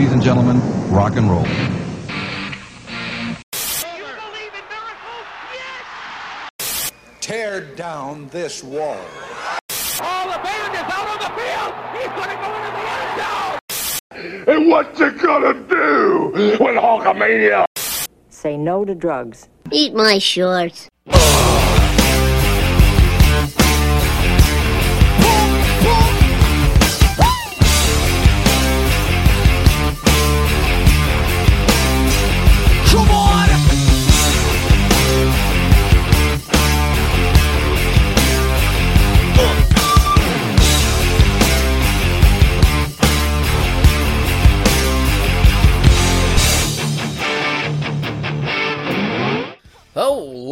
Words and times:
Ladies 0.00 0.14
and 0.14 0.22
gentlemen, 0.22 0.90
rock 0.90 1.16
and 1.16 1.30
roll. 1.30 1.44
Tear 7.20 7.60
down 7.74 8.26
this 8.28 8.64
wall. 8.64 8.96
Oh, 10.00 10.32
the 10.32 10.38
band 10.42 10.74
is 10.74 10.80
out 10.80 11.06
on 11.06 11.18
the 11.18 11.28
field. 11.36 11.74
He's 11.92 12.08
going 12.16 12.30
to 12.30 12.36
go 12.40 12.48
into 12.56 12.70
the 12.78 12.86
end 12.96 13.12
zone. 14.46 14.56
And 14.56 14.70
what 14.70 14.98
you 14.98 15.10
gonna 15.10 15.52
do 15.68 16.30
with 16.32 16.76
Hulkamania? 16.76 17.66
Say 18.30 18.56
no 18.56 18.86
to 18.86 18.94
drugs. 18.94 19.50
Eat 19.70 19.92
my 19.92 20.16
shorts. 20.16 20.88
Oh. 21.08 21.59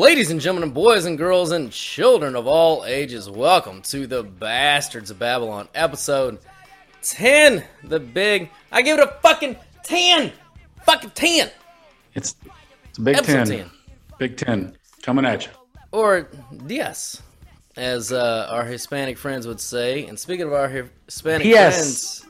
Ladies 0.09 0.31
and 0.31 0.41
gentlemen, 0.41 0.71
boys 0.71 1.05
and 1.05 1.19
girls, 1.19 1.53
and 1.53 1.71
children 1.71 2.35
of 2.35 2.47
all 2.47 2.83
ages, 2.87 3.29
welcome 3.29 3.83
to 3.83 4.07
the 4.07 4.23
Bastards 4.23 5.11
of 5.11 5.19
Babylon 5.19 5.69
episode 5.75 6.39
10. 7.03 7.63
The 7.85 8.01
big. 8.01 8.49
I 8.73 8.81
give 8.81 8.99
it 8.99 9.07
a 9.07 9.13
fucking 9.21 9.57
10! 9.83 10.33
Fucking 10.87 11.11
10! 11.11 11.51
It's 12.15 12.37
it's 12.89 12.97
a 12.97 13.03
Big 13.03 13.17
Episode 13.19 13.45
Ten. 13.45 13.47
10. 13.47 13.71
Big 14.19 14.37
Ten 14.39 14.79
coming 15.03 15.27
at 15.27 15.45
you. 15.45 15.53
Or 15.93 16.31
yes, 16.67 17.23
as 17.77 18.11
uh, 18.11 18.49
our 18.51 18.65
Hispanic 18.65 19.19
friends 19.19 19.47
would 19.47 19.61
say. 19.61 20.07
And 20.07 20.19
speaking 20.19 20.47
of 20.47 20.55
our 20.55 20.71
Hispanic 21.05 21.47
Yes. 21.47 22.21
friends, 22.23 22.27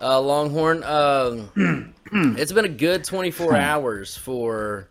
uh, 0.00 0.20
Longhorn, 0.20 0.82
um, 0.82 1.94
it's 2.36 2.50
been 2.50 2.64
a 2.64 2.68
good 2.68 3.04
24 3.04 3.54
hours 3.54 4.16
for, 4.16 4.88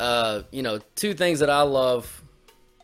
uh, 0.00 0.42
you 0.50 0.62
know, 0.62 0.78
two 0.94 1.14
things 1.14 1.40
that 1.40 1.50
I 1.50 1.62
love 1.62 2.22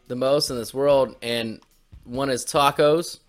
the 0.09 0.17
most 0.17 0.51
in 0.51 0.57
this 0.57 0.73
world. 0.75 1.17
And 1.23 1.61
one 2.05 2.31
is 2.31 2.45
tacos, 2.45 3.21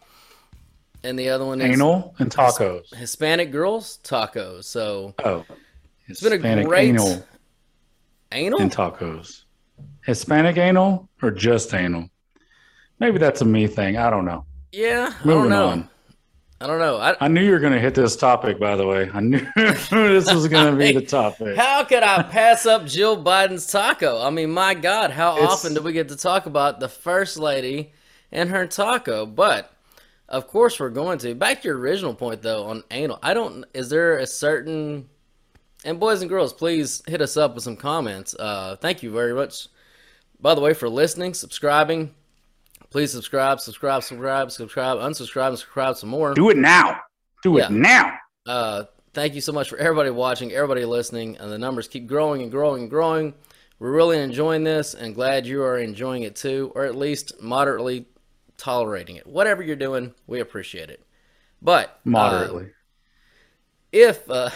and 1.03 1.17
the 1.19 1.29
other 1.29 1.45
one 1.45 1.61
is 1.61 1.71
Anal 1.75 2.15
and 2.19 2.29
tacos. 2.31 2.93
Hispanic 2.95 3.51
girls 3.51 3.99
tacos. 4.03 4.65
So 4.65 5.13
Oh, 5.23 5.45
it's 6.07 6.21
been 6.21 6.33
a 6.33 6.63
great 6.65 6.89
anal 6.89 7.25
anal. 8.31 8.61
and 8.61 8.71
tacos. 8.71 9.43
Hispanic 10.05 10.57
anal 10.57 11.07
or 11.21 11.31
just 11.31 11.73
anal? 11.73 12.09
Maybe 12.99 13.17
that's 13.17 13.41
a 13.41 13.45
me 13.45 13.67
thing. 13.67 13.97
I 13.97 14.09
don't 14.09 14.25
know. 14.25 14.45
yeah, 14.71 15.13
I 15.13 15.25
Moving 15.27 15.41
don't 15.43 15.49
know. 15.49 15.67
on. 15.67 15.89
I 16.63 16.67
don't 16.67 16.79
know. 16.79 16.95
I, 16.95 17.17
I 17.19 17.27
knew 17.27 17.41
you 17.43 17.51
were 17.51 17.59
going 17.59 17.73
to 17.73 17.79
hit 17.79 17.93
this 17.93 18.15
topic. 18.15 18.57
By 18.57 18.77
the 18.77 18.87
way, 18.87 19.09
I 19.13 19.19
knew 19.19 19.45
this 19.57 19.91
was 20.33 20.47
going 20.47 20.71
to 20.71 20.77
be 20.77 20.93
the 20.93 21.01
topic. 21.05 21.57
How 21.57 21.83
could 21.83 22.03
I 22.03 22.23
pass 22.23 22.65
up 22.65 22.85
Jill 22.85 23.21
Biden's 23.21 23.69
taco? 23.69 24.21
I 24.21 24.29
mean, 24.29 24.49
my 24.51 24.73
God, 24.73 25.11
how 25.11 25.35
It's- 25.35 25.51
often 25.51 25.73
do 25.73 25.81
we 25.81 25.91
get 25.91 26.07
to 26.07 26.15
talk 26.15 26.45
about 26.45 26.79
the 26.79 26.87
first 26.87 27.37
lady 27.37 27.91
and 28.31 28.49
her 28.49 28.65
taco? 28.65 29.25
But 29.25 29.73
of 30.29 30.47
course, 30.47 30.79
we're 30.79 30.89
going 30.89 31.17
to. 31.19 31.35
Back 31.35 31.63
to 31.63 31.67
your 31.67 31.77
original 31.77 32.13
point, 32.13 32.41
though, 32.41 32.63
on 32.67 32.85
anal. 32.91 33.19
I 33.21 33.33
don't. 33.33 33.65
Is 33.73 33.89
there 33.89 34.19
a 34.19 34.25
certain? 34.25 35.09
And 35.83 35.99
boys 35.99 36.21
and 36.21 36.29
girls, 36.29 36.53
please 36.53 37.03
hit 37.09 37.21
us 37.21 37.35
up 37.35 37.55
with 37.55 37.65
some 37.65 37.75
comments. 37.75 38.35
Uh, 38.39 38.77
thank 38.77 39.03
you 39.03 39.11
very 39.11 39.33
much. 39.33 39.67
By 40.39 40.55
the 40.55 40.61
way, 40.61 40.73
for 40.73 40.87
listening, 40.87 41.33
subscribing. 41.33 42.15
Please 42.93 43.11
subscribe, 43.11 43.59
subscribe, 43.59 44.03
subscribe, 44.03 44.51
subscribe, 44.51 44.97
unsubscribe, 44.99 45.47
and 45.47 45.57
subscribe 45.57 45.97
some 45.97 46.09
more. 46.09 46.35
Do 46.35 46.51
it 46.51 46.57
now. 46.57 46.99
Do 47.41 47.57
Yeah. 47.57 47.65
it 47.65 47.71
now. 47.71 48.19
Uh, 48.45 48.83
thank 49.15 49.33
you 49.33 49.41
so 49.41 49.51
much 49.51 49.67
for 49.67 49.79
everybody 49.79 50.11
watching, 50.11 50.51
everybody 50.51 50.85
listening, 50.85 51.35
and 51.37 51.51
the 51.51 51.57
numbers 51.57 51.87
keep 51.87 52.05
growing 52.05 52.43
and 52.43 52.51
growing 52.51 52.83
and 52.83 52.91
growing. 52.91 53.33
We're 53.79 53.89
really 53.93 54.19
enjoying 54.19 54.63
this 54.63 54.93
and 54.93 55.15
glad 55.15 55.47
you 55.47 55.63
are 55.63 55.79
enjoying 55.79 56.21
it 56.21 56.35
too, 56.35 56.71
or 56.75 56.85
at 56.85 56.95
least 56.95 57.41
moderately 57.41 58.05
tolerating 58.57 59.15
it. 59.15 59.25
Whatever 59.25 59.63
you're 59.63 59.75
doing, 59.75 60.13
we 60.27 60.39
appreciate 60.39 60.91
it. 60.91 61.03
But 61.63 61.87
uh, 61.89 61.91
Moderately. 62.03 62.69
if 63.91 64.29
uh, 64.29 64.51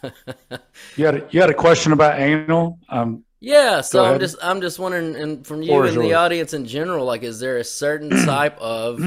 you 0.96 1.06
had 1.06 1.16
a, 1.16 1.28
you 1.32 1.40
had 1.40 1.50
a 1.50 1.54
question 1.54 1.90
about 1.90 2.20
anal? 2.20 2.78
Um, 2.88 3.24
yeah, 3.44 3.80
so 3.82 4.04
I'm 4.04 4.18
just 4.18 4.36
I'm 4.42 4.60
just 4.60 4.78
wondering, 4.78 5.14
and 5.16 5.46
from 5.46 5.60
you 5.62 5.68
Floor 5.68 5.86
and 5.86 5.96
the 5.96 6.06
yours. 6.06 6.16
audience 6.16 6.54
in 6.54 6.64
general, 6.66 7.04
like, 7.04 7.22
is 7.22 7.38
there 7.40 7.58
a 7.58 7.64
certain 7.64 8.08
type 8.24 8.58
of 8.58 9.00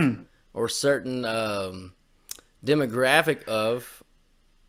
or 0.53 0.69
certain 0.69 1.25
um, 1.25 1.93
demographic 2.65 3.43
of 3.45 4.03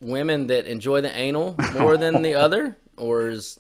women 0.01 0.47
that 0.47 0.67
enjoy 0.67 1.01
the 1.01 1.15
anal 1.15 1.55
more 1.79 1.97
than 1.97 2.23
the 2.23 2.35
other, 2.45 2.77
or 2.97 3.29
is 3.29 3.59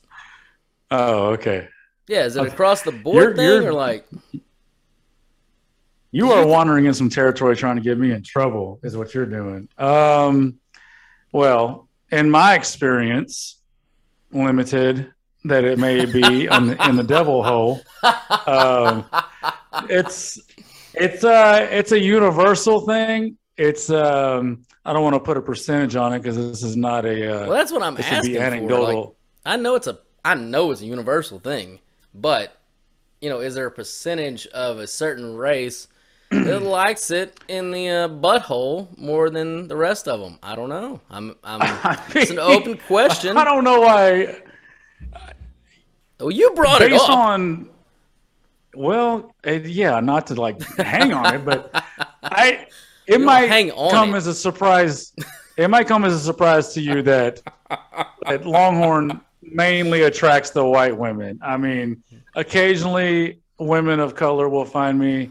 oh, 0.90 1.26
okay. 1.32 1.68
Yeah, 2.06 2.24
is 2.24 2.36
it 2.36 2.46
across 2.46 2.82
the 2.82 2.92
board 2.92 3.16
You're- 3.16 3.36
thing 3.36 3.44
you're- 3.46 3.66
or 3.66 3.72
like? 3.74 4.06
You 6.10 6.32
are 6.32 6.46
wandering 6.46 6.86
in 6.86 6.94
some 6.94 7.10
territory 7.10 7.54
trying 7.54 7.76
to 7.76 7.82
get 7.82 7.98
me 7.98 8.12
in 8.12 8.22
trouble, 8.22 8.80
is 8.82 8.96
what 8.96 9.12
you're 9.12 9.26
doing. 9.26 9.68
Um, 9.76 10.58
well, 11.32 11.86
in 12.10 12.30
my 12.30 12.54
experience, 12.54 13.60
limited 14.32 15.12
that 15.44 15.64
it 15.64 15.78
may 15.78 16.04
be 16.04 16.48
on 16.48 16.68
the, 16.68 16.88
in 16.88 16.96
the 16.96 17.02
devil 17.02 17.42
hole, 17.42 17.80
um, 18.46 19.04
it's 19.88 20.40
it's 20.94 21.24
uh 21.24 21.66
it's 21.70 21.92
a 21.92 22.00
universal 22.00 22.86
thing. 22.86 23.36
It's 23.56 23.90
um 23.90 24.64
I 24.84 24.92
don't 24.92 25.02
want 25.02 25.14
to 25.14 25.20
put 25.20 25.36
a 25.36 25.42
percentage 25.42 25.96
on 25.96 26.12
it 26.14 26.20
because 26.20 26.36
this 26.36 26.62
is 26.62 26.76
not 26.76 27.04
a 27.04 27.30
uh, 27.34 27.48
Well, 27.48 27.56
that's 27.56 27.72
what 27.72 27.82
I'm 27.82 27.96
asking 27.98 28.22
be 28.22 28.34
for. 28.34 28.40
anecdotal. 28.40 29.00
Like, 29.00 29.14
I 29.44 29.56
know 29.56 29.74
it's 29.74 29.86
a 29.86 29.98
I 30.24 30.34
know 30.34 30.70
it's 30.70 30.80
a 30.80 30.86
universal 30.86 31.38
thing, 31.38 31.80
but 32.14 32.58
you 33.20 33.28
know, 33.28 33.40
is 33.40 33.54
there 33.54 33.66
a 33.66 33.70
percentage 33.70 34.46
of 34.48 34.78
a 34.78 34.86
certain 34.86 35.36
race 35.36 35.88
that 36.30 36.62
likes 36.62 37.10
it 37.10 37.38
in 37.48 37.70
the 37.70 37.88
uh, 37.88 38.08
butthole 38.08 38.96
more 38.98 39.30
than 39.30 39.68
the 39.68 39.76
rest 39.76 40.08
of 40.08 40.20
them? 40.20 40.38
I 40.42 40.54
don't 40.54 40.68
know. 40.68 41.00
I'm 41.10 41.36
I'm 41.44 41.60
it's 42.14 42.30
an 42.30 42.38
open 42.38 42.76
question. 42.78 43.36
I 43.36 43.44
don't 43.44 43.64
know 43.64 43.80
why 43.80 44.36
Oh, 46.20 46.28
you 46.30 46.50
brought 46.52 46.82
it 46.82 46.90
based 46.90 47.04
up. 47.04 47.10
on 47.10 47.68
well 48.74 49.34
uh, 49.46 49.52
yeah 49.52 49.98
not 50.00 50.26
to 50.26 50.34
like 50.34 50.60
hang 50.76 51.12
on 51.12 51.34
it 51.34 51.44
but 51.44 51.70
i 52.24 52.66
it 53.06 53.12
don't 53.18 53.24
might 53.24 53.72
come 53.90 54.14
it. 54.14 54.18
as 54.18 54.26
a 54.26 54.34
surprise 54.34 55.12
it 55.56 55.68
might 55.68 55.86
come 55.88 56.04
as 56.04 56.12
a 56.14 56.18
surprise 56.18 56.72
to 56.74 56.80
you 56.80 57.02
that 57.02 57.40
that 58.26 58.44
longhorn 58.46 59.20
mainly 59.42 60.02
attracts 60.02 60.50
the 60.50 60.64
white 60.64 60.96
women 60.96 61.38
i 61.42 61.56
mean 61.56 62.02
occasionally 62.34 63.38
women 63.58 63.98
of 64.00 64.14
color 64.14 64.48
will 64.48 64.64
find 64.66 64.98
me 64.98 65.30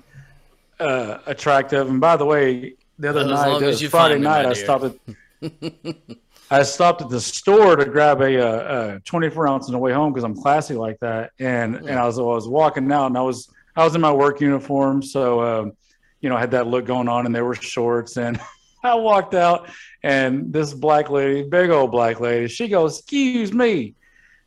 uh, 0.79 1.19
attractive 1.27 1.89
and 1.89 1.99
by 2.01 2.17
the 2.17 2.25
way 2.25 2.73
the 2.99 3.09
other 3.09 3.21
As 3.21 3.27
night 3.27 3.47
long 3.49 3.61
it 3.63 3.65
as 3.67 3.73
was 3.75 3.81
you 3.83 3.89
friday 3.89 4.15
me, 4.15 4.21
night 4.21 4.45
i 4.45 4.53
dear. 4.53 4.63
stopped 4.63 4.83
at 4.85 4.95
I 6.49 6.63
stopped 6.63 7.01
at 7.01 7.09
the 7.09 7.19
store 7.19 7.75
to 7.75 7.85
grab 7.85 8.21
a, 8.21 8.39
uh 8.39 8.95
a 8.95 8.99
24 9.01 9.47
ounce 9.47 9.65
on 9.67 9.73
the 9.73 9.77
way 9.77 9.91
home 9.91 10.13
because 10.13 10.23
I'm 10.23 10.35
classy 10.35 10.75
like 10.75 10.99
that. 11.01 11.31
And 11.39 11.75
and 11.75 11.99
I 11.99 12.05
was 12.05 12.17
I 12.19 12.21
was 12.21 12.47
walking 12.47 12.91
out 12.91 13.07
and 13.07 13.17
I 13.17 13.21
was 13.21 13.49
I 13.77 13.83
was 13.83 13.93
in 13.93 14.01
my 14.01 14.11
work 14.11 14.41
uniform, 14.41 15.03
so 15.03 15.41
um, 15.41 15.73
you 16.19 16.29
know 16.29 16.35
I 16.35 16.39
had 16.39 16.51
that 16.51 16.65
look 16.65 16.85
going 16.85 17.07
on, 17.07 17.27
and 17.27 17.35
there 17.35 17.45
were 17.45 17.53
shorts. 17.53 18.17
And 18.17 18.41
I 18.83 18.95
walked 18.95 19.35
out, 19.35 19.69
and 20.01 20.51
this 20.51 20.73
black 20.73 21.11
lady, 21.11 21.47
big 21.47 21.69
old 21.69 21.91
black 21.91 22.19
lady, 22.19 22.47
she 22.47 22.67
goes, 22.67 22.99
"Excuse 22.99 23.53
me." 23.53 23.93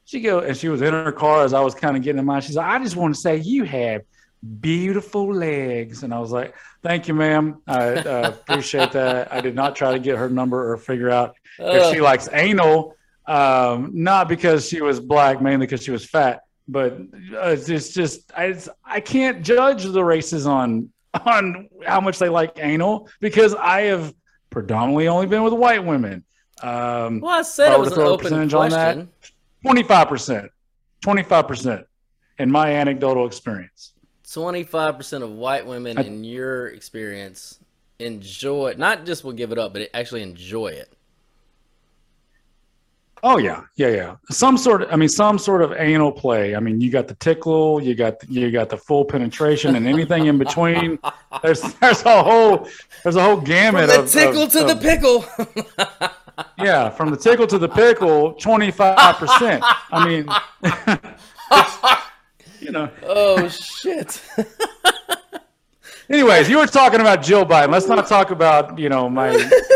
She 0.05 0.21
go 0.21 0.41
and 0.41 0.57
she 0.57 0.69
was 0.69 0.83
in 0.83 0.93
her 0.93 1.13
car 1.13 1.45
as 1.45 1.55
I 1.55 1.61
was 1.61 1.77
kind 1.77 1.97
of 1.97 2.03
getting 2.03 2.19
in 2.19 2.25
mine. 2.25 2.43
She's 2.43 2.57
like, 2.57 2.67
"I 2.67 2.83
just 2.83 2.97
want 2.97 3.15
to 3.15 3.21
say 3.21 3.37
you 3.37 3.63
have 3.63 4.03
beautiful 4.61 5.33
legs," 5.33 6.03
and 6.03 6.15
I 6.15 6.19
was 6.19 6.33
like, 6.33 6.55
"Thank 6.83 7.09
you, 7.09 7.15
ma'am. 7.15 7.61
I 7.67 7.95
uh, 7.95 8.29
appreciate 8.31 8.93
that." 8.93 9.33
I 9.33 9.41
did 9.41 9.55
not 9.55 9.77
try 9.77 9.93
to 9.93 9.99
get 9.99 10.17
her 10.17 10.29
number 10.31 10.73
or 10.73 10.77
figure 10.77 11.11
out 11.11 11.37
if 11.59 11.93
she 11.93 12.01
likes 12.01 12.29
anal, 12.33 12.97
um, 13.27 13.91
not 13.93 14.29
because 14.29 14.69
she 14.69 14.81
was 14.81 15.01
black, 15.01 15.43
mainly 15.43 15.67
because 15.67 15.83
she 15.83 15.91
was 15.91 16.05
fat. 16.05 16.43
But 16.69 16.93
uh, 17.35 17.57
it's 17.59 17.93
just, 17.93 18.31
I, 18.37 18.45
it's, 18.45 18.69
I 18.85 19.01
can't 19.01 19.43
judge 19.43 19.85
the 19.85 20.05
races 20.05 20.47
on 20.47 20.91
on 21.27 21.69
how 21.85 22.01
much 22.01 22.19
they 22.19 22.29
like 22.29 22.59
anal 22.61 23.09
because 23.21 23.55
I 23.55 23.83
have 23.83 24.15
predominantly 24.51 25.09
only 25.09 25.27
been 25.27 25.43
with 25.43 25.53
white 25.53 25.85
women. 25.85 26.25
Um, 26.63 27.21
Well, 27.21 27.39
I 27.39 27.43
said 27.43 27.73
I 27.73 27.75
it 27.75 27.81
was 27.81 27.93
an 27.93 28.01
open 28.01 28.25
percentage 28.25 28.55
on 28.55 28.71
that, 28.71 28.95
question. 28.95 29.11
Twenty-five 29.63 30.09
percent, 30.09 30.51
twenty-five 31.01 31.49
percent, 31.49 31.87
in 32.39 32.51
my 32.51 32.73
anecdotal 32.73 33.27
experience. 33.27 33.93
Twenty-five 34.33 34.97
percent 34.97 35.25
of 35.25 35.31
white 35.33 35.67
women, 35.67 35.99
I- 35.99 36.03
in 36.03 36.23
your 36.25 36.69
experience, 36.69 37.59
enjoy 37.99 38.69
it 38.69 38.79
not 38.79 39.05
just 39.05 39.25
will 39.25 39.33
give 39.33 39.51
it 39.53 39.59
up, 39.59 39.73
but 39.73 39.89
actually 39.95 40.23
enjoy 40.23 40.69
it. 40.69 40.93
Oh 43.23 43.37
yeah, 43.37 43.63
yeah, 43.77 43.89
yeah. 43.89 44.17
Some 44.31 44.57
sort 44.57 44.81
of, 44.83 44.91
I 44.91 44.97
mean, 44.97 45.09
some 45.11 45.39
sort 45.39 45.61
of 45.61 45.73
anal 45.77 46.11
play. 46.11 46.57
I 46.57 46.61
mean, 46.61 46.81
you 46.81 46.91
got 46.91 47.07
the 47.07 47.15
tickle, 47.17 47.83
you 47.83 47.95
got 47.95 48.15
you 48.31 48.51
got 48.51 48.71
the 48.71 48.79
full 48.79 49.05
penetration, 49.05 49.77
and 49.77 49.87
anything 49.87 50.27
in 50.27 50.39
between. 50.39 50.99
There's 51.43 51.61
there's 51.75 52.03
a 52.05 52.23
whole 52.23 52.67
there's 53.03 53.17
a 53.17 53.23
whole 53.23 53.37
gamut 53.41 53.91
From 53.91 53.97
the 53.99 54.03
of 54.05 54.11
tickle 54.11 54.43
of- 54.45 54.53
to 54.53 54.65
the 54.65 54.77
pickle. 54.77 55.25
Yeah, 56.59 56.89
from 56.89 57.11
the 57.11 57.19
tickle 57.19 57.47
to 57.49 57.59
the 57.59 57.69
pickle, 57.69 58.33
twenty 58.35 58.71
five 58.71 59.17
percent. 59.17 59.63
I 59.91 60.09
mean, 60.09 60.27
you 62.71 62.79
know. 62.79 62.91
oh 63.05 63.49
shit. 63.49 64.23
Anyways, 66.09 66.49
you 66.49 66.59
were 66.59 66.67
talking 66.67 67.01
about 67.01 67.23
Jill 67.23 67.45
Biden. 67.47 67.71
Let's 67.71 67.87
not 67.87 68.07
talk 68.09 68.31
about 68.31 68.79
you 68.79 68.89
know 68.89 69.09
my 69.09 69.31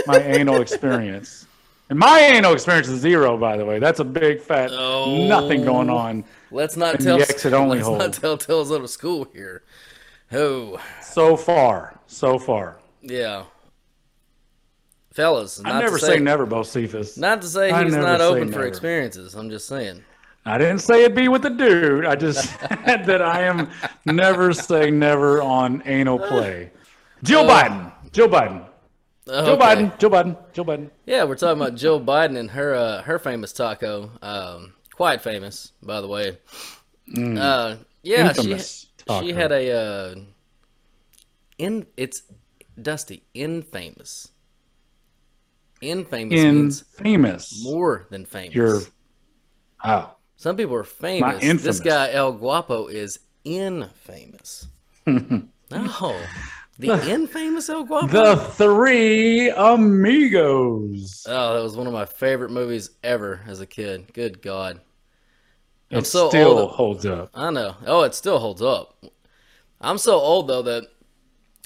my 0.07 0.19
anal 0.19 0.61
experience. 0.61 1.47
And 1.91 1.99
my 1.99 2.19
anal 2.21 2.55
experience 2.55 2.89
is 2.89 3.01
zero, 3.01 3.37
by 3.37 3.57
the 3.57 3.65
way. 3.65 3.79
That's 3.79 4.01
a 4.01 4.05
big 4.05 4.41
fat 4.41 4.71
Oh. 4.73 5.27
nothing 5.29 5.65
going 5.65 5.91
on 5.91 6.25
Let's 6.51 6.77
not 6.79 6.99
tell 6.99 7.19
the 7.19 7.25
exit 7.29 7.53
only 7.53 7.77
let's 7.79 7.87
hold. 7.87 7.99
not 7.99 8.13
tell 8.15 8.39
tales 8.39 8.73
out 8.73 8.81
of 8.81 8.89
school 8.91 9.29
here. 9.33 9.63
Oh 10.33 10.81
so 11.03 11.37
far. 11.37 11.99
So 12.07 12.39
far. 12.39 12.79
yeah. 13.03 13.45
Fellas, 15.13 15.61
I 15.65 15.79
never 15.79 15.97
to 15.99 16.05
say 16.05 16.19
never, 16.19 16.45
Bocephus. 16.45 17.17
Not 17.17 17.41
to 17.43 17.47
say 17.47 17.71
I 17.71 17.85
he's 17.85 17.95
not 17.95 18.21
open 18.21 18.49
for 18.49 18.59
never. 18.59 18.67
experiences. 18.67 19.35
I'm 19.35 19.49
just 19.49 19.69
saying. 19.69 20.03
I 20.47 20.59
didn't 20.59 20.81
say 20.81 21.05
it'd 21.05 21.17
be 21.17 21.29
with 21.29 21.45
a 21.47 21.51
dude. 21.51 22.05
I 22.05 22.17
just 22.17 22.51
said 22.61 23.07
that 23.07 23.23
I 23.23 23.43
am 23.45 23.71
never 24.05 24.53
saying 24.53 24.99
never 24.99 25.41
on 25.41 25.83
anal 25.87 26.19
play. 26.19 26.71
Jill 27.23 27.45
Biden. 27.45 27.91
Jill 28.13 28.29
Biden. 28.29 28.67
Joe 29.27 29.33
Okay. 29.55 29.65
Biden. 29.65 29.99
Joe 29.99 30.11
Biden. 30.11 30.37
Joe 30.53 30.65
Biden. 30.65 30.91
Yeah, 31.07 31.25
we're 31.25 31.37
talking 31.37 31.61
about 31.63 31.77
Jill 31.77 31.99
Biden 31.99 32.37
and 32.37 32.51
her 32.51 32.75
uh, 32.75 33.03
her 33.03 33.19
famous 33.19 33.55
taco. 33.55 34.11
Um, 34.21 34.75
quite 34.95 35.23
famous, 35.23 35.73
by 35.83 36.03
the 36.03 36.09
way. 36.09 36.39
Uh, 37.17 37.77
yeah, 38.03 38.33
she, 38.35 38.43
Mm. 38.53 38.87
Taco. 39.07 39.23
she 39.27 39.33
had 39.33 39.51
a 39.53 39.73
uh, 39.73 40.15
in 41.57 41.87
it's 41.97 42.23
Dusty 42.81 43.23
infamous. 43.33 44.29
Infamous 45.81 46.31
means 46.33 46.85
Infamous. 46.99 47.63
more 47.65 48.07
than 48.11 48.25
famous. 48.27 48.55
You're. 48.55 48.81
Oh. 49.85 50.14
Some 50.45 50.59
people 50.59 50.75
are 50.77 50.85
famous. 50.85 51.43
This 51.63 51.81
guy 51.81 52.13
El 52.13 52.33
Guapo 52.33 52.89
is 52.89 53.19
infamous. 53.45 54.67
no, 55.07 56.21
the 56.79 57.11
infamous 57.11 57.71
El 57.71 57.85
Guapo. 57.85 58.09
The 58.09 58.37
Three 58.37 59.49
Amigos. 59.49 61.25
Oh, 61.27 61.55
that 61.55 61.63
was 61.63 61.79
one 61.79 61.87
of 61.87 61.95
my 61.95 62.05
favorite 62.05 62.51
movies 62.51 62.91
ever 63.03 63.41
as 63.47 63.63
a 63.63 63.67
kid. 63.67 64.13
Good 64.13 64.43
God. 64.43 64.83
I'm 65.91 66.01
It 66.01 66.07
so 66.07 66.29
still 66.29 66.59
old. 66.59 66.73
holds 66.73 67.07
up. 67.07 67.31
I 67.33 67.51
know. 67.51 67.77
Oh, 67.87 68.03
it 68.03 68.15
still 68.15 68.39
holds 68.39 68.61
up. 68.61 69.03
I'm 69.81 69.97
so 69.97 70.13
old 70.13 70.47
though 70.49 70.61
that 70.61 70.85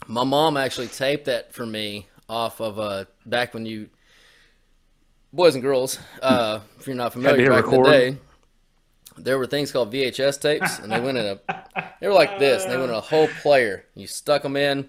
my 0.07 0.23
mom 0.23 0.57
actually 0.57 0.87
taped 0.87 1.25
that 1.25 1.53
for 1.53 1.67
me 1.67 2.07
off 2.29 2.61
of 2.61 2.79
uh 2.79 3.07
back 3.27 3.55
when 3.55 3.67
you 3.67 3.89
boys 5.33 5.57
and 5.57 5.65
girls, 5.65 5.99
uh 6.23 6.61
if 6.79 6.87
you're 6.87 6.95
not 6.95 7.13
familiar 7.13 7.51
back 7.51 7.65
in 7.65 7.71
the 7.83 7.83
day, 7.83 8.17
there 9.19 9.39
were 9.39 9.47
things 9.47 9.71
called 9.73 9.93
VHS 9.93 10.41
tapes 10.41 10.79
and 10.79 10.91
they 10.93 11.01
went 11.01 11.19
in 11.19 11.27
a 11.27 11.85
they 12.01 12.09
were 12.09 12.15
like 12.15 12.39
this 12.39 12.63
and 12.65 12.73
they 12.73 12.77
went 12.77 12.91
in 12.91 12.97
a 12.97 13.01
whole 13.01 13.29
player. 13.43 13.85
You 13.95 14.07
stuck 14.07 14.43
them 14.43 14.57
in 14.57 14.89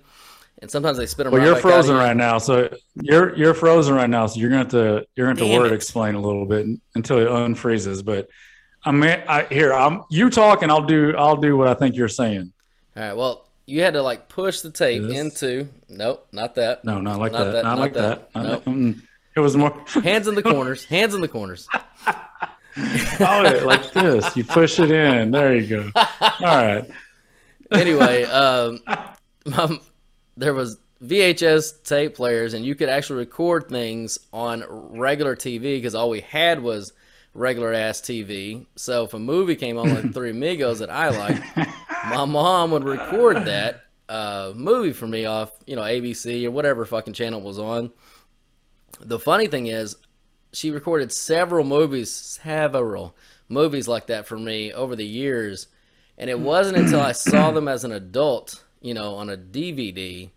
and 0.62 0.70
sometimes 0.70 0.98
they 0.98 1.06
spit 1.06 1.26
them 1.26 1.34
Well, 1.34 1.40
right 1.42 1.46
you're 1.46 1.56
back 1.56 1.66
out 1.66 1.72
frozen 1.72 1.96
right 1.96 2.16
now, 2.18 2.38
so 2.38 2.70
you're 3.02 3.36
you're 3.36 3.54
frozen 3.54 3.96
right 3.96 4.10
now. 4.10 4.26
So 4.28 4.40
you're 4.40 4.50
going 4.50 4.68
to 4.68 4.78
have 4.78 5.02
to 5.02 5.08
you're 5.16 5.28
going 5.28 5.38
to 5.38 5.44
have 5.46 5.52
to 5.54 5.60
word 5.60 5.72
it. 5.72 5.76
explain 5.76 6.16
a 6.16 6.22
little 6.22 6.46
bit 6.46 6.68
until 6.96 7.18
it 7.20 7.28
unfreezes. 7.28 8.04
But 8.04 8.28
I 8.84 8.92
mean, 8.92 9.22
I 9.28 9.44
here 9.50 9.74
I'm 9.74 10.04
you 10.10 10.30
talk 10.30 10.62
and 10.64 10.72
I'll 10.72 10.86
do 10.86 11.16
I'll 11.18 11.38
do 11.38 11.58
what 11.58 11.68
I 11.68 11.74
think 11.74 11.96
you're 11.96 12.08
saying. 12.08 12.52
All 12.98 13.04
right. 13.04 13.14
Well, 13.16 13.46
you 13.66 13.82
had 13.84 13.94
to 13.94 14.02
like 14.02 14.30
push 14.30 14.62
the 14.62 14.72
tape 14.72 15.04
This? 15.04 15.18
into. 15.18 15.70
Nope, 15.88 16.28
not 16.32 16.56
that. 16.56 16.84
No, 16.84 17.00
not 17.02 17.20
like 17.20 17.32
Not 17.32 17.44
that. 17.46 17.52
that, 17.52 17.64
Not 17.64 17.76
not 17.76 17.80
like 17.80 17.94
that. 17.94 18.34
that. 18.34 18.66
Nope. 18.68 18.96
It 19.36 19.40
was 19.42 19.56
more 19.56 19.84
Hands 20.04 20.28
in 20.28 20.36
the 20.36 20.42
corners. 20.56 20.84
Hands 20.86 21.14
in 21.14 21.22
the 21.22 21.28
corners. 21.28 21.68
Oh, 22.78 23.62
like 23.66 23.92
this. 23.92 24.36
You 24.36 24.44
push 24.44 24.80
it 24.80 24.92
in. 24.92 25.32
There 25.32 25.56
you 25.56 25.68
go. 25.68 25.92
All 25.96 26.32
right. 26.42 26.90
Anyway, 27.72 28.24
um, 28.24 28.80
um, 29.58 29.80
there 30.38 30.54
was 30.54 30.78
VHS 31.04 31.84
tape 31.84 32.16
players, 32.16 32.54
and 32.54 32.66
you 32.66 32.76
could 32.76 32.90
actually 32.90 33.20
record 33.20 33.70
things 33.70 34.20
on 34.34 34.64
regular 34.70 35.36
TV 35.36 35.78
because 35.78 35.96
all 35.96 36.10
we 36.10 36.22
had 36.22 36.62
was 36.62 36.94
regular 37.34 37.74
ass 37.74 38.02
TV. 38.02 38.66
So 38.76 39.06
if 39.06 39.14
a 39.14 39.20
movie 39.20 39.56
came 39.56 39.78
on 39.78 39.94
like 39.94 40.14
Three 40.14 40.32
Amigos 40.32 40.80
that 40.80 40.90
I 40.90 41.10
liked, 41.10 41.42
my 42.10 42.26
mom 42.26 42.72
would 42.72 42.84
record 42.84 43.46
that 43.46 43.84
uh, 44.10 44.54
movie 44.56 44.94
for 44.94 45.08
me 45.08 45.26
off, 45.26 45.52
you 45.66 45.76
know, 45.76 45.84
ABC 45.84 46.46
or 46.46 46.52
whatever 46.52 46.86
fucking 46.86 47.14
channel 47.14 47.42
was 47.42 47.60
on. 47.60 47.92
The 49.00 49.20
funny 49.20 49.48
thing 49.48 49.68
is, 49.68 49.96
she 50.54 50.72
recorded 50.72 51.12
several 51.12 51.66
movies, 51.66 52.12
several 52.12 53.16
movies 53.48 53.88
like 53.88 54.08
that 54.08 54.28
for 54.28 54.38
me 54.38 54.72
over 54.74 54.96
the 54.96 55.06
years. 55.06 55.68
And 56.18 56.30
it 56.30 56.40
wasn't 56.40 56.78
until 56.78 57.00
I 57.02 57.14
saw 57.14 57.52
them 57.52 57.68
as 57.68 57.84
an 57.84 57.92
adult, 57.92 58.64
you 58.82 58.94
know, 58.94 59.16
on 59.16 59.30
a 59.30 59.38
DVD, 59.38 60.30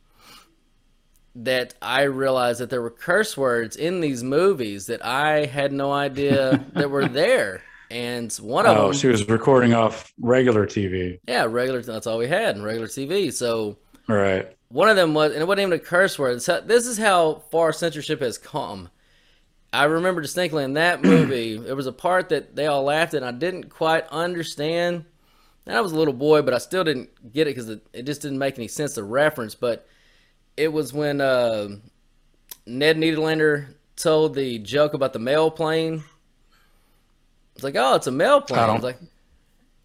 that 1.35 1.75
I 1.81 2.03
realized 2.03 2.61
that 2.61 2.71
there 2.71 2.83
were 2.83 2.91
curse 2.91 3.37
words 3.37 3.77
in 3.77 4.01
these 4.01 4.23
movies 4.23 4.87
that 4.87 5.05
I 5.05 5.47
had 5.47 5.73
no 5.73 5.91
idea 5.93 6.65
that 6.75 6.91
were 6.91 7.09
there. 7.09 7.63
And 7.91 8.33
one 8.35 8.65
of 8.67 8.77
Oh, 8.77 8.85
them, 8.89 8.93
she 8.95 9.09
was 9.09 9.29
recording 9.29 9.75
off 9.75 10.13
regular 10.21 10.67
TV. 10.67 11.19
yeah, 11.27 11.45
regular. 11.45 11.83
That's 11.83 12.07
all 12.07 12.19
we 12.19 12.29
had 12.29 12.57
in 12.57 12.63
regular 12.63 12.87
TV. 12.87 13.33
So 13.33 13.77
right. 14.09 14.51
one 14.69 14.89
of 14.89 14.97
them 14.97 15.15
was, 15.15 15.33
and 15.33 15.41
it 15.43 15.47
wasn't 15.47 15.63
even 15.69 15.73
a 15.75 15.79
curse 15.79 16.19
word. 16.19 16.43
How- 16.47 16.61
This 16.61 16.87
is 16.87 16.97
how 16.99 17.43
far 17.51 17.73
censorship 17.73 18.21
has 18.21 18.39
come. 18.39 18.89
I 19.73 19.85
remember 19.85 20.21
distinctly 20.21 20.65
in 20.65 20.75
that 20.75 21.03
movie, 21.05 21.57
there 21.57 21.77
was 21.77 21.87
a 21.87 21.93
part 21.93 22.29
that 22.29 22.55
they 22.55 22.67
all 22.67 22.85
laughed 22.85 23.15
at, 23.15 23.23
and 23.23 23.27
I 23.27 23.39
didn't 23.39 23.71
quite 23.71 24.07
understand. 24.09 25.05
And 25.67 25.77
I 25.77 25.81
was 25.81 25.93
a 25.93 25.97
little 25.97 26.15
boy, 26.15 26.43
but 26.43 26.55
I 26.55 26.59
still 26.59 26.85
didn't 26.85 27.33
get 27.33 27.47
it 27.47 27.51
because 27.51 27.69
it, 27.69 27.87
it 27.93 28.03
just 28.05 28.23
didn't 28.23 28.39
make 28.39 28.59
any 28.59 28.69
sense 28.69 28.95
to 28.95 29.05
reference. 29.05 29.55
But 29.55 29.87
it 30.57 30.69
was 30.69 30.93
when 30.93 31.21
uh, 31.21 31.69
Ned 32.67 32.97
Nederlander 32.97 33.75
told 33.97 34.35
the 34.35 34.59
joke 34.59 34.95
about 34.95 35.13
the 35.13 35.19
mail 35.19 35.51
plane. 35.51 36.03
It's 37.55 37.65
like, 37.65 37.77
oh, 37.77 37.95
it's 37.95 38.07
a 38.07 38.13
mail 38.13 38.41
plane. 38.41 38.61
I 38.61 38.67
I 38.67 38.75
was 38.75 38.83
like, 38.83 38.99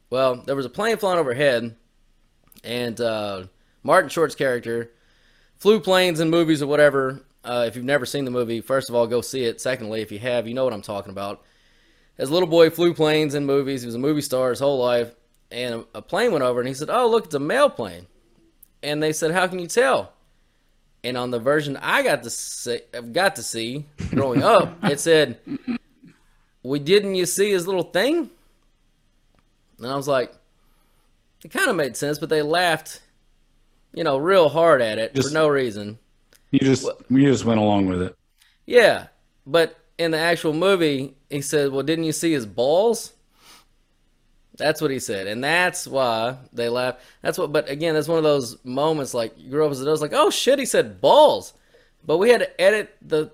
well, 0.09 0.37
there 0.37 0.55
was 0.55 0.65
a 0.65 0.69
plane 0.69 0.97
flying 0.97 1.19
overhead, 1.19 1.75
and 2.63 2.99
uh, 2.99 3.43
Martin 3.83 4.09
Short's 4.09 4.35
character 4.35 4.91
flew 5.57 5.79
planes 5.79 6.19
in 6.19 6.29
movies 6.29 6.61
or 6.61 6.67
whatever. 6.67 7.21
Uh, 7.47 7.63
if 7.65 7.75
you've 7.77 7.85
never 7.85 8.05
seen 8.05 8.25
the 8.25 8.31
movie, 8.31 8.59
first 8.59 8.89
of 8.89 8.95
all, 8.95 9.07
go 9.07 9.21
see 9.21 9.45
it. 9.45 9.61
Secondly, 9.61 10.01
if 10.01 10.11
you 10.11 10.19
have, 10.19 10.47
you 10.47 10.53
know 10.53 10.65
what 10.65 10.73
I'm 10.73 10.81
talking 10.81 11.11
about. 11.11 11.41
As 12.17 12.29
a 12.29 12.33
little 12.33 12.49
boy, 12.49 12.69
flew 12.69 12.93
planes 12.93 13.35
in 13.35 13.45
movies. 13.45 13.81
He 13.81 13.85
was 13.85 13.95
a 13.95 13.99
movie 13.99 14.21
star 14.21 14.49
his 14.49 14.59
whole 14.59 14.79
life, 14.79 15.13
and 15.49 15.75
a, 15.75 15.85
a 15.99 16.01
plane 16.01 16.31
went 16.33 16.43
over, 16.43 16.59
and 16.59 16.67
he 16.67 16.73
said, 16.73 16.89
"Oh, 16.89 17.07
look, 17.09 17.25
it's 17.25 17.35
a 17.35 17.39
mail 17.39 17.69
plane." 17.69 18.07
And 18.83 19.01
they 19.01 19.13
said, 19.13 19.31
"How 19.31 19.47
can 19.47 19.59
you 19.59 19.67
tell?" 19.67 20.11
And 21.03 21.15
on 21.15 21.31
the 21.31 21.39
version 21.39 21.77
I 21.77 22.03
got 22.03 22.23
to 22.23 22.29
see, 22.29 22.79
got 23.13 23.35
to 23.37 23.43
see 23.43 23.85
growing 24.09 24.43
up, 24.43 24.77
it 24.83 24.99
said, 24.99 25.39
"We 26.63 26.79
didn't 26.79 27.15
you 27.15 27.25
see 27.25 27.51
his 27.51 27.65
little 27.65 27.83
thing?" 27.83 28.29
And 29.77 29.87
I 29.87 29.95
was 29.95 30.07
like, 30.07 30.33
it 31.45 31.51
kind 31.51 31.69
of 31.69 31.75
made 31.75 31.95
sense, 31.95 32.17
but 32.17 32.29
they 32.29 32.41
laughed, 32.41 32.99
you 33.93 34.03
know, 34.03 34.17
real 34.17 34.49
hard 34.49 34.81
at 34.81 34.97
it 34.97 35.13
Just- 35.13 35.29
for 35.29 35.33
no 35.33 35.47
reason. 35.47 35.99
You 36.51 36.59
just 36.59 36.87
you 37.09 37.25
just 37.25 37.45
went 37.45 37.59
along 37.59 37.87
with 37.87 38.01
it. 38.01 38.15
Yeah, 38.65 39.07
but 39.45 39.77
in 39.97 40.11
the 40.11 40.17
actual 40.17 40.53
movie, 40.53 41.15
he 41.29 41.41
said, 41.41 41.71
"Well, 41.71 41.83
didn't 41.83 42.05
you 42.05 42.11
see 42.11 42.31
his 42.31 42.45
balls?" 42.45 43.13
That's 44.57 44.81
what 44.81 44.89
he 44.89 44.99
said, 44.99 45.27
and 45.27 45.43
that's 45.43 45.85
why 45.85 46.37
they 46.51 46.69
laughed. 46.69 47.01
That's 47.21 47.37
what. 47.37 47.51
But 47.51 47.69
again, 47.69 47.93
that's 47.93 48.07
one 48.07 48.17
of 48.17 48.23
those 48.23 48.63
moments 48.63 49.13
like 49.13 49.33
you 49.37 49.49
grew 49.49 49.65
up 49.65 49.71
as 49.71 49.81
a 49.81 49.85
was 49.89 50.01
like, 50.01 50.13
"Oh 50.13 50.29
shit," 50.29 50.59
he 50.59 50.65
said 50.65 51.01
balls, 51.01 51.53
but 52.05 52.17
we 52.17 52.29
had 52.29 52.39
to 52.39 52.61
edit 52.61 52.95
the 53.01 53.31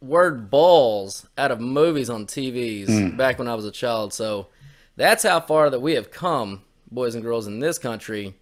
word 0.00 0.50
balls 0.50 1.28
out 1.38 1.52
of 1.52 1.60
movies 1.60 2.10
on 2.10 2.26
TVs 2.26 3.16
back 3.16 3.38
when 3.38 3.46
I 3.48 3.54
was 3.54 3.64
a 3.64 3.70
child. 3.70 4.12
So 4.12 4.48
that's 4.96 5.22
how 5.22 5.40
far 5.40 5.70
that 5.70 5.80
we 5.80 5.94
have 5.94 6.10
come, 6.10 6.62
boys 6.90 7.14
and 7.14 7.22
girls 7.22 7.46
in 7.46 7.60
this 7.60 7.78
country. 7.78 8.34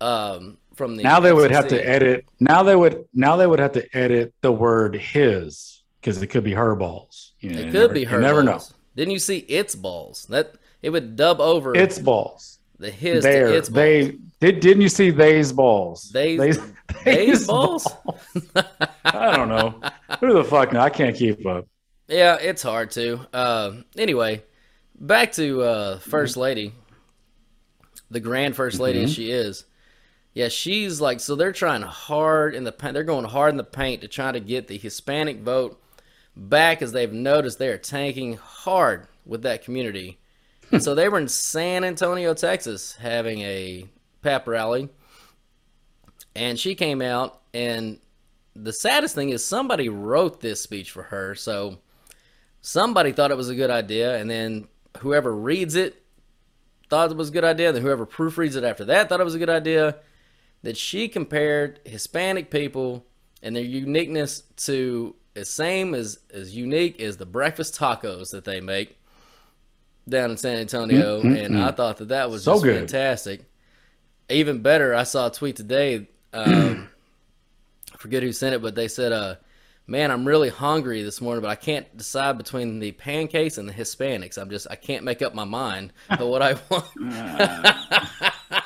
Um, 0.00 0.58
from 0.74 0.96
the 0.96 1.02
Now 1.02 1.20
they 1.20 1.32
would 1.32 1.50
have 1.50 1.68
to 1.68 1.88
edit. 1.88 2.24
Now 2.40 2.62
they 2.62 2.76
would. 2.76 3.04
Now 3.14 3.36
they 3.36 3.46
would 3.46 3.58
have 3.60 3.72
to 3.72 3.96
edit 3.96 4.34
the 4.40 4.52
word 4.52 4.94
his 4.96 5.82
because 6.00 6.20
it 6.22 6.26
could 6.28 6.44
be 6.44 6.52
her 6.54 6.74
balls. 6.74 7.32
You 7.40 7.50
know, 7.50 7.58
It 7.60 7.64
could 7.64 7.72
never- 7.74 7.94
be 7.94 8.00
you 8.00 8.06
her 8.08 8.20
never 8.20 8.42
balls. 8.42 8.74
Didn't 8.96 9.12
you 9.12 9.18
see 9.18 9.38
its 9.38 9.74
balls? 9.74 10.26
That 10.30 10.54
it 10.82 10.90
would 10.90 11.16
dub 11.16 11.40
over. 11.40 11.74
It's 11.74 11.98
balls. 11.98 12.58
the 12.78 12.90
his 12.90 13.22
There, 13.24 13.48
its 13.52 13.68
balls. 13.68 13.74
they 13.74 14.18
did. 14.40 14.60
Didn't 14.60 14.82
you 14.82 14.88
see 14.88 15.10
they's 15.10 15.52
balls? 15.52 16.10
They- 16.12 16.36
They's, 16.36 16.58
They's 17.04 17.46
balls? 17.48 17.86
I 19.04 19.36
don't 19.36 19.48
know. 19.48 19.80
Who 20.20 20.32
the 20.34 20.44
fuck? 20.44 20.72
No, 20.72 20.80
I 20.80 20.90
can't 20.90 21.16
keep 21.16 21.44
up. 21.46 21.66
Yeah, 22.08 22.36
it's 22.36 22.62
hard 22.62 22.90
to. 22.92 23.20
Uh, 23.32 23.72
anyway, 23.96 24.42
back 24.98 25.32
to 25.32 25.62
uh, 25.62 25.98
First 25.98 26.36
Lady, 26.36 26.72
the 28.10 28.20
grand 28.20 28.54
First 28.56 28.78
Lady 28.80 29.02
as 29.04 29.12
she 29.14 29.30
is. 29.30 29.64
Yeah, 30.34 30.48
she's 30.48 31.00
like 31.00 31.20
so. 31.20 31.36
They're 31.36 31.52
trying 31.52 31.82
hard 31.82 32.56
in 32.56 32.64
the 32.64 32.72
paint. 32.72 32.94
They're 32.94 33.04
going 33.04 33.24
hard 33.24 33.50
in 33.50 33.56
the 33.56 33.64
paint 33.64 34.00
to 34.02 34.08
try 34.08 34.32
to 34.32 34.40
get 34.40 34.66
the 34.66 34.76
Hispanic 34.76 35.40
vote 35.40 35.80
back, 36.36 36.82
as 36.82 36.90
they've 36.90 37.12
noticed 37.12 37.60
they 37.60 37.68
are 37.68 37.78
tanking 37.78 38.36
hard 38.36 39.06
with 39.24 39.42
that 39.42 39.64
community. 39.64 40.18
Hmm. 40.70 40.78
so 40.78 40.94
they 40.94 41.08
were 41.08 41.20
in 41.20 41.28
San 41.28 41.84
Antonio, 41.84 42.34
Texas, 42.34 42.96
having 42.96 43.40
a 43.42 43.86
pep 44.22 44.48
rally, 44.48 44.88
and 46.34 46.58
she 46.58 46.74
came 46.74 47.00
out. 47.00 47.40
And 47.52 48.00
the 48.56 48.72
saddest 48.72 49.14
thing 49.14 49.28
is 49.28 49.44
somebody 49.44 49.88
wrote 49.88 50.40
this 50.40 50.60
speech 50.60 50.90
for 50.90 51.04
her. 51.04 51.36
So 51.36 51.78
somebody 52.60 53.12
thought 53.12 53.30
it 53.30 53.36
was 53.36 53.50
a 53.50 53.54
good 53.54 53.70
idea, 53.70 54.16
and 54.16 54.28
then 54.28 54.66
whoever 54.98 55.32
reads 55.32 55.76
it 55.76 56.02
thought 56.90 57.12
it 57.12 57.16
was 57.16 57.28
a 57.28 57.32
good 57.32 57.44
idea. 57.44 57.70
Then 57.70 57.82
whoever 57.82 58.04
proofreads 58.04 58.56
it 58.56 58.64
after 58.64 58.84
that 58.86 59.08
thought 59.08 59.20
it 59.20 59.24
was 59.24 59.36
a 59.36 59.38
good 59.38 59.48
idea. 59.48 59.96
That 60.64 60.76
she 60.76 61.08
compared 61.08 61.78
Hispanic 61.84 62.50
people 62.50 63.04
and 63.42 63.54
their 63.54 63.62
uniqueness 63.62 64.42
to 64.64 65.14
as 65.36 65.48
same 65.50 65.94
as 65.94 66.18
as 66.32 66.56
unique 66.56 67.00
as 67.00 67.18
the 67.18 67.26
breakfast 67.26 67.78
tacos 67.78 68.30
that 68.30 68.44
they 68.44 68.60
make 68.60 68.96
down 70.08 70.30
in 70.30 70.36
San 70.36 70.56
Antonio, 70.56 71.20
and 71.20 71.56
I 71.56 71.70
thought 71.70 71.98
that 71.98 72.08
that 72.08 72.30
was 72.30 72.44
So 72.44 72.52
just 72.52 72.64
good. 72.64 72.78
fantastic. 72.78 73.44
Even 74.28 74.62
better, 74.62 74.94
I 74.94 75.02
saw 75.04 75.26
a 75.26 75.30
tweet 75.30 75.56
today. 75.56 76.08
Um, 76.32 76.88
I 77.92 77.96
forget 77.98 78.22
who 78.22 78.32
sent 78.32 78.54
it, 78.54 78.62
but 78.62 78.74
they 78.74 78.88
said, 78.88 79.12
uh, 79.12 79.36
"Man, 79.86 80.10
I'm 80.10 80.26
really 80.26 80.48
hungry 80.48 81.02
this 81.02 81.20
morning, 81.20 81.42
but 81.42 81.50
I 81.50 81.56
can't 81.56 81.94
decide 81.96 82.38
between 82.38 82.80
the 82.80 82.92
pancakes 82.92 83.58
and 83.58 83.68
the 83.68 83.72
Hispanics. 83.72 84.38
I'm 84.38 84.48
just 84.50 84.66
I 84.70 84.76
can't 84.76 85.04
make 85.04 85.20
up 85.20 85.34
my 85.34 85.44
mind 85.44 85.92
of 86.08 86.26
what 86.26 86.40
I 86.42 86.54
want." 86.70 86.86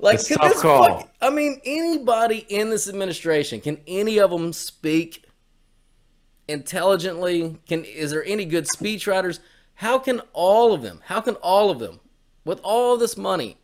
like, 0.00 0.16
It's 0.16 0.28
could 0.28 0.40
this 0.40 0.60
call. 0.62 1.00
fuck- 1.00 1.08
I 1.20 1.30
mean, 1.30 1.60
anybody 1.64 2.46
in 2.48 2.70
this 2.70 2.88
administration 2.88 3.60
can 3.60 3.78
any 3.86 4.18
of 4.18 4.30
them 4.30 4.52
speak 4.52 5.24
intelligently? 6.48 7.58
Can 7.66 7.84
is 7.84 8.10
there 8.10 8.24
any 8.24 8.44
good 8.44 8.66
speechwriters? 8.66 9.38
How 9.74 9.98
can 9.98 10.20
all 10.32 10.72
of 10.72 10.82
them? 10.82 11.00
How 11.06 11.20
can 11.20 11.34
all 11.36 11.70
of 11.70 11.78
them, 11.78 12.00
with 12.44 12.60
all 12.62 12.96
this 12.96 13.16
money 13.16 13.56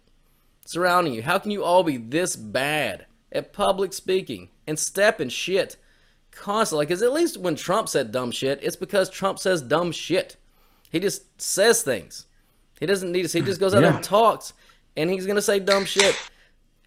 surrounding 0.64 1.14
you, 1.14 1.22
how 1.22 1.38
can 1.38 1.50
you 1.50 1.62
all 1.64 1.82
be 1.82 1.96
this 1.96 2.36
bad 2.36 3.06
at 3.32 3.52
public 3.52 3.92
speaking 3.92 4.48
and 4.66 4.78
step 4.78 5.20
in 5.20 5.28
shit 5.28 5.76
constantly? 6.30 6.86
Because 6.86 7.02
at 7.02 7.12
least 7.12 7.36
when 7.38 7.54
Trump 7.56 7.88
said 7.88 8.12
dumb 8.12 8.30
shit, 8.30 8.60
it's 8.62 8.76
because 8.76 9.10
Trump 9.10 9.38
says 9.38 9.60
dumb 9.62 9.92
shit. 9.92 10.36
He 10.90 11.00
just 11.00 11.40
says 11.40 11.82
things. 11.82 12.26
He 12.80 12.86
doesn't 12.86 13.10
need 13.12 13.26
to. 13.28 13.38
He 13.38 13.44
just 13.44 13.60
goes 13.60 13.74
out 13.74 13.82
Yeah. 13.82 13.96
and 13.96 14.04
talks, 14.04 14.52
and 14.96 15.10
he's 15.10 15.26
gonna 15.26 15.42
say 15.42 15.58
dumb 15.58 15.84
shit. 15.84 16.16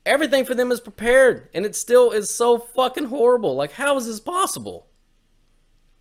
Everything 0.05 0.45
for 0.45 0.55
them 0.55 0.71
is 0.71 0.79
prepared, 0.79 1.49
and 1.53 1.65
it 1.65 1.75
still 1.75 2.11
is 2.11 2.29
so 2.29 2.57
fucking 2.57 3.05
horrible. 3.05 3.55
Like, 3.55 3.71
how 3.71 3.97
is 3.97 4.07
this 4.07 4.19
possible? 4.19 4.87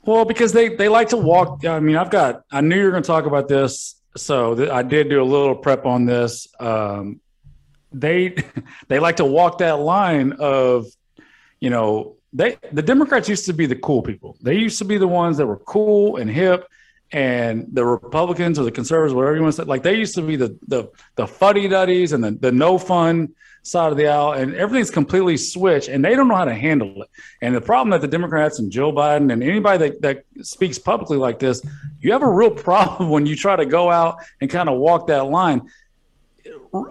Well, 0.05 0.25
because 0.25 0.53
they 0.53 0.75
they 0.75 0.89
like 0.89 1.11
to 1.11 1.17
walk. 1.17 1.65
I 1.65 1.81
mean, 1.81 1.97
I've 1.97 2.11
got. 2.11 2.45
I 2.51 2.61
knew 2.61 2.77
you 2.77 2.91
were 2.91 3.01
to 3.01 3.01
talk 3.01 3.27
about 3.27 3.49
this, 3.49 3.97
so 4.17 4.55
th- 4.55 4.71
I 4.71 4.83
did 4.83 5.11
do 5.11 5.23
a 5.23 5.25
little 5.25 5.57
prep 5.57 5.85
on 5.85 6.07
this. 6.07 6.49
Um, 6.59 7.21
they 7.93 8.37
they 8.89 8.99
like 8.99 9.17
to 9.17 9.25
walk 9.25 9.59
that 9.59 9.81
line 9.81 10.33
of, 10.39 10.87
you 11.61 11.71
know, 11.71 12.17
they 12.33 12.57
the 12.73 12.83
Democrats 12.83 13.29
used 13.29 13.47
to 13.47 13.53
be 13.53 13.67
the 13.67 13.77
cool 13.77 14.03
people. 14.03 14.37
They 14.41 14.55
used 14.55 14.79
to 14.79 14.85
be 14.85 14.99
the 14.99 15.09
ones 15.09 15.37
that 15.39 15.47
were 15.47 15.59
cool 15.59 16.17
and 16.17 16.31
hip, 16.31 16.67
and 17.13 17.67
the 17.73 17.85
Republicans 17.85 18.59
or 18.59 18.65
the 18.65 18.71
conservatives, 18.71 19.15
whatever 19.15 19.37
you 19.37 19.43
want 19.43 19.55
to 19.55 19.63
say, 19.63 19.67
like 19.67 19.83
they 19.83 19.97
used 19.97 20.15
to 20.15 20.23
be 20.23 20.37
the 20.37 20.59
the 20.67 20.91
the 21.17 21.27
fuddy 21.27 21.69
duddies 21.69 22.13
and 22.13 22.23
the 22.23 22.33
the 22.33 22.53
no 22.53 22.79
fun 22.79 23.35
side 23.63 23.93
of 23.93 23.99
the 23.99 24.07
aisle, 24.07 24.33
and 24.33 24.55
everything's 24.55 24.91
completely 24.91 25.37
switched, 25.37 25.89
and 25.89 26.05
they 26.05 26.15
don't 26.15 26.29
know 26.29 26.35
how 26.35 26.45
to 26.45 26.55
handle 26.55 27.03
it. 27.03 27.09
And 27.43 27.55
the 27.55 27.61
problem 27.61 27.91
that 27.91 28.01
the 28.01 28.09
Democrats 28.09 28.59
and 28.59 28.71
Joe 28.71 28.93
Biden 28.93 29.33
and 29.33 29.43
anybody 29.43 29.91
that, 29.91 30.03
that 30.03 30.25
speaks 30.45 30.79
publicly 30.79 31.19
like 31.19 31.39
this, 31.39 31.63
you 32.01 32.13
have 32.13 32.23
a 32.23 32.31
real 32.31 32.51
problem 32.69 33.11
when 33.11 33.27
you 33.27 33.37
try 33.37 33.57
to 33.57 33.67
go 33.67 33.91
out 33.91 34.19
and 34.41 34.51
kind 34.51 34.69
of 34.69 34.79
walk 34.79 35.07
that 35.09 35.27
line. 35.27 35.69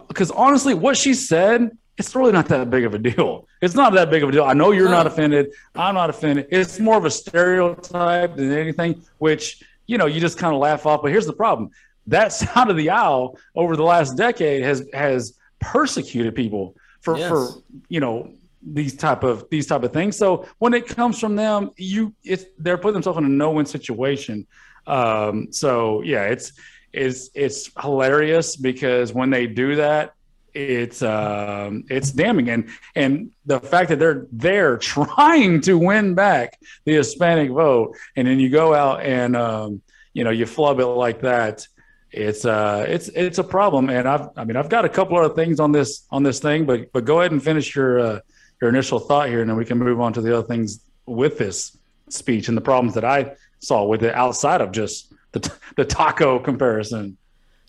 Because 0.08 0.32
honestly, 0.32 0.74
what 0.74 0.98
she 0.98 1.14
said, 1.14 1.72
it's 1.98 2.16
really 2.16 2.32
not 2.32 2.48
that 2.50 2.70
big 2.70 2.86
of 2.86 2.94
a 2.94 3.00
deal. 3.00 3.48
It's 3.62 3.74
not 3.74 3.94
that 3.94 4.12
big 4.12 4.22
of 4.22 4.30
a 4.30 4.32
deal. 4.32 4.44
I 4.44 4.54
know 4.54 4.72
you're 4.72 4.90
not 4.90 5.08
offended. 5.08 5.52
I'm 5.74 5.96
not 5.96 6.12
offended. 6.12 6.48
It's 6.52 6.80
more 6.80 6.98
of 6.98 7.06
a 7.06 7.12
stereotype 7.12 8.36
than 8.36 8.52
anything, 8.52 9.04
which, 9.18 9.64
you 9.88 9.98
know, 9.98 10.06
you 10.06 10.20
just 10.20 10.38
kind 10.38 10.54
of 10.54 10.60
laugh 10.60 10.86
off. 10.86 11.02
But 11.02 11.12
here's 11.12 11.26
the 11.26 11.34
problem 11.34 11.72
that 12.08 12.32
side 12.34 12.70
of 12.70 12.78
the 12.78 12.90
aisle 12.90 13.38
over 13.56 13.76
the 13.76 13.84
last 13.84 14.16
decade 14.18 14.64
has 14.64 14.86
has 14.94 15.34
persecuted 15.60 16.36
people 16.36 16.76
for, 17.02 17.18
Yes. 17.18 17.30
for 17.30 17.48
you 17.90 18.00
know, 18.00 18.32
these 18.62 18.96
type 18.96 19.24
of 19.24 19.46
these 19.50 19.66
type 19.68 19.84
of 19.84 19.94
things. 19.94 20.18
So 20.18 20.46
when 20.60 20.74
it 20.74 20.86
comes 20.88 21.20
from 21.20 21.36
them, 21.36 21.72
you 21.78 22.14
it's 22.24 22.46
they're 22.58 22.78
putting 22.78 22.94
themselves 22.94 23.18
in 23.18 23.26
a 23.26 23.30
no-win 23.30 23.66
situation. 23.66 24.46
Um, 24.86 25.52
so 25.52 26.02
yeah, 26.02 26.26
it's 26.26 26.54
it's 26.94 27.30
it's 27.34 27.70
hilarious 27.82 28.56
because 28.56 29.14
when 29.14 29.30
they 29.30 29.48
do 29.48 29.76
that, 29.76 30.14
it's 30.58 31.04
um, 31.04 31.84
it's 31.90 32.12
damning, 32.12 32.50
and 32.50 32.70
and 32.96 33.32
the 33.46 33.60
fact 33.60 33.90
that 33.90 34.00
they're 34.00 34.26
they're 34.32 34.78
trying 34.96 35.62
to 35.62 35.78
win 35.78 36.16
back 36.16 36.60
the 36.86 36.94
Hispanic 36.94 37.52
vote, 37.52 37.96
and 38.16 38.28
then 38.28 38.40
you 38.40 38.50
go 38.50 38.74
out 38.74 39.02
and 39.02 39.36
um, 39.36 39.82
you 40.14 40.24
know 40.24 40.32
you 40.32 40.46
flub 40.46 40.80
it 40.80 40.86
like 40.86 41.22
that. 41.22 41.68
It's 42.12 42.46
uh 42.46 42.86
it's 42.88 43.10
it's 43.10 43.38
a 43.38 43.44
problem, 43.44 43.90
and 43.90 44.08
I've 44.08 44.30
I 44.36 44.46
mean 44.46 44.56
I've 44.58 44.70
got 44.70 44.86
a 44.86 44.90
couple 44.90 45.18
other 45.18 45.34
things 45.34 45.60
on 45.60 45.72
this 45.72 46.08
on 46.10 46.24
this 46.24 46.40
thing, 46.40 46.66
but 46.66 46.92
but 46.92 47.06
go 47.06 47.20
ahead 47.20 47.32
and 47.32 47.44
finish 47.44 47.76
your 47.76 48.00
uh, 48.00 48.20
your 48.60 48.70
initial 48.70 49.00
thought 49.00 49.30
here, 49.30 49.42
and 49.42 49.50
then 49.50 49.58
we 49.58 49.66
can 49.66 49.78
move 49.78 50.02
on 50.02 50.14
to 50.14 50.22
the 50.22 50.36
other 50.36 50.48
things 50.48 50.82
with 51.06 51.38
this 51.38 51.78
speech 52.10 52.48
and 52.48 52.58
the 52.58 52.62
problems 52.62 52.96
that 52.96 53.06
I 53.06 53.36
saw 53.60 53.84
with 53.84 54.04
it 54.04 54.16
outside 54.16 54.62
of 54.62 54.72
just 54.72 55.14
the 55.34 55.54
the 55.76 55.86
taco 55.86 56.40
comparison. 56.40 57.18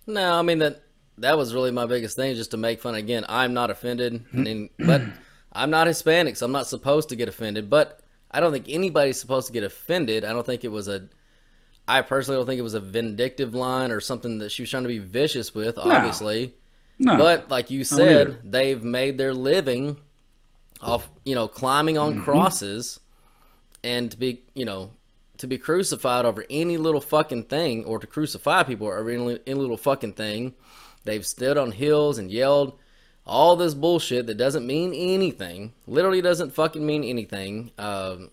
No, 0.06 0.38
I 0.38 0.42
mean 0.42 0.60
that 0.60 0.82
that 1.20 1.36
was 1.36 1.54
really 1.54 1.70
my 1.70 1.86
biggest 1.86 2.16
thing, 2.16 2.34
just 2.34 2.50
to 2.52 2.56
make 2.56 2.80
fun. 2.80 2.94
Again, 2.94 3.24
I'm 3.28 3.54
not 3.54 3.70
offended, 3.70 4.24
and 4.32 4.46
then, 4.46 4.70
but 4.78 5.02
I'm 5.52 5.70
not 5.70 5.86
Hispanic, 5.86 6.36
so 6.36 6.46
I'm 6.46 6.52
not 6.52 6.66
supposed 6.66 7.08
to 7.10 7.16
get 7.16 7.28
offended. 7.28 7.68
But 7.70 8.00
I 8.30 8.40
don't 8.40 8.52
think 8.52 8.66
anybody's 8.68 9.18
supposed 9.20 9.46
to 9.48 9.52
get 9.52 9.64
offended. 9.64 10.24
I 10.24 10.32
don't 10.32 10.44
think 10.46 10.64
it 10.64 10.72
was 10.72 10.88
a. 10.88 11.08
I 11.86 12.02
personally 12.02 12.38
don't 12.38 12.46
think 12.46 12.58
it 12.58 12.62
was 12.62 12.74
a 12.74 12.80
vindictive 12.80 13.54
line 13.54 13.90
or 13.90 14.00
something 14.00 14.38
that 14.38 14.50
she 14.52 14.62
was 14.62 14.70
trying 14.70 14.82
to 14.82 14.88
be 14.88 14.98
vicious 14.98 15.54
with. 15.54 15.78
Obviously, 15.78 16.54
No, 16.98 17.16
but 17.16 17.48
like 17.48 17.70
you 17.70 17.82
said, 17.84 18.38
they've 18.44 18.82
made 18.84 19.16
their 19.16 19.32
living 19.32 19.96
off 20.82 21.08
you 21.24 21.34
know 21.34 21.48
climbing 21.48 21.96
on 21.98 22.14
Mm-hmm. 22.14 22.24
crosses, 22.24 23.00
and 23.82 24.10
to 24.10 24.16
be 24.16 24.42
you 24.54 24.64
know 24.64 24.90
to 25.38 25.46
be 25.46 25.56
crucified 25.56 26.24
over 26.24 26.44
any 26.50 26.76
little 26.76 27.00
fucking 27.00 27.44
thing, 27.44 27.84
or 27.84 27.98
to 28.00 28.06
crucify 28.06 28.64
people 28.64 28.88
over 28.88 29.08
any, 29.08 29.38
any 29.46 29.58
little 29.58 29.76
fucking 29.76 30.12
thing. 30.12 30.52
They've 31.08 31.26
stood 31.26 31.56
on 31.56 31.72
hills 31.72 32.18
and 32.18 32.30
yelled 32.30 32.78
all 33.26 33.56
this 33.56 33.74
bullshit 33.74 34.26
that 34.26 34.36
doesn't 34.36 34.66
mean 34.66 34.92
anything. 34.94 35.72
Literally 35.86 36.20
doesn't 36.20 36.54
fucking 36.54 36.84
mean 36.84 37.04
anything. 37.04 37.70
Um, 37.78 38.30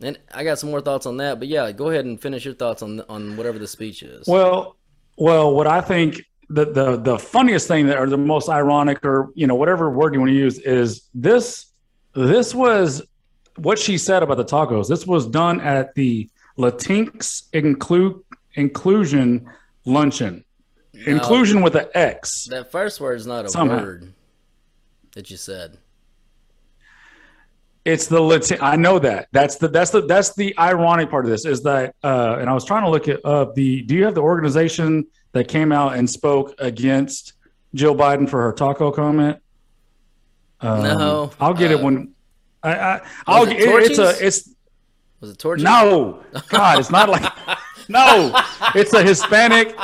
and 0.00 0.18
I 0.32 0.44
got 0.44 0.58
some 0.58 0.70
more 0.70 0.80
thoughts 0.80 1.06
on 1.06 1.18
that, 1.18 1.38
but 1.38 1.48
yeah, 1.48 1.70
go 1.72 1.90
ahead 1.90 2.04
and 2.04 2.20
finish 2.20 2.44
your 2.44 2.54
thoughts 2.54 2.82
on 2.82 3.00
on 3.08 3.36
whatever 3.36 3.58
the 3.58 3.66
speech 3.66 4.02
is. 4.02 4.26
Well, 4.26 4.76
well, 5.16 5.54
what 5.54 5.66
I 5.66 5.80
think 5.80 6.22
the 6.48 6.66
the 6.66 6.96
the 6.96 7.18
funniest 7.18 7.68
thing 7.68 7.86
that 7.86 7.98
or 7.98 8.08
the 8.08 8.18
most 8.18 8.48
ironic 8.48 9.04
or 9.04 9.30
you 9.34 9.46
know 9.46 9.54
whatever 9.54 9.90
word 9.90 10.14
you 10.14 10.20
want 10.20 10.30
to 10.30 10.36
use 10.36 10.58
is 10.58 11.08
this 11.14 11.66
this 12.14 12.54
was 12.54 13.02
what 13.56 13.78
she 13.78 13.98
said 13.98 14.22
about 14.22 14.36
the 14.36 14.44
tacos. 14.44 14.88
This 14.88 15.06
was 15.06 15.26
done 15.26 15.60
at 15.60 15.94
the 15.94 16.28
Latinx 16.58 17.44
inclusion 18.54 19.48
luncheon. 19.84 20.44
Inclusion 21.06 21.62
with 21.62 21.74
an 21.74 21.86
X. 21.94 22.46
that 22.50 22.70
first 22.70 23.00
word 23.00 23.14
is 23.18 23.26
not 23.26 23.44
a 23.44 23.48
Somehow. 23.48 23.82
word 23.82 24.12
that 25.14 25.30
you 25.30 25.36
said. 25.36 25.76
It's 27.84 28.06
the 28.06 28.20
Latin. 28.20 28.58
I 28.62 28.76
know 28.76 28.98
that. 28.98 29.28
That's 29.32 29.56
the 29.56 29.68
that's 29.68 29.90
the 29.90 30.00
that's 30.02 30.34
the 30.34 30.58
ironic 30.58 31.10
part 31.10 31.26
of 31.26 31.30
this 31.30 31.44
is 31.44 31.62
that. 31.64 31.94
Uh, 32.02 32.38
and 32.40 32.48
I 32.48 32.54
was 32.54 32.64
trying 32.64 32.84
to 32.84 32.90
look 32.90 33.08
it 33.08 33.20
up. 33.26 33.54
The 33.54 33.82
do 33.82 33.94
you 33.94 34.04
have 34.04 34.14
the 34.14 34.22
organization 34.22 35.06
that 35.32 35.48
came 35.48 35.70
out 35.70 35.94
and 35.96 36.08
spoke 36.08 36.54
against 36.58 37.34
Jill 37.74 37.94
Biden 37.94 38.28
for 38.28 38.40
her 38.42 38.52
taco 38.52 38.90
comment? 38.90 39.38
Um, 40.60 40.82
No, 40.82 41.30
I'll 41.38 41.52
get 41.54 41.72
it 41.72 41.80
uh, 41.80 41.84
when. 41.84 42.14
I, 42.62 42.72
I 42.78 43.00
I'll 43.26 43.44
get 43.44 43.60
it, 43.60 43.90
it's 43.90 43.98
a 43.98 44.26
it's 44.26 44.48
Was 45.20 45.30
it 45.32 45.38
torture? 45.38 45.62
no 45.64 46.24
God. 46.48 46.78
It's 46.78 46.90
not 46.90 47.10
like 47.10 47.30
no. 47.90 48.32
It's 48.74 48.94
a 48.94 49.02
Hispanic. 49.02 49.76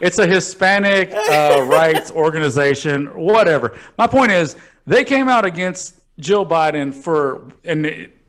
It's 0.00 0.18
a 0.18 0.26
Hispanic 0.26 1.12
uh, 1.12 1.64
rights 1.66 2.10
organization, 2.10 3.06
whatever. 3.14 3.76
My 3.96 4.06
point 4.06 4.32
is, 4.32 4.56
they 4.86 5.04
came 5.04 5.28
out 5.28 5.44
against 5.44 5.96
Jill 6.18 6.46
Biden 6.46 6.94
for, 6.94 7.48
and 7.64 7.86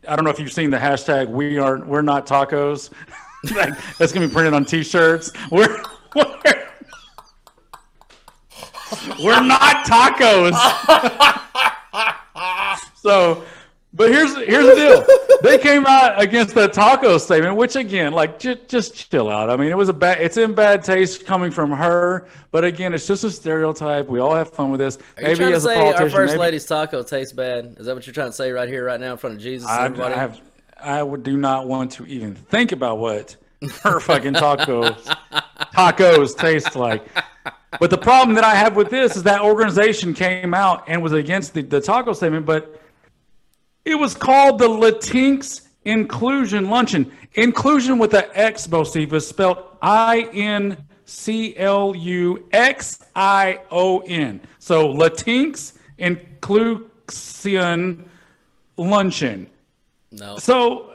I 0.07 0.15
don't 0.15 0.25
know 0.25 0.31
if 0.31 0.39
you've 0.39 0.51
seen 0.51 0.69
the 0.69 0.77
hashtag 0.77 1.29
we 1.29 1.57
aren't, 1.57 1.87
we're 1.87 2.01
not 2.01 2.25
tacos. 2.25 2.89
That's 3.97 4.11
gonna 4.11 4.27
be 4.27 4.33
printed 4.33 4.53
on 4.53 4.65
T-shirts. 4.65 5.31
We're 5.51 5.81
we're, 6.15 6.25
we're 9.23 9.43
not 9.43 9.85
tacos. 9.85 10.53
so, 12.95 13.43
but 13.93 14.12
here's 14.12 14.36
here's 14.36 14.65
the 14.65 14.75
deal. 14.75 15.39
They 15.41 15.58
came 15.58 15.86
out 15.86 16.22
against 16.22 16.53
the 16.53 16.67
taco 16.67 17.17
statement, 17.17 17.55
which 17.55 17.75
again, 17.75 18.13
like 18.13 18.38
just 18.38 18.67
just 18.67 19.10
chill 19.10 19.29
out. 19.29 19.50
I 19.50 19.55
mean, 19.55 19.69
it 19.72 19.77
was 19.77 19.89
a 19.89 19.93
bad. 19.93 20.22
It's 20.22 20.38
in 20.38 20.53
bad 20.53 20.84
taste 20.84 21.25
coming 21.25 21.50
from 21.50 21.72
her, 21.72 22.27
but 22.51 22.63
again, 22.63 22.93
it's 22.93 23.08
just 23.08 23.24
a 23.24 23.31
stereotype. 23.31 24.08
We 24.08 24.19
all 24.19 24.36
have 24.36 24.51
fun 24.51 24.69
with 24.69 24.79
this. 24.79 24.98
Are 25.17 25.29
you 25.29 25.36
trying 25.36 25.51
to 25.53 25.62
say 25.62 25.93
our 25.93 26.10
first 26.10 26.38
lady's 26.38 26.65
taco 26.65 27.03
tastes 27.03 27.34
bad? 27.34 27.77
Is 27.79 27.86
that 27.88 27.96
what 27.96 28.05
you're 28.05 28.13
trying 28.13 28.29
to 28.29 28.34
say 28.34 28.51
right 28.51 28.69
here, 28.69 28.86
right 28.86 29.00
now, 29.00 29.13
in 29.13 29.17
front 29.17 29.38
of 29.38 29.41
Jesus? 29.41 29.67
and 29.69 29.79
I, 29.79 29.86
everybody? 29.86 30.13
I 30.13 30.17
have. 30.17 30.41
I 30.81 31.03
would 31.03 31.24
do 31.24 31.36
not 31.36 31.67
want 31.67 31.91
to 31.93 32.05
even 32.05 32.36
think 32.36 32.72
about 32.72 33.00
what 33.00 33.36
her 33.81 34.00
fucking 34.00 34.34
tacos 34.34 34.96
tacos 35.74 36.38
taste 36.38 36.75
like. 36.75 37.08
But 37.79 37.89
the 37.89 37.98
problem 37.98 38.36
that 38.36 38.43
I 38.43 38.55
have 38.55 38.75
with 38.75 38.89
this 38.89 39.15
is 39.15 39.24
that 39.24 39.41
organization 39.41 40.13
came 40.13 40.53
out 40.53 40.84
and 40.88 41.01
was 41.01 41.13
against 41.13 41.53
the, 41.53 41.62
the 41.62 41.79
taco 41.79 42.13
statement, 42.13 42.46
but 42.46 42.78
it 43.86 43.95
was 43.95 44.15
called 44.15 44.59
the 44.59 44.67
Latinx 44.67 45.67
Inclusion 45.86 46.69
Luncheon. 46.69 47.12
Inclusion 47.36 47.98
with 47.98 48.12
the 48.12 48.38
X, 48.38 48.67
Bocephus, 48.67 49.24
spelled 49.24 49.63
I 49.81 50.29
N 50.33 50.77
C 51.05 51.55
L 51.57 51.95
U 51.95 52.48
X 52.51 53.00
I 53.15 53.62
O 53.71 54.00
N. 54.00 54.41
So 54.59 54.93
Latinx 54.93 55.74
Inclusion 55.98 56.89
Luncheon. 58.77 59.48
no. 60.12 60.38
So, 60.38 60.93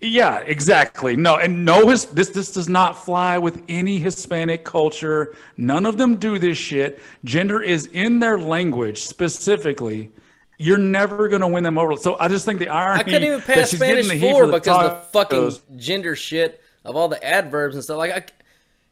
yeah, 0.00 0.40
exactly. 0.40 1.16
No, 1.16 1.36
and 1.36 1.64
no, 1.64 1.88
his, 1.88 2.04
this 2.06 2.28
this 2.28 2.52
does 2.52 2.68
not 2.68 3.02
fly 3.04 3.38
with 3.38 3.62
any 3.68 3.98
Hispanic 3.98 4.62
culture. 4.64 5.34
None 5.56 5.86
of 5.86 5.96
them 5.96 6.16
do 6.16 6.38
this 6.38 6.58
shit. 6.58 7.00
Gender 7.24 7.62
is 7.62 7.86
in 7.86 8.18
their 8.18 8.38
language 8.38 9.02
specifically. 9.02 10.10
You're 10.58 10.78
never 10.78 11.28
going 11.28 11.40
to 11.40 11.48
win 11.48 11.64
them 11.64 11.78
over. 11.78 11.96
So 11.96 12.16
I 12.18 12.28
just 12.28 12.44
think 12.44 12.58
the 12.60 12.68
irony 12.68 13.00
I 13.00 13.02
couldn't 13.04 13.24
even 13.24 13.40
pass 13.42 13.70
Spanish 13.70 14.06
four 14.20 14.46
the 14.46 14.52
because 14.52 14.90
the 14.90 14.96
fucking 15.12 15.78
gender 15.78 16.14
shit 16.14 16.60
of 16.84 16.96
all 16.96 17.08
the 17.08 17.22
adverbs 17.24 17.74
and 17.74 17.82
stuff. 17.82 17.98
Like, 17.98 18.12
I, 18.12 18.24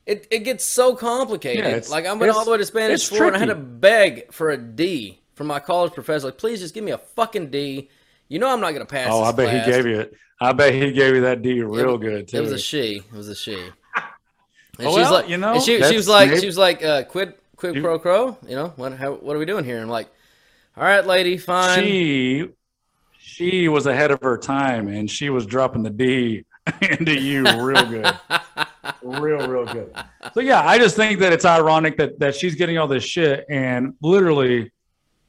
it, 0.07 0.27
it 0.31 0.39
gets 0.41 0.65
so 0.65 0.97
complicated. 0.97 1.65
Yeah, 1.65 1.91
like, 1.91 2.07
I 2.07 2.13
went 2.13 2.33
all 2.33 2.45
the 2.45 2.51
way 2.51 2.59
to 2.59 2.67
Spanish 2.67 3.09
four 3.09 3.27
and 3.27 3.37
I 3.37 3.39
had 3.39 3.49
to 3.49 3.55
beg 3.55 4.33
for 4.33 4.51
a 4.51 4.57
D 4.57 5.21
from 5.35 5.47
my 5.47 5.61
college 5.61 5.93
professor. 5.93 6.27
Like, 6.27 6.39
please 6.39 6.61
just 6.61 6.75
give 6.75 6.83
me 6.85 6.91
a 6.93 6.99
fucking 6.99 7.51
D. 7.51 7.89
You 8.29 8.39
know 8.39 8.49
I'm 8.53 8.61
not 8.61 8.71
going 8.71 8.85
to 8.87 8.93
pass. 8.93 9.09
Oh, 9.13 9.23
I 9.23 9.31
bet 9.33 9.49
class. 9.51 9.67
he 9.67 9.73
gave 9.73 9.87
you 9.87 10.01
it. 10.01 10.15
I 10.41 10.53
bet 10.53 10.75
he 10.75 10.91
gave 10.93 11.15
you 11.15 11.21
that 11.21 11.43
D 11.43 11.63
real 11.63 11.97
good 11.99 12.27
too. 12.27 12.39
It 12.39 12.41
was 12.41 12.53
a 12.53 12.59
she. 12.59 12.97
It 12.97 13.13
was 13.13 13.29
a 13.29 13.35
she. 13.35 13.55
And 14.79 14.87
Oh, 14.89 14.91
she's 14.93 14.97
well, 15.03 15.13
like, 15.13 15.29
you 15.29 15.37
know, 15.37 15.53
and 15.53 15.63
she, 15.63 15.83
she 15.83 15.95
was 15.97 16.09
like, 16.09 16.31
maybe- 16.31 16.41
she 16.41 16.47
was 16.47 16.57
like, 16.57 16.83
uh, 16.83 17.03
quid, 17.05 17.35
quid 17.57 17.75
You- 17.77 17.83
pro 17.83 17.99
quo. 17.99 18.39
You 18.49 18.57
know, 18.57 18.73
what, 18.77 18.95
how, 18.95 19.13
what 19.13 19.37
are 19.37 19.39
we 19.39 19.45
doing 19.45 19.65
here? 19.67 19.79
I'm 19.81 19.89
like, 19.91 20.09
all 20.77 20.85
right, 20.85 21.07
lady, 21.07 21.37
fine. 21.37 21.83
she 21.83 22.49
she 23.19 23.69
was 23.69 23.87
ahead 23.87 24.11
of 24.11 24.21
her 24.23 24.37
time 24.37 24.89
and 24.89 25.11
she 25.11 25.31
was 25.31 25.47
dropping 25.47 25.83
the 25.83 25.91
D 25.91 26.45
into 26.83 27.19
you 27.19 27.45
real 27.61 27.85
good. 27.85 28.19
real, 29.03 29.47
real 29.47 29.67
good. 29.67 29.95
So 30.35 30.41
yeah, 30.41 30.67
I 30.67 30.79
just 30.79 30.97
think 30.97 31.21
that 31.21 31.33
it's 31.33 31.45
ironic 31.45 31.97
that 31.99 32.19
that 32.19 32.35
she's 32.35 32.55
getting 32.55 32.79
all 32.79 32.89
this 32.89 33.05
shit 33.05 33.45
and 33.49 33.95
literally 34.01 34.73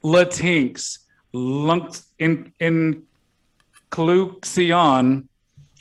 Latinx 0.04 1.00
lunked 1.34 2.02
in 2.20 2.54
in 2.60 3.04
Cluxion 3.92 5.28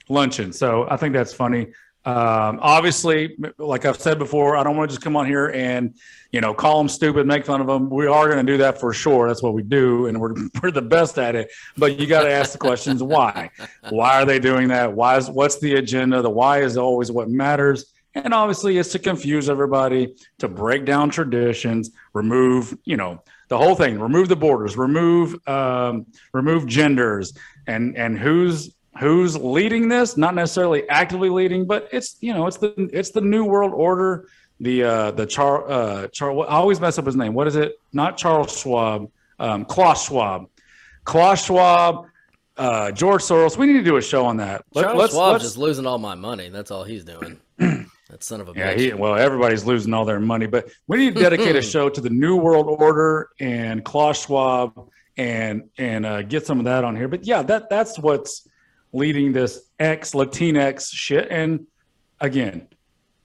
luncheon. 0.09 0.53
So 0.53 0.87
I 0.91 0.97
think 0.97 1.13
that's 1.13 1.33
funny. 1.33 1.69
Um, 2.05 2.59
obviously, 2.61 3.37
like 3.59 3.85
I've 3.85 4.01
said 4.01 4.19
before, 4.19 4.57
I 4.57 4.65
don't 4.65 4.77
want 4.77 4.91
to 4.91 4.97
just 4.97 5.05
come 5.05 5.17
on 5.17 5.25
here 5.25 5.49
and 5.51 5.95
you 6.33 6.41
know 6.41 6.53
call 6.53 6.79
them 6.79 6.89
stupid, 6.89 7.27
make 7.27 7.47
fun 7.47 7.61
of 7.61 7.69
them. 7.69 7.89
We 7.91 8.09
are 8.09 8.27
going 8.29 8.45
to 8.45 8.53
do 8.53 8.59
that 8.59 8.81
for 8.81 8.93
sure. 8.93 9.29
That's 9.29 9.43
what 9.43 9.55
we 9.55 9.63
do, 9.63 10.07
and 10.07 10.21
we're 10.21 10.35
we're 10.63 10.73
the 10.73 10.83
best 10.83 11.19
at 11.19 11.37
it. 11.37 11.51
But 11.77 12.01
you 12.01 12.07
got 12.07 12.25
to 12.25 12.31
ask 12.31 12.53
the 12.53 12.59
questions: 12.59 13.03
Why? 13.03 13.51
Why 13.91 14.21
are 14.21 14.25
they 14.25 14.41
doing 14.41 14.69
that? 14.69 14.93
Why 14.93 15.17
is 15.17 15.31
what's 15.31 15.61
the 15.61 15.77
agenda? 15.77 16.23
The 16.23 16.31
why 16.31 16.63
is 16.63 16.77
always 16.77 17.13
what 17.13 17.31
matters. 17.31 17.93
And 18.15 18.35
obviously, 18.35 18.77
it's 18.77 18.91
to 18.93 18.99
confuse 18.99 19.49
everybody, 19.49 20.15
to 20.39 20.49
break 20.49 20.85
down 20.85 21.09
traditions, 21.09 21.93
remove, 22.13 22.77
you 22.85 22.99
know, 22.99 23.23
the 23.49 23.57
whole 23.57 23.75
thing, 23.75 23.99
remove 23.99 24.29
the 24.29 24.37
borders, 24.37 24.77
remove, 24.77 25.37
um, 25.49 26.07
remove 26.35 26.67
genders, 26.67 27.33
and 27.67 27.97
and 27.97 28.19
who's 28.19 28.75
who's 28.99 29.37
leading 29.37 29.89
this? 29.89 30.17
Not 30.17 30.35
necessarily 30.35 30.89
actively 30.89 31.31
leading, 31.31 31.67
but 31.67 31.89
it's 31.93 32.17
you 32.21 32.33
know, 32.35 32.47
it's 32.47 32.57
the 32.59 32.73
it's 32.93 33.11
the 33.11 33.21
new 33.21 33.45
world 33.45 33.73
order. 33.75 34.29
The 34.61 34.85
uh, 34.85 35.11
the 35.13 35.27
Char 35.27 35.69
uh, 35.71 36.07
Char. 36.09 36.31
I 36.41 36.47
always 36.55 36.81
mess 36.81 36.99
up 36.99 37.07
his 37.07 37.17
name. 37.17 37.35
What 37.35 37.47
is 37.49 37.57
it? 37.57 37.79
Not 37.93 38.17
Charles 38.17 38.57
Schwab. 38.57 39.11
Um, 39.39 39.65
Klaus 39.65 40.07
Schwab. 40.07 40.49
Klaus 41.05 41.45
Schwab. 41.45 42.07
Uh, 42.57 42.93
George 42.93 43.23
Soros. 43.23 43.57
We 43.57 43.67
need 43.67 43.73
to 43.79 43.83
do 43.83 43.97
a 43.97 44.03
show 44.03 44.25
on 44.27 44.37
that. 44.37 44.65
Let- 44.75 44.83
Charles 44.85 44.99
let's- 44.99 45.13
Schwab's 45.15 45.33
let's- 45.33 45.45
just 45.45 45.59
losing 45.59 45.87
all 45.87 45.99
my 45.99 46.15
money. 46.15 46.49
That's 46.51 46.71
all 46.71 46.85
he's 46.85 47.03
doing. 47.03 47.41
that 47.59 48.23
son 48.23 48.41
of 48.43 48.51
a 48.51 48.53
Yeah, 48.55 48.75
bitch. 48.75 48.79
he, 48.79 48.93
well, 48.93 49.17
everybody's 49.17 49.65
losing 49.65 49.95
all 49.95 50.05
their 50.05 50.21
money, 50.21 50.47
but 50.47 50.69
we 50.87 50.99
need 50.99 51.17
to 51.17 51.23
dedicate 51.23 51.57
a 51.57 51.63
show 51.75 51.89
to 51.89 52.01
the 52.01 52.11
New 52.11 52.37
World 52.37 52.67
Order 52.69 53.31
and 53.41 53.83
Klaus 53.85 54.27
Schwab 54.27 54.91
and 55.17 55.71
and 55.79 56.05
uh, 56.07 56.23
get 56.23 56.47
some 56.47 56.59
of 56.59 56.67
that 56.67 56.85
on 56.85 56.95
here. 56.95 57.09
But 57.09 57.27
yeah, 57.27 57.43
that 57.43 57.69
that's 57.71 57.99
what's 57.99 58.47
leading 58.93 59.33
this 59.33 59.69
ex 59.79 60.13
Latinx 60.13 60.91
shit. 60.93 61.29
And 61.31 61.67
again, 62.21 62.69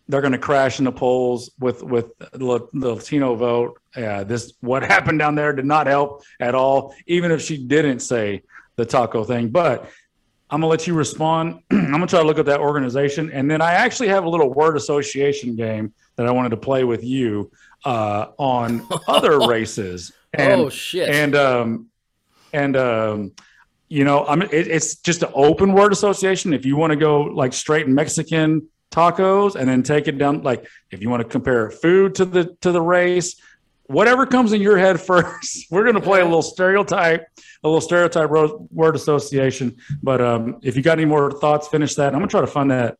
they're 0.07 0.21
going 0.21 0.33
to 0.33 0.39
crash 0.39 0.79
in 0.79 0.85
the 0.85 0.91
polls 0.91 1.51
with 1.59 1.83
with 1.83 2.17
the, 2.17 2.67
Latino 2.73 3.35
vote. 3.35 3.79
Uh, 3.95 4.23
this 4.23 4.53
what 4.61 4.83
happened 4.95 5.19
down 5.19 5.35
there 5.35 5.53
did 5.53 5.65
not 5.65 5.87
help 5.87 6.23
at 6.39 6.55
all, 6.55 6.95
even 7.07 7.31
if 7.31 7.41
she 7.41 7.57
didn't 7.57 7.99
say 7.99 8.43
the 8.75 8.85
taco 8.85 9.23
thing. 9.23 9.49
But 9.49 9.89
I'm 10.49 10.61
gonna 10.61 10.67
let 10.69 10.87
you 10.87 10.93
respond. 10.93 11.61
I'm 11.71 11.91
gonna 11.91 12.07
try 12.07 12.21
to 12.21 12.25
look 12.25 12.39
at 12.39 12.45
that 12.45 12.61
organization, 12.61 13.31
and 13.31 13.51
then 13.51 13.61
I 13.61 13.73
actually 13.73 14.07
have 14.09 14.23
a 14.23 14.29
little 14.29 14.53
word 14.53 14.77
association 14.77 15.55
game 15.55 15.93
that 16.15 16.25
I 16.25 16.31
wanted 16.31 16.49
to 16.49 16.57
play 16.57 16.83
with 16.83 17.03
you 17.03 17.51
uh, 17.85 18.27
on 18.37 18.87
other 19.07 19.39
races. 19.47 20.13
And, 20.33 20.61
Oh, 20.61 20.69
shit. 20.69 21.09
And 21.09 21.35
um, 21.35 21.87
and 22.53 22.77
um, 22.77 23.33
you 23.89 24.03
know, 24.03 24.25
I'm 24.25 24.41
it, 24.41 24.51
it's 24.51 24.95
just 24.95 25.23
an 25.23 25.29
open 25.33 25.73
word 25.73 25.91
association. 25.91 26.53
If 26.53 26.65
you 26.65 26.75
want 26.75 26.91
to 26.91 26.97
go 26.97 27.21
like 27.21 27.53
straight 27.53 27.87
in 27.87 27.93
Mexican 27.93 28.67
tacos 28.91 29.55
and 29.55 29.67
then 29.67 29.83
take 29.83 30.07
it 30.07 30.17
down, 30.17 30.43
like 30.43 30.67
if 30.91 31.01
you 31.01 31.09
want 31.09 31.23
to 31.23 31.27
compare 31.27 31.71
food 31.71 32.15
to 32.15 32.25
the 32.25 32.55
to 32.61 32.71
the 32.71 32.81
race, 32.81 33.39
whatever 33.85 34.25
comes 34.25 34.53
in 34.53 34.61
your 34.61 34.77
head 34.77 34.99
first. 35.11 35.67
We're 35.71 35.85
gonna 35.85 36.01
play 36.01 36.19
a 36.19 36.25
little 36.25 36.41
stereotype, 36.41 37.27
a 37.63 37.67
little 37.67 37.81
stereotype 37.81 38.29
word 38.29 38.95
association. 38.95 39.77
But 40.03 40.21
um, 40.21 40.59
if 40.63 40.75
you 40.75 40.81
got 40.81 40.99
any 40.99 41.05
more 41.05 41.31
thoughts, 41.31 41.67
finish 41.67 41.95
that. 41.95 42.13
I'm 42.13 42.19
gonna 42.19 42.27
try 42.27 42.41
to 42.41 42.47
find 42.47 42.71
that 42.71 42.97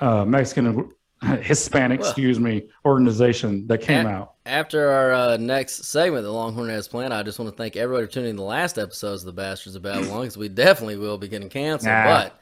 uh, 0.00 0.24
Mexican, 0.24 0.90
Hispanic, 1.22 2.00
excuse 2.00 2.40
me, 2.40 2.68
organization 2.84 3.66
that 3.68 3.78
came 3.78 4.06
A- 4.06 4.10
out. 4.10 4.31
After 4.44 4.88
our 4.88 5.12
uh, 5.12 5.36
next 5.36 5.84
segment, 5.84 6.24
the 6.24 6.32
Longhorn 6.32 6.68
has 6.70 6.88
planned, 6.88 7.14
I 7.14 7.22
just 7.22 7.38
want 7.38 7.50
to 7.52 7.56
thank 7.56 7.76
everybody 7.76 8.06
for 8.06 8.12
tuning 8.12 8.30
in 8.30 8.36
the 8.36 8.42
last 8.42 8.76
episodes 8.76 9.22
of 9.22 9.26
the 9.26 9.32
Bastards 9.40 9.76
of 9.76 9.82
Babylon 9.82 10.22
because 10.22 10.36
we 10.36 10.48
definitely 10.48 10.96
will 10.96 11.16
be 11.16 11.28
getting 11.28 11.48
canceled. 11.48 11.92
Nah. 11.92 12.04
But 12.04 12.40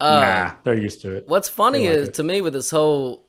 um, 0.00 0.20
nah, 0.22 0.52
they're 0.64 0.74
used 0.74 1.02
to 1.02 1.12
it. 1.12 1.28
What's 1.28 1.48
funny 1.48 1.86
like 1.86 1.96
is 1.96 2.08
it. 2.08 2.14
to 2.14 2.24
me 2.24 2.40
with 2.40 2.52
this 2.54 2.70
whole 2.70 3.22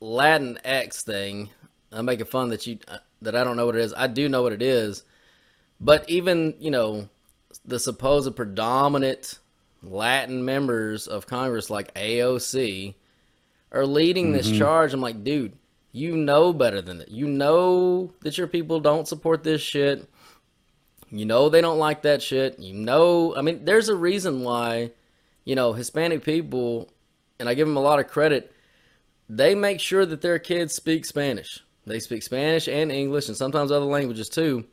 Latin 0.00 0.58
X 0.64 1.02
thing, 1.02 1.50
I'm 1.92 2.06
making 2.06 2.26
fun 2.26 2.48
that 2.48 2.66
you 2.66 2.78
uh, 2.88 2.98
that 3.20 3.36
I 3.36 3.44
don't 3.44 3.56
know 3.56 3.66
what 3.66 3.76
it 3.76 3.82
is. 3.82 3.92
I 3.94 4.06
do 4.06 4.26
know 4.28 4.42
what 4.42 4.52
it 4.54 4.62
is, 4.62 5.02
but 5.80 6.08
even 6.08 6.54
you 6.58 6.70
know 6.70 7.10
the 7.66 7.78
supposed 7.78 8.34
predominant 8.36 9.38
Latin 9.82 10.46
members 10.46 11.06
of 11.06 11.26
Congress 11.26 11.68
like 11.68 11.92
AOC 11.92 12.94
are 13.70 13.84
leading 13.84 14.32
this 14.32 14.46
Mm-hmm. 14.48 14.58
charge. 14.58 14.94
I'm 14.94 15.02
like, 15.02 15.22
dude, 15.24 15.57
you 15.92 16.16
know 16.16 16.52
better 16.52 16.80
than 16.80 16.98
that. 16.98 17.10
You 17.10 17.26
know 17.26 18.12
that 18.20 18.38
your 18.38 18.46
people 18.46 18.80
don't 18.80 19.08
support 19.08 19.42
this 19.42 19.60
shit. 19.60 20.08
You 21.10 21.24
know 21.24 21.48
they 21.48 21.60
don't 21.60 21.78
like 21.78 22.02
that 22.02 22.22
shit. 22.22 22.58
You 22.58 22.74
know, 22.74 23.34
I 23.36 23.42
mean, 23.42 23.64
there's 23.64 23.88
a 23.88 23.96
reason 23.96 24.42
why, 24.42 24.92
you 25.44 25.54
know, 25.54 25.72
Hispanic 25.72 26.22
people, 26.22 26.90
and 27.38 27.48
I 27.48 27.54
give 27.54 27.66
them 27.66 27.76
a 27.76 27.82
lot 27.82 27.98
of 27.98 28.08
credit, 28.08 28.52
they 29.28 29.54
make 29.54 29.80
sure 29.80 30.06
that 30.06 30.20
their 30.20 30.38
kids 30.38 30.74
speak 30.74 31.04
Spanish. 31.04 31.62
They 31.86 32.00
speak 32.00 32.22
Spanish 32.22 32.68
and 32.68 32.92
English 32.92 33.28
and 33.28 33.36
sometimes 33.36 33.72
other 33.72 33.86
languages 33.86 34.28
too. 34.28 34.66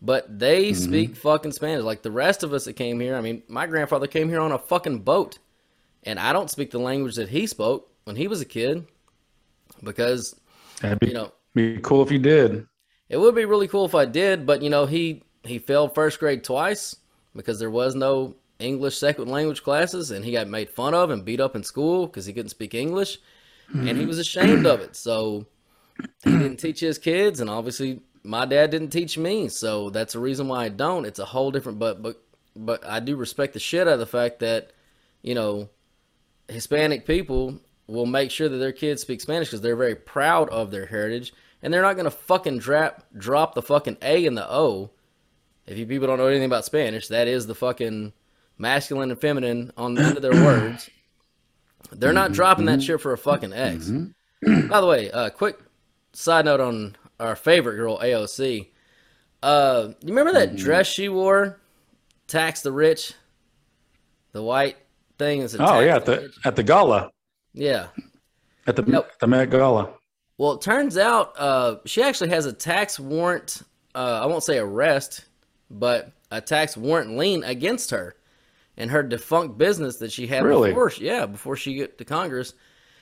But 0.00 0.38
they 0.38 0.70
mm-hmm. 0.70 0.82
speak 0.82 1.16
fucking 1.16 1.52
Spanish. 1.52 1.84
Like 1.84 2.02
the 2.02 2.10
rest 2.10 2.42
of 2.42 2.52
us 2.52 2.64
that 2.64 2.72
came 2.72 2.98
here. 2.98 3.14
I 3.14 3.20
mean, 3.20 3.42
my 3.46 3.66
grandfather 3.66 4.06
came 4.06 4.28
here 4.28 4.40
on 4.40 4.52
a 4.52 4.58
fucking 4.58 5.00
boat. 5.00 5.38
And 6.04 6.18
I 6.18 6.32
don't 6.32 6.50
speak 6.50 6.72
the 6.72 6.80
language 6.80 7.14
that 7.16 7.28
he 7.28 7.46
spoke 7.46 7.88
when 8.04 8.16
he 8.16 8.26
was 8.26 8.40
a 8.40 8.46
kid. 8.46 8.86
Because 9.82 10.34
That'd 10.82 11.00
be, 11.00 11.08
you 11.08 11.14
know, 11.14 11.32
be 11.54 11.78
cool 11.78 12.02
if 12.02 12.10
you 12.10 12.18
did. 12.18 12.66
it 13.08 13.16
would 13.16 13.34
be 13.34 13.44
really 13.44 13.68
cool 13.68 13.84
if 13.84 13.94
I 13.94 14.04
did, 14.04 14.46
but 14.46 14.62
you 14.62 14.70
know, 14.70 14.84
he 14.84 15.22
he 15.44 15.58
failed 15.58 15.94
first 15.94 16.18
grade 16.18 16.44
twice 16.44 16.96
because 17.34 17.58
there 17.58 17.70
was 17.70 17.94
no 17.94 18.34
English 18.58 18.98
second 18.98 19.28
language 19.28 19.62
classes, 19.62 20.10
and 20.10 20.24
he 20.24 20.32
got 20.32 20.48
made 20.48 20.70
fun 20.70 20.94
of 20.94 21.10
and 21.10 21.24
beat 21.24 21.40
up 21.40 21.56
in 21.56 21.62
school 21.62 22.06
because 22.06 22.26
he 22.26 22.32
couldn't 22.32 22.50
speak 22.50 22.74
English, 22.74 23.18
and 23.72 23.86
he 23.86 23.94
mm-hmm. 23.94 24.06
was 24.06 24.18
ashamed 24.18 24.66
of 24.66 24.80
it. 24.80 24.96
So 24.96 25.46
he 26.24 26.30
didn't 26.30 26.58
teach 26.58 26.80
his 26.80 26.98
kids, 26.98 27.40
and 27.40 27.48
obviously 27.48 28.02
my 28.24 28.44
dad 28.44 28.70
didn't 28.70 28.90
teach 28.90 29.18
me. 29.18 29.48
So 29.48 29.90
that's 29.90 30.12
the 30.14 30.20
reason 30.20 30.48
why 30.48 30.64
I 30.64 30.68
don't. 30.68 31.04
It's 31.04 31.18
a 31.18 31.24
whole 31.24 31.50
different, 31.50 31.78
but 31.78 32.02
but 32.02 32.22
but 32.54 32.84
I 32.86 33.00
do 33.00 33.16
respect 33.16 33.54
the 33.54 33.60
shit 33.60 33.86
out 33.86 33.94
of 33.94 34.00
the 34.00 34.06
fact 34.06 34.40
that 34.40 34.72
you 35.22 35.34
know 35.34 35.68
Hispanic 36.48 37.06
people 37.06 37.60
will 37.92 38.06
make 38.06 38.30
sure 38.30 38.48
that 38.48 38.56
their 38.56 38.72
kids 38.72 39.02
speak 39.02 39.20
Spanish 39.20 39.48
because 39.48 39.60
they're 39.60 39.76
very 39.76 39.94
proud 39.94 40.48
of 40.48 40.70
their 40.70 40.86
heritage, 40.86 41.32
and 41.62 41.72
they're 41.72 41.82
not 41.82 41.96
gonna 41.96 42.10
fucking 42.10 42.58
drop 42.58 43.04
drop 43.16 43.54
the 43.54 43.62
fucking 43.62 43.98
A 44.02 44.26
and 44.26 44.36
the 44.36 44.50
O. 44.50 44.90
If 45.66 45.78
you 45.78 45.86
people 45.86 46.06
don't 46.08 46.18
know 46.18 46.26
anything 46.26 46.46
about 46.46 46.64
Spanish, 46.64 47.08
that 47.08 47.28
is 47.28 47.46
the 47.46 47.54
fucking 47.54 48.12
masculine 48.58 49.10
and 49.10 49.20
feminine 49.20 49.72
on 49.76 49.94
the 49.94 50.02
end 50.02 50.16
of 50.16 50.22
their 50.22 50.32
words. 50.32 50.90
They're 51.92 52.12
not 52.12 52.32
dropping 52.32 52.64
that 52.66 52.82
shit 52.82 53.00
for 53.00 53.12
a 53.12 53.18
fucking 53.18 53.52
X. 53.52 53.88
By 53.88 54.80
the 54.80 54.86
way, 54.86 55.10
uh, 55.10 55.30
quick 55.30 55.58
side 56.12 56.44
note 56.46 56.60
on 56.60 56.96
our 57.20 57.36
favorite 57.36 57.76
girl 57.76 57.98
AOC. 57.98 58.68
Uh, 59.42 59.88
you 60.00 60.08
remember 60.08 60.32
that 60.32 60.56
dress 60.56 60.86
she 60.86 61.08
wore? 61.08 61.60
Tax 62.26 62.62
the 62.62 62.72
rich. 62.72 63.14
The 64.32 64.42
white 64.42 64.76
thing 65.18 65.40
is. 65.40 65.54
a 65.54 65.58
Oh 65.62 65.80
yeah, 65.80 65.96
at 65.96 66.06
the 66.06 66.20
rich. 66.22 66.34
at 66.44 66.56
the 66.56 66.62
gala, 66.62 67.10
yeah. 67.54 67.88
at 68.66 68.76
the 68.76 68.84
Yep. 68.86 69.18
the 69.20 69.26
Met 69.26 69.50
Gala. 69.50 69.92
Well, 70.38 70.52
it 70.52 70.60
turns 70.62 70.96
out 70.96 71.34
uh, 71.38 71.76
she 71.84 72.02
actually 72.02 72.30
has 72.30 72.46
a 72.46 72.52
tax 72.52 72.98
warrant. 72.98 73.62
Uh, 73.94 74.20
I 74.22 74.26
won't 74.26 74.42
say 74.42 74.58
arrest, 74.58 75.24
but 75.70 76.12
a 76.30 76.40
tax 76.40 76.76
warrant 76.76 77.16
lien 77.16 77.44
against 77.44 77.90
her 77.90 78.16
and 78.76 78.90
her 78.90 79.02
defunct 79.02 79.58
business 79.58 79.96
that 79.98 80.10
she 80.10 80.26
had 80.26 80.42
Really? 80.44 80.70
before. 80.70 80.90
she- 80.90 81.04
Yeah, 81.06 81.26
before 81.26 81.56
she 81.56 81.74
get 81.74 81.98
to 81.98 82.04
Congress, 82.04 82.54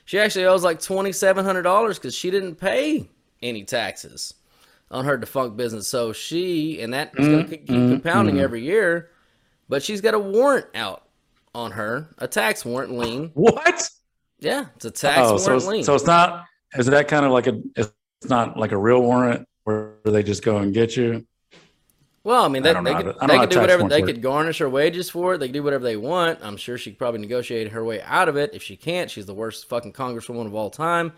she 0.04 0.18
actually 0.18 0.44
owes 0.46 0.64
like 0.64 0.80
twenty 0.82 1.12
seven 1.12 1.44
hundred 1.44 1.62
dollars 1.62 1.98
because 1.98 2.14
she 2.14 2.30
didn't 2.30 2.56
pay 2.56 3.08
any 3.42 3.62
taxes 3.64 4.34
on 4.90 5.04
her 5.04 5.16
defunct 5.16 5.56
business. 5.56 5.86
So 5.86 6.12
she 6.12 6.80
and 6.82 6.92
that 6.92 7.12
is 7.16 7.28
going 7.28 7.48
to 7.48 7.56
keep 7.56 7.66
compounding 7.68 8.40
every 8.40 8.62
year. 8.62 9.10
But 9.68 9.84
she's 9.84 10.00
got 10.00 10.14
a 10.14 10.18
warrant 10.18 10.66
out 10.74 11.04
on 11.54 11.70
her, 11.70 12.08
a 12.18 12.26
tax 12.26 12.64
warrant 12.64 12.92
lien. 12.98 13.30
What? 13.34 13.88
Yeah, 14.40 14.66
it's 14.76 14.84
a 14.84 14.90
tax 14.90 15.18
Oh, 15.18 15.22
warrant 15.24 15.40
so 15.42 15.56
it's, 15.56 15.66
lien. 15.66 15.84
so 15.84 15.94
it's 15.94 16.06
not. 16.06 16.44
Is 16.74 16.86
that 16.86 17.08
kind 17.08 17.24
of 17.26 17.32
like 17.32 17.46
a? 17.46 17.60
It's 17.76 17.92
not 18.28 18.56
like 18.56 18.72
a 18.72 18.78
real 18.78 19.00
warrant 19.00 19.46
where 19.64 19.92
they 20.04 20.22
just 20.22 20.42
go 20.42 20.58
and 20.58 20.72
get 20.74 20.96
you. 20.96 21.26
Well, 22.22 22.44
I 22.44 22.48
mean, 22.48 22.62
they, 22.62 22.74
don't 22.74 22.84
they 22.84 22.92
could, 22.94 23.06
how 23.06 23.12
to- 23.12 23.24
I 23.24 23.26
don't 23.26 23.28
they 23.28 23.38
could 23.38 23.50
do 23.50 23.60
whatever. 23.60 23.88
They 23.88 24.02
could 24.02 24.20
garnish 24.22 24.58
her 24.58 24.68
wages 24.68 25.08
for 25.08 25.34
it. 25.34 25.38
They 25.38 25.46
could 25.46 25.54
do 25.54 25.62
whatever 25.62 25.84
they 25.84 25.96
want. 25.96 26.38
I'm 26.42 26.58
sure 26.58 26.76
she 26.76 26.90
could 26.90 26.98
probably 26.98 27.20
negotiate 27.20 27.68
her 27.72 27.82
way 27.82 28.02
out 28.02 28.28
of 28.28 28.36
it. 28.36 28.50
If 28.52 28.62
she 28.62 28.76
can't, 28.76 29.10
she's 29.10 29.24
the 29.26 29.34
worst 29.34 29.68
fucking 29.70 29.94
congresswoman 29.94 30.44
of 30.46 30.54
all 30.54 30.68
time, 30.68 31.12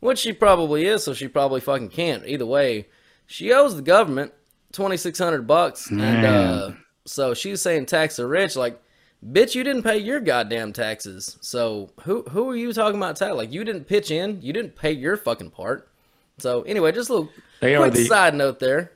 which 0.00 0.20
she 0.20 0.32
probably 0.32 0.86
is. 0.86 1.02
So 1.02 1.12
she 1.12 1.26
probably 1.26 1.60
fucking 1.60 1.88
can't. 1.88 2.24
Either 2.26 2.46
way, 2.46 2.86
she 3.26 3.52
owes 3.52 3.74
the 3.74 3.82
government 3.82 4.32
twenty 4.72 4.96
six 4.96 5.18
hundred 5.18 5.46
bucks, 5.46 5.90
and 5.90 6.24
uh, 6.24 6.70
so 7.04 7.34
she's 7.34 7.60
saying 7.60 7.86
tax 7.86 8.16
the 8.16 8.26
rich. 8.26 8.54
Like, 8.54 8.80
bitch, 9.26 9.54
you 9.54 9.64
didn't 9.64 9.82
pay 9.82 9.98
your 9.98 10.20
goddamn 10.20 10.72
taxes. 10.72 11.38
So 11.40 11.90
who 12.02 12.22
who 12.30 12.50
are 12.50 12.56
you 12.56 12.72
talking 12.72 12.98
about 12.98 13.16
tax? 13.16 13.34
Like, 13.34 13.52
you 13.52 13.64
didn't 13.64 13.84
pitch 13.84 14.10
in. 14.10 14.40
You 14.42 14.52
didn't 14.52 14.76
pay 14.76 14.92
your 14.92 15.16
fucking 15.16 15.50
part. 15.50 15.88
So 16.38 16.62
anyway, 16.62 16.92
just 16.92 17.10
a 17.10 17.14
little 17.14 17.30
They 17.60 17.76
quick 17.76 17.92
the- 17.92 18.04
side 18.06 18.34
note 18.34 18.58
there. 18.58 18.92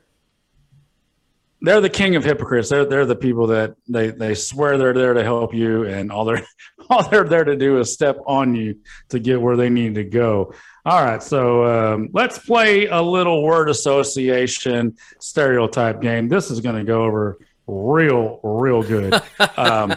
They're 1.61 1.81
the 1.81 1.91
king 1.91 2.15
of 2.15 2.23
hypocrites. 2.23 2.69
They're 2.69 2.85
they're 2.85 3.05
the 3.07 3.17
people 3.17 3.49
that 3.49 3.75
they 3.89 4.11
they 4.11 4.35
swear 4.35 4.79
they're 4.79 4.93
there 4.95 5.13
to 5.15 5.25
help 5.25 5.53
you, 5.53 5.87
and 5.87 6.13
all 6.13 6.25
they're 6.25 6.47
all 6.91 7.09
they're 7.09 7.25
there 7.25 7.43
to 7.43 7.57
do 7.57 7.81
is 7.81 7.93
step 7.93 8.17
on 8.27 8.55
you 8.55 8.79
to 9.09 9.19
get 9.19 9.41
where 9.41 9.57
they 9.57 9.69
need 9.69 9.97
to 9.97 10.05
go. 10.05 10.55
All 10.87 11.05
right, 11.05 11.21
so 11.23 11.65
um, 11.65 12.11
let's 12.13 12.39
play 12.39 12.87
a 12.87 13.03
little 13.03 13.43
word 13.43 13.69
association 13.71 14.97
stereotype 15.19 16.01
game. 16.01 16.29
This 16.29 16.51
is 16.51 16.61
going 16.61 16.77
to 16.77 16.85
go 16.85 17.03
over 17.03 17.39
real 17.69 18.41
real 18.43 18.83
good. 18.83 19.15
um, 19.57 19.95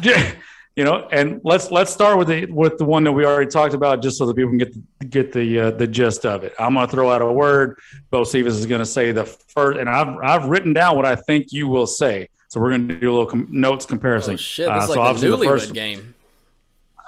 you 0.75 0.85
know, 0.85 1.07
and 1.11 1.41
let's 1.43 1.69
let's 1.69 1.91
start 1.91 2.17
with 2.17 2.29
the 2.29 2.45
with 2.45 2.77
the 2.77 2.85
one 2.85 3.03
that 3.03 3.11
we 3.11 3.25
already 3.25 3.49
talked 3.49 3.73
about, 3.73 4.01
just 4.01 4.17
so 4.17 4.25
that 4.25 4.35
people 4.35 4.49
can 4.51 4.57
get 4.57 4.73
the, 4.73 5.05
get 5.05 5.31
the 5.33 5.59
uh, 5.59 5.71
the 5.71 5.85
gist 5.85 6.25
of 6.25 6.43
it. 6.43 6.53
I'm 6.57 6.73
going 6.73 6.87
to 6.87 6.91
throw 6.91 7.11
out 7.11 7.21
a 7.21 7.31
word. 7.31 7.77
Bo 8.09 8.23
Stevens 8.23 8.57
is 8.57 8.65
going 8.65 8.79
to 8.79 8.85
say 8.85 9.11
the 9.11 9.25
first, 9.25 9.77
and 9.79 9.89
I've 9.89 10.17
I've 10.23 10.45
written 10.45 10.73
down 10.73 10.95
what 10.95 11.05
I 11.05 11.15
think 11.15 11.51
you 11.51 11.67
will 11.67 11.87
say. 11.87 12.29
So 12.47 12.59
we're 12.59 12.69
going 12.69 12.87
to 12.87 12.95
do 12.99 13.09
a 13.09 13.13
little 13.13 13.25
com- 13.27 13.47
notes 13.49 13.85
comparison. 13.85 14.33
Oh 14.33 14.37
shit! 14.37 14.67
Uh, 14.67 14.75
This 14.75 14.83
is 14.89 14.93
so 14.95 14.99
like 15.01 15.05
the 15.19 15.27
obviously 15.27 15.47
newlywed 15.47 15.49
first- 15.51 15.73
game. 15.73 16.15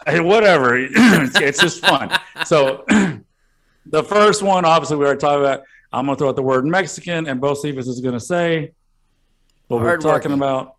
Hey, 0.05 0.19
whatever. 0.19 0.77
it's, 0.79 1.39
it's 1.39 1.59
just 1.61 1.85
fun. 1.85 2.11
So 2.45 2.83
the 3.85 4.03
first 4.03 4.43
one, 4.43 4.65
obviously, 4.65 4.97
we 4.97 5.05
already 5.05 5.19
talked 5.21 5.39
about. 5.39 5.61
I'm 5.93 6.05
going 6.05 6.15
to 6.17 6.19
throw 6.19 6.29
out 6.29 6.35
the 6.35 6.41
word 6.43 6.65
Mexican, 6.65 7.27
and 7.27 7.39
Bo 7.39 7.53
Stevens 7.53 7.87
is 7.87 8.01
going 8.01 8.13
to 8.15 8.19
say 8.19 8.73
what 9.67 9.81
we're 9.81 9.97
talking 9.97 10.31
about. 10.31 10.75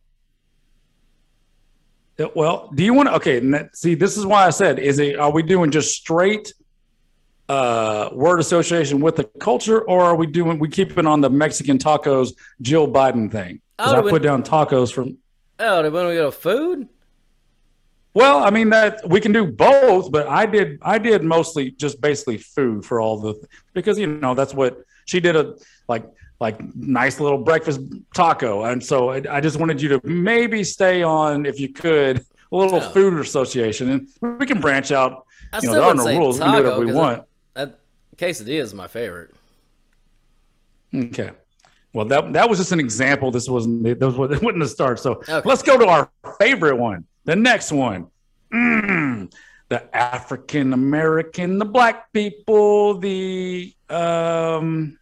Well, 2.35 2.71
do 2.75 2.85
you 2.85 2.95
want 2.95 3.09
to? 3.09 3.15
Okay, 3.17 3.43
see, 3.73 3.95
this 3.95 4.17
is 4.17 4.25
why 4.25 4.47
I 4.47 4.51
said, 4.51 4.79
is 4.79 4.99
it? 5.01 5.19
Are 5.19 5.33
we 5.33 5.43
doing 5.43 5.73
just 5.73 5.97
straight 5.97 6.53
uh, 7.49 8.11
word 8.13 8.39
association 8.39 9.01
with 9.01 9.17
the 9.17 9.25
culture, 9.41 9.81
or 9.83 10.05
are 10.05 10.15
we 10.15 10.27
doing? 10.29 10.59
We 10.61 10.69
keeping 10.69 11.07
on 11.07 11.21
the 11.21 11.29
Mexican 11.31 11.77
tacos 11.79 12.33
Jill 12.63 12.87
Biden 12.87 13.31
thing? 13.31 13.61
'Cause 13.79 13.93
Oh, 13.93 13.97
I 13.97 14.01
when- 14.01 14.11
put 14.11 14.23
down 14.23 14.45
tacos 14.45 14.93
from. 14.93 15.19
Oh, 15.59 15.83
did 15.83 15.93
when 15.93 16.07
we 16.07 16.15
go 16.15 16.27
to 16.27 16.33
food? 16.33 16.89
Well, 18.13 18.45
I 18.45 18.51
mean 18.51 18.71
that 18.71 19.01
we 19.09 19.21
can 19.21 19.33
do 19.33 19.45
both, 19.45 20.13
but 20.13 20.29
I 20.29 20.47
did 20.47 20.79
I 20.83 20.99
did 20.99 21.25
mostly 21.25 21.73
just 21.73 22.01
basically 22.01 22.39
food 22.39 22.85
for 22.85 23.01
all 23.01 23.19
the 23.19 23.35
because 23.73 23.99
you 23.99 24.07
know 24.07 24.35
that's 24.37 24.55
what 24.55 24.79
she 25.05 25.19
did 25.19 25.35
a 25.35 25.57
like 25.89 26.05
like 26.41 26.59
nice 26.75 27.21
little 27.21 27.39
breakfast 27.39 27.81
taco, 28.15 28.65
and 28.65 28.83
so 28.85 29.11
I, 29.11 29.23
I 29.31 29.41
just 29.41 29.59
wanted 29.59 29.81
you 29.81 29.89
to 29.91 30.01
maybe 30.07 30.65
stay 30.65 31.03
on 31.03 31.47
if 31.47 31.59
you 31.61 31.69
could 31.73 32.19
a 32.53 32.57
little 32.57 32.81
Oh. 32.83 32.91
food 32.91 33.19
association, 33.21 33.91
and 34.21 34.39
we 34.39 34.47
can 34.47 34.61
branch 34.61 34.93
out. 34.93 35.25
I 35.53 35.59
You 35.59 35.69
know, 35.69 35.73
still 35.73 35.75
there 35.75 35.83
are 35.83 35.95
no 35.95 36.19
rules. 36.19 36.37
We 36.39 36.45
can 36.45 36.53
do 36.53 36.57
taco. 36.63 36.65
whatever 36.79 36.87
we 36.87 36.93
want. 36.93 37.23
That, 37.55 37.79
quesadilla 38.17 38.61
is 38.61 38.75
my 38.75 38.89
favorite. 38.89 39.31
Okay. 40.95 41.31
Well, 41.93 42.07
that 42.07 42.33
that 42.33 42.49
was 42.49 42.59
just 42.59 42.73
an 42.73 42.81
example. 42.81 43.31
This 43.31 43.49
wasn't 43.49 43.85
that 43.85 44.01
was 44.01 44.17
wouldn't 44.43 44.61
have 44.63 44.71
started. 44.71 45.01
So 45.01 45.13
Okay. 45.29 45.43
let's 45.45 45.63
go 45.63 45.79
to 45.79 45.87
our 45.87 46.11
favorite 46.41 46.77
one. 46.77 47.07
The 47.25 47.37
next 47.37 47.71
one. 47.73 48.09
Mm, 48.53 49.33
the 49.69 49.97
African 49.97 50.73
American, 50.73 51.59
the 51.59 51.65
black 51.65 52.13
people, 52.13 52.99
the 52.99 53.73
um 53.91 54.99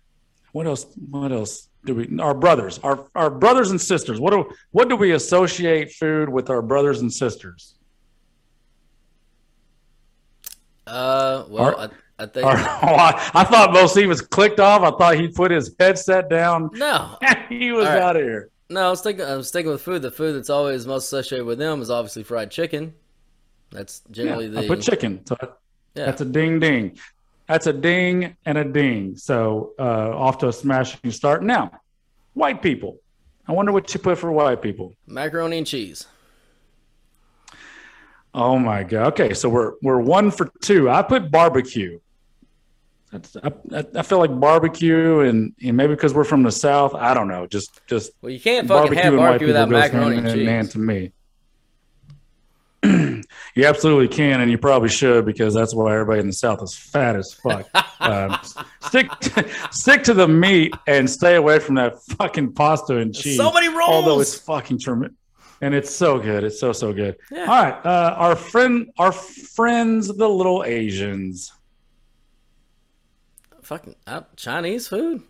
what 0.53 0.67
else 0.67 0.87
what 1.11 1.33
else 1.33 1.69
do 1.85 1.95
we 1.95 2.19
our 2.21 2.35
brothers, 2.35 2.79
our 2.83 3.09
our 3.15 3.31
brothers 3.31 3.71
and 3.71 3.81
sisters. 3.81 4.21
What 4.21 4.33
do 4.33 4.51
what 4.71 4.89
do 4.89 4.97
we 4.97 5.13
associate 5.13 5.93
food 5.93 6.29
with 6.29 6.51
our 6.51 6.63
brothers 6.63 7.01
and 7.01 7.13
sisters? 7.13 7.75
Uh, 10.87 11.45
well, 11.49 11.65
Our- 11.65 11.79
I, 11.79 11.89
I 12.19 12.27
think 12.27 12.47
Our, 12.47 12.57
oh, 12.83 12.95
I, 12.95 13.31
I 13.35 13.45
thought 13.45 13.73
Bo 13.73 14.07
was 14.07 14.21
clicked 14.21 14.61
off. 14.61 14.83
I 14.83 14.97
thought 14.97 15.17
he 15.17 15.29
put 15.29 15.51
his 15.51 15.75
headset 15.79 16.29
down. 16.29 16.71
no, 16.75 17.17
he 17.49 17.73
was 17.73 17.87
right. 17.87 17.99
out 17.99 18.17
of 18.17 18.23
here. 18.23 18.51
no. 18.69 18.87
I 18.87 18.91
was 18.91 19.01
thinking. 19.01 19.25
I 19.25 19.37
was 19.37 19.49
sticking 19.49 19.71
with 19.73 19.83
food. 19.83 20.03
The 20.03 20.11
food 20.11 20.35
that's 20.35 20.51
always 20.51 20.87
most 20.87 21.07
associated 21.07 21.47
with 21.47 21.59
them 21.59 21.81
is 21.81 21.91
obviously 21.91 22.23
fried 22.23 22.51
chicken. 22.51 22.95
That's 23.71 24.03
generally 24.11 24.49
Yeah, 24.49 24.59
I 24.59 24.63
the 24.63 24.69
put 24.69 24.83
chicken. 24.83 25.25
So 25.27 25.37
yeah. 25.95 26.07
that's 26.07 26.21
a 26.21 26.27
ding 26.27 26.61
ding. 26.61 26.99
That's 27.53 27.67
a 27.67 27.73
ding 27.75 28.35
and 28.47 28.57
a 28.57 28.65
ding. 28.65 29.15
So 29.19 29.75
uh, 29.79 30.17
off 30.17 30.39
to 30.39 30.49
a 30.49 30.53
smashing 30.55 31.11
start. 31.11 31.43
Now, 31.43 31.71
white 32.33 32.63
people. 32.63 32.97
I 33.47 33.53
wonder 33.53 33.73
what 33.73 33.93
you 33.93 34.01
put 34.01 34.17
for 34.17 34.33
white 34.33 34.63
people. 34.63 34.95
macaroni 35.07 35.59
and 35.59 35.67
cheese. 35.67 36.07
Oh 38.33 38.59
my 38.59 38.85
god. 38.85 39.09
Okay, 39.09 39.35
so 39.35 39.51
we're 39.51 39.75
we're 39.83 40.01
one 40.01 40.31
for 40.31 40.51
two. 40.63 40.89
I 40.89 41.03
put 41.03 41.31
barbecue. 41.31 42.01
That's, 43.11 43.37
I, 43.37 43.53
I, 43.97 44.03
feel 44.03 44.17
like 44.17 44.41
barbecue, 44.41 45.21
and, 45.21 45.53
and 45.63 45.77
maybe 45.77 45.95
because 45.95 46.15
we're 46.15 46.25
from 46.25 46.43
the 46.45 46.51
south, 46.51 46.95
I 46.95 47.13
don't 47.13 47.29
know. 47.29 47.47
Just 47.47 47.83
just 47.87 48.13
Well, 48.23 48.33
you 48.33 48.41
can't 48.41 48.67
fucking 48.67 48.95
have 48.95 49.13
and 49.13 49.19
white 49.19 49.25
barbecue 49.27 49.49
without 49.49 49.69
macaroni 49.69 50.17
and 50.17 50.27
in 50.27 50.47
hand 50.47 50.69
cheese. 50.69 50.73
to 50.73 50.79
me. 50.79 51.13
You 53.55 53.67
absolutely 53.67 54.09
can, 54.09 54.41
and 54.41 54.51
you 54.51 54.59
probably 54.59 54.89
should 54.89 55.25
because 55.27 55.55
that's 55.55 55.75
why 55.75 55.93
everybody 55.93 56.21
in 56.21 56.27
the 56.27 56.33
South 56.33 56.63
is 56.63 56.75
fat 56.75 57.17
as 57.17 57.33
fuck. 57.35 57.69
um, 58.01 58.39
stick 58.81 59.09
stick 59.71 60.03
to 60.05 60.15
the 60.15 60.27
meat 60.29 60.75
and 60.87 61.09
stay 61.09 61.37
away 61.37 61.59
from 61.59 61.75
that 61.77 62.03
fucking 62.03 62.53
pasta 62.53 62.97
and 62.97 63.15
cheese. 63.15 63.37
so 63.37 63.53
many 63.53 63.69
rolls! 63.69 63.91
although 63.91 64.21
it's 64.21 64.39
fucking 64.39 64.79
tremendous. 64.79 65.17
And 65.61 65.75
it's 65.77 65.95
so 65.95 66.19
good. 66.19 66.43
It's 66.43 66.59
so 66.59 66.73
so 66.73 66.93
good. 66.93 67.17
Yeah. 67.31 67.43
All 67.43 67.63
right, 67.63 67.87
uh, 67.87 68.15
our 68.19 68.35
friend, 68.35 68.91
our 68.99 69.13
friends, 69.13 70.09
the 70.09 70.29
little 70.29 70.65
Asians. 70.65 71.53
Fucking 73.63 73.95
uh, 74.09 74.23
Chinese 74.35 74.89
food. 74.89 75.23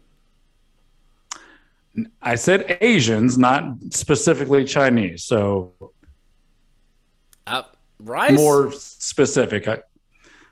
I 2.23 2.37
said 2.37 2.79
Asians, 2.81 3.37
not 3.37 3.65
specifically 3.91 4.65
Chinese. 4.65 5.25
So 5.25 5.75
Uh, 7.47 7.65
rice. 8.05 8.33
more 8.33 8.73
specific. 8.73 9.69
I, 9.69 9.79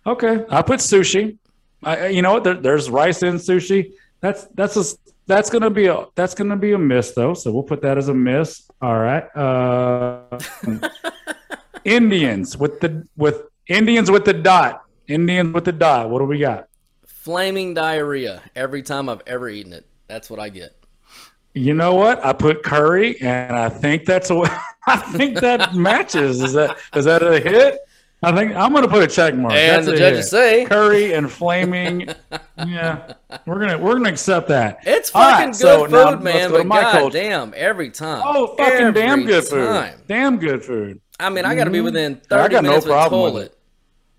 okay, 0.07 0.45
I 0.49 0.63
put 0.63 0.81
sushi. 0.81 1.39
I, 1.83 2.09
you 2.09 2.23
know 2.23 2.35
what? 2.35 2.45
There, 2.45 2.55
there's 2.55 2.91
rice 2.91 3.23
in 3.23 3.37
sushi. 3.37 3.93
That's 4.21 4.45
that's 4.55 4.77
a 4.77 4.85
that's 5.27 5.49
gonna 5.49 5.71
be 5.71 5.87
a 5.87 6.07
that's 6.15 6.35
gonna 6.35 6.57
be 6.57 6.73
a 6.73 6.79
miss 6.79 7.13
though. 7.13 7.35
So 7.35 7.53
we'll 7.53 7.63
put 7.63 7.83
that 7.83 7.97
as 7.99 8.09
a 8.09 8.15
miss. 8.15 8.69
All 8.83 8.99
right. 8.99 9.25
Uh, 9.37 10.39
Indians 11.85 12.57
with 12.57 12.81
the 12.81 13.07
with 13.17 13.43
Indians 13.67 14.11
with 14.11 14.25
the 14.25 14.35
dot. 14.35 14.83
Indians 15.09 15.55
with 15.55 15.65
the 15.65 15.73
dot. 15.73 16.11
What 16.11 16.19
do 16.19 16.25
we 16.25 16.39
got? 16.39 16.69
Flaming 17.07 17.75
diarrhea 17.75 18.43
every 18.55 18.83
time 18.83 19.09
I've 19.09 19.23
ever 19.27 19.49
eaten 19.49 19.73
it. 19.73 19.87
That's 20.09 20.29
what 20.29 20.41
I 20.41 20.49
get. 20.49 20.80
You 21.55 21.75
know 21.75 21.95
what? 21.95 22.25
I 22.25 22.33
put 22.33 22.63
curry, 22.63 23.21
and 23.21 23.57
I 23.57 23.69
think 23.69 24.05
that's 24.05 24.31
a. 24.31 24.43
I 24.87 24.97
think 24.97 25.41
that 25.41 25.75
matches. 25.75 26.41
Is 26.43 26.53
that 26.55 26.77
is 26.95 27.05
that 27.05 27.23
a 27.23 27.39
hit? 27.41 27.81
I 28.23 28.33
think 28.33 28.55
I'm 28.55 28.73
going 28.73 28.83
to 28.83 28.89
put 28.89 29.03
a 29.03 29.07
check 29.07 29.35
mark. 29.35 29.55
And 29.55 29.77
That's 29.77 29.87
the 29.87 29.97
judges 29.97 30.31
hit. 30.31 30.31
say- 30.31 30.65
curry 30.67 31.15
and 31.15 31.31
flaming. 31.31 32.09
yeah, 32.59 33.15
we're 33.47 33.59
gonna 33.59 33.79
we're 33.79 33.95
gonna 33.95 34.11
accept 34.11 34.49
that. 34.49 34.81
It's 34.85 35.11
fucking 35.11 35.49
right, 35.51 35.59
good 35.59 35.91
now 35.91 36.11
food, 36.11 36.23
let's 36.23 36.25
man. 36.25 36.51
go 36.51 36.59
But 36.59 36.67
my 36.67 36.81
god 36.83 36.93
culture. 36.93 37.19
damn, 37.19 37.55
every 37.57 37.91
time. 37.91 38.23
Oh, 38.25 38.55
fucking 38.57 38.93
damn 38.93 39.25
good 39.25 39.49
time. 39.49 39.93
food. 39.93 40.07
Damn 40.07 40.39
good 40.39 40.65
food. 40.65 41.01
I 41.19 41.31
mean, 41.31 41.45
I 41.45 41.55
got 41.55 41.65
to 41.65 41.71
be 41.71 41.79
mm-hmm. 41.79 41.85
within 41.87 42.21
I 42.31 42.37
30 42.37 42.53
got 42.53 42.63
no 42.65 42.69
minutes 42.71 42.87
of 42.87 42.91
problem 42.93 43.23
with 43.23 43.33
toilet. 43.33 43.59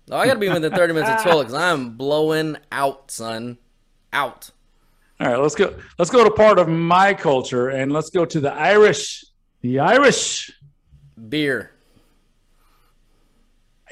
No, 0.08 0.16
I 0.16 0.26
got 0.26 0.34
to 0.34 0.40
be 0.40 0.48
within 0.48 0.72
30 0.72 0.92
minutes 0.92 1.10
of 1.10 1.22
toilet 1.22 1.44
because 1.44 1.54
I'm 1.54 1.96
blowing 1.96 2.56
out, 2.70 3.10
son. 3.10 3.58
Out. 4.12 4.50
All 5.22 5.28
right, 5.28 5.38
let's 5.38 5.54
go. 5.54 5.72
Let's 6.00 6.10
go 6.10 6.24
to 6.24 6.30
part 6.32 6.58
of 6.58 6.68
my 6.68 7.14
culture, 7.14 7.68
and 7.68 7.92
let's 7.92 8.10
go 8.10 8.24
to 8.24 8.40
the 8.40 8.52
Irish. 8.52 9.24
The 9.60 9.78
Irish. 9.78 10.50
Beer. 11.28 11.70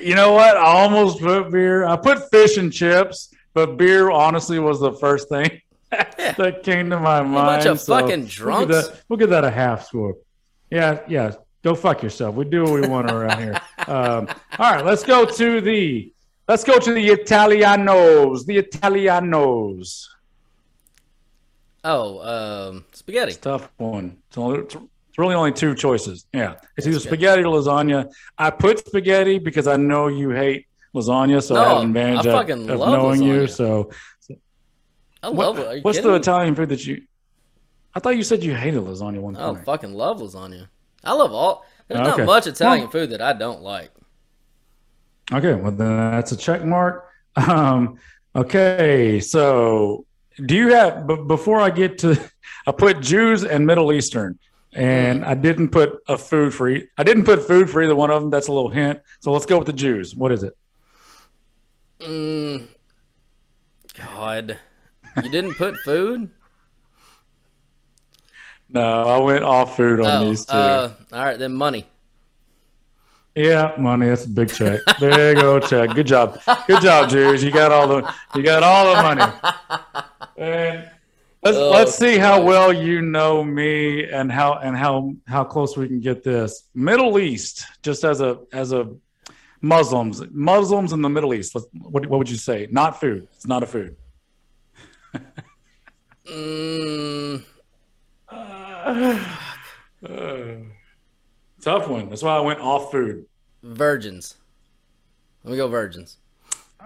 You 0.00 0.16
know 0.16 0.32
what? 0.32 0.56
I 0.56 0.64
almost 0.64 1.20
put 1.20 1.52
beer. 1.52 1.84
I 1.84 1.94
put 1.94 2.28
fish 2.32 2.56
and 2.56 2.72
chips, 2.72 3.32
but 3.54 3.76
beer 3.76 4.10
honestly 4.10 4.58
was 4.58 4.80
the 4.80 4.92
first 4.94 5.28
thing 5.28 5.60
that 5.90 6.62
came 6.64 6.90
to 6.90 6.98
my 6.98 7.22
mind. 7.22 7.36
A 7.36 7.40
bunch 7.42 7.66
of 7.66 7.80
so 7.80 8.00
fucking 8.00 8.20
We'll 8.22 8.28
drunks. 8.28 8.66
give, 8.66 8.84
that, 8.84 9.02
we'll 9.08 9.18
give 9.18 9.30
that 9.30 9.44
a 9.44 9.50
half 9.50 9.86
score. 9.86 10.16
Yeah, 10.68 10.98
yeah. 11.06 11.30
Go 11.62 11.76
fuck 11.76 12.02
yourself. 12.02 12.34
We 12.34 12.46
do 12.46 12.64
what 12.64 12.80
we 12.80 12.88
want 12.88 13.10
around 13.10 13.40
here. 13.40 13.60
Um, 13.86 14.28
all 14.58 14.72
right, 14.72 14.84
let's 14.84 15.02
go 15.02 15.24
to 15.24 15.60
the 15.60 16.12
let's 16.46 16.62
go 16.62 16.78
to 16.78 16.92
the 16.92 17.08
Italianos. 17.08 18.46
The 18.46 18.62
Italianos. 18.62 20.06
Oh, 21.82 22.68
um, 22.68 22.84
spaghetti. 22.92 23.34
Tough 23.34 23.70
one. 23.78 24.18
It's, 24.28 24.36
only, 24.38 24.60
it's 24.60 24.76
really 25.16 25.34
only 25.34 25.52
two 25.52 25.74
choices. 25.74 26.26
Yeah, 26.32 26.56
it's 26.76 26.86
either 26.86 27.00
spaghetti 27.00 27.42
or 27.42 27.56
lasagna. 27.58 28.10
I 28.36 28.50
put 28.50 28.86
spaghetti 28.86 29.38
because 29.38 29.66
I 29.66 29.76
know 29.76 30.08
you 30.08 30.30
hate 30.30 30.66
lasagna, 30.94 31.42
so 31.42 31.56
I 31.56 31.68
have 31.68 31.78
an 31.78 31.86
advantage 31.88 32.26
I 32.26 32.30
of, 32.30 32.34
fucking 32.36 32.70
of 32.70 32.78
love 32.78 32.92
knowing 32.92 33.22
you. 33.22 33.42
lasagna. 33.44 33.50
So, 33.50 33.90
I 35.22 35.28
what- 35.30 35.56
love 35.56 35.58
it. 35.58 35.84
What's 35.84 36.00
the 36.00 36.08
me? 36.10 36.16
Italian 36.16 36.54
food 36.54 36.68
that 36.68 36.86
you? 36.86 37.02
I 37.94 38.00
thought 38.00 38.16
you 38.16 38.22
said 38.22 38.42
you 38.44 38.54
hated 38.54 38.82
lasagna 38.82 39.20
one 39.20 39.34
time. 39.34 39.56
I 39.56 39.60
fucking 39.64 39.94
love 39.94 40.20
lasagna. 40.20 40.68
I 41.02 41.12
love 41.14 41.32
all. 41.32 41.64
There's 41.88 42.06
Okay. 42.06 42.18
not 42.18 42.26
much 42.26 42.46
Italian 42.46 42.82
Well- 42.84 42.90
food 42.92 43.10
that 43.10 43.22
I 43.22 43.32
don't 43.32 43.62
like. 43.62 43.90
Okay, 45.32 45.54
well 45.54 45.72
then 45.72 45.96
that's 45.96 46.32
a 46.32 46.36
check 46.36 46.64
mark. 46.64 47.06
Um, 47.36 47.96
okay, 48.34 49.20
so 49.20 50.04
do 50.44 50.54
you 50.54 50.68
have? 50.74 51.06
But 51.06 51.26
before 51.26 51.60
I 51.60 51.70
get 51.70 51.98
to, 51.98 52.30
I 52.66 52.72
put 52.72 53.00
Jews 53.00 53.44
and 53.44 53.66
Middle 53.66 53.92
Eastern, 53.92 54.38
and 54.72 55.24
I 55.24 55.34
didn't 55.34 55.70
put 55.70 55.98
a 56.08 56.16
food 56.18 56.54
for. 56.54 56.68
E- 56.68 56.88
I 56.98 57.02
didn't 57.02 57.24
put 57.24 57.46
food 57.46 57.68
for 57.70 57.82
either 57.82 57.96
one 57.96 58.10
of 58.10 58.20
them. 58.22 58.30
That's 58.30 58.48
a 58.48 58.52
little 58.52 58.70
hint. 58.70 59.00
So 59.20 59.32
let's 59.32 59.46
go 59.46 59.58
with 59.58 59.66
the 59.66 59.72
Jews. 59.72 60.14
What 60.14 60.32
is 60.32 60.42
it? 60.42 60.56
Mm, 62.00 62.68
God, 63.98 64.58
you 65.22 65.28
didn't 65.30 65.54
put 65.54 65.76
food. 65.78 66.30
No, 68.72 69.02
I 69.02 69.18
went 69.18 69.42
off 69.42 69.76
food 69.76 69.98
on 69.98 70.06
Oh, 70.22 70.28
these 70.28 70.46
two. 70.46 70.56
uh, 70.56 70.92
all 71.12 71.24
right 71.24 71.36
then. 71.36 71.54
Money. 71.54 71.86
yeah, 73.34 73.72
money. 73.76 74.06
That's 74.06 74.26
a 74.26 74.28
big 74.28 74.48
check. 74.48 74.78
There 75.00 75.30
you 75.34 75.40
go, 75.40 75.58
check. 75.58 75.92
Good 75.92 76.06
job. 76.06 76.40
Good 76.68 76.80
job, 76.80 77.10
Jews. 77.10 77.42
You 77.42 77.50
got 77.50 77.72
all 77.72 77.88
the. 77.88 78.14
You 78.36 78.44
got 78.44 78.62
all 78.62 78.94
the 78.94 79.02
money. 79.02 79.24
And 80.40 80.88
let's 81.42 81.56
Oh, 81.58 81.70
let's 81.70 81.94
see 81.94 82.16
how 82.16 82.42
well 82.42 82.72
you 82.72 83.02
know 83.02 83.44
me 83.44 84.04
and 84.04 84.32
how 84.32 84.54
and 84.54 84.74
how 84.76 85.14
how 85.26 85.44
close 85.44 85.76
we 85.76 85.86
can 85.86 86.00
get 86.00 86.22
this. 86.24 86.64
Middle 86.74 87.18
East, 87.18 87.66
just 87.82 88.04
as 88.04 88.22
a 88.22 88.38
as 88.52 88.72
a 88.72 88.90
Muslims, 89.60 90.22
Muslims 90.30 90.94
in 90.94 91.02
the 91.02 91.10
Middle 91.10 91.34
East. 91.34 91.54
What 91.74 92.06
what 92.06 92.18
would 92.18 92.30
you 92.30 92.38
say? 92.38 92.66
Not 92.70 92.98
food. 92.98 93.28
It's 93.34 93.46
not 93.46 93.62
a 93.62 93.66
food. 93.66 93.96
Mm, 96.26 97.44
Tough 101.60 101.88
one. 101.88 102.08
That's 102.08 102.22
why 102.22 102.36
I 102.36 102.40
went 102.40 102.60
off 102.60 102.90
food. 102.90 103.26
virgins. 103.62 104.36
Let 105.44 105.50
me 105.50 105.56
go 105.58 105.68
virgins. 105.68 106.16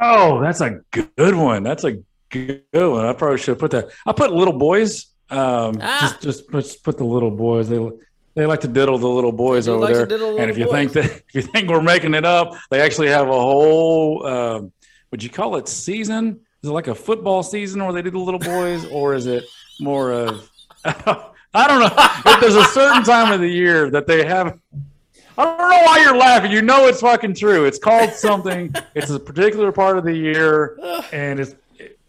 Oh, 0.01 0.41
that's 0.41 0.61
a 0.61 0.81
good 0.91 1.37
one. 1.37 1.63
That's 1.63 1.85
a 1.85 2.03
good 2.35 2.63
one. 2.91 3.07
I 3.07 3.13
probably 3.13 3.39
should 3.39 3.49
have 3.53 3.59
put 3.59 3.71
that. 3.73 3.89
I 4.07 4.13
put 4.13 4.33
little 4.33 4.53
boys. 4.59 5.07
Um, 5.31 5.79
Ah. 5.81 5.99
just, 6.03 6.21
just 6.23 6.51
just 6.53 6.85
put 6.85 6.99
the 6.99 7.05
little 7.05 7.31
boys. 7.31 7.69
They 7.69 7.79
they 8.35 8.47
like 8.47 8.61
to 8.63 8.69
diddle 8.69 8.99
the 8.99 9.09
little 9.09 9.33
boys 9.33 9.67
They 9.67 9.73
over 9.73 9.85
like 9.85 9.95
there. 9.95 10.07
the 10.07 10.37
And 10.37 10.51
if 10.51 10.59
you 10.59 10.65
little 10.67 10.73
think 10.75 10.93
that 10.93 11.05
if 11.29 11.35
you 11.35 11.43
think 11.43 11.69
we're 11.71 11.81
making 11.83 12.15
it 12.15 12.25
up, 12.25 12.55
they 12.71 12.81
actually 12.81 13.09
have 13.09 13.29
a 13.29 13.33
whole. 13.33 14.27
Um, 14.27 14.73
would 15.11 15.23
you 15.23 15.31
call 15.31 15.57
it 15.57 15.69
season? 15.69 16.41
Is 16.63 16.71
it 16.71 16.73
like 16.73 16.89
a 16.89 16.95
football 16.95 17.43
season 17.43 17.83
where 17.85 17.93
they 17.93 18.03
do 18.03 18.11
the 18.11 18.19
little 18.19 18.41
boys, 18.41 18.85
or 18.91 19.15
is 19.15 19.27
it 19.27 19.45
more 19.81 20.13
of? 20.13 20.51
I 20.85 21.69
don't 21.69 21.81
know. 21.81 22.33
If 22.33 22.41
there's 22.41 22.57
a 22.57 22.65
certain 22.65 23.05
time 23.05 23.33
of 23.33 23.41
the 23.41 23.49
year 23.49 23.89
that 23.91 24.07
they 24.07 24.25
have. 24.27 24.59
I 25.37 25.45
don't 25.45 25.59
know 25.59 25.83
why 25.85 25.99
you're 25.99 26.17
laughing. 26.17 26.53
You 26.53 26.63
know 26.63 26.87
it's 26.87 27.01
fucking 27.01 27.35
true. 27.35 27.65
It's 27.65 27.79
called 27.79 28.13
something. 28.13 28.73
it's 28.95 29.11
a 29.11 29.19
particular 29.19 29.73
part 29.73 29.99
of 29.99 30.05
the 30.05 30.13
year, 30.15 30.79
and 31.13 31.41
it's 31.41 31.55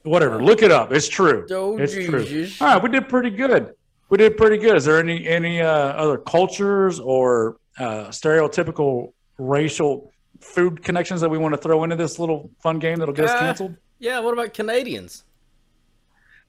whatever. 0.05 0.41
Look 0.43 0.61
it 0.63 0.71
up. 0.71 0.91
It's 0.91 1.07
true. 1.07 1.45
Oh, 1.51 1.77
it's 1.77 1.93
true. 1.93 2.47
All 2.61 2.73
right, 2.73 2.81
we 2.83 2.89
did 2.89 3.09
pretty 3.09 3.29
good. 3.31 3.73
We 4.09 4.17
did 4.17 4.37
pretty 4.37 4.57
good. 4.57 4.75
Is 4.77 4.85
there 4.85 4.99
any 4.99 5.27
any 5.27 5.61
uh, 5.61 5.67
other 5.69 6.17
cultures 6.17 6.99
or 6.99 7.57
uh, 7.79 8.07
stereotypical 8.09 9.13
racial 9.37 10.11
food 10.39 10.83
connections 10.83 11.21
that 11.21 11.29
we 11.29 11.37
want 11.37 11.53
to 11.55 11.57
throw 11.61 11.83
into 11.83 11.95
this 11.95 12.19
little 12.19 12.49
fun 12.61 12.79
game 12.79 12.99
that'll 12.99 13.13
get 13.15 13.25
us 13.25 13.31
Uh, 13.31 13.39
canceled? 13.39 13.75
Yeah. 13.99 14.19
What 14.19 14.33
about 14.33 14.53
Canadians? 14.53 15.23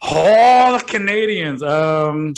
Oh, 0.03 0.79
the 0.79 0.85
Canadians. 0.85 1.63
Um, 1.63 2.35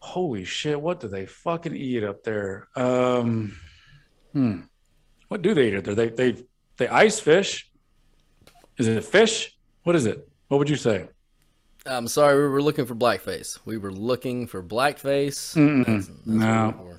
holy 0.00 0.44
shit! 0.44 0.80
What 0.80 1.00
do 1.00 1.06
they 1.08 1.26
fucking 1.26 1.76
eat 1.76 2.02
up 2.02 2.24
there? 2.24 2.68
Um, 2.74 3.56
hmm. 4.32 4.62
What 5.28 5.42
do 5.42 5.54
they 5.54 5.68
eat 5.68 5.76
up 5.76 5.84
there? 5.84 5.94
They 5.94 6.08
they 6.08 6.36
they 6.78 6.88
ice 6.88 7.20
fish. 7.20 7.70
Is 8.78 8.88
it 8.88 9.04
fish? 9.04 9.56
What 9.84 9.96
is 9.96 10.06
it? 10.06 10.28
What 10.48 10.58
would 10.58 10.68
you 10.70 10.76
say? 10.76 11.08
I'm 11.86 12.06
sorry, 12.06 12.36
we 12.42 12.48
were 12.48 12.62
looking 12.62 12.86
for 12.86 12.94
blackface. 12.94 13.58
We 13.64 13.76
were 13.76 13.92
looking 13.92 14.46
for 14.46 14.62
blackface. 14.62 15.54
That's- 15.54 16.06
that's 16.06 16.26
No. 16.26 16.46
were 16.46 16.66
looking 16.84 16.98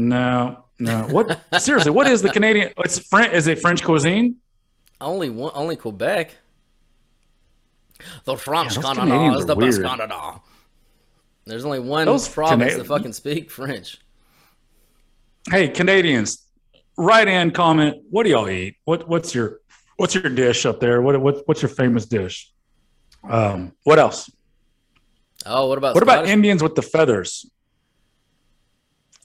No, 0.00 0.64
no. 0.78 1.02
What 1.08 1.40
seriously? 1.62 1.90
What 1.90 2.06
is 2.06 2.22
the 2.22 2.30
Canadian? 2.30 2.72
It's 2.78 2.98
French. 2.98 3.32
Is 3.32 3.46
it 3.46 3.60
French 3.60 3.82
cuisine? 3.84 4.36
Only 5.00 5.30
one, 5.30 5.52
only 5.54 5.76
Quebec. 5.76 6.36
The 8.24 8.36
French 8.36 8.74
those 8.76 8.84
Canada 8.84 9.38
is 9.38 9.46
the 9.46 9.56
best 9.56 9.78
weird. 9.78 9.90
Canada. 9.90 10.40
There's 11.46 11.64
only 11.64 11.80
one 11.80 12.04
Those 12.06 12.28
province 12.28 12.72
Cana- 12.72 12.82
that 12.82 12.88
fucking 12.88 13.12
speak 13.12 13.50
French. 13.50 13.98
Hey, 15.50 15.68
Canadians, 15.68 16.44
write 16.96 17.26
in, 17.26 17.50
comment. 17.52 17.96
What 18.10 18.24
do 18.24 18.30
y'all 18.30 18.48
eat? 18.48 18.76
What 18.84 19.08
what's 19.08 19.34
your 19.34 19.57
what's 19.98 20.14
your 20.14 20.30
dish 20.30 20.64
up 20.64 20.80
there? 20.80 21.02
What 21.02 21.20
what 21.20 21.42
what's 21.46 21.60
your 21.60 21.68
famous 21.68 22.06
dish? 22.06 22.50
Um, 23.28 23.72
what 23.84 23.98
else? 23.98 24.30
Oh, 25.44 25.68
what 25.68 25.76
about 25.78 25.94
What 25.94 26.02
about 26.02 26.26
Indians 26.26 26.62
with 26.62 26.74
the 26.74 26.82
feathers? 26.82 27.44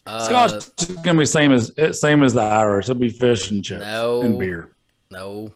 Uh, 0.05 0.19
Scotch 0.19 0.51
is 0.81 0.97
gonna 0.97 1.19
be 1.19 1.25
same 1.25 1.53
as 1.53 1.71
same 1.99 2.23
as 2.23 2.33
the 2.33 2.41
Irish. 2.41 2.86
It'll 2.89 2.99
be 2.99 3.09
fish 3.09 3.49
and 3.51 3.63
chips 3.63 3.81
No. 3.86 4.21
and 4.21 4.38
beer. 4.38 4.75
No, 5.09 5.53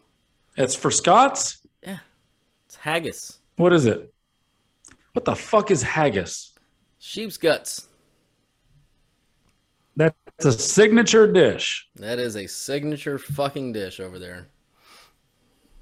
It's 0.56 0.74
for 0.74 0.90
Scots. 0.90 1.58
Yeah, 1.82 1.98
it's 2.66 2.76
haggis. 2.76 3.38
What 3.56 3.72
is 3.72 3.86
it? 3.86 4.12
What 5.12 5.24
the 5.24 5.34
fuck 5.34 5.70
is 5.72 5.82
haggis? 5.82 6.54
Sheep's 7.00 7.36
guts. 7.36 7.88
That's 9.96 10.44
a 10.44 10.52
signature 10.52 11.30
dish. 11.30 11.88
That 11.96 12.20
is 12.20 12.36
a 12.36 12.46
signature 12.46 13.18
fucking 13.18 13.72
dish 13.72 13.98
over 13.98 14.18
there. 14.20 14.46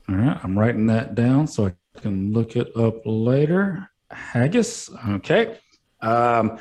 All 0.08 0.14
right, 0.14 0.38
I'm 0.42 0.58
writing 0.58 0.86
that 0.86 1.14
down 1.14 1.46
so 1.46 1.66
I 1.66 1.72
can 2.00 2.32
look 2.32 2.56
it 2.56 2.68
up 2.76 3.02
later. 3.04 3.90
haggis. 4.10 4.88
Okay. 5.08 5.58
Um, 6.00 6.58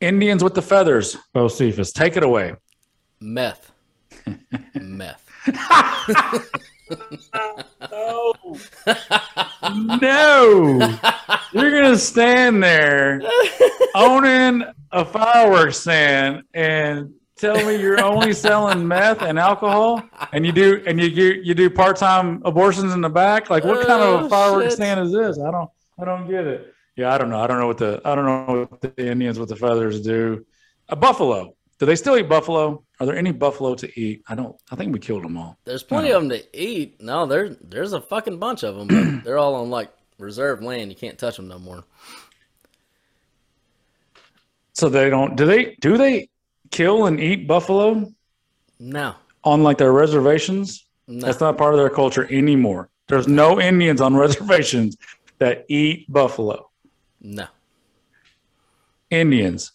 Indians 0.00 0.42
with 0.44 0.54
the 0.54 0.62
feathers. 0.62 1.16
Bocephus, 1.34 1.92
take 1.92 2.16
it 2.16 2.22
away. 2.22 2.54
Meth. 3.20 3.72
Meth. 4.74 5.28
No. 7.90 8.34
no. 10.00 10.98
You're 11.52 11.70
gonna 11.70 11.96
stand 11.96 12.62
there 12.62 13.22
owning 13.94 14.64
a 14.90 15.04
fireworks 15.04 15.78
stand 15.78 16.42
and 16.52 17.14
tell 17.42 17.66
me 17.66 17.76
you're 17.76 18.02
only 18.02 18.32
selling 18.32 18.86
meth 18.86 19.20
and 19.22 19.38
alcohol 19.38 20.02
and 20.32 20.46
you 20.46 20.52
do 20.52 20.82
and 20.86 20.98
you 21.00 21.08
you, 21.08 21.42
you 21.42 21.54
do 21.54 21.68
part-time 21.68 22.40
abortions 22.44 22.92
in 22.94 23.00
the 23.00 23.10
back? 23.10 23.50
Like 23.50 23.64
what 23.64 23.86
kind 23.86 24.00
of 24.02 24.22
Oh, 24.22 24.26
a 24.26 24.28
fireworks 24.28 24.64
shit. 24.66 24.72
stand 24.74 25.00
is 25.00 25.12
this? 25.12 25.38
I 25.38 25.50
don't 25.50 25.68
I 26.00 26.04
don't 26.04 26.28
get 26.28 26.46
it. 26.46 26.72
Yeah, 26.96 27.12
I 27.12 27.18
don't 27.18 27.30
know. 27.30 27.40
I 27.40 27.46
don't 27.46 27.58
know 27.58 27.66
what 27.66 27.78
the 27.78 28.00
I 28.04 28.14
don't 28.14 28.24
know 28.24 28.66
what 28.70 28.80
the 28.80 29.10
Indians 29.10 29.38
with 29.38 29.48
the 29.48 29.56
feathers 29.56 30.00
do. 30.00 30.46
A 30.88 30.96
buffalo. 30.96 31.54
Do 31.78 31.86
they 31.86 31.96
still 31.96 32.16
eat 32.16 32.28
buffalo? 32.28 32.84
Are 33.00 33.06
there 33.06 33.16
any 33.16 33.32
buffalo 33.32 33.74
to 33.74 34.00
eat? 34.00 34.22
I 34.28 34.36
don't. 34.36 34.54
I 34.70 34.76
think 34.76 34.92
we 34.92 35.00
killed 35.00 35.24
them 35.24 35.36
all. 35.36 35.58
There's 35.64 35.82
plenty 35.82 36.12
of 36.12 36.22
them 36.22 36.30
to 36.30 36.56
eat. 36.56 37.00
No, 37.00 37.26
there, 37.26 37.56
there's 37.60 37.92
a 37.92 38.00
fucking 38.00 38.38
bunch 38.38 38.62
of 38.62 38.76
them, 38.76 38.86
but 38.86 39.24
they're 39.24 39.38
all 39.38 39.56
on 39.56 39.68
like 39.70 39.90
reserved 40.18 40.62
land. 40.62 40.90
You 40.90 40.96
can't 40.96 41.18
touch 41.18 41.36
them 41.36 41.48
no 41.48 41.58
more. 41.58 41.82
So 44.74 44.88
they 44.88 45.10
don't. 45.10 45.34
Do 45.34 45.44
they? 45.44 45.76
Do 45.80 45.96
they 45.96 46.28
kill 46.72 47.06
and 47.06 47.20
eat 47.20 47.46
buffalo 47.46 48.12
No, 48.80 49.14
on 49.44 49.62
like 49.62 49.78
their 49.78 49.92
reservations? 49.92 50.84
no. 51.06 51.24
That's 51.26 51.40
not 51.40 51.56
part 51.56 51.74
of 51.74 51.78
their 51.78 51.90
culture 51.90 52.26
anymore. 52.32 52.88
There's 53.08 53.28
no 53.28 53.60
Indians 53.60 54.00
on 54.00 54.16
reservations 54.26 54.96
that 55.38 55.64
eat 55.68 56.10
buffalo. 56.12 56.70
no. 57.20 57.46
Indians, 59.10 59.72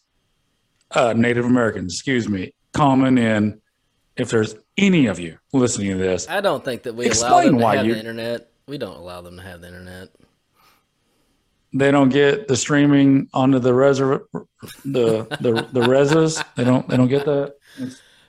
uh, 0.92 1.14
Native 1.16 1.46
Americans, 1.46 1.94
excuse 1.94 2.28
me, 2.28 2.54
common 2.74 3.18
in. 3.20 3.62
If 4.16 4.32
there's 4.32 4.56
any 4.80 5.06
of 5.06 5.20
you 5.20 5.38
listening 5.54 5.92
to 5.92 5.98
this, 5.98 6.28
I 6.28 6.42
don't 6.42 6.66
think 6.66 6.82
that 6.84 6.96
we 6.96 7.06
allow 7.06 7.12
Explain 7.12 7.46
them 7.46 7.58
to 7.60 7.64
why 7.64 7.76
have 7.76 7.86
you- 7.86 7.94
the 7.94 8.00
internet. 8.00 8.50
We 8.68 8.80
don't 8.80 8.98
allow 8.98 9.22
them 9.22 9.38
to 9.38 9.44
have 9.44 9.62
the 9.62 9.68
internet. 9.68 10.10
They 11.74 11.92
don't 11.92 12.10
get 12.10 12.48
the 12.48 12.56
streaming 12.56 13.30
onto 13.34 13.60
the 13.60 13.72
reserv 13.72 14.26
the 14.86 15.24
the 15.42 15.68
the 15.72 15.82
reses. 15.82 16.44
They 16.56 16.64
don't. 16.64 16.88
They 16.88 16.98
don't 16.98 17.08
get 17.10 17.26
that. 17.26 17.56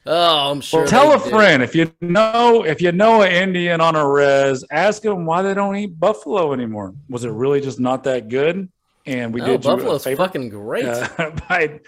Oh, 0.07 0.51
I'm 0.51 0.61
sure. 0.63 0.81
Well, 0.81 0.89
tell 0.89 1.13
a 1.13 1.19
do. 1.23 1.31
friend 1.31 1.63
if 1.63 1.75
you 1.75 1.93
know 2.01 2.65
if 2.65 2.81
you 2.81 2.93
know 2.93 3.23
an 3.23 3.31
Indian 3.33 3.81
on 3.81 3.95
a 3.95 4.07
res, 4.09 4.65
ask 4.71 5.03
them 5.03 5.27
why 5.27 5.43
they 5.43 5.55
don't 5.55 5.77
eat 5.77 5.99
buffalo 6.01 6.53
anymore. 6.53 6.95
Was 7.11 7.25
it 7.25 7.31
really 7.31 7.61
just 7.61 7.79
not 7.79 8.05
that 8.05 8.29
good? 8.29 8.69
And 9.07 9.33
we 9.33 9.41
No, 9.41 9.47
did 9.49 9.65
you 9.65 9.71
a 9.71 9.77
Buffalo's 9.77 10.05
fucking 10.05 10.49
great. 10.51 10.85
uh, 10.85 11.31
by 11.49 11.81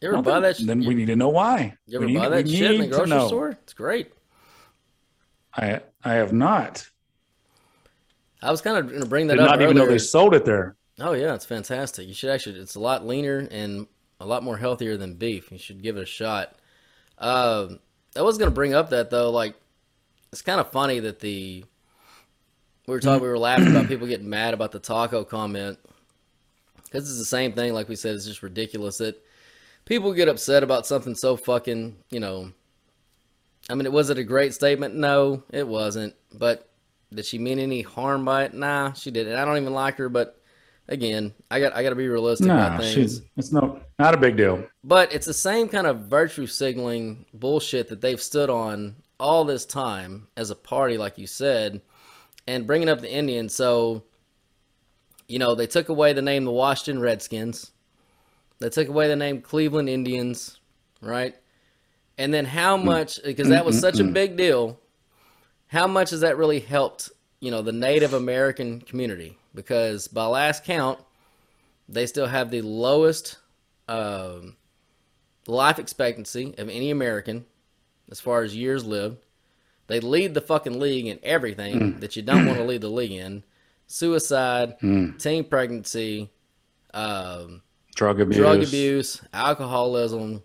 you 0.00 0.08
ever 0.08 0.20
buy 0.22 0.32
then- 0.32 0.42
that? 0.42 0.56
sh- 0.56 0.62
Then 0.64 0.84
we 0.84 0.94
need 0.94 1.06
to 1.06 1.16
know 1.16 1.28
why. 1.28 1.76
you 1.86 1.98
ever 1.98 2.06
we 2.06 2.12
need, 2.12 2.18
buy 2.18 2.28
that 2.30 2.48
shit 2.48 2.70
in 2.72 2.80
the 2.82 2.86
grocery 2.88 3.26
store? 3.28 3.50
It's 3.62 3.72
great. 3.72 4.12
I 5.54 5.80
I 6.04 6.14
have 6.14 6.32
not. 6.32 6.86
I 8.42 8.50
was 8.50 8.60
kind 8.60 8.76
of 8.76 8.88
going 8.88 9.00
to 9.00 9.08
bring 9.08 9.28
that 9.28 9.34
Did 9.36 9.44
up 9.44 9.50
not 9.50 9.62
even 9.62 9.76
know 9.76 9.86
they 9.86 9.98
sold 9.98 10.34
it 10.34 10.44
there. 10.44 10.76
Oh 11.00 11.12
yeah, 11.12 11.34
it's 11.34 11.46
fantastic. 11.46 12.06
You 12.06 12.14
should 12.14 12.30
actually. 12.30 12.58
It's 12.60 12.74
a 12.74 12.80
lot 12.80 13.06
leaner 13.06 13.46
and 13.50 13.86
a 14.20 14.26
lot 14.26 14.42
more 14.42 14.56
healthier 14.56 14.96
than 14.96 15.14
beef. 15.14 15.50
You 15.50 15.58
should 15.58 15.82
give 15.82 15.96
it 15.96 16.02
a 16.02 16.06
shot. 16.06 16.54
Um, 17.18 17.78
I 18.16 18.22
was 18.22 18.38
gonna 18.38 18.50
bring 18.50 18.74
up 18.74 18.90
that 18.90 19.10
though. 19.10 19.30
Like, 19.30 19.54
it's 20.32 20.42
kind 20.42 20.60
of 20.60 20.70
funny 20.70 21.00
that 21.00 21.20
the 21.20 21.64
we 22.86 22.94
were 22.94 23.00
talking. 23.00 23.22
We 23.22 23.28
were 23.28 23.38
laughing 23.38 23.68
about 23.68 23.88
people 23.88 24.06
getting 24.06 24.28
mad 24.28 24.54
about 24.54 24.72
the 24.72 24.80
taco 24.80 25.24
comment 25.24 25.78
because 26.84 27.08
it's 27.08 27.18
the 27.18 27.24
same 27.24 27.52
thing. 27.52 27.72
Like 27.72 27.88
we 27.88 27.96
said, 27.96 28.14
it's 28.14 28.26
just 28.26 28.42
ridiculous 28.42 28.98
that 28.98 29.22
people 29.84 30.12
get 30.12 30.28
upset 30.28 30.62
about 30.62 30.86
something 30.86 31.14
so 31.14 31.36
fucking. 31.36 31.96
You 32.10 32.20
know. 32.20 32.52
I 33.70 33.74
mean, 33.74 33.86
it 33.86 33.92
was 33.92 34.10
it 34.10 34.18
a 34.18 34.24
great 34.24 34.52
statement? 34.52 34.96
No, 34.96 35.44
it 35.50 35.66
wasn't. 35.66 36.14
But 36.34 36.68
did 37.14 37.26
she 37.26 37.38
mean 37.38 37.58
any 37.58 37.82
harm 37.82 38.24
by 38.24 38.44
it? 38.44 38.54
Nah, 38.54 38.92
she 38.92 39.10
didn't. 39.10 39.36
I 39.36 39.44
don't 39.44 39.58
even 39.58 39.74
like 39.74 39.96
her, 39.98 40.08
but 40.08 40.40
again, 40.88 41.32
I 41.50 41.60
got 41.60 41.74
I 41.74 41.82
got 41.82 41.90
to 41.90 41.96
be 41.96 42.08
realistic 42.08 42.46
No, 42.46 42.54
about 42.54 42.80
things. 42.80 42.94
she's 42.94 43.22
it's 43.36 43.52
no 43.52 43.80
not 43.98 44.14
a 44.14 44.18
big 44.18 44.36
deal. 44.36 44.64
But 44.84 45.12
it's 45.12 45.26
the 45.26 45.34
same 45.34 45.68
kind 45.68 45.86
of 45.86 46.06
virtue 46.06 46.46
signaling 46.46 47.26
bullshit 47.34 47.88
that 47.88 48.00
they've 48.00 48.20
stood 48.20 48.50
on 48.50 48.96
all 49.18 49.44
this 49.44 49.64
time 49.64 50.26
as 50.36 50.50
a 50.50 50.56
party, 50.56 50.98
like 50.98 51.18
you 51.18 51.26
said, 51.26 51.80
and 52.46 52.66
bringing 52.66 52.88
up 52.88 53.00
the 53.00 53.12
Indians. 53.12 53.54
So, 53.54 54.04
you 55.28 55.38
know, 55.38 55.54
they 55.54 55.66
took 55.66 55.88
away 55.88 56.12
the 56.12 56.22
name 56.22 56.44
the 56.44 56.50
Washington 56.50 57.00
Redskins. 57.00 57.70
They 58.58 58.68
took 58.68 58.88
away 58.88 59.08
the 59.08 59.16
name 59.16 59.40
Cleveland 59.40 59.88
Indians, 59.88 60.58
right? 61.00 61.34
And 62.18 62.32
then 62.32 62.44
how 62.44 62.76
mm. 62.76 62.84
much, 62.84 63.20
because 63.22 63.48
that 63.48 63.64
was 63.64 63.78
such 63.78 63.98
a 63.98 64.04
big 64.04 64.36
deal, 64.36 64.78
how 65.72 65.86
much 65.86 66.10
has 66.10 66.20
that 66.20 66.36
really 66.36 66.60
helped, 66.60 67.10
you 67.40 67.50
know, 67.50 67.62
the 67.62 67.72
Native 67.72 68.12
American 68.12 68.82
community? 68.82 69.38
Because 69.54 70.06
by 70.06 70.26
last 70.26 70.64
count, 70.64 70.98
they 71.88 72.04
still 72.04 72.26
have 72.26 72.50
the 72.50 72.60
lowest 72.60 73.38
um, 73.88 74.56
life 75.46 75.78
expectancy 75.78 76.54
of 76.58 76.68
any 76.68 76.90
American 76.90 77.46
as 78.10 78.20
far 78.20 78.42
as 78.42 78.54
years 78.54 78.84
lived. 78.84 79.16
They 79.86 79.98
lead 79.98 80.34
the 80.34 80.42
fucking 80.42 80.78
league 80.78 81.06
in 81.06 81.18
everything 81.22 82.00
that 82.00 82.16
you 82.16 82.22
don't 82.22 82.44
want 82.46 82.58
to 82.58 82.64
lead 82.64 82.82
the 82.82 82.88
league 82.88 83.12
in: 83.12 83.42
suicide, 83.86 84.76
teen 85.18 85.44
pregnancy, 85.44 86.30
um, 86.92 87.62
Drug 87.94 88.20
abuse. 88.20 88.36
drug 88.36 88.62
abuse, 88.62 89.22
alcoholism, 89.32 90.42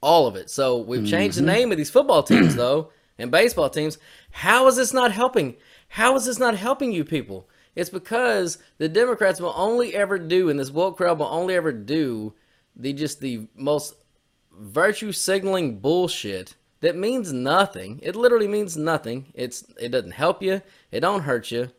all 0.00 0.26
of 0.26 0.36
it. 0.36 0.48
So 0.48 0.78
we've 0.78 1.06
changed 1.06 1.36
the 1.36 1.42
name 1.42 1.70
of 1.72 1.76
these 1.76 1.90
football 1.90 2.22
teams 2.22 2.56
though 2.56 2.90
and 3.18 3.30
baseball 3.30 3.70
teams. 3.70 3.98
How 4.30 4.66
is 4.66 4.76
this 4.76 4.92
not 4.92 5.12
helping? 5.12 5.56
How 5.88 6.16
is 6.16 6.26
this 6.26 6.38
not 6.38 6.56
helping 6.56 6.92
you 6.92 7.04
people? 7.04 7.48
It's 7.74 7.90
because 7.90 8.58
the 8.78 8.88
Democrats 8.88 9.40
will 9.40 9.54
only 9.56 9.94
ever 9.94 10.18
do, 10.18 10.48
and 10.48 10.58
this 10.58 10.70
woke 10.70 10.96
crowd 10.96 11.18
will 11.18 11.26
only 11.26 11.54
ever 11.54 11.72
do 11.72 12.34
the 12.76 12.92
just 12.92 13.20
the 13.20 13.46
most 13.54 13.94
virtue 14.52 15.12
signaling 15.12 15.78
bullshit 15.78 16.54
that 16.80 16.96
means 16.96 17.32
nothing. 17.32 17.98
It 18.02 18.14
literally 18.14 18.48
means 18.48 18.76
nothing. 18.76 19.32
It's 19.34 19.64
it 19.80 19.88
doesn't 19.88 20.12
help 20.12 20.42
you. 20.42 20.62
It 20.92 21.00
don't 21.00 21.22
hurt 21.22 21.50
you. 21.50 21.70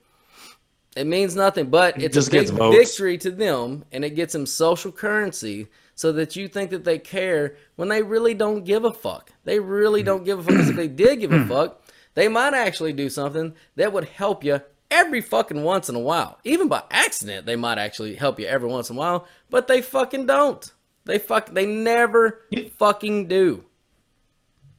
It 0.96 1.06
means 1.06 1.36
nothing, 1.36 1.70
but 1.70 2.02
it's 2.02 2.16
just 2.16 2.30
a 2.30 2.32
big 2.32 2.50
victory 2.50 3.18
to 3.20 3.30
them, 3.30 3.86
and 3.92 4.06
it 4.06 4.16
gets 4.16 4.34
them 4.34 4.46
social 4.46 4.92
currency, 4.92 5.68
so 5.96 6.12
that 6.12 6.36
you 6.36 6.48
think 6.48 6.70
that 6.72 6.84
they 6.84 7.00
care 7.00 7.56
when 7.78 7.90
they 7.90 8.04
really 8.04 8.34
don't 8.34 8.66
give 8.66 8.86
a 8.86 8.94
fuck. 8.94 9.32
They 9.46 9.60
really 9.60 10.04
don't 10.04 10.26
give 10.26 10.40
a 10.40 10.44
fuck. 10.44 10.70
if 10.70 10.76
they 10.76 10.88
did 10.88 11.22
give 11.22 11.32
a 11.32 11.46
fuck, 11.48 11.82
they 12.14 12.28
might 12.28 12.54
actually 12.54 12.94
do 12.94 13.10
something 13.10 13.56
that 13.76 13.94
would 13.94 14.06
help 14.06 14.44
you 14.44 14.62
every 14.92 15.22
fucking 15.22 15.64
once 15.64 15.90
in 15.90 15.96
a 15.96 16.00
while. 16.00 16.38
Even 16.44 16.68
by 16.68 16.84
accident, 16.92 17.46
they 17.46 17.56
might 17.56 17.78
actually 17.78 18.16
help 18.16 18.40
you 18.40 18.46
every 18.46 18.70
once 18.70 18.90
in 18.90 18.96
a 18.96 19.00
while, 19.00 19.28
but 19.50 19.68
they 19.68 19.82
fucking 19.82 20.26
don't. 20.26 20.72
They 21.06 21.20
fuck. 21.20 21.48
They 21.48 21.66
never 21.66 22.42
fucking 22.78 23.28
do. 23.28 23.64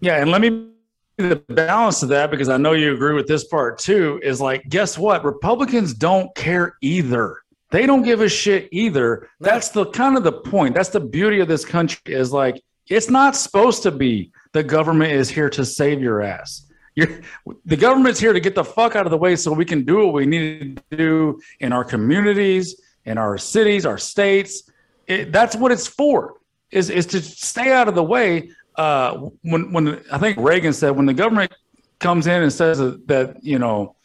Yeah, 0.00 0.20
and 0.20 0.30
let 0.30 0.40
me 0.40 0.70
the 1.18 1.36
balance 1.48 2.02
of 2.02 2.10
that 2.10 2.30
because 2.30 2.50
I 2.50 2.58
know 2.58 2.72
you 2.72 2.92
agree 2.92 3.14
with 3.14 3.26
this 3.26 3.44
part 3.44 3.78
too. 3.78 4.20
Is 4.22 4.40
like, 4.40 4.68
guess 4.68 4.98
what? 4.98 5.24
Republicans 5.24 5.94
don't 5.94 6.34
care 6.34 6.76
either. 6.82 7.38
They 7.70 7.86
don't 7.86 8.02
give 8.02 8.20
a 8.20 8.28
shit 8.28 8.68
either. 8.72 9.28
That's 9.40 9.70
the 9.70 9.86
kind 9.86 10.16
of 10.16 10.24
the 10.24 10.32
point. 10.32 10.74
That's 10.74 10.88
the 10.88 11.00
beauty 11.00 11.40
of 11.40 11.48
this 11.48 11.64
country 11.64 12.14
is 12.14 12.32
like 12.32 12.62
it's 12.88 13.10
not 13.10 13.34
supposed 13.34 13.82
to 13.82 13.90
be 13.90 14.30
the 14.52 14.62
government 14.62 15.12
is 15.12 15.28
here 15.28 15.50
to 15.50 15.64
save 15.64 16.00
your 16.00 16.22
ass. 16.22 16.66
You're, 16.94 17.20
the 17.64 17.76
government's 17.76 18.20
here 18.20 18.32
to 18.32 18.40
get 18.40 18.54
the 18.54 18.64
fuck 18.64 18.96
out 18.96 19.06
of 19.06 19.10
the 19.10 19.18
way 19.18 19.36
so 19.36 19.52
we 19.52 19.64
can 19.64 19.84
do 19.84 20.06
what 20.06 20.14
we 20.14 20.26
need 20.26 20.80
to 20.90 20.96
do 20.96 21.40
in 21.60 21.72
our 21.72 21.84
communities, 21.84 22.80
in 23.04 23.18
our 23.18 23.36
cities, 23.36 23.84
our 23.84 23.98
states. 23.98 24.70
It, 25.06 25.32
that's 25.32 25.56
what 25.56 25.72
it's 25.72 25.86
for. 25.86 26.40
Is 26.70 26.90
is 26.90 27.06
to 27.06 27.20
stay 27.20 27.72
out 27.72 27.88
of 27.88 27.94
the 27.94 28.02
way. 28.02 28.50
Uh, 28.76 29.28
when 29.42 29.72
when 29.72 30.02
I 30.10 30.18
think 30.18 30.38
Reagan 30.38 30.72
said 30.72 30.90
when 30.90 31.06
the 31.06 31.14
government 31.14 31.52
comes 31.98 32.26
in 32.26 32.42
and 32.42 32.52
says 32.52 32.78
that, 32.78 33.06
that 33.08 33.44
you 33.44 33.58
know 33.58 33.96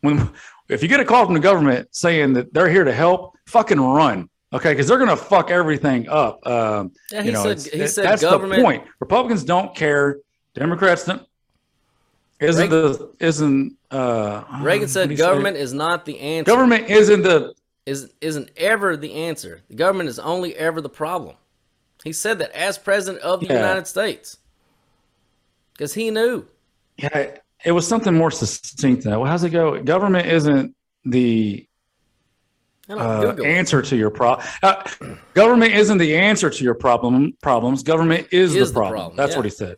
when 0.00 0.30
if 0.70 0.82
you 0.82 0.88
get 0.88 1.00
a 1.00 1.04
call 1.04 1.24
from 1.24 1.34
the 1.34 1.40
government 1.40 1.88
saying 1.94 2.32
that 2.34 2.52
they're 2.54 2.68
here 2.68 2.84
to 2.84 2.92
help, 2.92 3.36
fucking 3.46 3.80
run. 3.80 4.28
Okay, 4.52 4.72
because 4.72 4.88
they're 4.88 4.98
gonna 4.98 5.16
fuck 5.16 5.50
everything 5.50 6.08
up. 6.08 6.44
Um, 6.46 6.92
Yeah, 7.12 7.22
you 7.22 7.32
know, 7.32 7.42
said- 7.54 7.72
he 7.72 7.80
it- 7.82 7.88
said 7.88 8.04
that's 8.04 8.22
government- 8.22 8.58
the 8.60 8.64
point. 8.64 8.84
Republicans 8.98 9.44
don't 9.44 9.74
care. 9.76 10.18
Democrats 10.54 11.04
don't. 11.04 11.22
Isn't 12.40 12.70
the 12.70 13.10
isn't 13.20 13.76
uh 13.90 14.42
Reagan 14.62 14.88
said 14.88 15.10
he 15.10 15.16
say? 15.16 15.22
government 15.22 15.56
is 15.56 15.72
not 15.74 16.04
the 16.06 16.18
answer. 16.18 16.50
government 16.50 16.88
isn't 16.88 17.22
the 17.22 17.52
is 17.86 18.12
isn't 18.20 18.50
ever 18.56 18.96
the 18.96 19.12
answer. 19.12 19.60
The 19.68 19.74
government 19.76 20.08
is 20.08 20.18
only 20.18 20.56
ever 20.56 20.80
the 20.80 20.88
problem. 20.88 21.36
He 22.02 22.12
said 22.12 22.38
that 22.38 22.50
as 22.52 22.78
president 22.78 23.22
of 23.22 23.40
the 23.40 23.46
Yeah. 23.46 23.56
United 23.56 23.86
States 23.86 24.38
because 25.74 25.92
he 25.94 26.10
knew. 26.10 26.46
Yeah, 26.96 27.36
it 27.64 27.72
was 27.72 27.86
something 27.86 28.14
more 28.14 28.30
succinct 28.30 29.02
than 29.02 29.12
that. 29.12 29.20
Well, 29.20 29.30
how's 29.30 29.44
it 29.44 29.50
go? 29.50 29.82
Government 29.82 30.26
isn't 30.26 30.74
the 31.04 31.66
uh, 32.88 33.36
answer 33.44 33.82
to 33.82 33.96
your 33.96 34.10
problem. 34.10 34.46
Uh, 34.62 34.82
government 35.34 35.72
isn't 35.74 35.98
the 35.98 36.16
answer 36.16 36.50
to 36.50 36.64
your 36.64 36.74
problem 36.74 37.36
problems. 37.42 37.82
Government 37.82 38.28
is, 38.32 38.54
Is 38.54 38.68
the 38.68 38.74
the 38.74 38.80
problem. 38.80 38.92
problem, 38.92 39.16
That's 39.16 39.32
yeah. 39.32 39.36
what 39.36 39.44
he 39.44 39.50
said. 39.50 39.76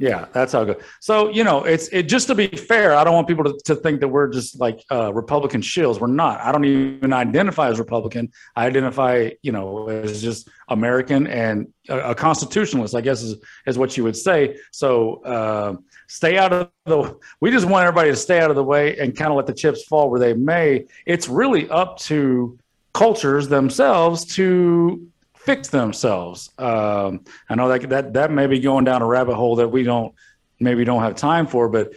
Yeah, 0.00 0.26
that's 0.32 0.52
how 0.52 0.62
good. 0.62 0.80
So 1.00 1.28
you 1.28 1.42
know, 1.42 1.64
it's 1.64 1.88
it. 1.88 2.04
Just 2.04 2.28
to 2.28 2.34
be 2.36 2.46
fair, 2.46 2.94
I 2.94 3.02
don't 3.02 3.14
want 3.14 3.26
people 3.26 3.42
to, 3.44 3.58
to 3.64 3.74
think 3.74 3.98
that 3.98 4.06
we're 4.06 4.28
just 4.28 4.60
like 4.60 4.84
uh, 4.92 5.12
Republican 5.12 5.60
shills. 5.60 6.00
We're 6.00 6.06
not. 6.06 6.40
I 6.40 6.52
don't 6.52 6.64
even 6.64 7.12
identify 7.12 7.68
as 7.68 7.80
Republican. 7.80 8.30
I 8.54 8.66
identify, 8.66 9.30
you 9.42 9.50
know, 9.50 9.88
as 9.88 10.22
just 10.22 10.48
American 10.68 11.26
and 11.26 11.72
a, 11.88 12.10
a 12.10 12.14
constitutionalist. 12.14 12.94
I 12.94 13.00
guess 13.00 13.22
is 13.22 13.42
is 13.66 13.76
what 13.76 13.96
you 13.96 14.04
would 14.04 14.16
say. 14.16 14.58
So 14.70 15.20
uh, 15.24 15.74
stay 16.08 16.36
out 16.36 16.52
of 16.52 16.70
the. 16.86 17.16
We 17.40 17.52
just 17.52 17.66
want 17.66 17.86
everybody 17.86 18.10
to 18.10 18.16
stay 18.16 18.40
out 18.40 18.50
of 18.50 18.56
the 18.56 18.64
way 18.64 18.98
and 18.98 19.16
kind 19.16 19.30
of 19.30 19.36
let 19.36 19.46
the 19.46 19.54
chips 19.54 19.84
fall 19.84 20.10
where 20.10 20.18
they 20.18 20.34
may. 20.34 20.86
It's 21.06 21.28
really 21.28 21.70
up 21.70 21.98
to 22.00 22.58
cultures 22.92 23.46
themselves 23.46 24.24
to 24.34 25.06
fix 25.36 25.68
themselves. 25.68 26.50
Um, 26.58 27.24
I 27.48 27.54
know 27.54 27.68
that 27.68 27.88
that 27.90 28.12
that 28.14 28.32
may 28.32 28.46
be 28.46 28.58
going 28.58 28.84
down 28.84 29.02
a 29.02 29.06
rabbit 29.06 29.36
hole 29.36 29.56
that 29.56 29.68
we 29.68 29.84
don't 29.84 30.12
maybe 30.58 30.84
don't 30.84 31.02
have 31.02 31.14
time 31.14 31.46
for, 31.46 31.68
but 31.68 31.92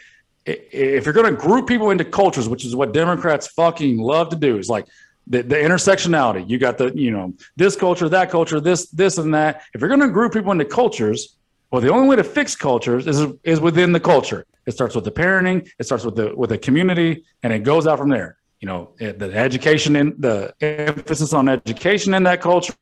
if 0.46 1.06
you're 1.06 1.14
going 1.14 1.34
to 1.34 1.40
group 1.40 1.68
people 1.68 1.92
into 1.92 2.04
cultures, 2.04 2.50
which 2.50 2.66
is 2.66 2.76
what 2.76 2.94
Democrats 2.94 3.48
fucking 3.48 3.98
love 3.98 4.30
to 4.30 4.36
do, 4.36 4.58
is 4.58 4.70
like 4.70 4.88
the, 5.28 5.44
the 5.44 5.56
intersectionality. 5.56 6.50
You 6.50 6.58
got 6.58 6.78
the 6.78 6.92
you 6.96 7.12
know 7.12 7.34
this 7.56 7.76
culture, 7.76 8.10
that 8.10 8.30
culture, 8.30 8.60
this 8.60 8.90
this 8.90 9.18
and 9.18 9.34
that. 9.34 9.64
If 9.74 9.82
you're 9.82 9.90
going 9.90 10.02
to 10.02 10.10
group 10.10 10.34
people 10.34 10.52
into 10.52 10.66
cultures, 10.66 11.38
well, 11.72 11.82
the 11.82 11.90
only 11.90 12.10
way 12.10 12.18
to 12.18 12.24
fix 12.24 12.56
cultures 12.56 13.08
is 13.08 13.26
is 13.44 13.60
within 13.62 13.94
the 13.94 14.00
culture. 14.00 14.46
It 14.66 14.74
starts 14.74 14.94
with 14.94 15.06
the 15.06 15.12
parenting. 15.12 15.68
It 15.80 15.86
starts 15.86 16.04
with 16.04 16.16
the 16.16 16.36
with 16.36 16.50
the 16.50 16.58
community, 16.58 17.24
and 17.44 17.54
it 17.54 17.60
goes 17.60 17.88
out 17.88 17.98
from 17.98 18.10
there. 18.10 18.38
You 18.60 18.68
know, 18.68 18.92
the 19.00 19.32
education 19.34 19.96
and 19.96 20.14
the 20.22 20.54
emphasis 20.62 21.34
on 21.34 21.50
education 21.50 22.14
in 22.14 22.24
that 22.24 22.42
culture 22.42 22.76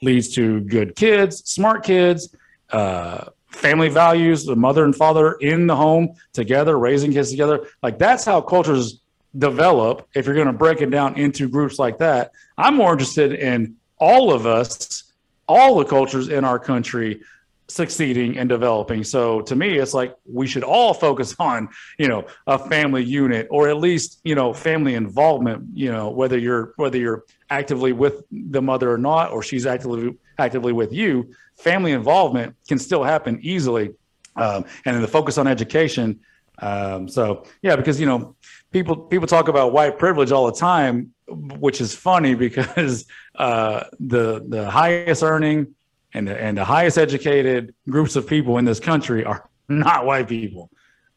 leads 0.00 0.34
to 0.34 0.60
good 0.60 0.96
kids, 0.96 1.42
smart 1.50 1.84
kids, 1.84 2.34
uh, 2.70 3.26
family 3.50 3.88
values, 3.88 4.46
the 4.46 4.56
mother 4.56 4.84
and 4.84 4.96
father 4.96 5.32
in 5.34 5.66
the 5.66 5.76
home 5.76 6.14
together, 6.32 6.78
raising 6.78 7.12
kids 7.12 7.30
together. 7.30 7.66
Like 7.82 7.98
that's 7.98 8.24
how 8.24 8.40
cultures 8.40 9.00
develop. 9.36 10.08
If 10.14 10.24
you're 10.24 10.34
going 10.34 10.46
to 10.46 10.52
break 10.52 10.80
it 10.80 10.90
down 10.90 11.16
into 11.18 11.48
groups 11.48 11.78
like 11.78 11.98
that, 11.98 12.32
I'm 12.56 12.76
more 12.76 12.92
interested 12.92 13.34
in 13.34 13.76
all 13.98 14.32
of 14.32 14.46
us, 14.46 15.12
all 15.46 15.76
the 15.78 15.84
cultures 15.84 16.28
in 16.28 16.44
our 16.44 16.58
country 16.58 17.20
succeeding 17.68 18.38
and 18.38 18.48
developing. 18.48 19.04
So 19.04 19.42
to 19.42 19.54
me, 19.54 19.78
it's 19.78 19.94
like 19.94 20.16
we 20.24 20.46
should 20.46 20.64
all 20.64 20.94
focus 20.94 21.34
on, 21.38 21.68
you 21.98 22.08
know, 22.08 22.26
a 22.46 22.58
family 22.58 23.04
unit 23.04 23.46
or 23.50 23.68
at 23.68 23.76
least, 23.78 24.20
you 24.24 24.34
know, 24.34 24.52
family 24.52 24.94
involvement, 24.94 25.64
you 25.74 25.92
know, 25.92 26.10
whether 26.10 26.38
you're 26.38 26.72
whether 26.76 26.98
you're 26.98 27.24
actively 27.50 27.92
with 27.92 28.22
the 28.30 28.62
mother 28.62 28.90
or 28.90 28.98
not, 28.98 29.30
or 29.30 29.42
she's 29.42 29.66
actively 29.66 30.16
actively 30.38 30.72
with 30.72 30.92
you, 30.92 31.32
family 31.56 31.92
involvement 31.92 32.56
can 32.68 32.78
still 32.78 33.04
happen 33.04 33.38
easily. 33.42 33.94
Um, 34.36 34.64
and 34.84 34.94
then 34.94 35.02
the 35.02 35.08
focus 35.08 35.36
on 35.36 35.48
education. 35.48 36.20
Um, 36.60 37.08
so 37.08 37.44
yeah, 37.62 37.76
because 37.76 38.00
you 38.00 38.06
know, 38.06 38.36
people 38.72 38.96
people 38.96 39.26
talk 39.26 39.48
about 39.48 39.72
white 39.72 39.98
privilege 39.98 40.32
all 40.32 40.46
the 40.46 40.58
time, 40.58 41.12
which 41.26 41.80
is 41.80 41.94
funny 41.94 42.34
because 42.34 43.06
uh, 43.34 43.84
the 44.00 44.44
the 44.48 44.70
highest 44.70 45.22
earning 45.22 45.74
and 46.14 46.26
the, 46.28 46.40
and 46.40 46.56
the 46.56 46.64
highest 46.64 46.98
educated 46.98 47.74
groups 47.88 48.16
of 48.16 48.26
people 48.26 48.58
in 48.58 48.64
this 48.64 48.80
country 48.80 49.24
are 49.24 49.48
not 49.68 50.06
white 50.06 50.28
people. 50.28 50.70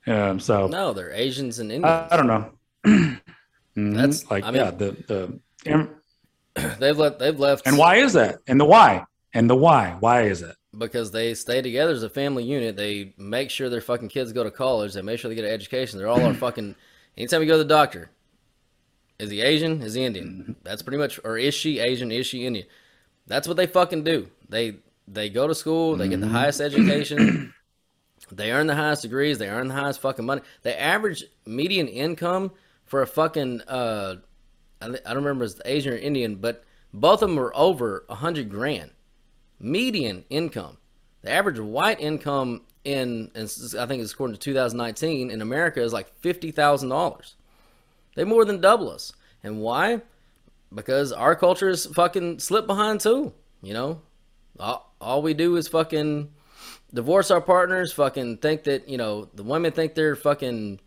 Um, 0.07 0.39
so 0.39 0.67
No, 0.67 0.93
they're 0.93 1.11
Asians 1.13 1.59
and 1.59 1.71
I, 1.71 1.75
Indians. 1.75 2.07
I 2.11 2.17
don't 2.17 2.27
know. 2.27 2.51
Mhm. 3.77 3.95
That's- 3.95 4.29
like 4.29 4.43
I 4.43 4.51
mean- 4.51 4.55
yeah, 4.65 4.71
the 4.71 5.39
the 5.65 5.89
they've 6.79 6.97
left. 6.97 7.19
They've 7.19 7.39
left. 7.39 7.65
And 7.65 7.77
why 7.77 7.95
is 7.95 8.11
that? 8.13 8.39
And 8.47 8.59
the 8.59 8.65
why? 8.65 9.05
And 9.33 9.49
the 9.49 9.55
why? 9.55 9.95
Why 9.99 10.23
is 10.23 10.41
it? 10.41 10.55
because 10.77 11.11
they 11.11 11.33
stay 11.33 11.61
together 11.61 11.91
as 11.91 12.01
a 12.03 12.09
family 12.09 12.43
unit. 12.45 12.75
They 12.77 13.13
make 13.17 13.49
sure 13.49 13.67
their 13.69 13.81
fucking 13.81 14.07
kids 14.07 14.31
go 14.31 14.41
to 14.43 14.51
college. 14.51 14.93
They 14.93 15.01
make 15.01 15.19
sure 15.19 15.27
they 15.29 15.35
get 15.35 15.43
an 15.45 15.51
education. 15.51 15.99
They're 15.99 16.07
all 16.07 16.21
our 16.21 16.33
fucking. 16.45 16.75
Anytime 17.17 17.41
you 17.41 17.47
go 17.47 17.53
to 17.57 17.63
the 17.63 17.65
doctor, 17.65 18.09
is 19.19 19.29
he 19.29 19.41
Asian? 19.41 19.81
Is 19.81 19.93
he 19.93 20.03
Indian? 20.03 20.55
That's 20.63 20.81
pretty 20.81 20.97
much. 20.97 21.19
Or 21.23 21.37
is 21.37 21.53
she 21.53 21.79
Asian? 21.79 22.11
Is 22.11 22.25
she 22.27 22.45
Indian? 22.45 22.67
That's 23.27 23.47
what 23.47 23.57
they 23.57 23.67
fucking 23.67 24.03
do. 24.03 24.29
They 24.49 24.77
they 25.07 25.29
go 25.29 25.47
to 25.47 25.55
school. 25.55 25.95
They 25.95 26.07
get 26.07 26.21
the 26.21 26.27
highest 26.27 26.61
education. 26.61 27.53
They 28.31 28.53
earn 28.53 28.67
the 28.67 28.75
highest 28.75 29.01
degrees. 29.01 29.39
They 29.39 29.49
earn 29.49 29.67
the 29.67 29.73
highest 29.73 29.99
fucking 29.99 30.25
money. 30.25 30.41
The 30.61 30.79
average 30.79 31.25
median 31.45 31.89
income 31.89 32.51
for 32.85 33.01
a 33.01 33.07
fucking 33.07 33.61
uh, 33.67 34.17
I, 34.81 34.85
I 34.87 35.13
don't 35.13 35.23
remember 35.23 35.45
if 35.45 35.51
it's 35.51 35.61
Asian 35.65 35.93
or 35.93 35.97
Indian, 35.97 36.35
but 36.35 36.63
both 36.93 37.21
of 37.21 37.29
them 37.29 37.37
were 37.37 37.55
over 37.55 38.05
a 38.09 38.15
hundred 38.15 38.49
grand 38.49 38.91
median 39.59 40.25
income. 40.29 40.77
The 41.21 41.31
average 41.31 41.59
white 41.59 41.99
income 41.99 42.61
in, 42.83 43.29
and 43.35 43.45
I 43.79 43.85
think 43.85 44.01
it's 44.01 44.11
according 44.13 44.35
to 44.35 44.39
2019 44.39 45.29
in 45.29 45.41
America 45.41 45.81
is 45.81 45.93
like 45.93 46.13
fifty 46.15 46.51
thousand 46.51 46.89
dollars. 46.89 47.35
They 48.15 48.23
more 48.23 48.43
than 48.43 48.59
double 48.59 48.89
us, 48.89 49.13
and 49.43 49.61
why? 49.61 50.01
Because 50.73 51.11
our 51.11 51.35
culture 51.35 51.69
is 51.69 51.85
fucking 51.85 52.39
slipped 52.39 52.67
behind 52.67 53.01
too. 53.01 53.33
You 53.61 53.73
know, 53.73 54.01
all, 54.59 54.93
all 55.01 55.21
we 55.21 55.33
do 55.33 55.57
is 55.57 55.67
fucking 55.67 56.31
divorce 56.93 57.31
our 57.31 57.41
partners. 57.41 57.91
Fucking 57.93 58.37
think 58.37 58.63
that 58.63 58.87
you 58.87 58.97
know 58.97 59.29
the 59.33 59.43
women 59.43 59.71
think 59.71 59.95
they're 59.95 60.15
fucking 60.15 60.79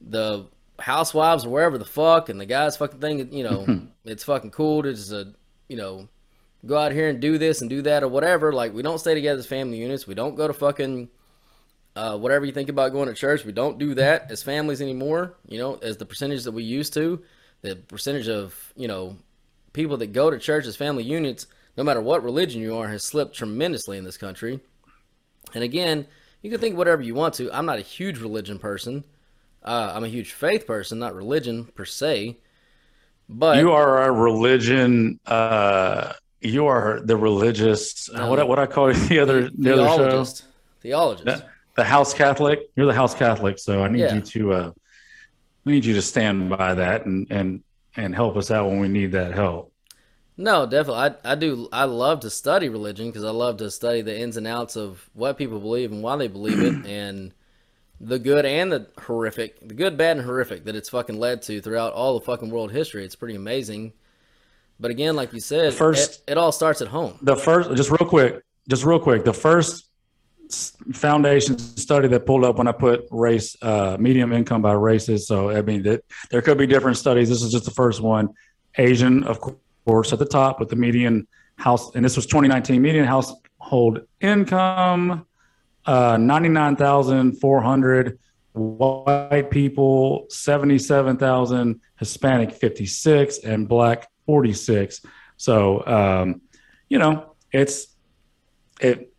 the 0.00 0.46
housewives 0.78 1.44
or 1.44 1.50
wherever 1.50 1.78
the 1.78 1.84
fuck, 1.84 2.28
and 2.28 2.40
the 2.40 2.46
guys 2.46 2.76
fucking 2.76 3.00
think 3.00 3.32
you 3.32 3.44
know 3.44 3.86
it's 4.04 4.24
fucking 4.24 4.50
cool 4.50 4.82
to 4.82 4.92
just 4.92 5.12
a 5.12 5.32
you 5.68 5.76
know 5.76 6.08
go 6.64 6.78
out 6.78 6.92
here 6.92 7.08
and 7.08 7.20
do 7.20 7.38
this 7.38 7.60
and 7.60 7.68
do 7.68 7.82
that 7.82 8.02
or 8.02 8.08
whatever. 8.08 8.52
Like 8.52 8.72
we 8.72 8.82
don't 8.82 8.98
stay 8.98 9.14
together 9.14 9.40
as 9.40 9.46
family 9.46 9.78
units. 9.78 10.06
We 10.06 10.14
don't 10.14 10.36
go 10.36 10.46
to 10.46 10.52
fucking 10.52 11.08
uh, 11.96 12.18
whatever 12.18 12.44
you 12.44 12.52
think 12.52 12.68
about 12.68 12.92
going 12.92 13.08
to 13.08 13.14
church. 13.14 13.44
We 13.44 13.52
don't 13.52 13.78
do 13.78 13.94
that 13.94 14.30
as 14.30 14.42
families 14.42 14.80
anymore. 14.80 15.36
You 15.46 15.58
know, 15.58 15.74
as 15.82 15.96
the 15.96 16.06
percentage 16.06 16.44
that 16.44 16.52
we 16.52 16.64
used 16.64 16.94
to, 16.94 17.22
the 17.62 17.76
percentage 17.76 18.28
of 18.28 18.72
you 18.76 18.88
know 18.88 19.16
people 19.72 19.96
that 19.98 20.12
go 20.12 20.30
to 20.30 20.38
church 20.38 20.66
as 20.66 20.76
family 20.76 21.02
units, 21.04 21.46
no 21.76 21.84
matter 21.84 22.00
what 22.00 22.22
religion 22.22 22.60
you 22.60 22.76
are, 22.76 22.88
has 22.88 23.04
slipped 23.04 23.34
tremendously 23.36 23.96
in 23.98 24.04
this 24.04 24.16
country. 24.18 24.60
And 25.54 25.64
again, 25.64 26.06
you 26.42 26.50
can 26.50 26.60
think 26.60 26.76
whatever 26.76 27.02
you 27.02 27.14
want 27.14 27.34
to. 27.34 27.50
I'm 27.52 27.66
not 27.66 27.78
a 27.78 27.82
huge 27.82 28.18
religion 28.18 28.58
person. 28.58 29.04
Uh, 29.62 29.92
I'm 29.94 30.04
a 30.04 30.08
huge 30.08 30.32
faith 30.32 30.66
person, 30.66 30.98
not 30.98 31.14
religion 31.14 31.64
per 31.74 31.84
se. 31.84 32.36
But 33.28 33.58
you 33.58 33.70
are 33.72 34.02
a 34.02 34.10
religion. 34.12 35.20
Uh, 35.26 36.12
you 36.40 36.66
are 36.66 37.00
the 37.04 37.16
religious. 37.16 38.10
Uh, 38.10 38.26
what 38.26 38.46
what 38.48 38.58
I 38.58 38.66
call 38.66 38.92
the 38.92 39.18
other 39.20 39.48
the 39.50 39.72
other 39.72 39.86
show. 39.88 39.96
theologist. 39.96 40.44
Theologist. 40.80 41.24
The, 41.26 41.44
the 41.76 41.84
House 41.84 42.12
Catholic. 42.12 42.68
You're 42.76 42.86
the 42.86 42.92
House 42.92 43.14
Catholic, 43.14 43.58
so 43.58 43.82
I 43.84 43.88
need 43.88 44.00
Yeah. 44.00 44.14
you 44.16 44.20
to. 44.20 44.52
Uh, 44.52 44.72
I 45.66 45.70
need 45.70 45.84
you 45.84 45.94
to 45.94 46.02
stand 46.02 46.50
by 46.50 46.74
that 46.74 47.06
and 47.06 47.26
and 47.30 47.62
and 47.96 48.14
help 48.14 48.36
us 48.36 48.50
out 48.50 48.68
when 48.68 48.80
we 48.80 48.88
need 48.88 49.12
that 49.12 49.32
help. 49.34 49.72
No, 50.36 50.64
definitely. 50.66 51.14
I, 51.24 51.32
I 51.32 51.34
do. 51.34 51.68
I 51.72 51.84
love 51.84 52.20
to 52.20 52.30
study 52.30 52.68
religion 52.70 53.06
because 53.06 53.22
I 53.24 53.30
love 53.30 53.58
to 53.58 53.70
study 53.70 54.00
the 54.02 54.18
ins 54.18 54.36
and 54.38 54.46
outs 54.46 54.76
of 54.76 55.08
what 55.12 55.36
people 55.36 55.60
believe 55.60 55.92
and 55.92 56.02
why 56.02 56.16
they 56.16 56.26
believe 56.28 56.58
it, 56.58 56.86
and 56.86 57.32
the 58.00 58.18
good 58.18 58.44
and 58.46 58.72
the 58.72 58.86
horrific, 58.98 59.60
the 59.68 59.74
good, 59.74 59.96
bad, 59.96 60.16
and 60.16 60.26
horrific 60.26 60.64
that 60.64 60.74
it's 60.74 60.88
fucking 60.88 61.20
led 61.20 61.42
to 61.42 61.60
throughout 61.60 61.92
all 61.92 62.18
the 62.18 62.24
fucking 62.24 62.50
world 62.50 62.72
history. 62.72 63.04
It's 63.04 63.14
pretty 63.14 63.36
amazing. 63.36 63.92
But 64.80 64.90
again, 64.90 65.14
like 65.14 65.32
you 65.32 65.38
said, 65.40 65.74
First- 65.74 66.22
it, 66.26 66.32
it 66.32 66.38
all 66.38 66.50
starts 66.50 66.80
at 66.80 66.88
home. 66.88 67.18
the 67.22 67.36
first 67.36 67.70
just 67.76 67.90
real 67.90 68.08
quick 68.08 68.42
just 68.68 68.84
real 68.84 68.98
quick 68.98 69.24
the 69.24 69.34
first 69.34 69.84
foundation 70.92 71.58
study 71.58 72.08
that 72.08 72.26
pulled 72.26 72.44
up 72.44 72.56
when 72.56 72.68
i 72.68 72.72
put 72.72 73.06
race 73.10 73.56
uh, 73.62 73.96
medium 73.98 74.32
income 74.32 74.62
by 74.62 74.72
races. 74.72 75.26
So 75.26 75.50
i 75.50 75.62
mean 75.62 75.82
that 75.84 76.04
there 76.30 76.42
could 76.42 76.58
be 76.58 76.66
different 76.66 76.96
studies. 76.96 77.28
This 77.28 77.42
is 77.42 77.52
just 77.52 77.64
the 77.64 77.70
first 77.70 78.00
one. 78.00 78.30
Asian 78.76 79.24
of 79.24 79.40
course 79.40 80.12
at 80.12 80.18
the 80.18 80.26
top 80.26 80.60
with 80.60 80.68
the 80.68 80.76
median 80.76 81.26
house 81.56 81.94
and 81.94 82.04
this 82.04 82.16
was 82.16 82.26
2019 82.26 82.80
median 82.80 83.04
household 83.04 84.00
income. 84.20 85.26
Uh, 85.84 86.16
99400 86.16 88.16
white 88.52 89.50
people 89.50 90.26
77000 90.28 91.80
hispanic 91.98 92.52
56 92.52 93.38
and 93.38 93.68
black 93.68 94.08
46 94.26 95.00
so 95.42 95.84
um, 95.88 96.40
you 96.92 96.98
know, 96.98 97.36
it's 97.50 97.86
it, 98.78 99.11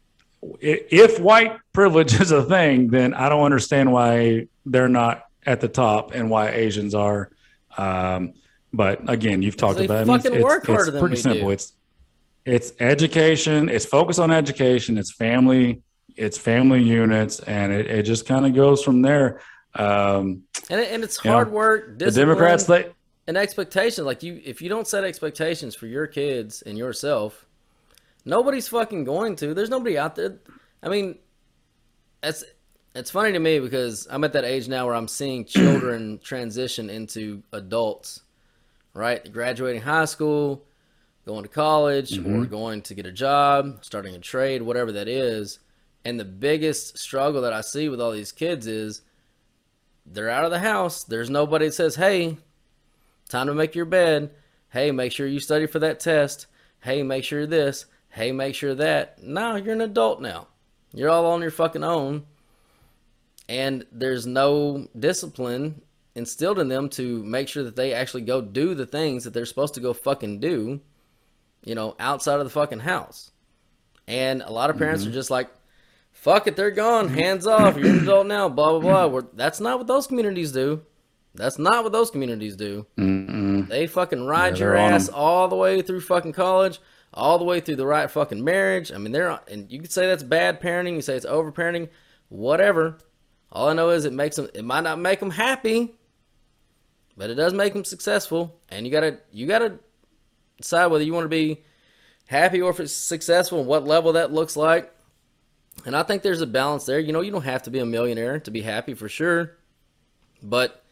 if 0.61 1.19
white 1.19 1.57
privilege 1.73 2.13
is 2.21 2.31
a 2.31 2.43
thing, 2.43 2.87
then 2.89 3.13
I 3.13 3.29
don't 3.29 3.43
understand 3.43 3.91
why 3.91 4.47
they're 4.65 4.89
not 4.89 5.25
at 5.45 5.61
the 5.61 5.67
top 5.67 6.13
and 6.13 6.29
why 6.29 6.49
Asians 6.49 6.95
are. 6.95 7.29
Um, 7.77 8.33
but 8.71 9.07
again, 9.09 9.41
you've 9.41 9.57
talked 9.57 9.77
They 9.77 9.85
about 9.85 10.07
it. 10.07 10.25
It's, 10.25 10.43
work 10.43 10.63
it's, 10.63 10.67
harder 10.67 10.81
it's 10.83 10.91
than 10.91 10.99
pretty 10.99 11.15
simple. 11.17 11.47
do. 11.47 11.51
It's 11.51 11.73
it's 12.45 12.73
education. 12.79 13.69
It's 13.69 13.85
focus 13.85 14.19
on 14.19 14.31
education. 14.31 14.97
It's 14.97 15.11
family. 15.11 15.81
It's 16.15 16.37
family 16.37 16.81
units, 16.83 17.39
and 17.39 17.71
it, 17.71 17.87
it 17.87 18.03
just 18.03 18.25
kind 18.25 18.45
of 18.45 18.53
goes 18.53 18.83
from 18.83 19.01
there. 19.01 19.39
Um, 19.75 20.43
And, 20.69 20.79
it, 20.81 20.91
and 20.91 21.03
it's 21.03 21.23
You 21.23 21.29
know, 21.31 21.37
hard 21.37 21.51
work. 21.51 21.97
the 21.97 22.11
Democrats, 22.11 22.65
discipline. 22.65 22.93
and 23.27 23.37
expectations 23.37 24.05
like 24.05 24.21
you 24.21 24.39
if 24.43 24.61
you 24.61 24.69
don't 24.69 24.87
set 24.87 25.03
expectations 25.03 25.73
for 25.75 25.87
your 25.87 26.05
kids 26.05 26.61
and 26.63 26.77
yourself 26.77 27.47
nobody's 28.25 28.67
fucking 28.67 29.03
going 29.03 29.35
to 29.35 29.53
there's 29.53 29.69
nobody 29.69 29.97
out 29.97 30.15
there 30.15 30.39
i 30.81 30.89
mean 30.89 31.17
it's 32.21 32.43
it's 32.95 33.11
funny 33.11 33.31
to 33.31 33.39
me 33.39 33.59
because 33.59 34.07
i'm 34.09 34.23
at 34.23 34.33
that 34.33 34.45
age 34.45 34.67
now 34.67 34.85
where 34.85 34.95
i'm 34.95 35.07
seeing 35.07 35.45
children 35.45 36.19
transition 36.23 36.89
into 36.89 37.43
adults 37.51 38.21
right 38.93 39.31
graduating 39.31 39.81
high 39.81 40.05
school 40.05 40.65
going 41.25 41.43
to 41.43 41.49
college 41.49 42.17
or 42.17 42.21
mm-hmm. 42.21 42.43
going 42.45 42.81
to 42.81 42.93
get 42.93 43.05
a 43.05 43.11
job 43.11 43.79
starting 43.81 44.15
a 44.15 44.19
trade 44.19 44.61
whatever 44.61 44.91
that 44.91 45.07
is 45.07 45.59
and 46.05 46.19
the 46.19 46.25
biggest 46.25 46.97
struggle 46.97 47.41
that 47.41 47.53
i 47.53 47.61
see 47.61 47.89
with 47.89 48.01
all 48.01 48.11
these 48.11 48.31
kids 48.31 48.67
is 48.67 49.01
they're 50.05 50.29
out 50.29 50.43
of 50.43 50.51
the 50.51 50.59
house 50.59 51.03
there's 51.05 51.29
nobody 51.29 51.65
that 51.65 51.73
says 51.73 51.95
hey 51.95 52.37
time 53.33 53.47
to 53.47 53.53
make 53.53 53.75
your 53.75 53.85
bed. 53.85 54.31
Hey, 54.69 54.91
make 54.91 55.11
sure 55.11 55.27
you 55.27 55.39
study 55.39 55.65
for 55.65 55.79
that 55.79 55.99
test. 55.99 56.47
Hey, 56.81 57.03
make 57.03 57.23
sure 57.23 57.45
this. 57.45 57.85
Hey, 58.13 58.31
make 58.31 58.53
sure 58.53 58.75
that. 58.75 59.23
No, 59.23 59.55
you're 59.55 59.73
an 59.73 59.81
adult 59.81 60.21
now. 60.21 60.47
You're 60.93 61.09
all 61.09 61.25
on 61.25 61.41
your 61.41 61.49
fucking 61.49 61.83
own. 61.83 62.25
And 63.49 63.87
there's 63.91 64.27
no 64.27 64.87
discipline 64.97 65.81
instilled 66.13 66.59
in 66.59 66.67
them 66.67 66.89
to 66.89 67.23
make 67.23 67.47
sure 67.47 67.63
that 67.63 67.75
they 67.75 67.91
actually 67.93 68.21
go 68.21 68.39
do 68.39 68.75
the 68.75 68.85
things 68.85 69.23
that 69.23 69.33
they're 69.33 69.47
supposed 69.47 69.73
to 69.73 69.79
go 69.79 69.93
fucking 69.93 70.39
do, 70.39 70.79
you 71.65 71.73
know, 71.73 71.95
outside 71.99 72.37
of 72.39 72.43
the 72.45 72.51
fucking 72.51 72.81
house. 72.81 73.31
And 74.07 74.43
a 74.43 74.51
lot 74.51 74.69
of 74.69 74.77
parents 74.77 75.07
are 75.07 75.11
just 75.11 75.31
like, 75.31 75.49
fuck 76.11 76.45
it, 76.45 76.55
they're 76.55 76.69
gone. 76.69 77.07
Hands 77.09 77.47
off. 77.47 77.77
You're 77.77 77.89
an 77.89 78.03
adult 78.03 78.27
now. 78.27 78.47
Blah, 78.47 78.77
blah, 78.77 78.79
blah. 78.79 79.07
We're, 79.07 79.23
that's 79.33 79.59
not 79.59 79.79
what 79.79 79.87
those 79.87 80.05
communities 80.05 80.51
do. 80.51 80.83
That's 81.33 81.57
not 81.57 81.83
what 81.83 81.93
those 81.93 82.11
communities 82.11 82.55
do. 82.55 82.85
They 82.95 83.87
fucking 83.87 84.23
ride 84.23 84.59
Yeah, 84.59 84.65
your 84.65 84.75
ass 84.75 85.09
all 85.09 85.47
the 85.47 85.55
way 85.55 85.81
through 85.81 86.01
fucking 86.01 86.33
college, 86.33 86.79
all 87.13 87.37
the 87.37 87.45
way 87.45 87.59
through 87.59 87.75
the 87.75 87.85
right 87.85 88.09
fucking 88.09 88.43
marriage. 88.43 88.91
I 88.91 88.97
mean, 88.97 89.11
they're 89.11 89.39
and 89.49 89.71
you 89.71 89.79
could 89.79 89.91
say 89.91 90.07
that's 90.07 90.23
bad 90.23 90.61
parenting. 90.61 90.95
You 90.95 91.01
say 91.01 91.15
it's 91.15 91.25
over 91.25 91.51
parenting, 91.51 91.89
whatever. 92.29 92.97
All 93.51 93.69
I 93.69 93.73
know 93.73 93.89
is 93.89 94.05
it 94.05 94.13
makes 94.13 94.35
them. 94.35 94.49
It 94.53 94.65
might 94.65 94.83
not 94.83 94.99
make 94.99 95.19
them 95.19 95.29
happy, 95.29 95.93
but 97.15 97.29
it 97.29 97.35
does 97.35 97.53
make 97.53 97.73
them 97.73 97.85
successful. 97.85 98.59
And 98.69 98.85
you 98.85 98.91
gotta 98.91 99.19
you 99.31 99.45
gotta 99.45 99.79
decide 100.57 100.87
whether 100.87 101.03
you 101.03 101.13
want 101.13 101.25
to 101.25 101.29
be 101.29 101.63
happy 102.27 102.61
or 102.61 102.71
if 102.71 102.79
it's 102.79 102.93
successful 102.93 103.59
and 103.59 103.67
what 103.67 103.85
level 103.85 104.13
that 104.13 104.33
looks 104.33 104.57
like. 104.57 104.91
And 105.85 105.95
I 105.95 106.03
think 106.03 106.23
there's 106.23 106.41
a 106.41 106.47
balance 106.47 106.85
there. 106.85 106.99
You 106.99 107.13
know, 107.13 107.21
you 107.21 107.31
don't 107.31 107.43
have 107.43 107.63
to 107.63 107.71
be 107.71 107.79
a 107.79 107.85
millionaire 107.85 108.39
to 108.39 108.51
be 108.51 108.61
happy 108.61 108.93
for 108.93 109.09
sure, 109.09 109.57
but 110.41 110.83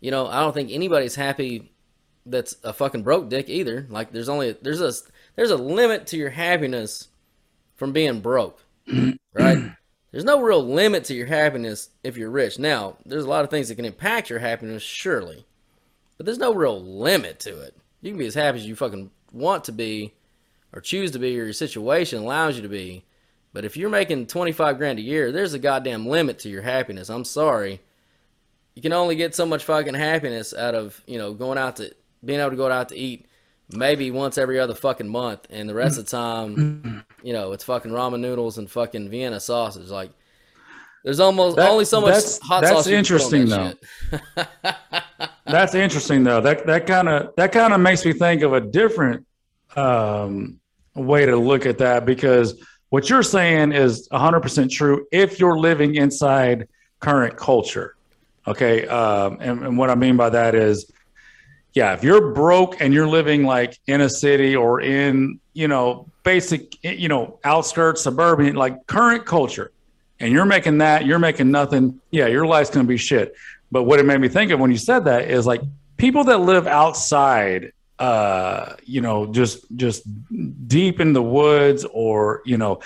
you 0.00 0.10
know, 0.10 0.26
I 0.26 0.40
don't 0.40 0.54
think 0.54 0.70
anybody's 0.70 1.14
happy 1.14 1.70
that's 2.24 2.56
a 2.64 2.72
fucking 2.72 3.02
broke 3.02 3.28
dick 3.28 3.48
either. 3.48 3.86
Like 3.90 4.12
there's 4.12 4.28
only 4.28 4.52
there's 4.52 4.80
a 4.80 4.92
there's 5.36 5.50
a 5.50 5.56
limit 5.56 6.06
to 6.08 6.16
your 6.16 6.30
happiness 6.30 7.08
from 7.76 7.92
being 7.92 8.20
broke. 8.20 8.62
right? 9.32 9.72
There's 10.10 10.24
no 10.24 10.40
real 10.40 10.64
limit 10.64 11.04
to 11.04 11.14
your 11.14 11.26
happiness 11.26 11.90
if 12.02 12.16
you're 12.16 12.30
rich. 12.30 12.58
Now, 12.58 12.96
there's 13.06 13.24
a 13.24 13.28
lot 13.28 13.44
of 13.44 13.50
things 13.50 13.68
that 13.68 13.76
can 13.76 13.84
impact 13.84 14.30
your 14.30 14.40
happiness 14.40 14.82
surely. 14.82 15.46
But 16.16 16.26
there's 16.26 16.38
no 16.38 16.54
real 16.54 16.82
limit 16.82 17.40
to 17.40 17.60
it. 17.60 17.76
You 18.02 18.10
can 18.10 18.18
be 18.18 18.26
as 18.26 18.34
happy 18.34 18.58
as 18.58 18.66
you 18.66 18.74
fucking 18.74 19.10
want 19.32 19.64
to 19.64 19.72
be 19.72 20.14
or 20.72 20.80
choose 20.80 21.12
to 21.12 21.18
be 21.18 21.38
or 21.38 21.44
your 21.44 21.52
situation 21.52 22.22
allows 22.22 22.56
you 22.56 22.62
to 22.62 22.68
be. 22.68 23.04
But 23.52 23.64
if 23.64 23.76
you're 23.76 23.90
making 23.90 24.26
25 24.26 24.78
grand 24.78 24.98
a 24.98 25.02
year, 25.02 25.32
there's 25.32 25.54
a 25.54 25.58
goddamn 25.58 26.06
limit 26.06 26.40
to 26.40 26.48
your 26.48 26.62
happiness. 26.62 27.08
I'm 27.08 27.24
sorry 27.24 27.80
you 28.74 28.82
can 28.82 28.92
only 28.92 29.16
get 29.16 29.34
so 29.34 29.46
much 29.46 29.64
fucking 29.64 29.94
happiness 29.94 30.54
out 30.54 30.74
of 30.74 31.02
you 31.06 31.18
know 31.18 31.34
going 31.34 31.58
out 31.58 31.76
to 31.76 31.94
being 32.24 32.40
able 32.40 32.50
to 32.50 32.56
go 32.56 32.70
out 32.70 32.88
to 32.90 32.96
eat 32.96 33.26
maybe 33.72 34.10
once 34.10 34.38
every 34.38 34.58
other 34.58 34.74
fucking 34.74 35.08
month 35.08 35.46
and 35.50 35.68
the 35.68 35.74
rest 35.74 35.98
of 35.98 36.04
the 36.04 36.10
time 36.10 37.04
you 37.22 37.32
know 37.32 37.52
it's 37.52 37.64
fucking 37.64 37.90
ramen 37.90 38.20
noodles 38.20 38.58
and 38.58 38.70
fucking 38.70 39.08
vienna 39.08 39.38
sausage 39.40 39.88
like 39.88 40.10
there's 41.04 41.20
almost 41.20 41.56
That- 41.56 41.70
only 41.70 41.84
so 41.84 42.00
much 42.00 42.10
that's- 42.14 42.38
hot 42.42 42.62
that's 42.62 42.72
sauce 42.74 42.86
you 42.86 42.96
can 42.96 43.04
put 43.04 43.22
on 43.34 43.34
interesting, 43.40 43.48
that 43.48 43.78
shit. 44.10 45.26
That's 45.46 45.74
interesting 45.74 46.22
though. 46.22 46.40
That 46.40 46.66
that 46.66 46.86
kind 46.86 47.08
of 47.08 47.34
that 47.36 47.50
kind 47.52 47.72
of 47.72 47.80
makes 47.80 48.04
me 48.04 48.12
think 48.12 48.42
of 48.42 48.52
a 48.52 48.60
different 48.60 49.26
um, 49.74 50.60
way 50.94 51.26
to 51.26 51.36
look 51.36 51.66
at 51.66 51.78
that 51.78 52.04
because 52.06 52.62
what 52.90 53.08
you're 53.08 53.22
saying 53.22 53.72
is 53.72 54.08
100% 54.10 54.70
true 54.70 55.06
if 55.10 55.40
you're 55.40 55.58
living 55.58 55.94
inside 55.96 56.68
current 57.00 57.36
culture. 57.36 57.96
Okay, 58.46 58.86
um, 58.86 59.38
and, 59.40 59.62
and 59.64 59.78
what 59.78 59.90
I 59.90 59.94
mean 59.94 60.16
by 60.16 60.30
that 60.30 60.54
is, 60.54 60.90
yeah, 61.74 61.92
if 61.94 62.02
you're 62.02 62.32
broke 62.32 62.80
and 62.80 62.92
you're 62.92 63.06
living 63.06 63.44
like 63.44 63.78
in 63.86 64.00
a 64.00 64.08
city 64.10 64.56
or 64.56 64.80
in 64.80 65.38
you 65.54 65.68
know 65.68 66.06
basic 66.22 66.82
you 66.84 67.08
know 67.08 67.38
outskirts 67.44 68.02
suburban 68.02 68.54
like 68.54 68.86
current 68.86 69.24
culture, 69.26 69.70
and 70.18 70.32
you're 70.32 70.44
making 70.46 70.78
that, 70.78 71.06
you're 71.06 71.18
making 71.18 71.50
nothing. 71.50 72.00
Yeah, 72.10 72.26
your 72.26 72.46
life's 72.46 72.70
gonna 72.70 72.88
be 72.88 72.96
shit. 72.96 73.34
But 73.72 73.84
what 73.84 74.00
it 74.00 74.04
made 74.06 74.20
me 74.20 74.28
think 74.28 74.50
of 74.50 74.58
when 74.60 74.70
you 74.72 74.76
said 74.78 75.04
that 75.04 75.30
is 75.30 75.46
like 75.46 75.60
people 75.96 76.24
that 76.24 76.38
live 76.38 76.66
outside, 76.66 77.72
uh, 78.00 78.74
you 78.84 79.00
know, 79.00 79.26
just 79.26 79.64
just 79.76 80.02
deep 80.66 80.98
in 81.00 81.12
the 81.12 81.22
woods, 81.22 81.84
or 81.92 82.42
you 82.44 82.56
know, 82.58 82.80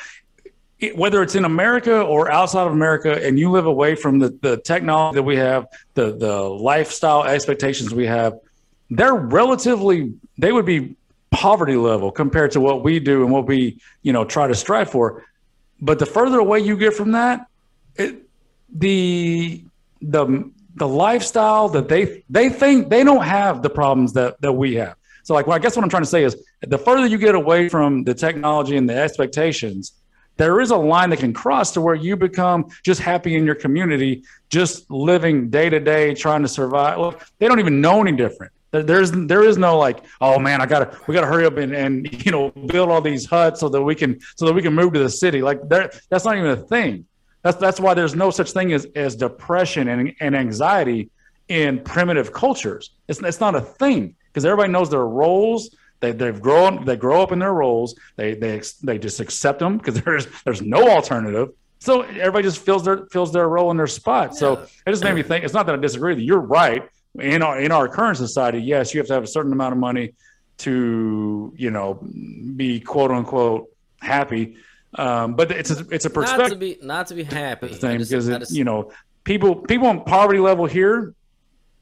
it- 0.78 0.96
whether 0.96 1.22
it's 1.22 1.34
in 1.36 1.44
America 1.46 2.02
or 2.02 2.30
outside 2.30 2.66
of 2.66 2.72
America, 2.72 3.18
and 3.24 3.38
you 3.38 3.50
live 3.50 3.64
away 3.66 3.94
from 3.94 4.18
the 4.18 4.36
the 4.42 4.58
technology 4.58 5.14
that 5.14 5.22
we 5.22 5.36
have, 5.36 5.66
the 5.94 6.12
the 6.16 6.38
lifestyle 6.42 7.24
expectations 7.24 7.94
we 7.94 8.06
have, 8.06 8.34
they're 8.90 9.14
relatively 9.14 10.14
they 10.38 10.52
would 10.52 10.66
be 10.66 10.96
poverty 11.30 11.76
level 11.76 12.10
compared 12.10 12.52
to 12.52 12.60
what 12.60 12.84
we 12.84 13.00
do 13.00 13.22
and 13.22 13.32
what 13.32 13.46
we 13.46 13.78
you 14.02 14.12
know 14.12 14.24
try 14.24 14.46
to 14.46 14.54
strive 14.54 14.90
for. 14.90 15.24
But 15.80 15.98
the 15.98 16.06
further 16.06 16.38
away 16.38 16.60
you 16.60 16.76
get 16.76 16.94
from 16.94 17.12
that, 17.12 17.46
it, 17.96 18.22
the 18.74 19.64
the 20.00 20.50
the 20.76 20.88
lifestyle 20.88 21.68
that 21.70 21.88
they 21.88 22.24
they 22.28 22.48
think 22.48 22.88
they 22.88 23.04
don't 23.04 23.24
have 23.24 23.62
the 23.62 23.70
problems 23.70 24.12
that 24.14 24.40
that 24.40 24.52
we 24.52 24.74
have. 24.74 24.96
So 25.24 25.32
like, 25.32 25.46
well, 25.46 25.56
I 25.56 25.58
guess 25.58 25.74
what 25.74 25.82
I'm 25.82 25.88
trying 25.88 26.02
to 26.02 26.08
say 26.08 26.22
is, 26.22 26.36
the 26.60 26.78
further 26.78 27.06
you 27.06 27.18
get 27.18 27.34
away 27.34 27.68
from 27.68 28.04
the 28.04 28.14
technology 28.14 28.76
and 28.76 28.88
the 28.88 28.96
expectations, 28.96 29.92
there 30.36 30.60
is 30.60 30.70
a 30.70 30.76
line 30.76 31.10
that 31.10 31.18
can 31.18 31.32
cross 31.32 31.72
to 31.72 31.80
where 31.80 31.94
you 31.94 32.16
become 32.16 32.66
just 32.82 33.00
happy 33.00 33.34
in 33.34 33.46
your 33.46 33.54
community, 33.54 34.24
just 34.50 34.90
living 34.90 35.48
day 35.48 35.70
to 35.70 35.80
day, 35.80 36.14
trying 36.14 36.42
to 36.42 36.48
survive. 36.48 36.98
Well, 36.98 37.14
they 37.38 37.48
don't 37.48 37.58
even 37.58 37.80
know 37.80 38.02
any 38.02 38.12
different. 38.12 38.52
There- 38.74 38.82
There's 38.82 39.12
there 39.12 39.44
is 39.44 39.56
no 39.56 39.78
like, 39.78 40.04
oh 40.20 40.38
man, 40.40 40.60
I 40.60 40.66
gotta 40.66 40.98
we 41.06 41.14
gotta 41.14 41.28
hurry 41.28 41.46
up 41.46 41.56
and, 41.58 41.72
and 41.74 42.24
you 42.26 42.32
know 42.32 42.50
build 42.50 42.90
all 42.90 43.00
these 43.00 43.24
huts 43.24 43.60
so 43.60 43.68
that 43.68 43.80
we 43.80 43.94
can 43.94 44.18
so 44.36 44.46
that 44.46 44.52
we 44.52 44.62
can 44.62 44.74
move 44.74 44.92
to 44.94 44.98
the 44.98 45.08
city. 45.08 45.42
Like 45.42 45.60
there, 45.68 45.90
that's 46.10 46.24
not 46.24 46.36
even 46.36 46.50
a 46.50 46.56
thing. 46.56 47.06
That's 47.42 47.56
that's 47.58 47.78
why 47.78 47.94
there's 47.94 48.14
no 48.16 48.30
such 48.30 48.50
thing 48.52 48.72
as, 48.72 48.86
as 48.96 49.14
depression 49.14 49.88
and, 49.88 50.12
and 50.20 50.34
anxiety 50.34 51.10
in 51.48 51.84
primitive 51.84 52.32
cultures. 52.32 52.90
It's 53.06 53.20
it's 53.20 53.38
not 53.40 53.54
a 53.54 53.60
thing 53.60 54.16
because 54.32 54.44
everybody 54.44 54.72
knows 54.72 54.90
their 54.90 55.06
roles. 55.06 55.76
They 56.00 56.10
they've 56.12 56.40
grown 56.40 56.84
they 56.84 56.96
grow 56.96 57.22
up 57.22 57.30
in 57.32 57.38
their 57.38 57.52
roles. 57.54 57.94
They 58.16 58.34
they 58.34 58.60
they 58.82 58.98
just 58.98 59.20
accept 59.20 59.60
them 59.60 59.78
because 59.78 60.00
there's 60.04 60.26
there's 60.44 60.62
no 60.62 60.88
alternative. 60.90 61.50
So 61.78 62.00
everybody 62.02 62.42
just 62.44 62.58
fills 62.58 62.82
their 62.84 63.06
fills 63.12 63.30
their 63.32 63.48
role 63.48 63.70
in 63.70 63.76
their 63.76 63.86
spot. 63.86 64.34
So 64.34 64.54
it 64.86 64.90
just 64.90 65.04
made 65.04 65.14
me 65.14 65.22
think. 65.22 65.44
It's 65.44 65.54
not 65.54 65.66
that 65.66 65.74
I 65.76 65.78
disagree 65.78 66.12
with 66.14 66.18
you. 66.20 66.26
You're 66.26 66.40
right. 66.40 66.88
In 67.20 67.42
our 67.42 67.60
in 67.60 67.70
our 67.70 67.86
current 67.88 68.16
society, 68.16 68.58
yes, 68.60 68.92
you 68.92 68.98
have 68.98 69.06
to 69.06 69.14
have 69.14 69.22
a 69.22 69.28
certain 69.28 69.52
amount 69.52 69.72
of 69.72 69.78
money 69.78 70.14
to 70.58 71.52
you 71.56 71.70
know 71.70 71.94
be 72.56 72.80
quote 72.80 73.10
unquote 73.10 73.68
happy. 74.00 74.56
Um, 74.96 75.34
but 75.34 75.50
it's 75.50 75.70
a, 75.70 75.86
it's 75.90 76.04
a 76.04 76.10
perspective 76.10 76.48
not 76.48 76.50
to 76.50 76.56
be 76.56 76.78
not 76.82 77.06
to 77.08 77.14
be 77.14 77.24
happy 77.24 77.68
thing 77.68 77.98
just- 77.98 78.10
because 78.10 78.28
it, 78.28 78.38
just- 78.40 78.52
you 78.52 78.64
know 78.64 78.92
people 79.24 79.56
people 79.56 79.86
on 79.88 80.04
poverty 80.04 80.38
level 80.38 80.66
here 80.66 81.14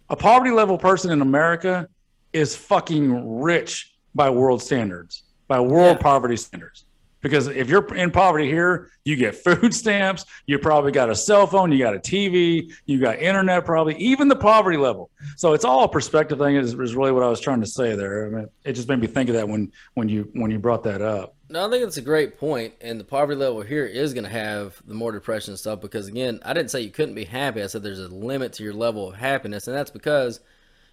a 0.08 0.16
poverty 0.16 0.50
level 0.50 0.78
person 0.78 1.10
in 1.10 1.20
america 1.20 1.88
is 2.32 2.54
fucking 2.56 3.40
rich 3.40 3.92
by 4.14 4.30
world 4.30 4.62
standards 4.62 5.24
by 5.48 5.60
world 5.60 5.96
Yeah. 5.96 6.02
poverty 6.02 6.36
standards 6.36 6.84
because 7.22 7.46
if 7.46 7.70
you're 7.70 7.94
in 7.94 8.10
poverty 8.10 8.46
here 8.46 8.90
you 9.04 9.16
get 9.16 9.34
food 9.44 9.72
stamps 9.72 10.24
you 10.46 10.58
probably 10.58 10.92
got 10.92 11.08
a 11.08 11.14
cell 11.14 11.46
phone 11.46 11.72
you 11.72 11.78
got 11.78 11.94
a 11.94 11.98
tv 11.98 12.70
you 12.84 13.00
got 13.00 13.18
internet 13.18 13.64
probably 13.64 13.96
even 13.96 14.28
the 14.28 14.36
poverty 14.36 14.76
level. 14.76 15.10
So 15.36 15.54
it's 15.54 15.64
all 15.64 15.84
a 15.84 15.88
perspective 15.88 16.38
thing 16.38 16.56
is, 16.56 16.74
is 16.74 16.94
really 16.94 17.12
what 17.12 17.22
i 17.22 17.28
was 17.28 17.40
trying 17.40 17.60
to 17.60 17.66
say 17.66 17.96
there. 17.96 18.26
I 18.26 18.30
mean, 18.30 18.48
it 18.64 18.72
just 18.74 18.88
made 18.88 19.00
me 19.00 19.06
think 19.06 19.28
of 19.28 19.34
that 19.36 19.48
when 19.48 19.72
when 19.94 20.08
you 20.08 20.28
when 20.34 20.50
you 20.50 20.58
brought 20.58 20.82
that 20.84 21.00
up. 21.00 21.36
No, 21.48 21.66
I 21.66 21.70
think 21.70 21.84
it's 21.86 21.98
a 21.98 22.02
great 22.02 22.38
point, 22.38 22.72
and 22.80 22.98
the 22.98 23.04
poverty 23.04 23.38
level 23.38 23.60
here 23.60 23.84
is 23.84 24.14
going 24.14 24.24
to 24.24 24.30
have 24.30 24.80
the 24.86 24.94
more 24.94 25.12
depression 25.12 25.54
stuff 25.58 25.82
because, 25.82 26.06
again, 26.08 26.40
I 26.46 26.54
didn't 26.54 26.70
say 26.70 26.80
you 26.80 26.90
couldn't 26.90 27.14
be 27.14 27.26
happy. 27.26 27.62
I 27.62 27.66
said 27.66 27.82
there's 27.82 27.98
a 27.98 28.08
limit 28.08 28.54
to 28.54 28.64
your 28.64 28.72
level 28.72 29.10
of 29.10 29.16
happiness, 29.16 29.66
and 29.66 29.76
that's 29.76 29.90
because 29.90 30.40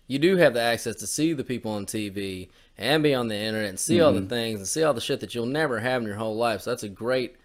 you 0.07 0.19
do 0.19 0.35
have 0.35 0.53
the 0.53 0.59
access 0.59 0.97
to 0.97 1.07
see 1.07 1.31
the 1.31 1.45
people 1.45 1.71
on 1.71 1.85
TV 1.85 2.49
and 2.79 3.03
be 3.03 3.13
on 3.13 3.27
the 3.27 3.35
internet 3.35 3.69
and 3.69 3.79
see 3.79 3.99
all 3.99 4.13
the 4.13 4.21
things 4.21 4.59
and 4.59 4.67
see 4.67 4.83
all 4.83 4.93
the 4.93 5.01
shit 5.01 5.19
that 5.19 5.35
you'll 5.35 5.45
never 5.45 5.79
have 5.79 6.01
in 6.01 6.07
your 6.07 6.15
whole 6.17 6.37
life. 6.37 6.61
So 6.61 6.69
that's 6.71 6.83
a 6.83 6.89
great 6.89 7.35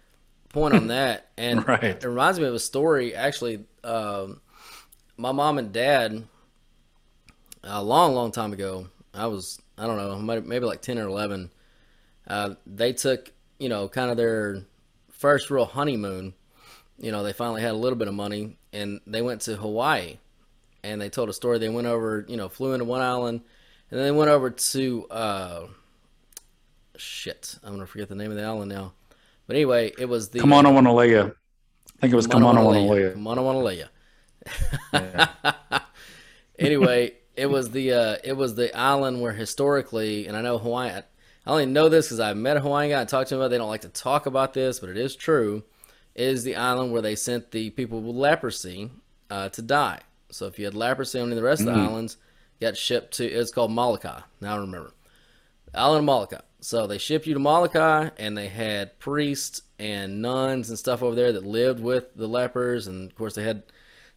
point 0.49 0.73
on 0.73 0.87
that. 0.87 1.27
And 1.37 1.67
Right. 1.67 1.83
it 1.83 2.03
reminds 2.05 2.39
me 2.39 2.45
of 2.45 2.53
a 2.53 2.59
story. 2.59 3.13
Actually, 3.13 3.65
um, 3.83 4.39
my 5.17 5.33
mom 5.33 5.57
and 5.57 5.73
dad 5.73 6.23
a 7.63 7.83
long, 7.83 8.13
long 8.15 8.31
time 8.31 8.53
ago. 8.53 8.87
I 9.13 9.27
was, 9.27 9.61
I 9.77 9.85
don't 9.85 9.97
know, 9.97 10.41
maybe 10.41 10.65
like 10.65 10.81
10 10.81 10.97
or 10.97 11.07
11. 11.07 11.51
Uh, 12.27 12.55
they 12.65 12.93
took, 12.93 13.31
you 13.59 13.67
know, 13.67 13.89
kind 13.89 14.09
of 14.09 14.15
their 14.17 14.63
first 15.11 15.51
real 15.51 15.65
honeymoon. 15.65 16.33
You 16.97 17.11
know, 17.11 17.23
they 17.23 17.33
finally 17.33 17.61
had 17.61 17.71
a 17.71 17.77
little 17.77 17.97
bit 17.97 18.07
of 18.07 18.13
money 18.13 18.55
and 18.71 19.01
they 19.05 19.21
went 19.21 19.41
to 19.41 19.57
Hawaii. 19.57 20.17
And 20.83 21.01
they 21.01 21.09
told 21.09 21.27
a 21.29 21.33
story. 21.33 21.57
They 21.59 21.67
went 21.69 21.87
over, 21.87 22.25
you 22.29 22.37
know, 22.37 22.47
flew 22.47 22.71
into 22.73 22.85
one 22.85 23.01
island 23.01 23.41
and 23.91 23.99
then 23.99 24.05
they 24.05 24.11
went 24.11 24.29
over 24.29 24.49
to, 24.49 25.07
uh, 25.09 25.67
shit, 26.97 27.57
I'm 27.63 27.79
to 27.79 27.85
forget 27.85 28.09
the 28.09 28.15
name 28.15 28.31
of 28.31 28.37
the 28.37 28.43
island 28.43 28.71
now. 28.71 28.93
But 29.47 29.55
anyway, 29.55 29.93
it 29.97 30.05
was 30.05 30.29
the. 30.29 30.39
Come 30.39 30.53
on, 30.53 30.65
I 30.65 30.71
want 30.71 30.87
to 30.87 30.91
lay 30.91 31.09
you. 31.09 31.35
I 31.97 32.01
think 32.01 32.13
it 32.13 32.15
was 32.15 32.27
come 32.27 32.43
on, 32.43 32.57
I 32.57 32.61
want 32.61 32.75
to 32.75 32.81
lay 32.81 32.99
you. 33.01 33.11
Come 33.11 33.27
on, 33.27 33.37
I 33.37 33.41
want 33.41 33.57
to 33.57 33.63
lay 33.63 33.77
anyway, 36.59 37.13
it 37.35 37.47
was 37.47 37.71
the 37.71 37.93
uh, 37.93 38.17
it 38.23 38.33
was 38.33 38.55
the 38.55 38.75
island 38.75 39.21
where 39.21 39.33
historically, 39.33 40.27
and 40.27 40.35
I 40.35 40.41
know 40.41 40.57
Hawaii. 40.57 40.91
I 40.91 41.51
only 41.51 41.67
know 41.67 41.89
this 41.89 42.07
because 42.07 42.19
I 42.19 42.33
met 42.33 42.57
a 42.57 42.59
Hawaiian 42.59 42.91
guy 42.91 43.01
and 43.01 43.09
talked 43.09 43.29
to 43.29 43.35
him 43.35 43.41
about. 43.41 43.47
It. 43.47 43.49
They 43.51 43.57
don't 43.59 43.69
like 43.69 43.81
to 43.81 43.89
talk 43.89 44.25
about 44.25 44.53
this, 44.53 44.79
but 44.79 44.89
it 44.89 44.97
is 44.97 45.15
true. 45.15 45.63
Is 46.15 46.43
the 46.43 46.55
island 46.55 46.91
where 46.91 47.01
they 47.01 47.15
sent 47.15 47.51
the 47.51 47.69
people 47.71 48.01
with 48.01 48.15
leprosy 48.15 48.89
uh, 49.29 49.49
to 49.49 49.61
die. 49.61 49.99
So 50.31 50.47
if 50.47 50.57
you 50.57 50.65
had 50.65 50.73
leprosy 50.73 51.19
on 51.19 51.25
any 51.25 51.33
of 51.33 51.37
the 51.37 51.43
rest 51.43 51.61
of 51.61 51.67
the 51.67 51.73
islands, 51.73 52.15
you 52.15 52.21
got 52.59 52.77
shipped 52.77 53.15
to. 53.17 53.25
It's 53.25 53.51
called 53.51 53.71
Molokai. 53.71 54.21
Now 54.41 54.55
I 54.55 54.59
remember. 54.59 54.91
Island 55.73 55.99
of 55.99 56.05
Molokai. 56.05 56.41
So 56.61 56.87
they 56.87 56.97
shipped 56.97 57.27
you 57.27 57.33
to 57.33 57.39
Molokai, 57.39 58.09
and 58.17 58.37
they 58.37 58.47
had 58.47 58.97
priests 58.99 59.61
and 59.77 60.21
nuns 60.21 60.69
and 60.69 60.79
stuff 60.79 61.03
over 61.03 61.15
there 61.15 61.33
that 61.33 61.45
lived 61.45 61.79
with 61.79 62.15
the 62.15 62.27
lepers, 62.27 62.87
and 62.87 63.11
of 63.11 63.15
course 63.17 63.35
they 63.35 63.43
had 63.43 63.63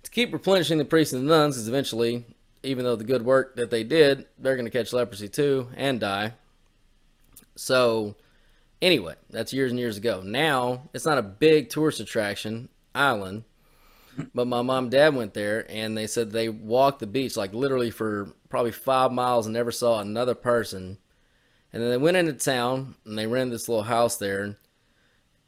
to 0.04 0.10
keep 0.10 0.32
replenishing 0.32 0.78
the 0.78 0.84
priests 0.84 1.12
and 1.12 1.28
the 1.28 1.36
nuns, 1.36 1.56
because 1.56 1.68
eventually, 1.68 2.24
even 2.62 2.84
though 2.84 2.96
the 2.96 3.04
good 3.04 3.24
work 3.24 3.56
that 3.56 3.70
they 3.70 3.84
did, 3.84 4.26
they're 4.38 4.56
going 4.56 4.64
to 4.64 4.70
catch 4.70 4.92
leprosy 4.92 5.28
too 5.28 5.68
and 5.76 6.00
die. 6.00 6.32
So, 7.56 8.14
anyway, 8.80 9.16
that's 9.30 9.52
years 9.52 9.72
and 9.72 9.78
years 9.80 9.96
ago. 9.96 10.22
Now 10.24 10.82
it's 10.94 11.04
not 11.04 11.18
a 11.18 11.22
big 11.22 11.70
tourist 11.70 12.00
attraction 12.00 12.68
island, 12.94 13.44
but 14.34 14.46
my 14.46 14.62
mom 14.62 14.84
and 14.84 14.90
dad 14.90 15.14
went 15.14 15.34
there, 15.34 15.66
and 15.70 15.96
they 15.96 16.06
said 16.06 16.30
they 16.30 16.48
walked 16.48 17.00
the 17.00 17.06
beach 17.06 17.36
like 17.36 17.52
literally 17.52 17.90
for 17.90 18.32
probably 18.48 18.72
five 18.72 19.12
miles 19.12 19.46
and 19.46 19.52
never 19.54 19.70
saw 19.72 20.00
another 20.00 20.34
person. 20.34 20.98
And 21.72 21.82
then 21.82 21.90
they 21.90 21.98
went 21.98 22.16
into 22.16 22.32
town 22.32 22.94
and 23.04 23.18
they 23.18 23.26
rented 23.26 23.54
this 23.54 23.68
little 23.68 23.84
house 23.84 24.16
there, 24.16 24.56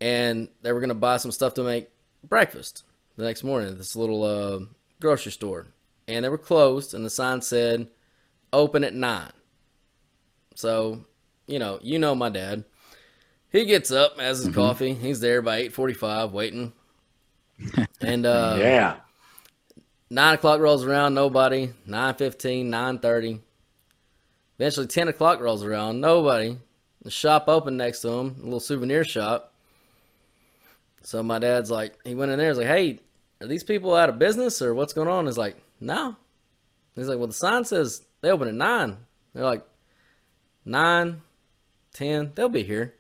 and 0.01 0.49
they 0.63 0.73
were 0.73 0.81
gonna 0.81 0.95
buy 0.95 1.17
some 1.17 1.33
stuff 1.33 1.55
to 1.55 1.63
make 1.63 1.89
breakfast 2.23 2.85
the 3.17 3.25
next 3.25 3.43
morning 3.45 3.71
at 3.71 3.79
this 3.79 3.97
little 3.97 4.23
uh, 4.23 4.61
grocery 5.01 5.33
store. 5.33 5.67
And 6.09 6.25
they 6.25 6.29
were 6.29 6.39
closed, 6.39 6.95
and 6.95 7.05
the 7.05 7.11
sign 7.11 7.41
said, 7.43 7.89
"Open 8.53 8.85
at 8.85 8.95
9. 8.95 9.31
So, 10.55 11.05
you 11.47 11.59
know, 11.59 11.79
you 11.83 11.99
know 11.99 12.15
my 12.15 12.29
dad. 12.29 12.65
He 13.51 13.65
gets 13.65 13.91
up, 13.91 14.19
has 14.21 14.45
his 14.45 14.55
coffee. 14.55 14.95
He's 14.95 15.21
there 15.21 15.43
by 15.43 15.59
eight 15.59 15.73
forty-five, 15.73 16.33
waiting. 16.33 16.73
And 18.01 18.27
uh, 18.27 18.57
Yeah. 18.59 18.97
Nine 20.13 20.35
o'clock 20.35 20.61
rolls 20.61 20.85
around, 20.85 21.15
nobody. 21.15 21.71
Nine 21.87 22.15
fifteen, 22.15 22.69
nine 22.69 22.99
thirty. 22.99 23.41
Eventually, 24.59 24.89
ten 24.89 25.09
o'clock 25.09 25.41
rolls 25.41 25.65
around, 25.65 26.01
nobody. 26.01 26.59
The 27.03 27.11
shop 27.11 27.45
open 27.49 27.77
next 27.77 28.01
to 28.01 28.09
him, 28.09 28.37
a 28.41 28.45
little 28.45 28.61
souvenir 28.61 29.05
shop. 29.05 29.55
So 31.03 31.23
my 31.23 31.39
dad's 31.39 31.71
like, 31.71 31.95
he 32.05 32.15
went 32.15 32.31
in 32.31 32.39
there. 32.39 32.49
He's 32.49 32.59
like, 32.59 32.67
"Hey, 32.67 32.99
are 33.41 33.47
these 33.47 33.65
people 33.65 33.95
out 33.95 34.09
of 34.09 34.19
business 34.19 34.61
or 34.61 34.75
what's 34.75 34.93
going 34.93 35.09
on?" 35.09 35.27
He's 35.27 35.39
like, 35.39 35.57
"No." 35.81 36.17
He's 36.95 37.09
like, 37.09 37.19
"Well, 37.19 37.29
the 37.29 37.33
sign 37.33 37.65
says 37.65 38.03
they 38.21 38.31
open 38.31 38.49
at 38.49 38.55
nine. 38.55 38.99
They're 39.33 39.45
like, 39.45 39.65
nine, 40.65 41.23
ten, 41.95 42.33
they'll 42.35 42.49
be 42.49 42.65
here." 42.65 42.95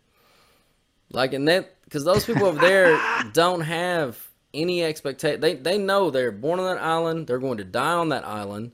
Like, 1.13 1.35
and 1.35 1.47
that 1.49 1.75
because 1.85 2.05
those 2.05 2.25
people 2.25 2.47
over 2.47 2.59
there 2.61 2.99
don't 3.33 3.63
have 3.63 4.30
any 4.53 4.83
expectation. 4.83 5.41
They 5.41 5.55
they 5.55 5.79
know 5.79 6.11
they're 6.11 6.33
born 6.33 6.61
on 6.61 6.67
that 6.67 6.83
island. 6.83 7.27
They're 7.27 7.39
going 7.39 7.59
to 7.59 7.65
die 7.65 7.95
on 7.95 8.11
that 8.11 8.27
island, 8.27 8.73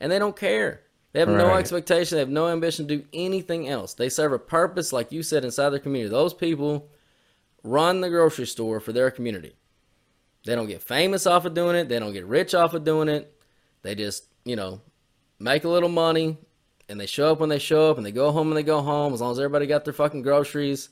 and 0.00 0.10
they 0.10 0.18
don't 0.18 0.36
care. 0.36 0.82
They 1.12 1.20
have 1.20 1.28
no 1.28 1.54
expectation. 1.54 2.16
They 2.16 2.20
have 2.20 2.28
no 2.28 2.48
ambition 2.48 2.86
to 2.86 2.96
do 2.98 3.06
anything 3.12 3.66
else. 3.68 3.94
They 3.94 4.10
serve 4.10 4.32
a 4.32 4.38
purpose, 4.38 4.92
like 4.92 5.10
you 5.10 5.22
said, 5.22 5.44
inside 5.44 5.70
their 5.70 5.78
community. 5.80 6.10
Those 6.10 6.34
people 6.34 6.90
run 7.64 8.02
the 8.02 8.10
grocery 8.10 8.46
store 8.46 8.78
for 8.78 8.92
their 8.92 9.10
community. 9.10 9.56
They 10.44 10.54
don't 10.54 10.66
get 10.66 10.82
famous 10.82 11.26
off 11.26 11.44
of 11.44 11.54
doing 11.54 11.76
it. 11.76 11.88
They 11.88 11.98
don't 11.98 12.12
get 12.12 12.26
rich 12.26 12.54
off 12.54 12.74
of 12.74 12.84
doing 12.84 13.08
it. 13.08 13.34
They 13.82 13.94
just, 13.94 14.26
you 14.44 14.54
know, 14.54 14.80
make 15.38 15.64
a 15.64 15.68
little 15.68 15.88
money 15.88 16.36
and 16.88 17.00
they 17.00 17.06
show 17.06 17.32
up 17.32 17.40
when 17.40 17.48
they 17.48 17.58
show 17.58 17.90
up 17.90 17.96
and 17.96 18.06
they 18.06 18.12
go 18.12 18.30
home 18.30 18.48
when 18.48 18.54
they 18.54 18.62
go 18.62 18.80
home. 18.80 19.12
As 19.12 19.20
long 19.20 19.32
as 19.32 19.38
everybody 19.38 19.66
got 19.66 19.84
their 19.84 19.92
fucking 19.92 20.22
groceries, 20.22 20.90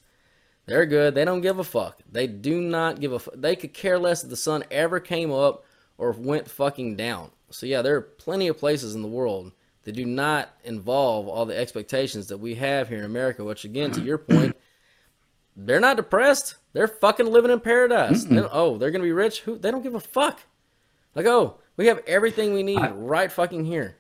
they're 0.67 0.87
good. 0.87 1.15
They 1.15 1.25
don't 1.25 1.41
give 1.41 1.59
a 1.59 1.65
fuck. 1.65 2.01
They 2.11 2.27
do 2.27 2.61
not 2.61 3.01
give 3.01 3.13
a 3.13 3.19
fuck. 3.19 3.35
They 3.37 3.57
could 3.57 3.73
care 3.73 3.99
less 3.99 4.25
if 4.25 4.31
the 4.31 4.37
sun 4.37 4.65
ever 4.71 5.01
came 5.01 5.33
up 5.33 5.65
or 5.99 6.13
went 6.13 6.51
fucking 6.51 6.97
down. 6.97 7.31
So, 7.51 7.67
yeah, 7.67 7.83
there 7.83 7.97
are 7.97 8.01
plenty 8.03 8.49
of 8.49 8.59
places 8.59 8.95
in 8.95 9.03
the 9.03 9.09
world 9.09 9.53
that 9.85 9.93
do 9.93 10.05
not 10.05 10.51
involve 10.65 11.29
all 11.29 11.47
the 11.47 11.57
expectations 11.57 12.27
that 12.27 12.39
we 12.39 12.57
have 12.57 12.89
here 12.89 12.99
in 12.99 13.05
America, 13.05 13.45
which, 13.45 13.65
again, 13.65 13.93
to 13.93 14.01
your 14.01 14.19
point, 14.19 14.57
they're 15.57 15.81
not 15.81 15.97
depressed. 15.97 16.57
They're 16.73 16.89
fucking 16.89 17.27
living 17.27 17.51
in 17.53 17.61
paradise. 17.61 18.25
They 18.25 18.41
oh, 18.41 18.77
they're 18.77 18.91
gonna 18.91 19.05
be 19.05 19.13
rich. 19.13 19.41
Who? 19.43 19.57
They 19.57 19.71
don't 19.71 19.83
give 19.83 19.95
a 19.95 20.01
fuck. 20.01 20.41
Like, 21.15 21.27
oh, 21.27 21.59
we 21.77 21.87
have 21.87 22.03
everything 22.07 22.53
we 22.53 22.63
need 22.63 22.81
right 22.97 23.31
fucking 23.33 23.65
here. 23.65 23.97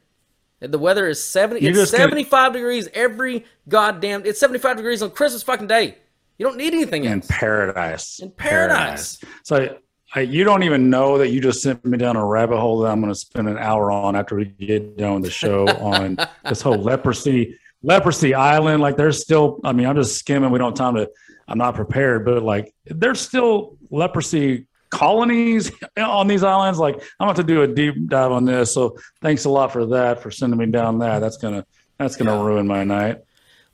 And 0.61 0.73
The 0.73 0.79
weather 0.79 1.07
is 1.07 1.23
seventy. 1.23 1.65
It's 1.67 1.77
just 1.79 1.93
gonna- 1.93 2.03
seventy-five 2.05 2.53
degrees 2.53 2.89
every 2.93 3.45
goddamn. 3.69 4.27
It's 4.27 4.41
seventy-five 4.41 4.77
degrees 4.77 5.03
on 5.03 5.11
Christmas 5.11 5.43
fucking 5.43 5.69
day. 5.69 5.99
You 6.39 6.47
don't 6.47 6.57
need 6.57 6.75
anything 6.75 7.05
In 7.05 7.15
else. 7.15 7.27
paradise. 7.31 8.19
In 8.21 8.31
paradise. 8.31 9.19
So 9.43 9.79
I, 10.15 10.21
you 10.21 10.45
don't 10.45 10.63
even 10.63 10.91
know 10.91 11.19
that 11.19 11.31
you 11.31 11.41
just 11.41 11.63
sent 11.63 11.85
me 11.85 11.99
down 11.99 12.17
a 12.17 12.25
rabbit 12.25 12.59
hole 12.59 12.81
that 12.81 12.91
I'm 12.91 13.01
going 13.01 13.13
to 13.13 13.19
spend 13.19 13.49
an 13.49 13.59
hour 13.59 13.91
on 13.91 14.17
after 14.17 14.37
we 14.37 14.45
get 14.45 14.97
done 14.97 15.15
with 15.15 15.25
the 15.25 15.31
show 15.31 15.67
on 15.79 16.17
this 16.45 16.61
whole 16.61 16.79
leprosy 16.79 17.59
leprosy 17.83 18.35
island. 18.35 18.83
Like 18.83 18.97
there's 18.97 19.21
still, 19.21 19.61
I 19.65 19.73
mean, 19.73 19.87
I'm 19.87 19.97
just 19.97 20.19
skimming. 20.19 20.51
We 20.51 20.59
don't 20.59 20.73
have 20.73 20.79
time 20.79 20.95
to. 20.97 21.11
I'm 21.49 21.59
not 21.59 21.77
prepared, 21.77 22.25
but 22.25 22.43
like 22.43 22.75
there's 22.87 23.21
still 23.21 23.79
leprosy 23.91 24.67
colonies 24.91 25.71
on 25.97 26.27
these 26.27 26.43
islands. 26.43 26.79
Like 26.79 26.97
I'm 27.21 27.29
about 27.29 27.37
to 27.37 27.45
do 27.45 27.63
a 27.63 27.69
deep 27.69 28.09
dive 28.09 28.33
on 28.33 28.45
this. 28.45 28.75
So 28.75 28.97
thanks 29.23 29.45
a 29.45 29.51
lot 29.51 29.73
for 29.73 29.87
that 29.87 30.21
for 30.23 30.31
sending 30.31 30.59
me 30.59 30.67
down 30.67 30.99
that. 31.01 31.21
That's 31.21 31.37
gonna 31.37 31.65
that's 31.99 32.17
gonna 32.17 32.43
ruin 32.43 32.67
my 32.67 32.83
night. 32.85 33.19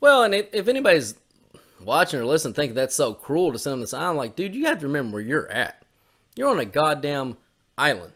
Well, 0.00 0.24
and 0.24 0.34
if, 0.34 0.48
if 0.52 0.68
anybody's 0.68 1.14
watching 1.84 2.20
or 2.20 2.24
listening, 2.24 2.54
think 2.54 2.74
that's 2.74 2.94
so 2.94 3.14
cruel 3.14 3.52
to 3.52 3.58
send 3.58 3.74
them 3.74 3.80
this 3.80 3.94
island, 3.94 4.18
like, 4.18 4.36
dude, 4.36 4.54
you 4.54 4.66
have 4.66 4.80
to 4.80 4.86
remember 4.86 5.14
where 5.14 5.22
you're 5.22 5.50
at. 5.50 5.84
You're 6.34 6.48
on 6.48 6.58
a 6.60 6.64
goddamn 6.64 7.36
island. 7.76 8.12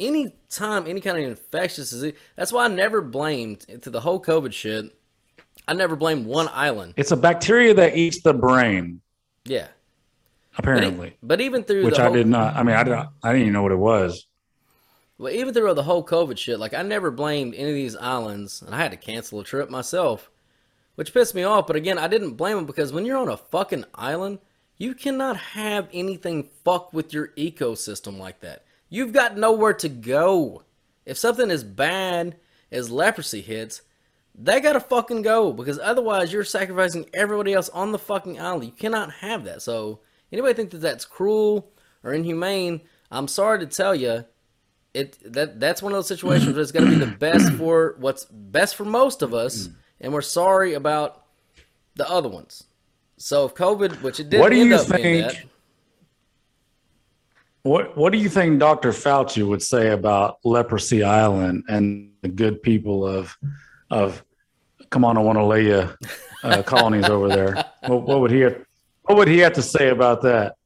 Any 0.00 0.34
time, 0.48 0.86
any 0.88 1.00
kind 1.00 1.18
of 1.18 1.24
infectious 1.24 1.90
disease. 1.90 2.14
That's 2.36 2.52
why 2.52 2.64
I 2.64 2.68
never 2.68 3.00
blamed 3.00 3.60
to 3.82 3.90
the 3.90 4.00
whole 4.00 4.20
COVID 4.20 4.52
shit. 4.52 4.86
I 5.68 5.74
never 5.74 5.94
blamed 5.94 6.26
one 6.26 6.48
island. 6.52 6.94
It's 6.96 7.12
a 7.12 7.16
bacteria 7.16 7.72
that 7.74 7.96
eats 7.96 8.20
the 8.22 8.34
brain, 8.34 9.00
Yeah, 9.44 9.68
but, 10.56 10.64
e- 10.64 10.70
apparently. 10.72 11.16
but 11.22 11.40
even 11.40 11.62
through 11.62 11.84
which 11.84 12.00
I 12.00 12.06
whole, 12.06 12.14
did 12.14 12.26
not. 12.26 12.56
I 12.56 12.64
mean, 12.64 12.74
I 12.74 12.82
didn't. 12.82 13.08
I 13.22 13.28
didn't 13.32 13.42
even 13.42 13.52
know 13.52 13.62
what 13.62 13.70
it 13.70 13.76
was. 13.76 14.26
Well, 15.18 15.32
even 15.32 15.54
through 15.54 15.72
the 15.74 15.84
whole 15.84 16.04
COVID 16.04 16.36
shit, 16.36 16.58
like 16.58 16.74
I 16.74 16.82
never 16.82 17.12
blamed 17.12 17.54
any 17.54 17.68
of 17.68 17.76
these 17.76 17.94
islands, 17.94 18.60
and 18.62 18.74
I 18.74 18.78
had 18.78 18.90
to 18.90 18.96
cancel 18.96 19.38
a 19.38 19.44
trip 19.44 19.70
myself, 19.70 20.31
which 20.94 21.12
pissed 21.14 21.34
me 21.34 21.42
off. 21.42 21.66
But 21.66 21.76
again, 21.76 21.98
I 21.98 22.08
didn't 22.08 22.34
blame 22.34 22.56
them 22.56 22.66
because 22.66 22.92
when 22.92 23.04
you're 23.04 23.18
on 23.18 23.28
a 23.28 23.36
fucking 23.36 23.84
island, 23.94 24.38
you 24.76 24.94
cannot 24.94 25.36
have 25.36 25.88
anything 25.92 26.48
fuck 26.64 26.92
with 26.92 27.12
your 27.12 27.28
ecosystem 27.28 28.18
like 28.18 28.40
that. 28.40 28.64
You've 28.88 29.12
got 29.12 29.38
nowhere 29.38 29.74
to 29.74 29.88
go. 29.88 30.64
If 31.06 31.18
something 31.18 31.50
as 31.50 31.64
bad 31.64 32.36
as 32.70 32.90
leprosy 32.90 33.40
hits, 33.40 33.82
they 34.34 34.60
gotta 34.60 34.80
fucking 34.80 35.22
go 35.22 35.52
because 35.52 35.78
otherwise 35.78 36.32
you're 36.32 36.44
sacrificing 36.44 37.08
everybody 37.12 37.52
else 37.52 37.68
on 37.68 37.92
the 37.92 37.98
fucking 37.98 38.40
island. 38.40 38.64
You 38.64 38.72
cannot 38.72 39.12
have 39.12 39.44
that. 39.44 39.62
So 39.62 40.00
anybody 40.32 40.54
think 40.54 40.70
that 40.70 40.78
that's 40.78 41.04
cruel 41.04 41.70
or 42.02 42.12
inhumane? 42.12 42.82
I'm 43.10 43.28
sorry 43.28 43.58
to 43.60 43.66
tell 43.66 43.94
you, 43.94 44.24
it 44.94 45.18
that 45.32 45.58
that's 45.58 45.82
one 45.82 45.92
of 45.92 45.96
those 45.96 46.08
situations 46.08 46.52
where 46.52 46.62
it's 46.62 46.72
to 46.72 46.86
be 46.86 46.94
the 46.94 47.06
best 47.06 47.52
for 47.54 47.96
what's 47.98 48.24
best 48.26 48.76
for 48.76 48.84
most 48.84 49.22
of 49.22 49.32
us, 49.32 49.68
and 50.02 50.12
we're 50.12 50.20
sorry 50.20 50.74
about 50.74 51.22
the 51.94 52.08
other 52.08 52.28
ones. 52.28 52.64
So 53.16 53.46
if 53.46 53.54
COVID, 53.54 54.02
which 54.02 54.20
it 54.20 54.28
did 54.28 54.40
What 54.40 54.50
do 54.50 54.60
end 54.60 54.70
you 54.70 54.76
up 54.76 54.88
being 54.88 55.22
think- 55.28 55.32
that, 55.32 55.44
What 57.62 57.96
What 57.96 58.12
do 58.12 58.18
you 58.18 58.28
think 58.28 58.58
Dr. 58.58 58.90
Fauci 58.90 59.46
would 59.46 59.62
say 59.62 59.90
about 59.90 60.38
Leprosy 60.44 61.04
Island 61.04 61.64
and 61.68 62.10
the 62.22 62.28
good 62.28 62.62
people 62.62 63.06
of 63.06 63.36
of 63.90 64.24
come 64.90 65.04
on, 65.04 65.16
I 65.16 65.20
want 65.20 65.38
to 65.38 65.44
lay 65.44 65.66
you 65.66 65.88
uh, 66.42 66.62
colonies 66.66 67.08
over 67.08 67.28
there? 67.28 67.64
What, 67.86 68.02
what 68.02 68.20
would 68.20 68.30
he 68.30 68.40
have, 68.40 68.64
What 69.02 69.16
would 69.18 69.28
he 69.28 69.38
have 69.38 69.52
to 69.54 69.62
say 69.62 69.88
about 69.90 70.22
that? 70.22 70.56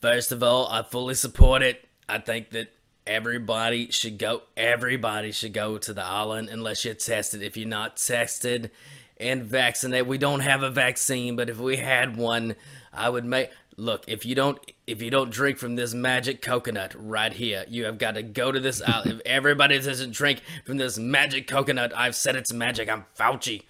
First 0.00 0.32
of 0.32 0.42
all, 0.42 0.66
I 0.68 0.82
fully 0.82 1.14
support 1.14 1.62
it. 1.62 1.84
I 2.08 2.18
think 2.18 2.50
that 2.50 2.71
everybody 3.06 3.90
should 3.90 4.18
go. 4.18 4.42
Everybody 4.56 5.32
should 5.32 5.52
go 5.52 5.78
to 5.78 5.92
the 5.92 6.04
island 6.04 6.48
unless 6.48 6.84
you're 6.84 6.94
tested. 6.94 7.42
If 7.42 7.56
you're 7.56 7.68
not 7.68 7.96
tested 7.96 8.70
and 9.18 9.44
vaccinated, 9.44 10.06
we 10.06 10.18
don't 10.18 10.40
have 10.40 10.62
a 10.62 10.70
vaccine, 10.70 11.36
but 11.36 11.50
if 11.50 11.58
we 11.58 11.76
had 11.76 12.16
one, 12.16 12.56
I 12.92 13.08
would 13.08 13.24
make. 13.24 13.50
Look, 13.78 14.04
if 14.06 14.26
you 14.26 14.34
don't, 14.34 14.58
if 14.86 15.00
you 15.00 15.10
don't 15.10 15.30
drink 15.30 15.58
from 15.58 15.76
this 15.76 15.94
magic 15.94 16.42
coconut 16.42 16.94
right 16.96 17.32
here, 17.32 17.64
you 17.68 17.84
have 17.84 17.98
got 17.98 18.12
to 18.12 18.22
go 18.22 18.52
to 18.52 18.60
this 18.60 18.82
island. 18.82 19.12
if 19.12 19.20
everybody 19.24 19.78
doesn't 19.78 20.12
drink 20.12 20.42
from 20.66 20.76
this 20.76 20.98
magic 20.98 21.46
coconut, 21.46 21.92
I've 21.96 22.14
said 22.14 22.36
it's 22.36 22.52
magic. 22.52 22.90
I'm 22.90 23.06
Fauci, 23.18 23.62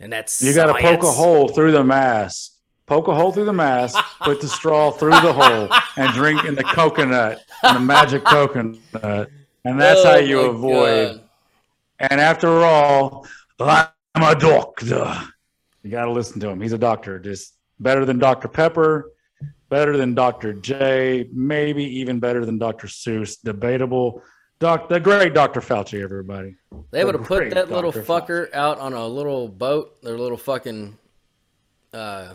and 0.00 0.12
that's 0.12 0.42
You 0.42 0.52
got 0.54 0.66
to 0.66 0.82
poke 0.82 1.04
a 1.04 1.10
hole 1.10 1.48
through 1.48 1.70
the 1.70 1.84
mask. 1.84 2.51
Poke 2.92 3.08
a 3.08 3.14
hole 3.14 3.32
through 3.32 3.46
the 3.46 3.54
mask, 3.54 3.98
put 4.20 4.42
the 4.42 4.46
straw 4.46 4.90
through 4.90 5.12
the 5.12 5.32
hole, 5.32 5.66
and 5.96 6.12
drink 6.12 6.44
in 6.44 6.54
the 6.54 6.62
coconut, 6.62 7.40
in 7.64 7.72
the 7.72 7.80
magic 7.80 8.22
coconut. 8.22 9.30
And 9.64 9.80
that's 9.80 10.04
how 10.04 10.16
Oh 10.16 10.18
you 10.18 10.40
avoid. 10.42 11.16
God. 11.16 11.24
And 12.10 12.20
after 12.20 12.50
all, 12.50 13.26
I'm 13.58 13.86
a 14.16 14.34
doctor. 14.38 15.10
You 15.82 15.90
got 15.90 16.04
to 16.04 16.12
listen 16.12 16.38
to 16.40 16.50
him. 16.50 16.60
He's 16.60 16.74
a 16.74 16.78
doctor. 16.78 17.18
Just 17.18 17.54
better 17.80 18.04
than 18.04 18.18
Dr. 18.18 18.46
Pepper, 18.46 19.12
better 19.70 19.96
than 19.96 20.14
Dr. 20.14 20.52
J, 20.52 21.30
maybe 21.32 21.84
even 22.00 22.20
better 22.20 22.44
than 22.44 22.58
Dr. 22.58 22.88
Seuss. 22.88 23.40
Debatable. 23.42 24.22
Doc, 24.58 24.90
the 24.90 25.00
great 25.00 25.32
Dr. 25.32 25.62
Fauci, 25.62 26.02
everybody. 26.02 26.56
They 26.90 27.06
would 27.06 27.14
have 27.14 27.24
put 27.24 27.48
that 27.54 27.70
little 27.70 27.90
Dr. 27.90 28.04
fucker 28.04 28.54
out 28.54 28.78
on 28.80 28.92
a 28.92 29.06
little 29.06 29.48
boat, 29.48 30.02
their 30.02 30.18
little 30.18 30.36
fucking 30.36 30.98
uh, 31.94 32.34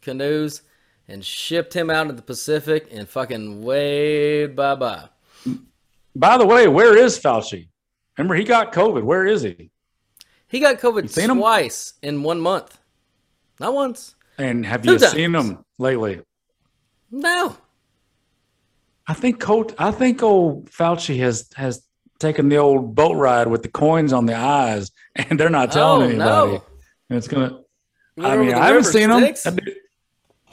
canoes, 0.00 0.62
and 1.08 1.24
shipped 1.24 1.74
him 1.74 1.90
out 1.90 2.02
into 2.02 2.14
the 2.14 2.22
Pacific 2.22 2.88
and 2.92 3.08
fucking 3.08 3.62
waved 3.62 4.56
bye 4.56 4.74
bye. 4.74 5.08
By 6.14 6.36
the 6.38 6.46
way, 6.46 6.68
where 6.68 6.96
is 6.96 7.18
Fauci? 7.18 7.68
Remember, 8.16 8.34
he 8.34 8.44
got 8.44 8.72
COVID. 8.72 9.02
Where 9.04 9.26
is 9.26 9.42
he? 9.42 9.70
He 10.48 10.60
got 10.60 10.78
COVID 10.80 11.12
twice 11.38 11.94
in 12.02 12.22
one 12.22 12.40
month. 12.40 12.78
Not 13.60 13.74
once. 13.74 14.14
And 14.38 14.64
have 14.66 14.82
Two 14.82 14.92
you 14.92 14.98
times. 14.98 15.12
seen 15.12 15.34
him 15.34 15.64
lately? 15.78 16.20
No. 17.10 17.56
I 19.06 19.14
think 19.14 19.40
Coach, 19.40 19.72
I 19.78 19.90
think 19.90 20.22
old 20.22 20.70
Fauci 20.70 21.18
has 21.20 21.48
has 21.56 21.82
taken 22.18 22.48
the 22.48 22.56
old 22.56 22.94
boat 22.94 23.14
ride 23.16 23.46
with 23.46 23.62
the 23.62 23.68
coins 23.68 24.12
on 24.12 24.26
the 24.26 24.34
eyes, 24.36 24.90
and 25.16 25.38
they're 25.38 25.48
not 25.50 25.72
telling 25.72 26.02
Oh, 26.02 26.08
anybody. 26.10 26.52
no. 26.52 26.64
And 27.10 27.16
it's 27.16 27.28
gonna. 27.28 27.60
I 28.20 28.36
mean, 28.36 28.52
I 28.54 28.66
haven't 28.66 28.84
seen 28.84 29.10
Styx? 29.10 29.46
him. 29.46 29.58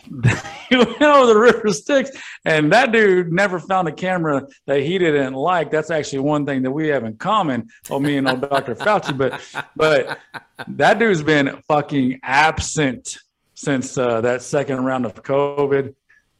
he 0.69 0.77
went 0.77 1.01
over 1.01 1.33
the 1.33 1.39
river 1.39 1.69
Styx, 1.69 2.11
and 2.45 2.71
that 2.71 2.91
dude 2.91 3.31
never 3.31 3.59
found 3.59 3.87
a 3.87 3.91
camera 3.91 4.47
that 4.65 4.81
he 4.81 4.97
didn't 4.97 5.33
like. 5.33 5.71
That's 5.71 5.91
actually 5.91 6.19
one 6.19 6.45
thing 6.45 6.63
that 6.63 6.71
we 6.71 6.87
have 6.89 7.03
in 7.03 7.17
common. 7.17 7.69
Oh, 7.89 7.99
me 7.99 8.17
and 8.17 8.27
old 8.27 8.41
Dr. 8.41 8.75
Fauci, 8.75 9.17
but 9.17 9.41
but 9.75 10.19
that 10.67 10.99
dude's 10.99 11.21
been 11.21 11.61
fucking 11.67 12.19
absent 12.23 13.17
since 13.55 13.97
uh, 13.97 14.21
that 14.21 14.41
second 14.41 14.83
round 14.83 15.05
of 15.05 15.15
COVID. 15.15 15.95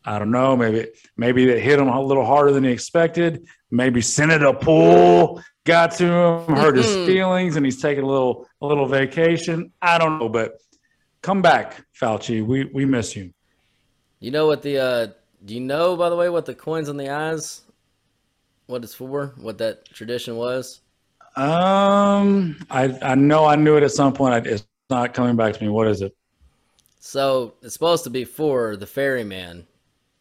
I 0.06 0.20
don't 0.20 0.32
know. 0.32 0.56
Maybe 0.56 0.88
maybe 1.18 1.50
it 1.50 1.62
hit 1.62 1.80
him 1.80 1.88
a 1.88 2.02
little 2.02 2.26
harder 2.26 2.52
than 2.52 2.64
he 2.64 2.72
expected. 2.72 3.48
Maybe 3.72 4.02
Senator 4.02 4.54
Paul 4.54 5.42
got 5.66 5.92
to 5.94 6.06
him, 6.06 6.56
hurt 6.56 6.78
his 6.78 6.86
feelings, 7.08 7.56
and 7.56 7.66
he's 7.66 7.82
taking 7.82 8.04
a 8.04 8.08
little 8.08 8.48
a 8.62 8.68
little 8.68 8.88
vacation. 8.88 9.72
I 9.82 9.98
don't 9.98 10.20
know, 10.20 10.30
but 10.30 10.62
come 11.22 11.42
back, 11.42 11.84
Fauci. 12.00 12.46
We 12.46 12.66
we 12.66 12.86
miss 12.86 13.16
you. 13.16 13.34
You 14.26 14.32
know 14.32 14.48
what 14.48 14.64
the 14.64 14.80
uh 14.80 15.08
do 15.46 15.54
you 15.54 15.60
know 15.60 15.96
by 15.96 16.10
the 16.10 16.16
way 16.16 16.30
what 16.30 16.48
the 16.48 16.56
coins 16.56 16.90
on 16.90 16.98
the 16.98 17.12
eyes 17.12 17.62
what 18.66 18.84
it's 18.84 18.96
for? 18.96 19.36
What 19.38 19.60
that 19.60 19.86
tradition 19.86 20.36
was? 20.36 20.82
Um, 21.36 22.58
I 22.72 22.98
I 23.04 23.14
know 23.14 23.46
I 23.46 23.56
knew 23.56 23.78
it 23.78 23.84
at 23.84 23.92
some 23.92 24.14
point. 24.14 24.48
It's 24.48 24.66
not 24.90 25.14
coming 25.14 25.36
back 25.36 25.54
to 25.54 25.62
me. 25.64 25.70
What 25.70 25.88
is 25.88 26.02
it? 26.02 26.16
So 27.00 27.54
it's 27.62 27.74
supposed 27.74 28.04
to 28.06 28.10
be 28.10 28.26
for 28.26 28.76
the 28.76 28.88
ferryman 28.88 29.68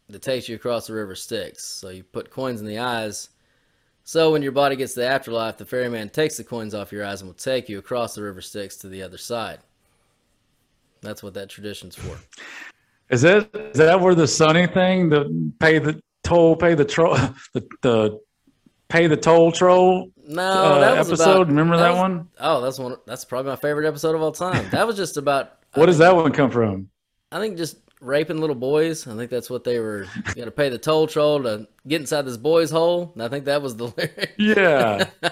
that 0.09 0.21
takes 0.21 0.47
you 0.47 0.55
across 0.55 0.85
the 0.85 0.93
river 0.93 1.15
Styx. 1.15 1.65
So 1.65 1.89
you 1.89 2.03
put 2.03 2.29
coins 2.29 2.61
in 2.61 2.67
the 2.67 2.77
eyes. 2.77 3.29
So 4.03 4.31
when 4.33 4.43
your 4.43 4.51
body 4.51 4.75
gets 4.75 4.93
to 4.93 4.99
the 4.99 5.07
afterlife, 5.07 5.57
the 5.57 5.65
ferryman 5.65 6.09
takes 6.09 6.37
the 6.37 6.43
coins 6.43 6.75
off 6.75 6.91
your 6.91 7.03
eyes 7.03 7.21
and 7.21 7.27
will 7.27 7.33
take 7.33 7.69
you 7.69 7.79
across 7.79 8.13
the 8.13 8.21
river 8.21 8.41
Styx 8.41 8.75
to 8.77 8.87
the 8.87 9.01
other 9.01 9.17
side. 9.17 9.61
That's 11.01 11.23
what 11.23 11.33
that 11.33 11.49
tradition's 11.49 11.95
for. 11.95 12.19
Is 13.09 13.21
that 13.21 13.49
is 13.53 13.77
that 13.77 13.99
where 14.01 14.15
the 14.15 14.27
sunny 14.27 14.67
thing, 14.67 15.09
the 15.09 15.51
pay 15.59 15.79
the 15.79 16.01
toll, 16.23 16.55
pay 16.55 16.73
the 16.73 16.85
troll, 16.85 17.15
the 17.53 17.67
the 17.81 18.19
pay 18.89 19.07
the 19.07 19.17
toll 19.17 19.51
troll 19.51 20.09
No, 20.27 20.41
uh, 20.41 20.79
that 20.79 20.97
was 20.97 21.09
episode? 21.09 21.31
about- 21.41 21.47
Remember 21.47 21.77
that, 21.77 21.91
was- 21.91 21.99
one? 21.99 22.27
Oh, 22.39 22.61
that's 22.61 22.79
one. 22.79 22.95
That's 23.05 23.25
probably 23.25 23.49
my 23.51 23.55
favorite 23.57 23.87
episode 23.87 24.15
of 24.15 24.21
all 24.21 24.31
time. 24.31 24.69
That 24.71 24.87
was 24.87 24.95
just 24.97 25.17
about. 25.17 25.51
Where 25.75 25.85
does 25.85 25.97
that 25.99 26.15
one 26.15 26.31
come 26.31 26.49
from? 26.49 26.89
I 27.31 27.39
think 27.39 27.57
just 27.57 27.77
raping 28.01 28.39
little 28.39 28.55
boys. 28.55 29.07
I 29.07 29.15
think 29.15 29.29
that's 29.29 29.49
what 29.49 29.63
they 29.63 29.79
were. 29.79 30.07
You 30.29 30.35
got 30.35 30.45
to 30.45 30.51
pay 30.51 30.69
the 30.69 30.77
toll 30.77 31.05
troll 31.07 31.43
to 31.43 31.67
get 31.87 31.99
inside 32.01 32.21
this 32.23 32.37
boy's 32.37 32.71
hole. 32.71 33.11
And 33.13 33.21
I 33.23 33.27
think 33.27 33.45
that 33.45 33.61
was 33.61 33.75
the 33.75 33.85
lyric. 33.97 34.33
Yeah, 34.37 35.09
I 35.23 35.29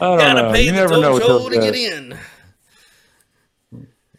don't 0.00 0.18
Gotta 0.18 0.42
know. 0.42 0.52
pay 0.52 0.62
You 0.64 0.70
the 0.72 0.76
never 0.76 0.94
toll 0.94 1.02
know. 1.02 1.12
with 1.14 1.22
troll 1.24 1.38
those 1.48 1.54
to 1.54 1.60
get 1.60 1.74
in. 1.74 2.18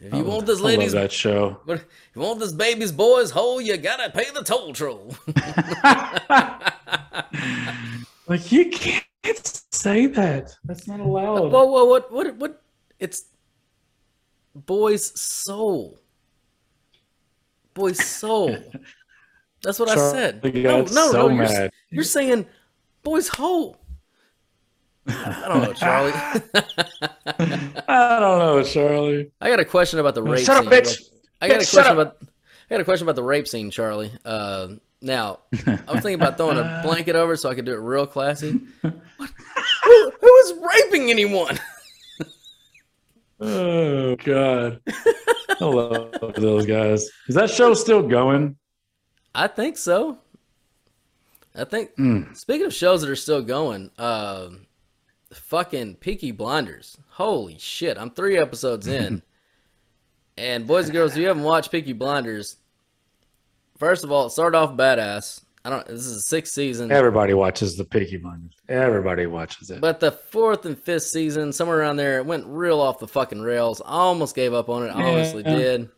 If 0.02 0.14
you 0.14 0.24
want 0.24 0.45
this 0.45 0.60
love 0.60 0.78
lady's, 0.78 0.93
that 0.93 1.12
show. 1.12 1.60
but 1.66 1.80
if 1.80 1.86
you 2.16 2.22
want 2.22 2.39
this 2.39 2.54
baby's 2.54 2.91
boy's 2.91 3.32
hole, 3.32 3.60
you 3.60 3.76
gotta 3.78 4.10
pay 4.10 4.30
the 4.34 4.43
toll 4.43 4.74
troll. 4.74 5.16
Like 8.30 8.52
you 8.52 8.70
can't 8.70 9.66
say 9.72 10.06
that. 10.06 10.56
That's 10.64 10.88
not 10.88 11.00
allowed. 11.00 11.52
whoa, 11.52 11.66
whoa, 11.66 11.86
what, 11.86 12.12
what, 12.12 12.36
what? 12.38 12.62
It's 13.00 13.24
boy's 14.54 15.20
soul. 15.20 16.00
Boy's 17.74 18.06
soul. 18.06 18.56
That's 19.64 19.80
what 19.80 19.89
I 19.89 19.95
said. 19.95 20.43
No, 20.43 20.82
no, 20.82 20.86
so 20.86 21.12
no. 21.12 21.30
You're, 21.30 21.43
mad. 21.43 21.72
you're 21.89 22.04
saying 22.04 22.45
boy's 23.02 23.28
hole. 23.30 23.78
I 25.08 25.45
don't 25.47 25.64
know, 25.64 25.74
Charlie. 25.74 26.12
I 27.88 28.20
don't 28.20 28.39
know, 28.39 28.64
Charlie. 28.64 29.32
I 29.41 29.50
got 29.50 29.60
a 29.60 29.66
question 29.66 30.00
about 30.00 30.16
the 30.16 30.24
rape 30.24 30.45
Shut 30.45 30.58
up, 30.58 30.64
scene. 30.64 30.72
bitch. 30.72 31.10
I 31.41 31.47
got 31.47 31.58
a 31.58 31.60
Bitch, 31.62 31.72
shut 31.72 31.86
question 31.86 32.00
about 32.00 32.18
I 32.70 32.76
got 32.76 32.82
a 32.82 32.86
question 32.86 33.06
about 33.06 33.16
the 33.16 33.24
rape 33.24 33.47
scene, 33.47 33.72
Charlie. 33.72 34.12
Uh, 34.24 34.68
now, 35.02 35.39
I 35.66 35.80
was 35.88 36.02
thinking 36.04 36.16
about 36.16 36.38
throwing 36.38 36.58
a 36.58 36.82
blanket 36.86 37.16
over 37.16 37.36
so 37.36 37.50
I 37.50 37.56
could 37.56 37.66
do 37.66 37.74
it 37.74 37.78
real 37.80 38.06
classy. 38.06 38.60
What? 38.82 38.93
Who, 39.86 40.12
who 40.22 40.36
is 40.38 40.54
raping 40.62 41.10
anyone? 41.10 41.58
Oh 43.39 44.16
God. 44.18 44.82
I 45.62 45.66
love 45.66 46.12
those 46.36 46.66
guys. 46.66 47.10
Is 47.28 47.36
that 47.36 47.50
show 47.50 47.74
still 47.74 48.04
going? 48.04 48.58
I 49.34 49.47
think 49.47 49.78
so. 49.78 50.20
I 51.56 51.64
think. 51.64 51.95
Hmm. 51.95 52.34
Speaking 52.34 52.68
of 52.68 52.74
shows 52.74 53.02
that 53.02 53.10
are 53.10 53.16
still 53.16 53.41
going, 53.41 53.89
uh, 53.97 54.50
fucking 55.34 55.95
Peaky 55.95 56.32
Blinders. 56.32 56.97
Holy 57.11 57.57
shit! 57.59 57.97
I'm 57.97 58.11
three 58.11 58.38
episodes 58.38 58.88
in, 58.88 59.21
and 60.38 60.65
boys 60.67 60.86
and 60.86 60.93
girls, 60.93 61.11
if 61.13 61.17
you 61.19 61.27
haven't 61.27 61.43
watched 61.43 61.71
Peaky 61.71 61.93
Blinders, 61.93 62.57
first 63.77 64.03
of 64.03 64.11
all, 64.11 64.27
it 64.27 64.32
started 64.32 64.57
off 64.57 64.75
badass. 64.77 65.41
I 65.65 65.69
don't. 65.69 65.86
This 65.88 66.05
is 66.05 66.15
the 66.15 66.21
sixth 66.21 66.53
season. 66.53 66.91
Everybody 66.91 67.34
watches 67.34 67.75
the 67.75 67.84
Peaky 67.84 68.17
Blinders. 68.17 68.53
Everybody 68.69 69.25
watches 69.25 69.69
it. 69.69 69.82
But 69.82 69.99
the 69.99 70.11
fourth 70.13 70.65
and 70.65 70.77
fifth 70.77 71.03
season, 71.03 71.51
somewhere 71.51 71.80
around 71.80 71.97
there, 71.97 72.17
it 72.19 72.25
went 72.25 72.45
real 72.47 72.80
off 72.80 72.99
the 72.99 73.07
fucking 73.07 73.41
rails. 73.41 73.82
I 73.86 73.89
almost 73.97 74.36
gave 74.36 74.53
up 74.53 74.69
on 74.69 74.84
it. 74.86 74.89
I 74.89 75.03
honestly 75.03 75.43
did. 75.43 75.89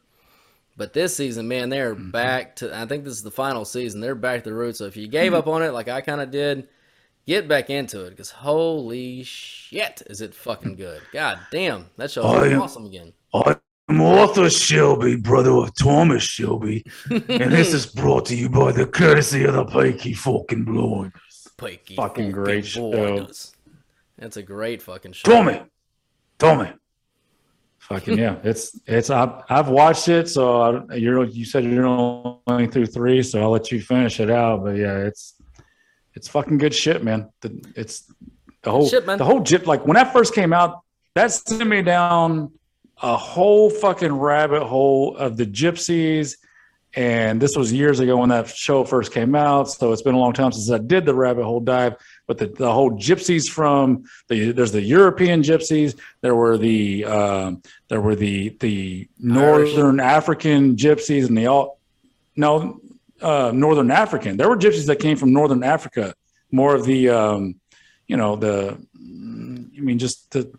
But 0.77 0.93
this 0.93 1.15
season, 1.15 1.47
man, 1.47 1.69
they're 1.69 1.93
Mm-hmm. 1.93 2.09
back 2.09 2.55
to. 2.57 2.75
I 2.75 2.87
think 2.87 3.03
this 3.03 3.13
is 3.13 3.21
the 3.21 3.29
final 3.29 3.65
season. 3.65 4.01
They're 4.01 4.15
back 4.15 4.43
to 4.45 4.49
the 4.49 4.55
roots. 4.55 4.79
So 4.79 4.85
if 4.85 4.97
you 4.97 5.07
gave 5.07 5.33
up 5.35 5.45
on 5.47 5.61
it, 5.61 5.71
like 5.73 5.89
I 5.89 6.01
kind 6.01 6.21
of 6.21 6.31
did, 6.31 6.67
get 7.31 7.47
back 7.47 7.69
into 7.69 8.03
it 8.03 8.09
because 8.09 8.29
holy 8.29 9.23
shit, 9.23 10.01
is 10.07 10.19
it 10.19 10.35
fucking 10.35 10.75
good? 10.75 11.01
God 11.13 11.39
damn, 11.49 11.89
that 11.95 12.11
show 12.11 12.43
is 12.43 12.57
awesome 12.57 12.85
again. 12.85 13.13
I'm 13.33 14.01
Arthur 14.01 14.49
Shelby, 14.49 15.15
brother 15.15 15.51
of 15.51 15.73
Thomas 15.75 16.23
Shelby, 16.23 16.83
and 17.09 17.53
this 17.53 17.73
is 17.79 17.85
brought 17.85 18.25
to 18.25 18.35
you 18.35 18.49
by 18.49 18.73
the 18.73 18.85
courtesy 18.85 19.45
of 19.45 19.53
the 19.53 19.63
Peaky 19.63 20.13
fucking 20.13 20.65
Blinders. 20.65 21.47
Peaky 21.57 21.95
Fucking 21.95 22.31
great 22.31 22.65
show. 22.65 22.91
Blinders. 22.91 23.55
That's 24.17 24.35
a 24.35 24.43
great 24.43 24.81
fucking 24.81 25.13
show. 25.13 25.31
Tommy, 25.31 25.61
Tommy. 26.37 26.73
Fucking 27.79 28.17
yeah, 28.17 28.39
it's 28.43 28.77
it's 28.85 29.09
I've, 29.09 29.41
I've 29.49 29.69
watched 29.69 30.09
it, 30.09 30.27
so 30.27 30.85
I, 30.89 30.95
you're 30.95 31.23
you 31.23 31.45
said 31.45 31.63
you're 31.63 31.85
only 31.85 32.67
through 32.67 32.87
three, 32.87 33.23
so 33.23 33.41
I'll 33.41 33.51
let 33.51 33.71
you 33.71 33.81
finish 33.81 34.19
it 34.19 34.29
out. 34.29 34.63
But 34.65 34.75
yeah, 34.75 34.97
it's 34.97 35.40
it's 36.13 36.27
fucking 36.27 36.57
good 36.57 36.73
shit, 36.73 37.03
man. 37.03 37.29
The, 37.41 37.63
it's 37.75 38.11
the 38.63 38.71
whole 38.71 38.87
Shit, 38.87 39.05
man. 39.05 39.17
the 39.17 39.25
whole 39.25 39.41
gyp 39.41 39.65
like 39.65 39.85
when 39.85 39.95
that 39.95 40.13
first 40.13 40.33
came 40.33 40.53
out, 40.53 40.81
that 41.15 41.31
sent 41.31 41.67
me 41.67 41.81
down 41.81 42.51
a 43.01 43.17
whole 43.17 43.69
fucking 43.69 44.13
rabbit 44.13 44.63
hole 44.63 45.17
of 45.17 45.37
the 45.37 45.45
gypsies 45.45 46.35
and 46.93 47.41
this 47.41 47.55
was 47.55 47.71
years 47.71 47.99
ago 48.01 48.17
when 48.17 48.29
that 48.29 48.49
show 48.49 48.83
first 48.83 49.13
came 49.13 49.33
out. 49.33 49.69
So 49.69 49.93
it's 49.93 50.01
been 50.01 50.15
a 50.15 50.19
long 50.19 50.33
time 50.33 50.51
since 50.51 50.69
I 50.69 50.77
did 50.77 51.05
the 51.05 51.15
rabbit 51.15 51.45
hole 51.45 51.61
dive. 51.61 51.95
But 52.27 52.37
the, 52.37 52.47
the 52.47 52.71
whole 52.71 52.91
gypsies 52.91 53.49
from 53.49 54.03
the 54.27 54.51
there's 54.51 54.73
the 54.73 54.81
European 54.81 55.41
gypsies. 55.41 55.97
There 56.19 56.35
were 56.35 56.57
the 56.57 57.05
um, 57.05 57.61
there 57.87 58.01
were 58.01 58.15
the 58.15 58.49
the 58.59 59.07
Northern 59.19 60.01
African 60.01 60.75
gypsies, 60.75 61.27
and 61.27 61.37
they 61.37 61.45
all 61.45 61.79
no 62.35 62.81
uh, 63.21 63.51
Northern 63.53 63.91
African. 63.91 64.37
There 64.37 64.49
were 64.49 64.57
gypsies 64.57 64.87
that 64.87 64.99
came 64.99 65.17
from 65.17 65.33
Northern 65.33 65.63
Africa. 65.63 66.13
More 66.51 66.75
of 66.75 66.85
the 66.85 67.09
um, 67.09 67.55
you 68.07 68.17
know 68.17 68.35
the 68.35 68.77
I 68.93 69.79
mean 69.79 69.99
just 69.99 70.31
the 70.31 70.51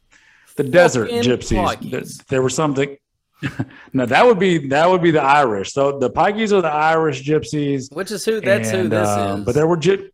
the 0.56 0.64
desert 0.64 1.10
Fucking 1.10 1.22
gypsies. 1.22 1.90
There, 1.90 2.02
there 2.28 2.42
were 2.42 2.50
something. 2.50 2.96
no, 3.92 4.06
that 4.06 4.24
would 4.24 4.38
be 4.38 4.68
that 4.68 4.88
would 4.88 5.02
be 5.02 5.10
the 5.10 5.22
Irish. 5.22 5.72
So 5.72 5.98
the 5.98 6.10
Pikeys 6.10 6.52
are 6.52 6.62
the 6.62 6.70
Irish 6.70 7.24
gypsies. 7.24 7.92
Which 7.92 8.10
is 8.10 8.24
who? 8.24 8.40
That's 8.40 8.70
who 8.70 8.78
and, 8.78 8.92
this 8.92 9.08
um, 9.08 9.40
is. 9.40 9.46
But 9.46 9.54
there 9.54 9.66
were 9.66 9.76
gyp. 9.76 10.10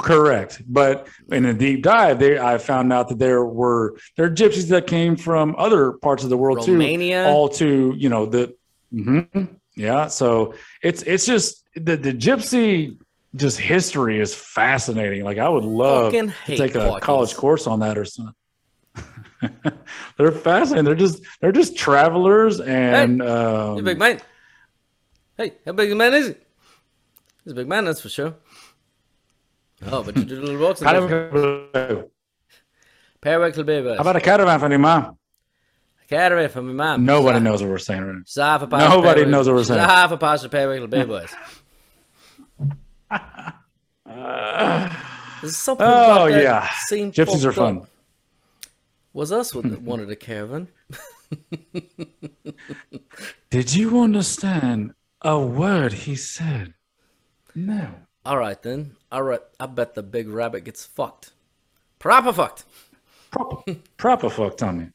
Correct, 0.00 0.62
but 0.66 1.06
in 1.30 1.44
a 1.44 1.54
deep 1.54 1.84
dive, 1.84 2.18
they 2.18 2.40
I 2.40 2.58
found 2.58 2.92
out 2.92 3.08
that 3.08 3.20
there 3.20 3.44
were 3.44 3.96
there 4.16 4.26
are 4.26 4.30
gypsies 4.30 4.68
that 4.70 4.88
came 4.88 5.14
from 5.14 5.54
other 5.56 5.92
parts 5.92 6.24
of 6.24 6.30
the 6.30 6.36
world 6.36 6.66
Romania? 6.66 7.22
too, 7.22 7.30
all 7.30 7.48
to 7.50 7.94
you 7.96 8.08
know 8.08 8.26
the, 8.26 8.52
Mhm. 8.92 9.48
yeah. 9.76 10.08
So 10.08 10.54
it's 10.82 11.02
it's 11.02 11.24
just 11.24 11.65
the 11.76 11.96
the 11.96 12.12
gypsy 12.12 12.98
just 13.34 13.58
history 13.58 14.18
is 14.20 14.34
fascinating. 14.34 15.22
Like 15.24 15.38
I 15.38 15.48
would 15.48 15.64
love 15.64 16.12
Fucking 16.12 16.32
to 16.46 16.56
take 16.56 16.74
a 16.74 16.78
Pikeys. 16.78 17.00
college 17.00 17.34
course 17.36 17.66
on 17.66 17.80
that 17.80 17.98
or 17.98 18.04
something. 18.04 18.34
they're 20.16 20.32
fascinating. 20.32 20.84
They're 20.86 20.94
just 20.94 21.22
they're 21.40 21.52
just 21.52 21.76
travelers 21.76 22.60
and 22.60 23.20
Hey, 23.22 23.28
um, 23.28 23.84
big 23.84 23.98
man. 23.98 24.20
Hey, 25.36 25.52
how 25.66 25.72
big 25.72 25.92
a 25.92 25.94
man 25.94 26.14
is 26.14 26.28
he? 26.28 26.34
He's 27.44 27.52
a 27.52 27.56
big 27.56 27.68
man, 27.68 27.84
that's 27.84 28.00
for 28.00 28.08
sure. 28.08 28.34
Oh, 29.86 30.02
but 30.02 30.16
you 30.16 30.24
did 30.24 30.38
a 30.38 30.40
little 30.42 30.60
boxing. 30.66 30.86
kind 30.86 31.08
didn't 31.08 31.74
of- 31.74 31.90
you? 31.90 32.10
Pairwheel 33.20 33.66
baby. 33.66 33.88
how 33.88 34.00
about 34.00 34.16
a 34.16 34.20
caravan 34.20 34.58
for 34.60 34.68
your 34.70 34.78
mom? 34.78 35.18
Caravan 36.08 36.48
for 36.48 36.62
my 36.62 36.72
mom. 36.72 37.04
Nobody 37.04 37.40
knows 37.40 37.60
what 37.62 37.70
we're 37.70 37.78
saying 37.78 38.02
right 38.02 38.14
now. 38.14 38.44
Half 38.44 38.62
a 38.62 38.66
pasta 38.68 38.88
Nobody 38.88 39.24
knows 39.24 39.46
what 39.48 39.56
we're 39.56 39.64
saying. 39.64 39.80
Half 39.80 40.12
a 40.12 40.16
pastor 40.16 40.48
pasta 40.48 40.56
pairwheel 40.56 40.88
baby 40.88 41.06
boys. 41.06 41.34
There's 43.10 43.22
something 45.56 45.86
Oh 45.86 46.26
about 46.26 46.30
that 46.30 46.42
yeah, 46.42 46.68
scene 46.86 47.12
gypsies 47.12 47.44
are 47.44 47.52
fun. 47.52 47.78
up. 47.78 47.88
Was 49.12 49.32
us 49.32 49.54
with 49.54 49.70
the, 49.70 49.78
wanted 49.78 50.10
a 50.10 50.16
caravan. 50.16 50.68
Did 53.50 53.74
you 53.74 54.00
understand 54.02 54.92
a 55.22 55.38
word 55.40 55.92
he 55.92 56.16
said? 56.16 56.74
No. 57.54 57.88
All 58.26 58.36
right 58.36 58.60
then. 58.62 58.96
All 59.10 59.22
right. 59.22 59.40
I 59.58 59.66
bet 59.66 59.94
the 59.94 60.02
big 60.02 60.28
rabbit 60.28 60.64
gets 60.64 60.84
fucked. 60.84 61.32
Proper 61.98 62.32
fucked. 62.32 62.64
Proper, 63.30 63.76
proper 63.96 64.28
fuck, 64.30 64.56
Tommy. 64.58 64.90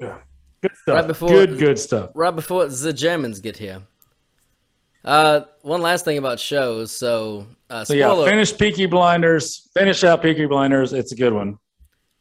Yeah. 0.00 0.16
Good 0.62 0.72
stuff. 0.76 0.94
Right 0.96 1.06
before- 1.06 1.28
good, 1.28 1.58
good 1.58 1.78
stuff. 1.78 2.10
right 2.14 2.34
before 2.34 2.66
the 2.66 2.92
Germans 2.92 3.38
get 3.38 3.56
here. 3.58 3.82
Uh, 5.04 5.40
one 5.62 5.80
last 5.80 6.04
thing 6.04 6.18
about 6.18 6.38
shows. 6.38 6.92
So, 6.92 7.46
uh, 7.70 7.84
So 7.84 7.94
yeah, 7.94 8.14
finish 8.24 8.56
Peaky 8.56 8.86
Blinders. 8.86 9.68
Finish 9.74 10.04
out 10.04 10.22
Peaky 10.22 10.46
Blinders. 10.46 10.92
It's 10.92 11.12
a 11.12 11.16
good 11.16 11.32
one. 11.32 11.58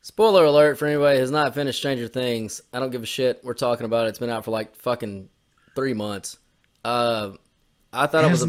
spoiler 0.01 0.45
alert 0.45 0.77
for 0.77 0.85
anybody 0.87 1.17
who 1.17 1.21
has 1.21 1.31
not 1.31 1.53
finished 1.53 1.79
Stranger 1.79 2.07
Things. 2.07 2.61
I 2.73 2.79
don't 2.79 2.89
give 2.89 3.03
a 3.03 3.07
shit. 3.07 3.41
We're 3.43 3.53
talking 3.53 3.85
about 3.85 4.05
it. 4.05 4.09
It's 4.09 4.19
been 4.19 4.29
out 4.29 4.45
for 4.45 4.51
like 4.51 4.75
fucking 4.75 5.29
three 5.75 5.93
months. 5.93 6.37
Uh, 6.85 7.31
I 7.91 8.07
thought 8.07 8.23
it 8.23 8.31
was 8.31 8.43
a 8.43 8.47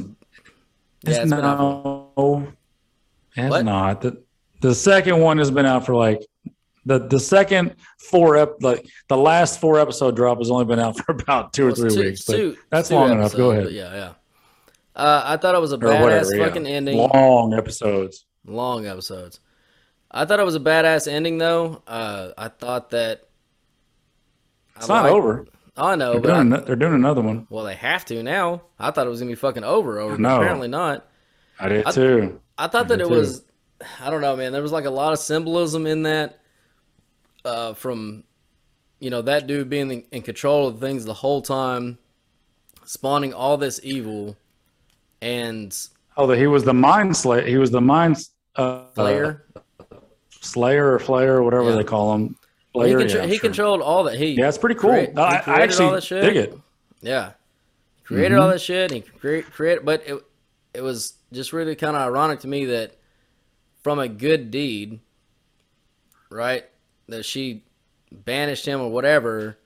yeah. 1.02 1.22
It's 1.22 1.32
out 1.32 1.58
for, 1.58 2.12
no, 2.16 2.52
it's 3.36 3.50
What? 3.50 3.64
not. 3.64 4.00
The, 4.02 4.22
the 4.60 4.74
second 4.74 5.18
one 5.18 5.38
has 5.38 5.50
been 5.50 5.66
out 5.66 5.86
for 5.86 5.96
like 5.96 6.20
the 6.86 6.98
the 7.08 7.18
second 7.18 7.74
four 7.98 8.36
ep 8.36 8.56
like 8.62 8.86
the 9.08 9.16
last 9.16 9.60
four 9.60 9.80
episode 9.80 10.14
drop 10.16 10.38
has 10.38 10.50
only 10.50 10.64
been 10.66 10.78
out 10.78 10.96
for 11.04 11.12
about 11.12 11.52
two 11.52 11.66
or 11.66 11.72
three 11.72 11.90
two- 11.90 12.00
weeks. 12.00 12.24
But 12.24 12.36
two- 12.36 12.56
that's 12.70 12.88
two 12.90 12.94
long 12.94 13.10
enough. 13.12 13.34
Go 13.34 13.50
ahead. 13.50 13.72
Yeah, 13.72 13.92
yeah. 13.94 14.12
Uh, 14.94 15.22
I 15.24 15.36
thought 15.36 15.54
it 15.54 15.60
was 15.60 15.72
a 15.72 15.78
badass 15.78 16.00
whatever. 16.02 16.36
yeah. 16.36 16.44
fucking 16.46 16.66
ending. 16.66 16.96
Long 16.98 17.54
episodes. 17.54 18.26
long 18.46 18.86
episodes. 18.86 19.40
I 20.10 20.24
thought 20.24 20.40
it 20.40 20.44
was 20.46 20.56
a 20.56 20.60
badass 20.60 21.06
ending 21.10 21.38
though. 21.38 21.82
Uh, 21.86 22.32
I 22.36 22.48
thought 22.48 22.90
that 22.90 23.22
It's 24.76 24.88
not 24.88 25.06
over. 25.06 25.46
I 25.76 25.94
know, 25.96 26.12
They're 26.12 26.20
but 26.20 26.28
doing, 26.28 26.52
ano- 26.52 26.64
they're 26.64 26.76
doing 26.76 26.94
another 26.94 27.20
one. 27.22 27.46
well, 27.48 27.64
they 27.64 27.76
have 27.76 28.04
to 28.06 28.22
now. 28.22 28.62
I 28.78 28.90
thought 28.90 29.06
it 29.06 29.10
was 29.10 29.20
gonna 29.20 29.30
be 29.30 29.36
fucking 29.36 29.64
over, 29.64 29.98
over. 30.00 30.18
No, 30.18 30.36
apparently 30.40 30.68
not. 30.68 31.06
I 31.58 31.68
did 31.68 31.86
I- 31.86 31.92
too. 31.92 32.40
I 32.58 32.66
thought 32.66 32.88
that 32.88 33.00
it 33.00 33.08
too. 33.08 33.14
was. 33.14 33.44
I 34.00 34.10
don't 34.10 34.20
know, 34.20 34.36
man. 34.36 34.52
There 34.52 34.60
was 34.60 34.72
like 34.72 34.84
a 34.84 34.90
lot 34.90 35.12
of 35.12 35.18
symbolism 35.18 35.86
in 35.86 36.02
that. 36.02 36.38
Uh, 37.42 37.72
from, 37.72 38.24
you 38.98 39.08
know, 39.08 39.22
that 39.22 39.46
dude 39.46 39.70
being 39.70 39.90
in, 39.90 40.04
in 40.12 40.20
control 40.20 40.68
of 40.68 40.78
things 40.78 41.06
the 41.06 41.14
whole 41.14 41.40
time, 41.40 41.96
spawning 42.84 43.32
all 43.32 43.56
this 43.56 43.80
evil, 43.82 44.36
and 45.22 45.76
Oh, 46.16 46.26
that 46.26 46.36
he 46.38 46.46
was 46.46 46.64
the 46.64 46.74
mind 46.74 47.16
slayer. 47.16 47.42
He 47.46 47.56
was 47.56 47.70
the 47.70 47.80
mind 47.80 48.16
uh, 48.56 48.84
Slayer. 48.94 49.46
slayer 50.40 50.94
or 50.94 50.98
flayer, 50.98 51.28
or 51.28 51.42
whatever 51.42 51.70
Yeah. 51.70 51.76
they 51.76 51.84
call 51.84 52.14
him. 52.14 52.36
he, 52.74 52.80
Slayer, 52.80 52.98
contr- 53.00 53.14
yeah, 53.14 53.26
he 53.26 53.32
sure. 53.34 53.40
controlled 53.40 53.80
all 53.82 54.04
that. 54.04 54.16
He 54.16 54.32
Yeah, 54.32 54.48
it's 54.48 54.58
pretty 54.58 54.74
cool. 54.78 54.90
I, 54.92 55.42
I 55.46 55.60
actually 55.62 55.90
that 55.94 56.02
shit. 56.02 56.22
dig 56.22 56.36
it. 56.36 56.58
Yeah, 57.00 57.32
he 57.98 58.04
created 58.04 58.38
all 58.38 58.48
that 58.48 58.60
shit. 58.60 58.90
And 58.92 59.02
he 59.02 59.10
create 59.10 59.46
create, 59.50 59.84
but 59.84 60.02
it 60.06 60.22
it 60.74 60.82
was 60.82 61.14
just 61.32 61.52
really 61.52 61.74
kind 61.76 61.96
of 61.96 62.02
ironic 62.02 62.40
to 62.40 62.48
me 62.48 62.66
that 62.66 62.96
from 63.82 63.98
a 63.98 64.08
good 64.08 64.50
deed, 64.50 65.00
right, 66.30 66.64
that 67.08 67.24
she 67.24 67.62
banished 68.12 68.66
him 68.66 68.80
or 68.80 68.90
whatever 68.90 69.56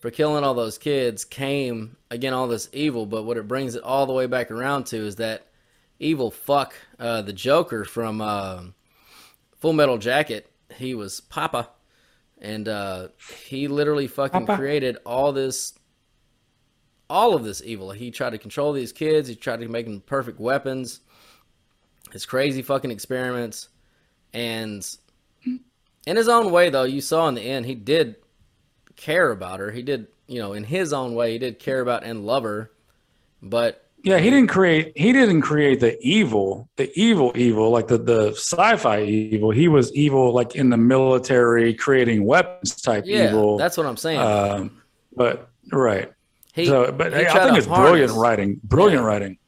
for 0.00 0.10
killing 0.10 0.42
all 0.44 0.54
those 0.54 0.78
kids 0.78 1.24
came 1.24 1.96
again 2.10 2.32
all 2.32 2.48
this 2.48 2.68
evil. 2.72 3.06
But 3.06 3.22
what 3.22 3.36
it 3.36 3.46
brings 3.46 3.74
it 3.74 3.82
all 3.82 4.06
the 4.06 4.12
way 4.12 4.26
back 4.26 4.50
around 4.50 4.84
to 4.86 4.96
is 4.96 5.16
that 5.16 5.46
evil 5.98 6.30
fuck 6.30 6.74
uh, 6.98 7.22
the 7.22 7.32
Joker 7.32 7.84
from 7.84 8.20
uh, 8.20 8.62
Full 9.58 9.74
Metal 9.74 9.98
Jacket. 9.98 10.50
He 10.76 10.94
was 10.94 11.20
Papa. 11.20 11.68
And 12.40 12.68
uh, 12.68 13.08
he 13.46 13.68
literally 13.68 14.06
fucking 14.06 14.46
Papa. 14.46 14.58
created 14.58 14.96
all 15.04 15.32
this 15.32 15.74
all 17.10 17.34
of 17.34 17.44
this 17.44 17.60
evil. 17.62 17.90
He 17.90 18.10
tried 18.10 18.30
to 18.30 18.38
control 18.38 18.72
these 18.72 18.92
kids. 18.92 19.28
He 19.28 19.34
tried 19.34 19.60
to 19.60 19.68
make 19.68 19.84
them 19.84 20.00
perfect 20.00 20.40
weapons. 20.40 21.00
His 22.12 22.24
crazy 22.24 22.62
fucking 22.62 22.90
experiments, 22.90 23.68
and 24.32 24.84
in 26.06 26.16
his 26.16 26.28
own 26.28 26.50
way, 26.50 26.70
though, 26.70 26.84
you 26.84 27.00
saw 27.00 27.28
in 27.28 27.34
the 27.34 27.42
end 27.42 27.66
he 27.66 27.74
did 27.74 28.16
care 29.00 29.30
about 29.30 29.60
her. 29.60 29.70
He 29.70 29.82
did, 29.82 30.06
you 30.26 30.38
know, 30.38 30.52
in 30.52 30.64
his 30.64 30.92
own 30.92 31.14
way, 31.14 31.32
he 31.32 31.38
did 31.38 31.58
care 31.58 31.80
about 31.80 32.04
and 32.04 32.24
love 32.24 32.42
her. 32.44 32.70
But 33.42 33.86
Yeah, 34.02 34.18
he 34.18 34.30
didn't 34.30 34.48
create. 34.48 34.92
He 34.96 35.12
didn't 35.12 35.42
create 35.42 35.80
the 35.80 35.98
evil, 36.00 36.68
the 36.76 36.90
evil, 36.94 37.32
evil, 37.34 37.70
like 37.70 37.88
the 37.88 37.98
the 37.98 38.28
sci-fi 38.32 39.02
evil. 39.02 39.50
He 39.50 39.68
was 39.68 39.92
evil, 39.94 40.32
like 40.32 40.54
in 40.54 40.70
the 40.70 40.76
military, 40.76 41.74
creating 41.74 42.24
weapons 42.24 42.74
type 42.80 43.04
yeah, 43.06 43.28
evil. 43.28 43.56
that's 43.58 43.76
what 43.76 43.86
I'm 43.86 43.96
saying. 43.96 44.20
um, 44.20 44.82
but 45.16 45.50
right. 45.72 46.12
he, 46.54 46.66
so, 46.66 46.92
but 46.92 47.12
he 47.12 47.20
hey, 47.20 47.26
I 47.28 47.44
think 47.44 47.58
it's 47.58 47.66
brilliant 47.66 48.12
writing. 48.12 48.60
Brilliant 48.64 49.02
Yeah. 49.02 49.06
writing. 49.06 49.38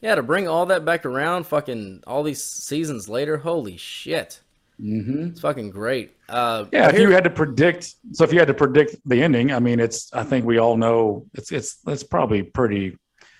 Yeah, 0.00 0.14
to 0.16 0.22
bring 0.22 0.46
all 0.48 0.66
that 0.66 0.84
back 0.84 1.06
around, 1.06 1.46
fucking 1.46 2.02
all 2.06 2.22
these 2.22 2.44
seasons 2.44 3.08
later, 3.08 3.38
holy 3.38 3.78
shit, 3.78 4.40
hmm 4.78 5.26
it's 5.28 5.40
fucking 5.40 5.70
great. 5.70 6.16
Uh, 6.28 6.64
Yeah, 6.72 6.88
if 6.88 6.96
here- 6.96 7.08
you 7.08 7.14
had 7.14 7.24
to 7.24 7.30
predict, 7.30 7.94
so 8.12 8.24
if 8.24 8.32
you 8.32 8.38
had 8.38 8.48
to 8.48 8.54
predict 8.54 8.96
the 9.08 9.22
ending, 9.22 9.52
I 9.52 9.58
mean, 9.60 9.80
it's. 9.80 10.12
I 10.12 10.24
think 10.24 10.44
we 10.44 10.58
all 10.58 10.76
know 10.76 11.26
it's. 11.34 11.52
It's. 11.52 11.78
It's 11.86 12.02
probably 12.02 12.42
pretty. 12.42 12.96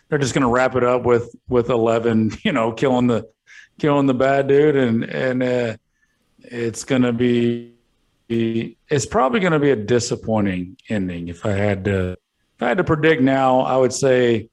They're 0.08 0.18
just 0.18 0.34
going 0.34 0.42
to 0.42 0.48
wrap 0.48 0.76
it 0.76 0.84
up 0.84 1.04
with 1.04 1.34
with 1.48 1.70
eleven, 1.70 2.32
you 2.44 2.52
know, 2.52 2.72
killing 2.72 3.06
the 3.06 3.28
killing 3.78 4.06
the 4.06 4.14
bad 4.14 4.48
dude, 4.48 4.76
and 4.76 5.04
and 5.04 5.42
uh, 5.42 5.76
it's 6.40 6.84
going 6.84 7.02
to 7.02 7.12
be. 7.12 7.72
It's 8.28 9.06
probably 9.06 9.40
going 9.40 9.52
to 9.52 9.58
be 9.58 9.70
a 9.70 9.76
disappointing 9.76 10.76
ending. 10.88 11.28
If 11.28 11.44
I 11.44 11.50
had 11.52 11.84
to, 11.84 12.12
if 12.12 12.62
I 12.62 12.68
had 12.68 12.78
to 12.78 12.84
predict 12.84 13.20
now, 13.22 13.60
I 13.60 13.76
would 13.76 13.92
say 13.92 14.48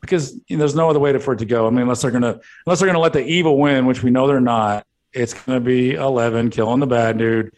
because 0.00 0.34
you 0.46 0.56
know, 0.56 0.58
there's 0.60 0.74
no 0.76 0.88
other 0.88 1.00
way 1.00 1.16
for 1.18 1.32
it 1.34 1.38
to 1.38 1.46
go. 1.46 1.66
I 1.66 1.70
mean, 1.70 1.80
unless 1.82 2.02
they're 2.02 2.10
gonna 2.10 2.38
unless 2.66 2.78
they're 2.80 2.86
gonna 2.86 3.00
let 3.00 3.12
the 3.12 3.24
evil 3.24 3.58
win, 3.58 3.86
which 3.86 4.02
we 4.02 4.10
know 4.10 4.26
they're 4.26 4.40
not. 4.40 4.86
It's 5.16 5.34
gonna 5.34 5.60
be 5.60 5.94
Eleven 5.94 6.50
killing 6.50 6.80
the 6.80 6.86
bad 6.86 7.18
dude, 7.18 7.52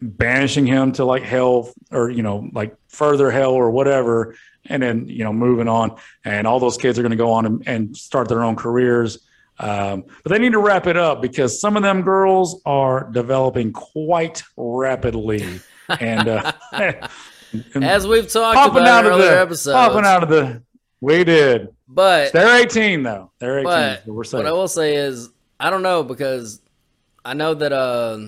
banishing 0.00 0.66
him 0.66 0.92
to 0.92 1.04
like 1.04 1.22
hell 1.22 1.72
or 1.90 2.10
you 2.10 2.22
know 2.22 2.48
like 2.52 2.76
further 2.88 3.30
hell 3.30 3.52
or 3.52 3.70
whatever, 3.70 4.36
and 4.66 4.82
then 4.82 5.08
you 5.08 5.24
know 5.24 5.32
moving 5.32 5.68
on. 5.68 5.96
And 6.24 6.46
all 6.46 6.60
those 6.60 6.76
kids 6.76 6.98
are 6.98 7.02
gonna 7.02 7.16
go 7.16 7.32
on 7.32 7.46
and, 7.46 7.62
and 7.66 7.96
start 7.96 8.28
their 8.28 8.44
own 8.44 8.56
careers. 8.56 9.18
Um, 9.58 10.04
but 10.22 10.32
they 10.32 10.38
need 10.38 10.52
to 10.52 10.58
wrap 10.58 10.86
it 10.86 10.96
up 10.96 11.22
because 11.22 11.60
some 11.60 11.76
of 11.76 11.82
them 11.82 12.02
girls 12.02 12.60
are 12.66 13.10
developing 13.10 13.72
quite 13.72 14.42
rapidly, 14.56 15.60
and 16.00 16.28
uh, 16.28 16.52
and 16.72 17.04
as 17.84 18.06
we've 18.06 18.30
talked 18.30 18.56
popping 18.56 18.82
about 18.82 19.04
out 19.04 19.06
in 19.06 19.12
earlier 19.12 19.30
the 19.30 19.40
episodes, 19.40 19.74
popping 19.74 20.04
out 20.04 20.22
of 20.22 20.28
the 20.28 20.62
We 21.00 21.24
did. 21.24 21.68
But 21.88 22.32
They're 22.32 22.62
18 22.62 23.02
though. 23.02 23.30
They're 23.38 23.58
18. 23.60 23.64
But 23.64 24.26
so 24.26 24.38
what 24.38 24.46
I 24.46 24.52
will 24.52 24.68
say 24.68 24.94
is, 24.96 25.30
I 25.60 25.68
don't 25.70 25.82
know 25.82 26.02
because 26.02 26.60
I 27.24 27.34
know 27.34 27.54
that 27.54 27.72
uh, 27.72 28.18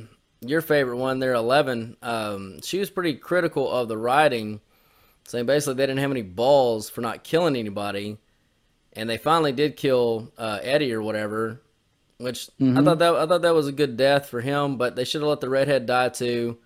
your 0.40 0.60
favorite 0.60 0.96
one, 0.98 1.18
there, 1.18 1.34
eleven. 1.34 1.96
Um, 2.02 2.60
she 2.62 2.78
was 2.78 2.90
pretty 2.90 3.14
critical 3.14 3.70
of 3.70 3.88
the 3.88 3.98
writing, 3.98 4.60
saying 5.24 5.46
basically 5.46 5.74
they 5.74 5.86
didn't 5.86 6.00
have 6.00 6.10
any 6.10 6.22
balls 6.22 6.90
for 6.90 7.00
not 7.00 7.24
killing 7.24 7.56
anybody, 7.56 8.18
and 8.92 9.08
they 9.08 9.18
finally 9.18 9.52
did 9.52 9.76
kill 9.76 10.32
uh, 10.38 10.60
Eddie 10.62 10.92
or 10.92 11.02
whatever. 11.02 11.60
Which 12.18 12.48
I 12.62 12.80
thought 12.82 13.00
that 13.00 13.14
I 13.16 13.26
thought 13.26 13.42
that 13.42 13.54
was 13.54 13.66
a 13.66 13.72
good 13.72 13.96
death 13.96 14.28
for 14.28 14.40
him, 14.40 14.76
but 14.76 14.94
they 14.94 15.04
should 15.04 15.20
have 15.20 15.28
let 15.28 15.40
the 15.40 15.50
redhead 15.50 15.86
die 15.86 16.10
too. 16.10 16.58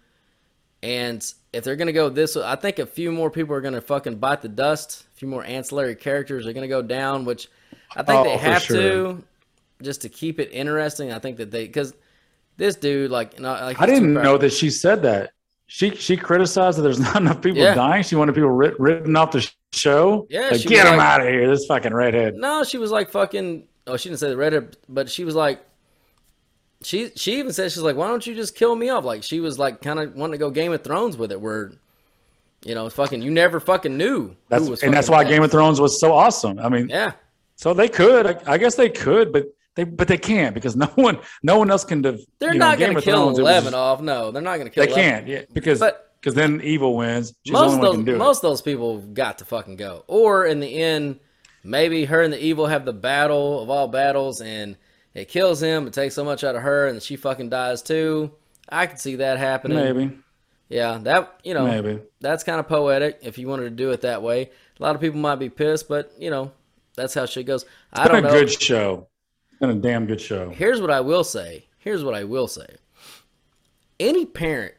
And 0.83 1.25
if 1.53 1.65
they're 1.65 1.75
gonna 1.75 1.93
go 1.93 2.11
this, 2.11 2.37
I 2.37 2.55
think 2.55 2.79
a 2.79 2.87
few 2.87 3.11
more 3.11 3.31
people 3.31 3.55
are 3.55 3.63
gonna 3.63 3.81
fucking 3.81 4.17
bite 4.17 4.43
the 4.43 4.49
dust. 4.49 5.07
A 5.15 5.17
few 5.19 5.27
more 5.27 5.43
ancillary 5.43 5.97
characters 5.97 6.47
are 6.47 6.53
gonna 6.53 6.69
go 6.69 6.83
down, 6.83 7.25
which 7.25 7.49
I 7.97 8.03
think 8.03 8.21
Oh, 8.21 8.25
they 8.25 8.37
have 8.37 8.63
sure. 8.63 8.77
to, 8.77 9.25
just 9.83 10.03
to 10.03 10.11
keep 10.11 10.39
it 10.39 10.51
interesting. 10.53 11.13
I 11.13 11.19
think 11.19 11.39
that 11.39 11.51
they 11.51 11.67
because 11.67 11.95
this 12.59 12.77
dude, 12.77 13.11
like, 13.11 13.41
know, 13.41 13.53
like 13.53 13.81
I 13.81 13.87
didn't 13.87 14.13
know 14.13 14.37
that 14.37 14.53
she 14.53 14.69
said 14.71 15.03
that. 15.03 15.31
She 15.67 15.95
she 15.95 16.17
criticized 16.17 16.77
that 16.79 16.83
there's 16.83 17.01
not 17.09 17.17
enough 17.17 17.41
people 17.41 17.63
Yeah. 17.63 17.75
dying. 17.75 18.03
She 18.03 18.15
wanted 18.17 18.35
people 18.35 18.51
writ, 18.51 18.79
written 18.79 19.17
off 19.17 19.33
the 19.33 19.51
show. 19.73 20.27
Yeah, 20.29 20.49
like, 20.51 20.63
get 20.63 20.87
him 20.87 20.97
like- 20.99 21.07
out 21.07 21.21
of 21.23 21.29
here. 21.29 21.49
This 21.49 21.65
fucking 21.67 21.95
redhead. 21.95 22.35
No, 22.35 22.65
she 22.65 22.77
was 22.79 22.91
like 22.91 23.11
fucking. 23.11 23.67
Oh, 23.87 23.97
she 23.97 24.11
didn't 24.11 24.21
say 24.21 24.29
the 24.29 24.37
redhead, 24.37 24.77
but 24.89 25.09
she 25.11 25.25
was 25.25 25.35
like. 25.35 25.65
She 26.83 27.11
she 27.17 27.39
even 27.41 27.53
said 27.53 27.73
she's 27.73 27.83
like, 27.83 27.97
why 27.97 28.07
don't 28.09 28.25
you 28.25 28.35
just 28.37 28.55
kill 28.55 28.75
me 28.77 28.89
off? 28.89 29.05
Like 29.05 29.25
she 29.25 29.41
was 29.41 29.59
like 29.59 29.83
kind 29.83 29.99
of 29.99 30.15
wanting 30.15 30.33
to 30.33 30.39
go 30.39 30.49
Game 30.51 30.73
of 30.73 30.83
Thrones 30.85 31.17
with 31.17 31.33
it, 31.33 31.41
where, 31.41 31.73
you 32.65 32.75
know, 32.77 32.89
fucking 32.89 33.21
you 33.21 33.33
never 33.33 33.59
fucking 33.59 33.97
knew 33.97 34.37
That's 34.49 34.65
who 34.65 34.71
was 34.71 34.83
and 34.85 34.95
that's 34.95 35.11
why 35.11 35.23
next. 35.25 35.31
Game 35.31 35.43
of 35.43 35.51
Thrones 35.51 35.81
was 35.81 35.99
so 36.01 36.13
awesome. 36.13 36.61
I 36.61 36.69
mean, 36.69 36.89
Yeah, 36.89 37.13
so 37.57 37.75
they 37.75 37.89
could. 37.89 38.27
I, 38.27 38.53
I 38.55 38.59
guess 38.59 38.77
they 38.77 38.89
could, 38.91 39.33
but 39.33 39.47
they 39.79 39.85
but 39.85 40.09
they 40.09 40.19
can't 40.19 40.55
because 40.57 40.75
no 40.75 40.87
one 40.97 41.21
no 41.45 41.57
one 41.57 41.71
else 41.71 41.85
can. 41.85 42.03
Def, 42.03 42.21
they're 42.41 42.53
you 42.53 42.59
know, 42.59 42.71
not 42.71 42.79
gonna 42.81 43.01
kill 43.01 43.27
Thrones, 43.27 43.39
eleven 43.39 43.75
off. 43.75 44.01
No, 44.01 44.33
they're 44.33 44.43
not 44.43 44.59
gonna 44.59 44.71
kill. 44.71 44.85
They 44.85 44.91
11. 44.91 45.11
can't, 45.11 45.29
yeah, 45.29 45.43
because 45.53 45.83
because 46.21 46.35
then 46.35 46.61
evil 46.65 46.97
wins. 46.97 47.33
She's 47.47 47.53
most 47.53 47.77
the 47.77 47.81
those 47.83 47.91
who 47.93 47.93
can 47.99 48.05
do 48.05 48.15
it. 48.17 48.19
most 48.19 48.39
of 48.39 48.51
those 48.51 48.61
people 48.61 48.99
got 48.99 49.39
to 49.39 49.45
fucking 49.45 49.77
go. 49.77 50.03
Or 50.09 50.47
in 50.47 50.59
the 50.59 50.83
end, 50.83 51.21
maybe 51.63 52.07
her 52.07 52.23
and 52.23 52.33
the 52.33 52.43
evil 52.45 52.67
have 52.67 52.85
the 52.85 52.93
battle 52.93 53.63
of 53.63 53.71
all 53.71 53.87
battles, 53.87 54.41
and 54.41 54.77
it 55.15 55.29
kills 55.29 55.63
him. 55.63 55.87
It 55.87 55.93
takes 55.93 56.17
so 56.17 56.25
much 56.25 56.43
out 56.43 56.57
of 56.57 56.63
her, 56.63 56.89
and 56.89 57.01
she 57.01 57.15
fucking 57.15 57.49
dies 57.51 57.81
too. 57.81 58.33
I 58.69 58.87
could 58.87 58.99
see 58.99 59.15
that 59.17 59.39
happening. 59.39 59.79
Maybe, 59.79 60.19
Yeah, 60.69 60.99
that 61.05 61.39
you 61.45 61.55
know, 61.55 61.67
maybe. 61.67 62.01
that's 62.21 62.43
kind 62.43 62.59
of 62.59 62.67
poetic 62.67 63.21
if 63.23 63.39
you 63.39 63.47
wanted 63.47 63.65
to 63.65 63.71
do 63.71 63.93
it 63.93 64.01
that 64.01 64.23
way. 64.23 64.51
A 64.79 64.83
lot 64.83 64.97
of 64.97 65.01
people 65.01 65.21
might 65.21 65.37
be 65.37 65.49
pissed, 65.51 65.89
but 65.89 66.11
you 66.19 66.31
know, 66.31 66.51
that's 66.97 67.15
how 67.15 67.27
shit 67.27 67.47
goes. 67.47 67.65
I 67.93 68.03
It's 68.03 68.11
been 68.11 68.25
a 68.25 68.29
know. 68.29 68.35
good 68.35 68.51
show. 68.51 69.08
Been 69.61 69.71
a 69.71 69.75
damn 69.75 70.07
good 70.07 70.21
show. 70.21 70.51
Here's 70.51 70.81
what 70.81 70.91
I 70.91 71.01
will 71.01 71.25
say. 71.25 71.65
Here's 71.79 72.05
what 72.05 72.15
I 72.15 72.25
will 72.25 72.47
say. 72.49 72.67
Any 73.99 74.25
parent 74.25 74.75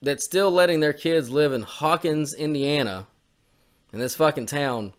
that's 0.00 0.24
still 0.24 0.50
letting 0.50 0.80
their 0.80 0.92
kids 0.94 1.28
live 1.30 1.52
in 1.52 1.62
Hawkins, 1.62 2.34
Indiana, 2.34 3.06
in 3.92 3.98
this 3.98 4.14
fucking 4.14 4.46
town, 4.46 4.94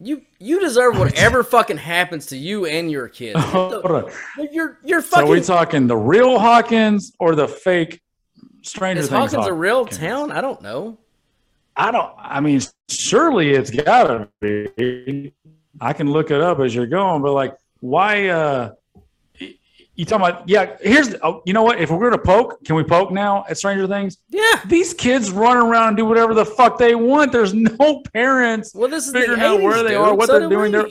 you 0.00 0.22
you 0.40 0.58
deserve 0.58 0.98
whatever 0.98 1.44
fucking 1.44 1.76
happens 1.76 2.26
to 2.26 2.36
you 2.36 2.66
and 2.66 2.90
your 2.90 3.08
kids. 3.08 3.38
Hold 3.44 3.74
on. 3.86 4.10
You're 4.50 4.78
you're 4.84 5.00
So 5.00 5.08
fucking. 5.18 5.30
we 5.30 5.40
talking 5.40 5.86
the 5.86 5.96
real 5.96 6.40
Hawkins 6.40 7.12
or 7.20 7.36
the 7.36 7.46
fake 7.46 8.00
Stranger 8.62 9.02
is 9.02 9.08
Things? 9.08 9.32
Hawkins 9.32 9.46
a 9.46 9.52
real 9.52 9.84
Hawkins? 9.84 9.98
town? 9.98 10.32
I 10.32 10.40
don't 10.40 10.60
know. 10.60 10.98
I 11.76 11.90
don't. 11.92 12.12
I 12.18 12.40
mean, 12.40 12.60
surely 12.88 13.50
it's 13.52 13.70
gotta 13.70 14.28
be. 14.40 15.32
I 15.80 15.92
can 15.92 16.10
look 16.10 16.30
it 16.30 16.40
up 16.40 16.60
as 16.60 16.74
you're 16.74 16.86
going, 16.86 17.22
but 17.22 17.32
like, 17.32 17.56
why? 17.80 18.28
uh 18.28 18.72
You 19.94 20.04
talking 20.04 20.26
about? 20.26 20.48
Yeah. 20.48 20.76
Here's. 20.80 21.14
Oh, 21.22 21.42
you 21.44 21.52
know 21.52 21.62
what? 21.62 21.80
If 21.80 21.90
we're 21.90 22.08
gonna 22.10 22.22
poke, 22.22 22.64
can 22.64 22.76
we 22.76 22.82
poke 22.84 23.10
now 23.10 23.44
at 23.48 23.58
Stranger 23.58 23.86
Things? 23.86 24.18
Yeah. 24.28 24.60
These 24.66 24.94
kids 24.94 25.30
run 25.30 25.56
around 25.56 25.88
and 25.88 25.96
do 25.96 26.04
whatever 26.04 26.34
the 26.34 26.44
fuck 26.46 26.78
they 26.78 26.94
want. 26.94 27.32
There's 27.32 27.52
no 27.54 28.02
parents. 28.12 28.74
Well, 28.74 28.88
this 28.88 29.06
is 29.06 29.12
Figuring 29.12 29.40
the 29.40 29.46
out 29.46 29.60
80s, 29.60 29.62
where 29.64 29.82
they 29.82 29.88
dude. 29.90 29.98
are, 29.98 30.14
what 30.14 30.26
So 30.28 30.38
they're 30.38 30.48
do 30.48 30.54
doing. 30.56 30.72
They're 30.72 30.88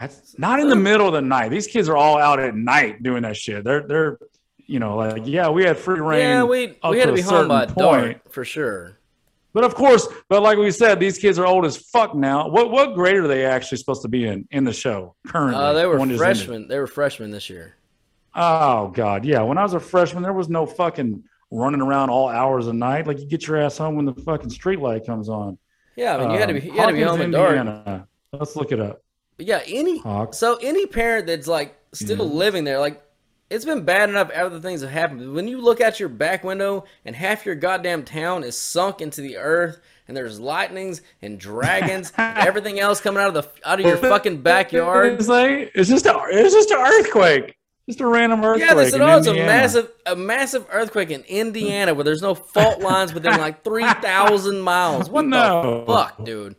That's 0.00 0.38
not 0.38 0.60
in 0.60 0.68
the 0.68 0.76
middle 0.76 1.06
of 1.06 1.14
the 1.14 1.22
night. 1.22 1.50
These 1.50 1.66
kids 1.68 1.88
are 1.88 1.96
all 1.96 2.18
out 2.18 2.38
at 2.40 2.54
night 2.54 3.02
doing 3.02 3.22
that 3.22 3.36
shit. 3.36 3.64
They're 3.64 3.82
they're, 3.86 4.18
you 4.66 4.78
know, 4.78 4.96
like 4.96 5.22
yeah, 5.26 5.48
we 5.48 5.64
had 5.64 5.78
free 5.78 6.00
reign. 6.00 6.20
Yeah, 6.20 6.42
we 6.44 6.76
we 6.90 6.98
had 6.98 7.06
to 7.06 7.12
be 7.14 7.20
home 7.22 7.48
by 7.48 7.66
point. 7.66 7.76
dark 7.78 8.32
for 8.32 8.44
sure. 8.44 8.95
But 9.56 9.64
of 9.64 9.74
course, 9.74 10.06
but 10.28 10.42
like 10.42 10.58
we 10.58 10.70
said, 10.70 11.00
these 11.00 11.16
kids 11.16 11.38
are 11.38 11.46
old 11.46 11.64
as 11.64 11.78
fuck 11.78 12.14
now. 12.14 12.46
What 12.46 12.70
what 12.70 12.94
grade 12.94 13.16
are 13.16 13.26
they 13.26 13.46
actually 13.46 13.78
supposed 13.78 14.02
to 14.02 14.08
be 14.08 14.26
in 14.26 14.46
in 14.50 14.64
the 14.64 14.72
show 14.74 15.16
currently? 15.26 15.56
Uh, 15.64 15.72
they 15.72 15.86
were 15.86 15.96
One 15.96 16.10
just 16.10 16.22
ended. 16.22 16.36
freshmen. 16.36 16.68
They 16.68 16.78
were 16.78 16.86
freshmen 16.86 17.30
this 17.30 17.48
year. 17.48 17.74
Oh 18.34 18.88
god, 18.88 19.24
yeah. 19.24 19.40
When 19.40 19.56
I 19.56 19.62
was 19.62 19.72
a 19.72 19.80
freshman, 19.80 20.22
there 20.22 20.34
was 20.34 20.50
no 20.50 20.66
fucking 20.66 21.24
running 21.50 21.80
around 21.80 22.10
all 22.10 22.28
hours 22.28 22.66
of 22.66 22.74
night. 22.74 23.06
Like 23.06 23.18
you 23.18 23.24
get 23.24 23.46
your 23.46 23.56
ass 23.56 23.78
home 23.78 23.96
when 23.96 24.04
the 24.04 24.12
fucking 24.12 24.50
street 24.50 24.78
light 24.78 25.06
comes 25.06 25.30
on. 25.30 25.56
Yeah, 25.96 26.16
I 26.16 26.20
mean, 26.20 26.30
you 26.32 26.38
had 26.38 26.48
to 26.48 26.52
be 26.52 26.60
Um, 26.60 26.66
you 26.66 26.72
had 26.82 26.86
to 26.88 26.92
be 26.92 27.00
Hawkins, 27.00 27.10
home 27.16 27.20
in 27.22 27.30
dark. 27.86 28.08
Let's 28.34 28.56
look 28.56 28.72
it 28.72 28.80
up. 28.80 29.02
But 29.38 29.46
yeah, 29.46 29.62
any 29.66 30.00
Hawks. 30.00 30.36
so 30.36 30.56
any 30.56 30.84
parent 30.84 31.28
that's 31.28 31.46
like 31.48 31.74
still 31.94 32.28
living 32.28 32.64
there, 32.64 32.78
like 32.78 33.02
it's 33.50 33.64
been 33.64 33.84
bad 33.84 34.08
enough 34.08 34.30
other 34.30 34.60
things 34.60 34.80
have 34.82 34.90
happened. 34.90 35.32
When 35.34 35.46
you 35.48 35.60
look 35.60 35.80
out 35.80 36.00
your 36.00 36.08
back 36.08 36.42
window 36.44 36.84
and 37.04 37.14
half 37.14 37.46
your 37.46 37.54
goddamn 37.54 38.04
town 38.04 38.42
is 38.44 38.58
sunk 38.58 39.00
into 39.00 39.20
the 39.20 39.36
earth 39.36 39.80
and 40.08 40.16
there's 40.16 40.40
lightnings 40.40 41.00
and 41.22 41.38
dragons 41.38 42.12
and 42.16 42.38
everything 42.46 42.80
else 42.80 43.00
coming 43.00 43.22
out 43.22 43.34
of 43.34 43.34
the 43.34 43.68
out 43.68 43.80
of 43.80 43.86
your 43.86 43.96
fucking 44.10 44.42
backyard. 44.42 45.14
It's 45.14 45.28
like 45.28 45.70
it's 45.74 45.88
just 45.88 46.06
a 46.06 46.20
it's 46.30 46.54
just 46.54 46.70
an 46.70 46.78
earthquake. 46.78 47.56
Just 47.88 48.00
a 48.00 48.06
random 48.06 48.42
earthquake. 48.44 48.68
Yeah, 48.68 48.74
this 48.74 48.94
in 48.94 49.00
is 49.00 49.26
a 49.28 49.34
massive 49.34 49.92
a 50.06 50.16
massive 50.16 50.66
earthquake 50.72 51.10
in 51.10 51.22
Indiana 51.22 51.94
where 51.94 52.02
there's 52.02 52.22
no 52.22 52.34
fault 52.34 52.80
lines 52.80 53.14
within 53.14 53.38
like 53.38 53.62
three 53.62 53.86
thousand 53.86 54.60
miles. 54.60 55.08
What 55.16 55.24
No. 55.24 55.80
the 55.80 55.86
fuck, 55.86 56.24
dude? 56.24 56.56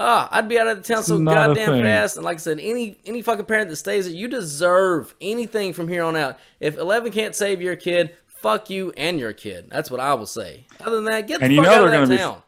Ah, 0.00 0.28
I'd 0.30 0.48
be 0.48 0.58
out 0.60 0.68
of 0.68 0.80
the 0.80 0.94
town 0.94 1.02
so 1.02 1.18
goddamn 1.18 1.82
fast. 1.82 2.16
And 2.16 2.24
like 2.24 2.36
I 2.36 2.38
said, 2.38 2.60
any 2.60 2.98
any 3.04 3.20
fucking 3.20 3.46
parent 3.46 3.68
that 3.68 3.76
stays 3.76 4.06
there, 4.06 4.14
you 4.14 4.28
deserve 4.28 5.12
anything 5.20 5.72
from 5.72 5.88
here 5.88 6.04
on 6.04 6.14
out. 6.14 6.38
If 6.60 6.78
Eleven 6.78 7.10
can't 7.10 7.34
save 7.34 7.60
your 7.60 7.74
kid, 7.74 8.14
fuck 8.26 8.70
you 8.70 8.92
and 8.96 9.18
your 9.18 9.32
kid. 9.32 9.68
That's 9.70 9.90
what 9.90 9.98
I 9.98 10.14
will 10.14 10.26
say. 10.26 10.64
Other 10.80 10.96
than 10.96 11.06
that, 11.06 11.26
get 11.26 11.40
the 11.40 11.46
And 11.46 11.52
you 11.52 11.62
fuck 11.64 11.72
know 11.72 11.78
out 11.80 11.84
of 11.86 11.90
that 11.90 11.96
gonna 11.96 12.10
be- 12.10 12.16
town. 12.16 12.42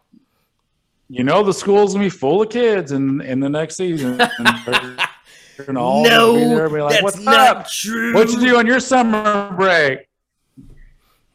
You 1.09 1.25
know 1.25 1.43
the 1.43 1.53
school's 1.53 1.93
gonna 1.95 2.05
be 2.07 2.09
full 2.11 2.41
of 2.41 2.51
kids 2.51 2.93
in 2.93 3.21
in 3.23 3.41
the 3.41 3.49
next 3.51 3.75
season. 3.77 4.21
And 5.59 5.67
they're 5.67 5.67
gonna 5.75 5.83
all 5.85 6.05
no, 6.05 6.35
be 6.35 6.41
there, 6.55 6.69
be 6.71 6.81
like, 6.81 6.93
that's 6.93 7.03
What's 7.03 7.19
not 7.21 7.57
up? 7.57 7.69
true. 7.69 8.15
What'd 8.15 8.33
you 8.33 8.41
do 8.41 8.57
on 8.59 8.67
your 8.67 8.81
summer 8.81 9.53
break? 9.57 10.07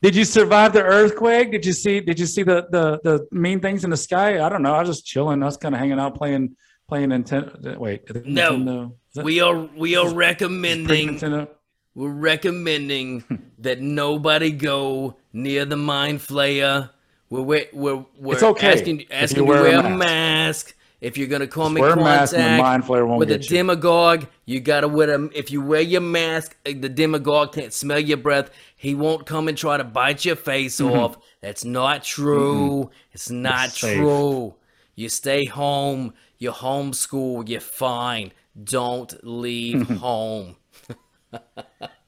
Did 0.05 0.15
you 0.15 0.23
survive 0.23 0.71
the 0.71 0.83
earthquake? 0.83 1.51
Did 1.51 1.65
you 1.65 1.73
see? 1.73 1.99
Did 1.99 2.19
you 2.19 2.27
see 2.27 2.43
the 2.43 2.67
the 2.69 2.99
the 3.03 3.27
mean 3.31 3.59
things 3.59 3.83
in 3.83 3.89
the 3.89 3.97
sky? 3.97 4.45
I 4.45 4.49
don't 4.49 4.61
know. 4.61 4.75
I 4.75 4.81
was 4.81 4.89
just 4.89 5.03
chilling. 5.03 5.41
I 5.41 5.47
was 5.47 5.57
kind 5.57 5.73
of 5.73 5.79
hanging 5.79 5.97
out 5.97 6.13
playing 6.13 6.55
playing 6.87 7.09
Nintendo. 7.09 7.75
Wait, 7.75 8.03
No. 8.23 8.51
Nintendo? 8.51 8.93
That 9.15 9.25
We 9.25 9.41
are 9.41 9.67
we 9.75 9.95
are 9.95 10.13
recommending 10.13 11.47
We're 11.95 12.09
recommending 12.11 13.23
that 13.57 13.81
nobody 13.81 14.51
go 14.51 15.15
near 15.33 15.65
the 15.65 15.77
mind 15.77 16.19
flayer. 16.19 16.91
We're 17.31 17.41
we're 17.41 17.65
we're, 17.73 18.05
we're 18.19 18.33
It's 18.35 18.43
okay 18.43 18.73
asking 18.73 19.05
asking 19.09 19.37
to 19.37 19.43
wear 19.45 19.61
a 19.61 19.63
wear 19.63 19.79
a 19.79 19.89
mask. 19.89 19.97
mask. 19.97 20.74
If 21.05 21.17
you're 21.17 21.27
gonna 21.27 21.47
come 21.47 21.77
in 21.77 21.81
Wear 21.83 21.93
a 21.93 21.95
mask 21.97 22.33
and 22.33 22.41
the 22.41 22.47
contact 22.47 22.63
mind 22.63 22.83
flayer 22.83 23.07
won't 23.07 23.19
with 23.19 23.29
a 23.31 23.33
you. 23.33 23.39
demagogue, 23.55 24.25
you 24.45 24.59
gotta 24.59 24.87
wear 24.87 25.09
a. 25.13 25.29
If 25.33 25.51
you 25.51 25.61
wear 25.61 25.81
your 25.81 26.01
mask, 26.01 26.57
uh, 26.65 26.71
the 26.79 26.89
demagogue 26.89 27.53
can't 27.53 27.71
smell 27.71 27.99
your 27.99 28.17
breath. 28.17 28.49
He 28.75 28.95
won't 28.95 29.25
come 29.25 29.47
and 29.47 29.57
try 29.57 29.77
to 29.77 29.83
bite 29.83 30.25
your 30.25 30.35
face 30.35 30.81
off. 30.81 31.17
That's 31.41 31.63
not 31.63 32.03
true. 32.03 32.89
It's 33.11 33.29
not 33.29 33.53
Mm-hmm. 33.53 33.65
It's 33.65 33.79
safe. 33.79 33.97
true. 33.97 34.55
You 34.95 35.09
stay 35.09 35.45
home. 35.45 36.13
You 36.39 36.51
homeschool. 36.51 37.47
You're 37.49 37.59
fine. 37.61 38.31
Don't 38.63 39.13
leave 39.23 39.87
home. 39.99 40.55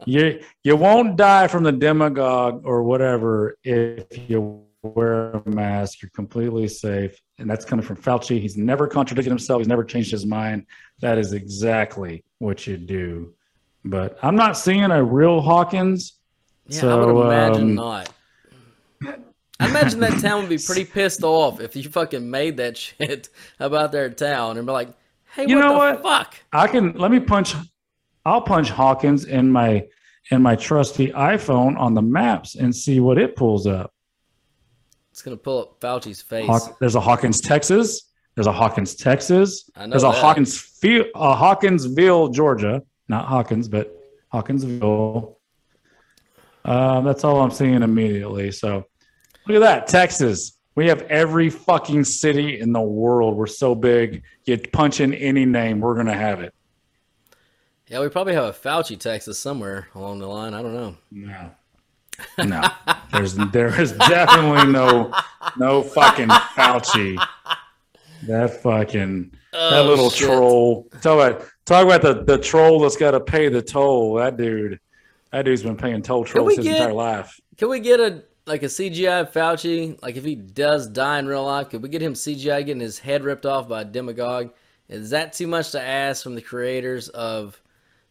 You 0.06 0.40
you 0.64 0.76
won't 0.76 1.18
die 1.18 1.48
from 1.48 1.64
the 1.64 1.72
demagogue 1.72 2.62
or 2.66 2.84
whatever 2.84 3.58
if 3.64 4.06
you 4.30 4.64
wear 4.84 5.32
a 5.32 5.50
mask. 5.50 6.02
You're 6.02 6.12
completely 6.16 6.68
safe, 6.70 7.20
and 7.40 7.50
that's 7.50 7.66
coming 7.66 7.86
from 7.86 7.98
Fauci. 7.98 8.40
He's 8.40 8.58
never 8.58 8.88
contradicted 8.88 9.32
himself. 9.32 9.60
He's 9.60 9.68
never 9.68 9.84
changed 9.84 10.12
his 10.12 10.26
mind. 10.26 10.66
That 11.02 11.18
is 11.18 11.34
exactly 11.34 12.24
what 12.40 12.66
you 12.66 12.78
do. 12.78 13.34
But 13.86 14.18
I'm 14.22 14.36
not 14.36 14.58
seeing 14.58 14.84
a 14.84 15.04
real 15.04 15.42
Hawkins. 15.42 16.14
Yeah, 16.68 16.96
I 16.96 17.06
would 17.06 17.26
imagine 17.28 17.70
um, 17.70 17.76
not. 17.76 18.10
I 19.60 19.70
imagine 19.70 20.00
that 20.02 20.20
town 20.20 20.42
would 20.42 20.50
be 20.50 20.58
pretty 20.58 20.86
pissed 20.86 21.24
off 21.24 21.62
if 21.62 21.76
you 21.76 21.84
fucking 21.90 22.30
made 22.30 22.58
that 22.58 22.78
shit 22.78 23.30
about 23.60 23.92
their 23.92 24.10
town 24.10 24.58
and 24.58 24.66
be 24.66 24.74
like, 24.74 24.90
"Hey, 25.34 25.48
You 25.48 25.56
what 25.56 25.62
know 25.62 25.72
the 25.74 25.78
what? 25.78 26.04
fuck?" 26.04 26.36
I 26.52 26.68
can 26.68 26.94
let 26.94 27.12
me 27.12 27.20
punch. 27.20 27.56
I'll 28.26 28.42
punch 28.42 28.70
Hawkins 28.70 29.26
in 29.26 29.50
my 29.50 29.88
in 30.32 30.42
my 30.42 30.56
trusty 30.56 31.12
iPhone 31.12 31.80
on 31.80 31.94
the 31.94 32.02
maps 32.02 32.56
and 32.56 32.76
see 32.76 33.00
what 33.00 33.18
it 33.18 33.36
pulls 33.36 33.66
up. 33.66 33.94
It's 35.18 35.24
gonna 35.24 35.36
pull 35.36 35.64
up 35.64 35.80
Fauci's 35.82 36.22
face. 36.22 36.46
Hawk, 36.46 36.78
there's 36.80 36.94
a 36.94 37.02
Hawkins, 37.02 37.42
Texas. 37.42 38.12
There's 38.36 38.46
a 38.46 38.52
Hawkins, 38.52 38.94
Texas. 38.94 39.68
I 39.76 39.88
know 39.88 39.90
There's 39.90 40.04
a. 40.04 40.12
Hawkins, 40.12 40.80
a 40.84 41.34
Hawkinsville, 41.34 42.30
Georgia. 42.30 42.84
Not 43.08 43.26
Hawkins, 43.26 43.68
but 43.68 44.00
Hawkinsville. 44.32 45.40
Um, 46.66 47.04
that's 47.04 47.24
all 47.24 47.42
I'm 47.42 47.50
seeing 47.50 47.82
immediately. 47.82 48.52
So 48.52 48.86
look 49.48 49.56
at 49.56 49.62
that, 49.62 49.88
Texas. 49.88 50.60
We 50.76 50.88
have 50.88 51.02
every 51.10 51.50
fucking 51.50 52.04
city 52.04 52.60
in 52.60 52.72
the 52.72 52.80
world. 52.80 53.36
We're 53.36 53.48
so 53.48 53.74
big. 53.74 54.22
You 54.46 54.60
punch 54.72 55.02
in 55.02 55.16
any 55.16 55.46
name, 55.46 55.80
we're 55.80 55.96
gonna 55.96 56.14
have 56.14 56.42
it. 56.42 56.54
Yeah, 57.88 58.02
we 58.02 58.10
probably 58.10 58.36
have 58.36 58.46
a 58.46 58.54
Fauci, 58.54 59.00
Texas, 59.00 59.40
somewhere 59.40 59.88
along 59.96 60.20
the 60.20 60.28
line. 60.28 60.54
I 60.54 60.62
don't 60.62 60.76
know. 60.76 60.96
No. 61.10 61.52
No. 62.38 62.62
There's 63.12 63.36
there 63.36 63.80
is 63.80 63.92
definitely 63.94 64.72
no 64.72 65.14
no 65.58 65.82
fucking 65.84 66.28
Fauci. 66.30 67.18
That 68.28 68.62
fucking 68.62 69.32
that 69.54 69.74
Oh, 69.74 69.84
little 69.84 70.10
shit. 70.10 70.28
troll. 70.28 70.88
Talk 71.02 71.14
about 71.32 71.46
talk 71.66 71.86
about 71.86 72.02
the, 72.02 72.24
the 72.24 72.38
troll 72.38 72.80
that's 72.82 72.98
gotta 72.98 73.20
pay 73.20 73.50
the 73.50 73.62
toll. 73.62 74.16
That 74.16 74.38
dude 74.38 74.80
that 75.32 75.44
dude's 75.46 75.64
been 75.64 75.78
paying 75.78 76.02
toll 76.02 76.24
trolls 76.26 76.56
his 76.56 76.66
get- 76.66 76.78
entire 76.78 76.94
life. 76.94 77.40
Can 77.58 77.70
we 77.70 77.80
get 77.80 78.00
a 78.00 78.24
like 78.46 78.64
a 78.64 78.68
CGI 78.68 79.32
Fauci? 79.32 80.02
Like 80.02 80.16
if 80.16 80.24
he 80.24 80.36
does 80.36 80.88
die 80.88 81.20
in 81.20 81.28
real 81.28 81.44
life, 81.46 81.70
could 81.70 81.82
we 81.84 81.90
get 81.90 82.02
him 82.02 82.14
CGI 82.14 82.66
getting 82.66 82.80
his 82.80 83.00
head 83.00 83.24
ripped 83.24 83.46
off 83.46 83.68
by 83.68 83.82
a 83.82 83.86
demagogue? 83.86 84.52
Is 84.90 85.10
that 85.10 85.34
too 85.34 85.48
much 85.48 85.72
to 85.72 85.82
ask 85.82 86.24
from 86.24 86.36
the 86.36 86.42
creators 86.42 87.10
of 87.10 87.62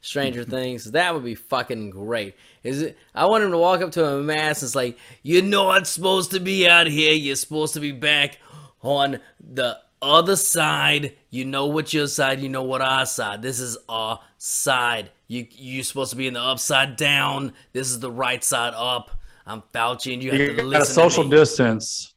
Stranger 0.02 0.44
Things? 0.56 0.84
That 0.92 1.14
would 1.14 1.24
be 1.24 1.34
fucking 1.34 1.90
great. 1.90 2.34
Is 2.66 2.82
it? 2.82 2.98
I 3.14 3.26
want 3.26 3.44
him 3.44 3.52
to 3.52 3.58
walk 3.58 3.80
up 3.80 3.92
to 3.92 4.04
a 4.04 4.22
mass 4.22 4.60
and 4.60 4.68
it's 4.68 4.74
like, 4.74 4.98
you're 5.22 5.42
not 5.42 5.86
supposed 5.86 6.32
to 6.32 6.40
be 6.40 6.68
out 6.68 6.88
here. 6.88 7.12
You're 7.14 7.36
supposed 7.36 7.74
to 7.74 7.80
be 7.80 7.92
back 7.92 8.38
on 8.82 9.20
the 9.40 9.78
other 10.02 10.36
side. 10.36 11.14
You 11.30 11.44
know 11.44 11.66
what 11.66 11.94
your 11.94 12.08
side. 12.08 12.40
You 12.40 12.48
know 12.48 12.64
what 12.64 12.82
our 12.82 13.06
side. 13.06 13.42
This 13.42 13.60
is 13.60 13.78
our 13.88 14.20
side. 14.38 15.10
You 15.28 15.46
you're 15.50 15.84
supposed 15.84 16.10
to 16.10 16.16
be 16.16 16.26
in 16.26 16.34
the 16.34 16.42
upside 16.42 16.96
down. 16.96 17.52
This 17.72 17.88
is 17.88 18.00
the 18.00 18.10
right 18.10 18.42
side 18.42 18.74
up. 18.76 19.12
I'm 19.46 19.62
Fauci, 19.72 20.12
and 20.12 20.22
you 20.22 20.32
have 20.32 20.40
You 20.40 20.56
to 20.56 20.62
listen 20.64 20.94
social 20.94 21.24
to 21.24 21.30
distance. 21.30 22.14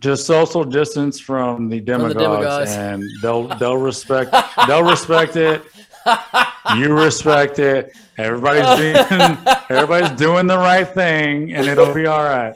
Just 0.00 0.26
social 0.26 0.64
distance 0.64 1.18
from 1.18 1.68
the 1.68 1.80
demagogues, 1.80 2.14
demagogues. 2.14 2.70
and 2.72 3.04
they'll 3.22 3.48
they'll 3.58 3.76
respect 3.76 4.34
they'll 4.66 4.84
respect 4.84 5.36
it. 5.36 5.62
You 6.76 6.94
respect 6.94 7.58
it. 7.58 7.92
Everybody's 8.16 8.78
being 8.78 8.96
everybody's 9.70 10.10
doing 10.18 10.46
the 10.46 10.56
right 10.58 10.88
thing, 10.88 11.52
and 11.52 11.66
it'll 11.66 11.92
be 11.94 12.06
all 12.06 12.24
right. 12.24 12.54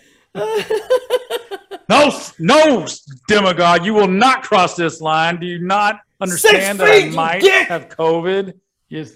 No, 1.91 2.13
no, 2.39 2.87
demagogue, 3.29 3.85
you 3.85 3.95
will 3.95 4.09
not 4.09 4.43
cross 4.43 4.77
this 4.77 5.01
line. 5.01 5.41
Do 5.41 5.47
you 5.47 5.59
not 5.61 6.01
understand 6.21 6.79
that 6.81 6.89
I 6.89 7.09
might 7.11 7.43
have 7.67 7.89
COVID? 7.89 8.53
You 8.89 9.07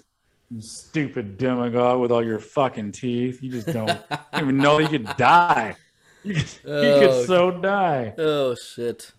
stupid 0.59 1.37
demagogue 1.37 1.99
with 1.99 2.11
all 2.11 2.23
your 2.25 2.39
fucking 2.39 2.91
teeth. 2.91 3.41
You 3.43 3.51
just 3.51 3.67
don't 3.67 3.99
even 4.37 4.57
know 4.57 4.79
you 4.79 4.87
could 4.89 5.05
die. 5.17 5.75
You 6.23 6.35
could, 6.35 6.45
you 6.63 6.71
Oh. 6.71 6.99
could 6.99 7.27
so 7.27 7.51
die. 7.51 8.13
Oh 8.17 8.55
shit! 8.55 9.11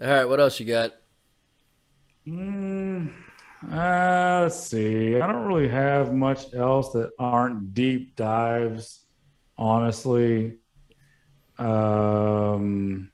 All 0.00 0.08
right, 0.08 0.24
what 0.24 0.40
else 0.40 0.58
you 0.58 0.66
got? 0.66 0.92
Mm, 2.26 3.12
uh, 3.68 4.40
let's 4.42 4.58
see. 4.58 5.20
I 5.20 5.26
don't 5.26 5.46
really 5.46 5.68
have 5.68 6.14
much 6.14 6.54
else 6.54 6.92
that 6.92 7.10
aren't 7.18 7.74
deep 7.74 8.16
dives, 8.16 9.04
honestly. 9.58 10.56
Um, 11.58 13.10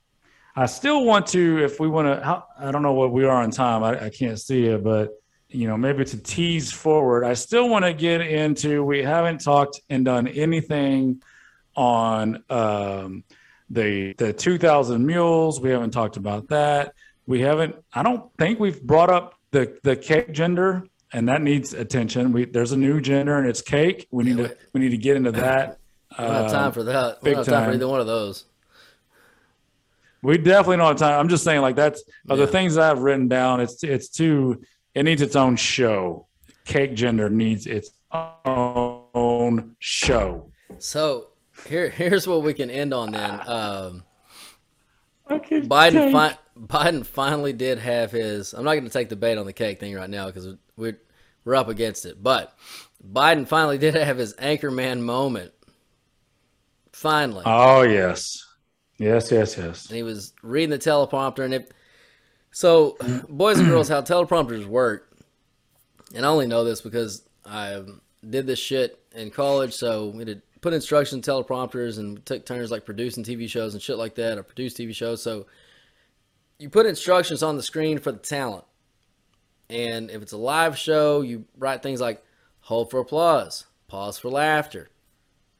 I 0.55 0.67
still 0.67 1.05
want 1.05 1.27
to, 1.29 1.65
if 1.65 1.81
we 1.81 1.89
want 1.89 2.07
to, 2.07 2.45
I 2.59 2.71
don't 2.71 2.83
know 2.83 2.93
what 2.93 3.13
we 3.13 3.25
are 3.25 3.43
on 3.43 3.51
time. 3.51 3.83
I, 3.83 4.07
I 4.07 4.11
can't 4.11 4.39
see 4.41 4.67
it, 4.67 4.85
but 4.85 5.11
you 5.49 5.69
know, 5.69 5.77
maybe 5.77 6.05
to 6.05 6.19
tease 6.19 6.73
forward, 6.73 7.25
I 7.25 7.35
still 7.35 7.69
want 7.69 7.85
to 7.85 7.93
get 7.93 8.21
into. 8.21 8.85
We 8.85 9.03
haven't 9.03 9.41
talked 9.41 9.81
and 9.89 10.05
done 10.05 10.29
anything 10.29 11.23
on 11.75 12.43
um, 12.51 13.25
the 13.71 14.15
the 14.15 14.33
2000 14.33 15.05
mules. 15.05 15.61
We 15.61 15.71
haven't 15.71 15.91
talked 15.91 16.17
about 16.17 16.49
that. 16.49 16.95
We 17.27 17.41
haven't. 17.41 17.77
I 17.93 18.03
don't 18.03 18.31
think 18.39 18.59
we've 18.59 18.83
brought 18.83 19.11
up 19.11 19.36
the 19.57 19.79
the 19.83 19.97
cake 19.97 20.33
gender, 20.33 20.87
and 21.13 21.29
that 21.29 21.41
needs 21.43 21.73
attention. 21.73 22.33
We 22.33 22.45
there's 22.45 22.73
a 22.73 22.77
new 22.77 23.01
gender, 23.01 23.39
and 23.39 23.49
it's 23.49 23.63
cake. 23.63 24.07
We 24.11 24.25
need 24.25 24.37
to 24.37 24.57
we 24.75 24.81
need 24.81 24.91
to 24.91 24.99
get 24.99 25.17
into 25.17 25.33
that. 25.33 25.79
We 26.19 26.25
don't 26.25 26.35
have 26.35 26.51
time 26.51 26.73
for 26.73 26.85
that. 26.85 27.19
We 27.21 27.25
big 27.31 27.35
don't 27.37 27.47
have 27.47 27.55
time 27.55 27.69
for 27.69 27.75
either 27.75 27.89
one 27.89 28.01
of 28.01 28.07
those. 28.07 28.47
We 30.23 30.39
definitely 30.39 30.79
don't 30.79 30.87
have 30.87 30.97
time. 30.97 31.21
I'm 31.21 31.29
just 31.29 31.45
saying, 31.45 31.61
like 31.61 31.77
that's 31.77 32.01
of 32.29 32.39
Yeah. 32.39 32.47
the 32.47 32.51
things 32.51 32.77
that 32.77 32.91
I've 32.91 33.01
written 33.01 33.29
down. 33.29 33.61
It's 33.61 33.85
it's 33.85 34.09
too. 34.09 34.63
It 34.95 35.03
needs 35.03 35.21
its 35.21 35.37
own 35.37 35.57
show. 35.57 36.27
Cake 36.65 36.95
gender 36.95 37.29
needs 37.29 37.67
its 37.67 37.91
own 38.15 39.77
show. 39.79 40.51
So 40.79 41.29
here, 41.69 41.91
here's 41.91 42.27
what 42.27 42.43
we 42.43 42.55
can 42.55 42.71
end 42.71 42.95
on 42.95 43.13
then. 43.13 43.41
Um, 43.47 44.03
Biden, 45.29 46.13
fi- 46.13 46.39
Biden 46.59 47.05
finally 47.05 47.53
did 47.53 47.79
have 47.79 48.13
his. 48.13 48.53
I'm 48.53 48.65
not 48.65 48.73
going 48.73 48.85
to 48.85 48.91
take 48.91 49.09
the 49.09 49.17
bait 49.17 49.37
on 49.37 49.47
the 49.47 49.53
cake 49.53 49.79
thing 49.79 49.95
right 49.95 50.09
now 50.09 50.27
because 50.27 50.55
we're 50.77 50.99
we're 51.45 51.55
up 51.55 51.69
against 51.69 52.07
it. 52.07 52.23
But 52.23 52.57
Biden 53.07 53.47
finally 53.47 53.79
did 53.79 53.95
have 53.95 54.19
his 54.19 54.35
anchorman 54.35 55.01
moment. 55.01 55.53
Finally, 56.93 57.43
Oh 57.45 57.83
yes, 57.83 58.43
yes, 58.99 59.31
yes, 59.31 59.59
yes. 59.59 59.87
and 59.89 59.97
he 59.97 60.03
was 60.03 60.33
reading 60.43 60.71
the 60.71 60.79
teleprompter, 60.79 61.45
and 61.45 61.53
it. 61.53 61.73
So, 62.53 62.97
boys 63.29 63.59
and 63.59 63.69
girls, 63.69 63.89
how 63.89 64.01
teleprompters 64.01 64.65
work, 64.67 65.15
and 66.15 66.25
I 66.25 66.29
only 66.29 66.47
know 66.47 66.65
this 66.65 66.81
because 66.81 67.23
I 67.45 67.75
um, 67.75 68.01
did 68.29 68.47
this 68.47 68.59
shit 68.59 68.99
in 69.15 69.31
college. 69.31 69.75
So 69.75 70.09
we 70.09 70.25
did 70.25 70.41
put 70.63 70.73
instructions 70.73 71.27
in 71.27 71.35
teleprompters 71.35 71.99
and 71.99 72.25
took 72.25 72.47
turns 72.47 72.71
like 72.71 72.87
producing 72.87 73.25
TV 73.25 73.49
shows 73.49 73.75
and 73.75 73.83
shit 73.83 73.99
like 73.99 74.15
that. 74.15 74.39
I 74.39 74.43
produced 74.43 74.79
TV 74.79 74.95
shows, 74.95 75.23
so 75.23 75.47
you 76.59 76.71
put 76.71 76.87
instructions 76.87 77.43
on 77.43 77.57
the 77.57 77.63
screen 77.63 77.99
for 77.99 78.13
the 78.13 78.19
talent. 78.19 78.65
And 79.69 80.11
if 80.11 80.23
it's 80.23 80.33
a 80.33 80.39
live 80.39 80.79
show, 80.79 81.23
you 81.23 81.45
write 81.59 81.83
things 81.83 82.01
like 82.01 82.23
hold 82.61 82.91
for 82.91 83.01
applause, 83.01 83.67
pause 83.89 84.19
for 84.19 84.31
laughter, 84.31 84.91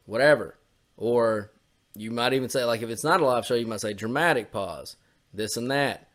whatever. 0.05 0.57
Or 0.97 1.51
you 1.95 2.11
might 2.11 2.33
even 2.33 2.49
say, 2.49 2.65
like, 2.65 2.83
if 2.83 2.91
it's 2.91 3.05
not 3.05 3.21
a 3.21 3.25
live 3.25 3.47
show, 3.47 3.55
you 3.55 3.67
might 3.67 3.81
say 3.81 3.93
dramatic 3.93 4.53
pause, 4.53 4.97
this 5.35 5.57
and 5.57 5.71
that, 5.71 6.09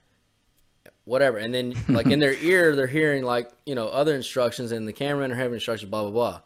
whatever. 1.05 1.37
And 1.37 1.53
then, 1.53 1.75
like, 1.89 2.07
in 2.07 2.19
their 2.19 2.33
ear, 2.33 2.75
they're 2.75 2.87
hearing, 2.87 3.23
like, 3.23 3.51
you 3.65 3.75
know, 3.75 3.87
other 3.87 4.15
instructions, 4.15 4.71
and 4.71 4.87
the 4.87 4.93
cameraman 4.93 5.31
are 5.31 5.35
having 5.35 5.55
instructions, 5.55 5.89
blah, 5.89 6.03
blah, 6.03 6.11
blah. 6.11 6.41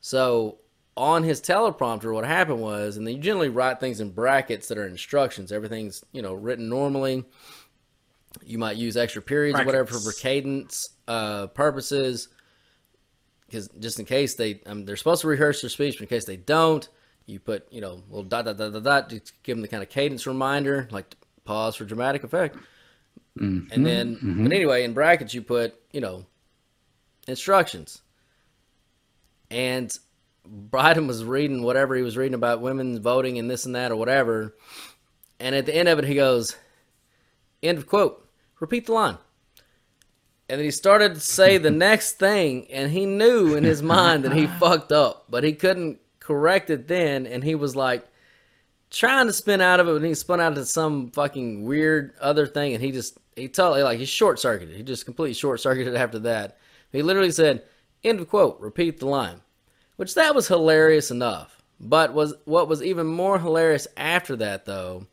So 0.00 0.58
on 0.96 1.22
his 1.22 1.40
teleprompter, 1.40 2.12
what 2.12 2.24
happened 2.24 2.60
was, 2.60 2.96
and 2.96 3.06
then 3.06 3.14
you 3.16 3.20
generally 3.20 3.48
write 3.48 3.80
things 3.80 4.00
in 4.00 4.10
brackets 4.10 4.68
that 4.68 4.78
are 4.78 4.86
instructions. 4.86 5.52
Everything's, 5.52 6.04
you 6.12 6.20
know, 6.22 6.34
written 6.34 6.68
normally. 6.68 7.24
You 8.44 8.58
might 8.58 8.76
use 8.76 8.96
extra 8.96 9.22
periods 9.22 9.58
or 9.58 9.64
whatever 9.64 9.98
for 9.98 10.12
cadence 10.12 10.90
uh, 11.08 11.48
purposes, 11.48 12.28
because 13.46 13.68
just 13.78 13.98
in 13.98 14.04
case 14.04 14.34
they, 14.34 14.60
um, 14.66 14.84
they're 14.84 14.96
supposed 14.96 15.22
to 15.22 15.28
rehearse 15.28 15.62
their 15.62 15.70
speech, 15.70 15.96
but 15.96 16.02
in 16.02 16.08
case 16.08 16.26
they 16.26 16.36
don't, 16.36 16.88
you 17.26 17.40
put, 17.40 17.66
you 17.72 17.80
know, 17.80 18.02
little 18.08 18.24
dot 18.24 18.44
dot 18.44 18.56
dot 18.56 18.72
dot 18.72 18.82
dot 18.82 19.10
to 19.10 19.20
give 19.42 19.56
them 19.56 19.62
the 19.62 19.68
kind 19.68 19.82
of 19.82 19.88
cadence 19.88 20.26
reminder, 20.26 20.88
like 20.90 21.16
pause 21.44 21.76
for 21.76 21.84
dramatic 21.84 22.24
effect. 22.24 22.56
And 23.72 23.86
then, 23.86 24.18
but 24.42 24.52
anyway, 24.52 24.84
in 24.84 24.92
brackets 24.92 25.32
you 25.32 25.42
put, 25.42 25.74
you 25.92 26.00
know, 26.00 26.26
instructions. 27.26 28.02
And 29.50 29.96
Biden 30.48 31.06
was 31.06 31.24
reading 31.24 31.62
whatever 31.62 31.94
he 31.94 32.02
was 32.02 32.16
reading 32.16 32.34
about 32.34 32.60
women 32.60 33.00
voting 33.00 33.38
and 33.38 33.50
this 33.50 33.66
and 33.66 33.74
that 33.74 33.92
or 33.92 33.96
whatever. 33.96 34.56
And 35.38 35.54
at 35.54 35.66
the 35.66 35.74
end 35.74 35.88
of 35.88 35.98
it, 35.98 36.04
he 36.04 36.14
goes, 36.14 36.56
end 37.62 37.78
of 37.78 37.86
quote, 37.86 38.28
repeat 38.58 38.86
the 38.86 38.92
line. 38.92 39.18
And 40.48 40.58
then 40.58 40.64
he 40.64 40.70
started 40.70 41.14
to 41.14 41.20
say 41.20 41.58
the 41.58 41.70
next 41.70 42.18
thing, 42.18 42.66
and 42.70 42.90
he 42.90 43.06
knew 43.06 43.54
in 43.54 43.64
his 43.64 43.82
mind 43.82 44.24
that 44.24 44.32
he 44.32 44.46
fucked 44.58 44.92
up, 44.92 45.26
but 45.28 45.44
he 45.44 45.52
couldn't 45.52 46.00
correct 46.18 46.70
it 46.70 46.88
then. 46.88 47.26
And 47.26 47.44
he 47.44 47.54
was 47.54 47.76
like 47.76 48.06
trying 48.90 49.26
to 49.28 49.32
spin 49.32 49.60
out 49.60 49.80
of 49.80 49.88
it, 49.88 49.96
and 49.96 50.04
he 50.04 50.14
spun 50.14 50.40
out 50.40 50.56
to 50.56 50.66
some 50.66 51.10
fucking 51.12 51.64
weird 51.64 52.14
other 52.20 52.46
thing, 52.46 52.74
and 52.74 52.82
he 52.82 52.90
just, 52.90 53.16
he 53.36 53.48
totally, 53.48 53.82
like, 53.82 53.98
he 53.98 54.04
short 54.04 54.40
circuited. 54.40 54.76
He 54.76 54.82
just 54.82 55.04
completely 55.04 55.34
short 55.34 55.60
circuited 55.60 55.94
after 55.94 56.18
that. 56.20 56.58
He 56.90 57.02
literally 57.02 57.30
said, 57.30 57.62
end 58.02 58.20
of 58.20 58.28
quote, 58.28 58.58
repeat 58.60 58.98
the 58.98 59.06
line, 59.06 59.40
which 60.00 60.14
that 60.14 60.34
was 60.34 60.48
hilarious 60.48 61.10
enough. 61.10 61.62
But 61.78 62.14
was 62.14 62.32
what 62.46 62.68
was 62.68 62.82
even 62.82 63.06
more 63.06 63.38
hilarious 63.38 63.86
after 63.98 64.34
that, 64.36 64.64
though, 64.64 65.06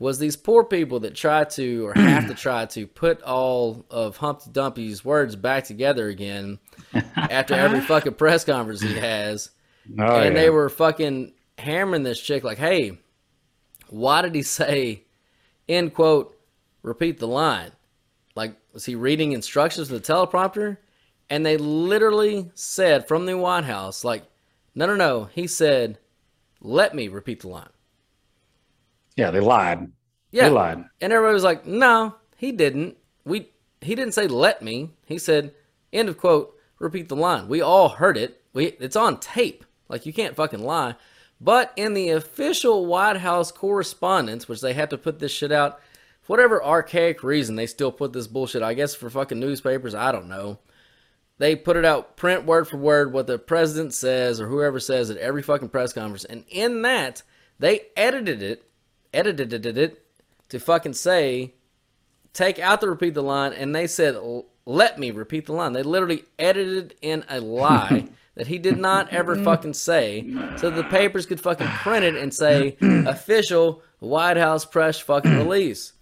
was 0.00 0.18
these 0.18 0.36
poor 0.36 0.64
people 0.64 0.98
that 1.00 1.14
try 1.14 1.44
to 1.44 1.86
or 1.86 1.94
have 1.94 2.26
to 2.26 2.34
try 2.34 2.66
to 2.66 2.88
put 2.88 3.22
all 3.22 3.86
of 3.88 4.16
Humpty 4.16 4.50
Dumpty's 4.50 5.04
words 5.04 5.36
back 5.36 5.62
together 5.62 6.08
again 6.08 6.58
after 7.16 7.54
every 7.54 7.80
fucking 7.82 8.14
press 8.14 8.44
conference 8.44 8.80
he 8.80 8.94
has. 8.94 9.50
Oh, 9.96 10.16
and 10.16 10.34
yeah. 10.34 10.42
they 10.42 10.50
were 10.50 10.68
fucking 10.68 11.32
hammering 11.56 12.02
this 12.02 12.20
chick 12.20 12.42
like, 12.42 12.58
hey, 12.58 12.98
why 13.90 14.22
did 14.22 14.34
he 14.34 14.42
say, 14.42 15.04
end 15.68 15.94
quote, 15.94 16.36
repeat 16.82 17.20
the 17.20 17.28
line. 17.28 17.70
Like, 18.34 18.56
was 18.72 18.84
he 18.84 18.96
reading 18.96 19.30
instructions 19.30 19.86
from 19.86 19.98
the 19.98 20.02
teleprompter? 20.02 20.78
And 21.30 21.46
they 21.46 21.56
literally 21.56 22.50
said 22.54 23.06
from 23.06 23.24
the 23.24 23.38
White 23.38 23.64
House, 23.64 24.04
like, 24.04 24.24
no, 24.74 24.86
no, 24.86 24.96
no. 24.96 25.28
He 25.32 25.46
said, 25.46 25.98
let 26.60 26.94
me 26.94 27.08
repeat 27.08 27.40
the 27.40 27.48
line. 27.48 27.70
Yeah, 29.16 29.30
they 29.30 29.40
lied. 29.40 29.90
Yeah. 30.32 30.44
They 30.44 30.50
lied. 30.50 30.84
And 31.00 31.12
everybody 31.12 31.34
was 31.34 31.44
like, 31.44 31.66
no, 31.66 32.16
he 32.36 32.52
didn't. 32.52 32.96
We 33.24 33.50
he 33.80 33.94
didn't 33.94 34.14
say 34.14 34.26
let 34.26 34.62
me. 34.62 34.90
He 35.06 35.18
said, 35.18 35.54
end 35.92 36.08
of 36.08 36.18
quote, 36.18 36.56
repeat 36.78 37.08
the 37.08 37.16
line. 37.16 37.48
We 37.48 37.60
all 37.60 37.88
heard 37.88 38.16
it. 38.16 38.42
We 38.52 38.66
it's 38.66 38.96
on 38.96 39.20
tape. 39.20 39.64
Like 39.88 40.06
you 40.06 40.12
can't 40.12 40.36
fucking 40.36 40.62
lie. 40.62 40.96
But 41.40 41.72
in 41.76 41.94
the 41.94 42.10
official 42.10 42.86
White 42.86 43.16
House 43.16 43.50
correspondence, 43.50 44.48
which 44.48 44.60
they 44.60 44.74
have 44.74 44.90
to 44.90 44.98
put 44.98 45.18
this 45.18 45.32
shit 45.32 45.52
out, 45.52 45.80
for 46.20 46.34
whatever 46.34 46.62
archaic 46.62 47.22
reason, 47.22 47.56
they 47.56 47.66
still 47.66 47.90
put 47.90 48.12
this 48.12 48.26
bullshit. 48.26 48.62
I 48.62 48.74
guess 48.74 48.94
for 48.94 49.08
fucking 49.08 49.40
newspapers, 49.40 49.94
I 49.94 50.12
don't 50.12 50.28
know. 50.28 50.58
They 51.40 51.56
put 51.56 51.78
it 51.78 51.86
out 51.86 52.18
print 52.18 52.44
word 52.44 52.68
for 52.68 52.76
word 52.76 53.14
what 53.14 53.26
the 53.26 53.38
president 53.38 53.94
says 53.94 54.42
or 54.42 54.46
whoever 54.46 54.78
says 54.78 55.08
at 55.08 55.16
every 55.16 55.40
fucking 55.40 55.70
press 55.70 55.94
conference. 55.94 56.26
And 56.26 56.44
in 56.50 56.82
that, 56.82 57.22
they 57.58 57.80
edited 57.96 58.42
it, 58.42 58.62
edited 59.14 59.64
it 59.64 60.04
to 60.50 60.60
fucking 60.60 60.92
say, 60.92 61.54
take 62.34 62.58
out 62.58 62.82
the 62.82 62.90
repeat 62.90 63.14
the 63.14 63.22
line, 63.22 63.54
and 63.54 63.74
they 63.74 63.86
said, 63.86 64.18
let 64.66 64.98
me 64.98 65.12
repeat 65.12 65.46
the 65.46 65.54
line. 65.54 65.72
They 65.72 65.82
literally 65.82 66.24
edited 66.38 66.94
in 67.00 67.24
a 67.30 67.40
lie 67.40 68.08
that 68.34 68.48
he 68.48 68.58
did 68.58 68.76
not 68.76 69.08
ever 69.08 69.34
fucking 69.34 69.72
say, 69.72 70.30
so 70.58 70.68
the 70.68 70.84
papers 70.84 71.24
could 71.24 71.40
fucking 71.40 71.68
print 71.68 72.04
it 72.04 72.16
and 72.16 72.34
say, 72.34 72.76
official 72.82 73.82
White 73.98 74.36
House 74.36 74.66
press 74.66 74.98
fucking 74.98 75.38
release. 75.38 75.94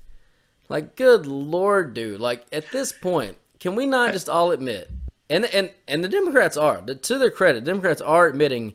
Like, 0.69 0.97
good 0.97 1.27
lord, 1.27 1.95
dude. 1.95 2.19
Like, 2.19 2.45
at 2.53 2.73
this 2.73 2.91
point, 2.91 3.37
can 3.61 3.77
we 3.77 3.87
not 3.87 4.13
just 4.13 4.29
all 4.29 4.51
admit, 4.51 4.91
and 5.31 5.45
and 5.47 5.71
and 5.87 6.03
the 6.03 6.09
Democrats 6.09 6.57
are, 6.57 6.81
to 6.83 7.19
their 7.19 7.31
credit, 7.31 7.65
Democrats 7.65 8.01
are 8.01 8.27
admitting, 8.27 8.75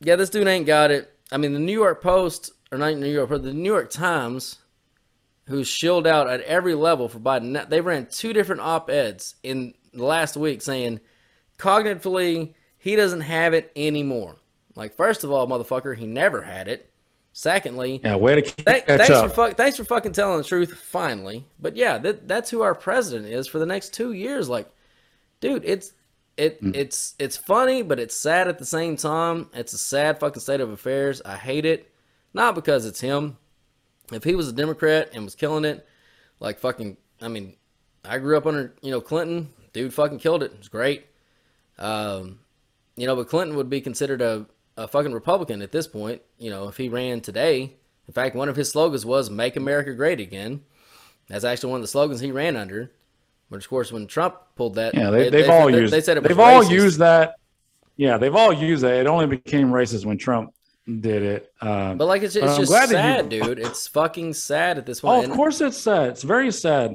yeah, 0.00 0.16
this 0.16 0.30
dude 0.30 0.46
ain't 0.46 0.66
got 0.66 0.90
it. 0.90 1.12
I 1.32 1.36
mean, 1.36 1.52
the 1.52 1.58
New 1.58 1.72
York 1.72 2.02
Post, 2.02 2.52
or 2.72 2.78
not 2.78 2.96
New 2.96 3.08
York, 3.10 3.28
but 3.30 3.42
the 3.42 3.52
New 3.52 3.70
York 3.70 3.90
Times, 3.90 4.58
who's 5.46 5.68
shilled 5.68 6.06
out 6.06 6.28
at 6.28 6.40
every 6.42 6.74
level 6.74 7.08
for 7.08 7.18
Biden, 7.20 7.68
they 7.68 7.80
ran 7.80 8.06
two 8.06 8.32
different 8.32 8.60
op 8.62 8.90
eds 8.90 9.36
in 9.42 9.74
the 9.92 10.04
last 10.04 10.36
week 10.36 10.62
saying, 10.62 11.00
cognitively, 11.58 12.54
he 12.78 12.96
doesn't 12.96 13.20
have 13.22 13.54
it 13.54 13.70
anymore. 13.76 14.36
Like, 14.74 14.94
first 14.94 15.24
of 15.24 15.30
all, 15.30 15.46
motherfucker, 15.46 15.96
he 15.96 16.06
never 16.06 16.42
had 16.42 16.68
it. 16.68 16.90
Secondly, 17.32 18.00
Yeah, 18.02 18.16
way 18.16 18.36
to 18.36 18.42
th- 18.42 18.84
thanks 18.84 19.10
up. 19.10 19.28
for 19.28 19.34
fuck, 19.34 19.56
thanks 19.56 19.76
for 19.76 19.84
fucking 19.84 20.12
telling 20.12 20.38
the 20.38 20.44
truth. 20.44 20.74
Finally, 20.74 21.46
but 21.60 21.76
yeah, 21.76 21.96
that, 21.98 22.26
that's 22.26 22.50
who 22.50 22.62
our 22.62 22.74
president 22.74 23.28
is 23.32 23.46
for 23.46 23.58
the 23.60 23.66
next 23.66 23.94
two 23.94 24.12
years. 24.12 24.48
Like, 24.48 24.68
dude, 25.40 25.64
it's 25.64 25.92
it 26.36 26.62
Mm. 26.62 26.74
it's 26.74 27.14
it's 27.18 27.36
funny, 27.36 27.82
but 27.82 27.98
it's 27.98 28.14
sad 28.16 28.48
at 28.48 28.58
the 28.58 28.64
same 28.64 28.96
time. 28.96 29.48
It's 29.52 29.72
a 29.72 29.78
sad 29.78 30.20
fucking 30.20 30.40
state 30.40 30.60
of 30.60 30.70
affairs. 30.70 31.20
I 31.24 31.36
hate 31.36 31.64
it, 31.66 31.92
not 32.32 32.54
because 32.54 32.86
it's 32.86 33.00
him. 33.00 33.36
If 34.12 34.24
he 34.24 34.34
was 34.34 34.48
a 34.48 34.52
Democrat 34.52 35.10
and 35.12 35.24
was 35.24 35.34
killing 35.34 35.64
it, 35.64 35.86
like 36.40 36.58
fucking, 36.58 36.96
I 37.20 37.28
mean, 37.28 37.56
I 38.04 38.18
grew 38.18 38.36
up 38.36 38.46
under 38.46 38.74
you 38.82 38.90
know 38.90 39.00
Clinton. 39.00 39.50
Dude, 39.72 39.94
fucking 39.94 40.18
killed 40.18 40.42
it. 40.42 40.52
It's 40.58 40.68
great. 40.68 41.06
Um, 41.78 42.40
you 42.96 43.06
know, 43.06 43.16
but 43.16 43.28
Clinton 43.28 43.56
would 43.56 43.70
be 43.70 43.80
considered 43.80 44.20
a, 44.20 44.46
a 44.76 44.88
fucking 44.88 45.12
Republican 45.12 45.62
at 45.62 45.72
this 45.72 45.86
point, 45.86 46.22
you 46.38 46.50
know, 46.50 46.68
if 46.68 46.76
he 46.76 46.88
ran 46.88 47.20
today. 47.20 47.74
In 48.08 48.12
fact, 48.12 48.34
one 48.34 48.48
of 48.48 48.56
his 48.56 48.70
slogans 48.70 49.06
was 49.06 49.30
Make 49.30 49.54
America 49.56 49.94
Great 49.94 50.18
Again. 50.20 50.62
That's 51.28 51.44
actually 51.44 51.70
one 51.70 51.78
of 51.78 51.82
the 51.82 51.88
slogans 51.88 52.18
he 52.20 52.32
ran 52.32 52.56
under. 52.56 52.90
But 53.50 53.56
of 53.56 53.68
course, 53.68 53.90
when 53.92 54.06
Trump 54.06 54.36
pulled 54.56 54.76
that, 54.76 54.94
Yeah, 54.94 55.10
they, 55.10 55.24
they, 55.24 55.42
they've 55.42 55.50
all 55.50 55.66
they, 55.70 55.80
used. 55.80 55.92
They 55.92 56.00
said 56.00 56.16
it 56.16 56.22
they've 56.22 56.38
all 56.38 56.62
racist. 56.62 56.70
used 56.70 56.98
that. 57.00 57.34
Yeah, 57.96 58.16
they've 58.16 58.34
all 58.34 58.52
used 58.52 58.84
that. 58.84 58.94
It 58.94 59.06
only 59.06 59.26
became 59.26 59.70
racist 59.70 60.04
when 60.04 60.16
Trump 60.18 60.54
did 60.86 61.22
it. 61.22 61.52
Um, 61.60 61.98
But 61.98 62.06
like, 62.06 62.22
it's, 62.22 62.36
it's 62.36 62.56
just 62.56 62.70
sad, 62.90 63.32
you- 63.32 63.42
dude. 63.42 63.58
It's 63.58 63.86
fucking 63.88 64.32
sad 64.34 64.78
at 64.78 64.86
this 64.86 65.00
point. 65.00 65.26
oh, 65.26 65.30
of 65.30 65.36
course 65.36 65.60
it's 65.60 65.76
sad. 65.76 66.08
It's 66.10 66.22
very 66.22 66.50
sad. 66.52 66.94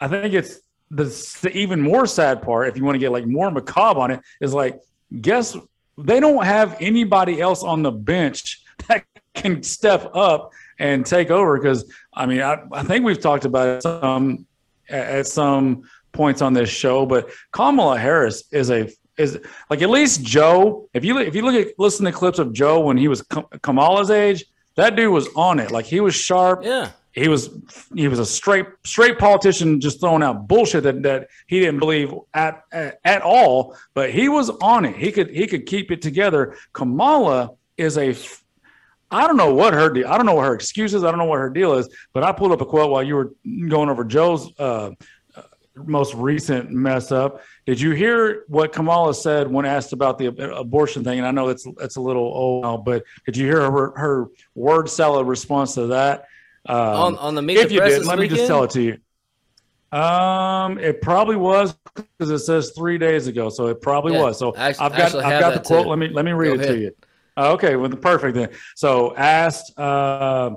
I 0.00 0.08
think 0.08 0.34
it's 0.34 0.60
the, 0.90 1.04
the 1.42 1.50
even 1.56 1.80
more 1.80 2.06
sad 2.06 2.42
part. 2.42 2.68
If 2.68 2.76
you 2.76 2.84
want 2.84 2.96
to 2.96 2.98
get 2.98 3.12
like 3.12 3.26
more 3.26 3.50
macabre 3.50 4.00
on 4.00 4.10
it, 4.10 4.20
is 4.40 4.52
like 4.52 4.80
guess 5.20 5.56
they 5.96 6.20
don't 6.20 6.44
have 6.44 6.76
anybody 6.80 7.40
else 7.40 7.62
on 7.62 7.82
the 7.82 7.92
bench 7.92 8.62
that 8.88 9.04
can 9.34 9.62
step 9.62 10.10
up 10.14 10.50
and 10.78 11.06
take 11.06 11.30
over. 11.30 11.56
Because 11.58 11.90
I 12.12 12.26
mean, 12.26 12.42
I, 12.42 12.62
I 12.72 12.82
think 12.82 13.04
we've 13.04 13.20
talked 13.20 13.44
about 13.44 13.68
it 13.68 13.82
some 13.84 14.46
at 14.92 15.06
at 15.06 15.26
some 15.26 15.82
points 16.12 16.42
on 16.42 16.52
this 16.52 16.68
show, 16.68 17.06
but 17.06 17.30
Kamala 17.52 17.98
Harris 17.98 18.44
is 18.52 18.70
a 18.70 18.88
is 19.18 19.38
like 19.70 19.82
at 19.82 19.90
least 19.90 20.22
Joe. 20.22 20.88
If 20.94 21.04
you 21.04 21.18
if 21.18 21.34
you 21.34 21.42
look 21.42 21.54
at 21.54 21.74
listen 21.78 22.04
to 22.06 22.12
clips 22.12 22.38
of 22.38 22.52
Joe 22.52 22.80
when 22.80 22.96
he 22.96 23.08
was 23.08 23.22
Kamala's 23.62 24.10
age, 24.10 24.44
that 24.76 24.96
dude 24.96 25.12
was 25.12 25.28
on 25.34 25.58
it. 25.58 25.70
Like 25.70 25.86
he 25.86 26.00
was 26.00 26.14
sharp. 26.14 26.64
Yeah. 26.64 26.90
He 27.12 27.28
was 27.28 27.50
he 27.94 28.08
was 28.08 28.18
a 28.18 28.26
straight 28.26 28.66
straight 28.84 29.18
politician, 29.18 29.80
just 29.80 30.00
throwing 30.00 30.22
out 30.22 30.48
bullshit 30.48 30.84
that, 30.84 31.02
that 31.02 31.28
he 31.46 31.60
didn't 31.60 31.78
believe 31.78 32.14
at, 32.32 32.64
at 32.72 33.00
at 33.04 33.22
all. 33.22 33.76
But 33.92 34.10
he 34.10 34.28
was 34.28 34.48
on 34.48 34.86
it. 34.86 34.96
He 34.96 35.12
could 35.12 35.30
he 35.30 35.46
could 35.46 35.66
keep 35.66 35.90
it 35.90 36.00
together. 36.00 36.56
Kamala 36.72 37.50
is 37.76 37.98
a 37.98 38.16
I 39.12 39.26
don't 39.26 39.36
know 39.36 39.52
what 39.54 39.74
her 39.74 39.90
deal. 39.90 40.08
I 40.08 40.16
don't 40.16 40.26
know 40.26 40.34
what 40.34 40.46
her 40.46 40.54
excuse 40.54 40.94
is. 40.94 41.04
I 41.04 41.10
don't 41.10 41.18
know 41.18 41.26
what 41.26 41.38
her 41.38 41.50
deal 41.50 41.74
is. 41.74 41.88
But 42.12 42.24
I 42.24 42.32
pulled 42.32 42.52
up 42.52 42.60
a 42.60 42.66
quote 42.66 42.90
while 42.90 43.02
you 43.02 43.14
were 43.16 43.32
going 43.68 43.88
over 43.90 44.04
Joe's 44.04 44.50
uh, 44.58 44.90
uh, 45.36 45.42
most 45.76 46.14
recent 46.14 46.70
mess 46.70 47.12
up. 47.12 47.42
Did 47.66 47.80
you 47.80 47.90
hear 47.92 48.44
what 48.48 48.72
Kamala 48.72 49.14
said 49.14 49.50
when 49.50 49.66
asked 49.66 49.92
about 49.92 50.18
the 50.18 50.26
abortion 50.56 51.04
thing? 51.04 51.18
And 51.18 51.26
I 51.26 51.30
know 51.30 51.48
it's 51.48 51.66
it's 51.80 51.96
a 51.96 52.00
little 52.00 52.22
old 52.24 52.64
now, 52.64 52.76
but 52.78 53.04
did 53.26 53.36
you 53.36 53.46
hear 53.46 53.70
her 53.70 53.92
her 53.96 54.26
word 54.54 54.88
salad 54.88 55.26
response 55.26 55.74
to 55.74 55.88
that? 55.88 56.24
Um, 56.66 56.76
On- 56.76 57.18
on 57.18 57.34
the 57.34 57.42
Meet 57.42 57.58
if 57.58 57.68
the 57.68 57.74
you 57.74 57.80
did, 57.82 58.04
let 58.06 58.18
me 58.18 58.28
just 58.28 58.46
tell 58.46 58.64
it 58.64 58.70
to 58.70 58.82
you. 58.82 58.98
Um, 59.96 60.78
it 60.78 61.02
probably 61.02 61.36
was 61.36 61.74
because 61.94 62.30
it 62.30 62.38
says 62.38 62.72
three 62.74 62.96
days 62.96 63.26
ago, 63.26 63.50
so 63.50 63.66
it 63.66 63.82
probably 63.82 64.14
Yeah, 64.14 64.22
was. 64.22 64.38
So 64.38 64.54
I, 64.56 64.68
I've 64.68 64.96
got 64.96 65.14
I've 65.16 65.38
got 65.38 65.52
the 65.54 65.60
quote. 65.60 65.84
too. 65.84 65.90
Let 65.90 65.98
me 65.98 66.08
let 66.08 66.24
me 66.24 66.32
read 66.32 66.48
Go 66.48 66.54
it 66.54 66.60
ahead. 66.60 66.74
to 66.76 66.80
you. 66.80 66.92
Okay, 67.36 67.76
well, 67.76 67.90
perfect 67.90 68.34
then. 68.34 68.50
So 68.76 69.16
asked 69.16 69.78
uh, 69.78 70.50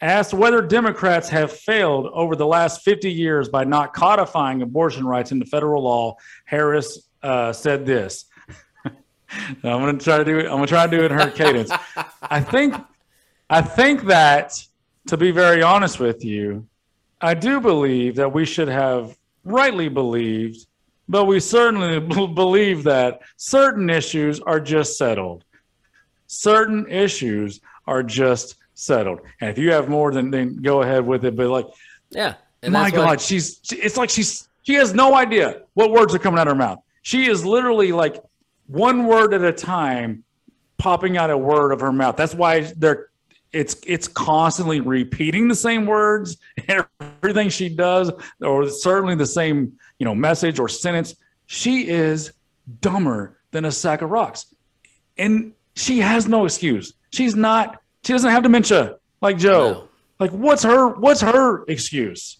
asked 0.00 0.32
whether 0.32 0.62
Democrats 0.62 1.28
have 1.28 1.52
failed 1.52 2.06
over 2.12 2.36
the 2.36 2.46
last 2.46 2.82
50 2.82 3.10
years 3.10 3.48
by 3.48 3.64
not 3.64 3.92
codifying 3.92 4.62
abortion 4.62 5.06
rights 5.06 5.32
into 5.32 5.44
federal 5.44 5.82
law, 5.82 6.16
Harris 6.44 7.08
uh, 7.22 7.52
said 7.52 7.84
this. 7.84 8.26
I'm 8.84 9.60
going 9.62 9.98
to 9.98 10.04
try 10.04 10.18
to 10.18 10.24
do 10.24 10.38
it. 10.38 10.44
I'm 10.46 10.52
going 10.52 10.62
to 10.62 10.68
try 10.68 10.86
to 10.86 10.96
do 10.96 11.04
it 11.04 11.10
in 11.10 11.18
her 11.18 11.30
cadence. 11.34 11.70
I 12.22 12.40
think 12.40 12.74
I 13.48 13.62
think 13.62 14.04
that 14.04 14.62
to 15.08 15.16
be 15.16 15.32
very 15.32 15.62
honest 15.62 15.98
with 15.98 16.24
you, 16.24 16.66
I 17.20 17.34
do 17.34 17.60
believe 17.60 18.16
that 18.16 18.32
we 18.32 18.44
should 18.44 18.68
have 18.68 19.16
rightly 19.44 19.88
believed, 19.88 20.66
but 21.08 21.24
we 21.24 21.40
certainly 21.40 21.98
b- 22.00 22.26
believe 22.34 22.84
that 22.84 23.20
certain 23.36 23.90
issues 23.90 24.40
are 24.40 24.60
just 24.60 24.96
settled. 24.96 25.44
Certain 26.30 26.88
issues 26.88 27.60
are 27.88 28.04
just 28.04 28.54
settled. 28.74 29.20
And 29.40 29.50
if 29.50 29.58
you 29.58 29.72
have 29.72 29.88
more, 29.88 30.12
then, 30.12 30.30
then 30.30 30.62
go 30.62 30.82
ahead 30.82 31.04
with 31.04 31.24
it. 31.24 31.34
But 31.34 31.48
like, 31.48 31.66
Yeah. 32.10 32.34
And 32.62 32.72
my 32.72 32.84
that's 32.84 32.96
what- 32.96 33.04
God, 33.04 33.20
she's 33.20 33.58
she- 33.62 33.76
it's 33.76 33.96
like 33.96 34.10
she's 34.10 34.48
she 34.62 34.74
has 34.74 34.94
no 34.94 35.14
idea 35.14 35.62
what 35.74 35.90
words 35.90 36.14
are 36.14 36.18
coming 36.20 36.38
out 36.38 36.46
of 36.46 36.52
her 36.52 36.58
mouth. 36.58 36.78
She 37.02 37.28
is 37.28 37.44
literally 37.44 37.90
like 37.90 38.22
one 38.68 39.06
word 39.06 39.34
at 39.34 39.42
a 39.42 39.52
time 39.52 40.22
popping 40.78 41.16
out 41.16 41.30
a 41.30 41.36
word 41.36 41.72
of 41.72 41.80
her 41.80 41.92
mouth. 41.92 42.16
That's 42.16 42.34
why 42.34 42.60
they're 42.76 43.08
it's 43.52 43.76
it's 43.84 44.06
constantly 44.06 44.78
repeating 44.80 45.48
the 45.48 45.54
same 45.56 45.84
words 45.84 46.36
everything 46.68 47.48
she 47.48 47.68
does 47.68 48.12
or 48.40 48.68
certainly 48.68 49.16
the 49.16 49.26
same 49.26 49.72
you 49.98 50.04
know 50.04 50.14
message 50.14 50.60
or 50.60 50.68
sentence 50.68 51.16
she 51.46 51.88
is 51.88 52.32
dumber 52.80 53.40
than 53.50 53.64
a 53.64 53.72
sack 53.72 54.02
of 54.02 54.10
rocks 54.10 54.54
and 55.18 55.52
she 55.80 55.98
has 56.00 56.28
no 56.28 56.44
excuse. 56.44 56.94
She's 57.12 57.34
not 57.34 57.80
she 58.04 58.12
doesn't 58.12 58.30
have 58.30 58.42
dementia 58.42 58.96
like 59.20 59.38
joe. 59.38 59.72
No. 59.72 59.88
like 60.18 60.30
what's 60.30 60.62
her 60.62 60.88
what's 60.88 61.20
her 61.20 61.64
excuse? 61.66 62.38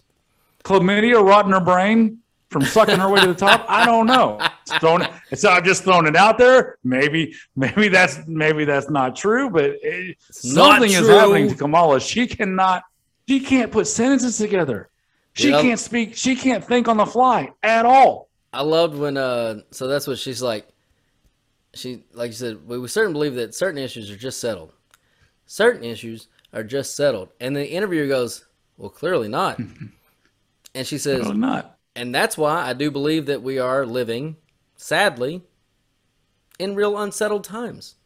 Chlamydia 0.64 1.22
rotting 1.24 1.52
her 1.52 1.60
brain 1.60 2.18
from 2.50 2.62
sucking 2.62 2.98
her 2.98 3.08
way 3.08 3.20
to 3.20 3.28
the 3.28 3.34
top? 3.34 3.64
I 3.68 3.86
don't 3.86 4.06
know. 4.06 4.38
It's 4.62 4.74
thrown 4.78 5.06
it's 5.30 5.44
i'm 5.44 5.64
just 5.64 5.84
throwing 5.84 6.06
it 6.06 6.16
out 6.16 6.36
there. 6.38 6.76
Maybe 6.84 7.34
maybe 7.56 7.88
that's 7.88 8.18
maybe 8.26 8.64
that's 8.64 8.90
not 8.90 9.16
true 9.16 9.48
but 9.50 9.64
it, 9.82 10.16
not 10.44 10.72
something 10.80 10.90
is 10.92 11.08
happening 11.08 11.48
to 11.48 11.54
kamala. 11.54 12.00
She 12.00 12.26
cannot 12.26 12.82
she 13.28 13.40
can't 13.40 13.70
put 13.72 13.86
sentences 13.86 14.36
together. 14.38 14.88
She 15.34 15.50
Yep. 15.50 15.62
can't 15.62 15.80
speak 15.80 16.16
she 16.16 16.36
can't 16.36 16.64
think 16.64 16.88
on 16.88 16.96
the 16.96 17.06
fly 17.06 17.50
at 17.62 17.86
all. 17.86 18.28
I 18.52 18.62
loved 18.62 18.98
when 18.98 19.16
uh 19.16 19.60
so 19.70 19.86
that's 19.86 20.06
what 20.06 20.18
she's 20.18 20.42
like 20.42 20.66
she 21.74 22.04
like 22.12 22.28
you 22.28 22.34
said, 22.34 22.66
we, 22.66 22.78
we 22.78 22.88
certainly 22.88 23.12
believe 23.14 23.34
that 23.36 23.54
certain 23.54 23.78
issues 23.78 24.10
are 24.10 24.16
just 24.16 24.40
settled. 24.40 24.72
Certain 25.46 25.84
issues 25.84 26.28
are 26.52 26.64
just 26.64 26.96
settled. 26.96 27.28
And 27.40 27.54
the 27.54 27.68
interviewer 27.68 28.06
goes, 28.08 28.44
Well 28.76 28.90
clearly 28.90 29.28
not. 29.28 29.60
And 30.72 30.86
she 30.86 30.98
says, 30.98 31.24
No, 31.26 31.32
not. 31.32 31.78
and 31.96 32.14
that's 32.14 32.38
why 32.38 32.64
I 32.68 32.74
do 32.74 32.92
believe 32.92 33.26
that 33.26 33.42
we 33.42 33.58
are 33.58 33.84
living, 33.84 34.36
sadly, 34.76 35.42
in 36.60 36.76
real 36.76 36.96
unsettled 36.96 37.42
times. 37.42 37.96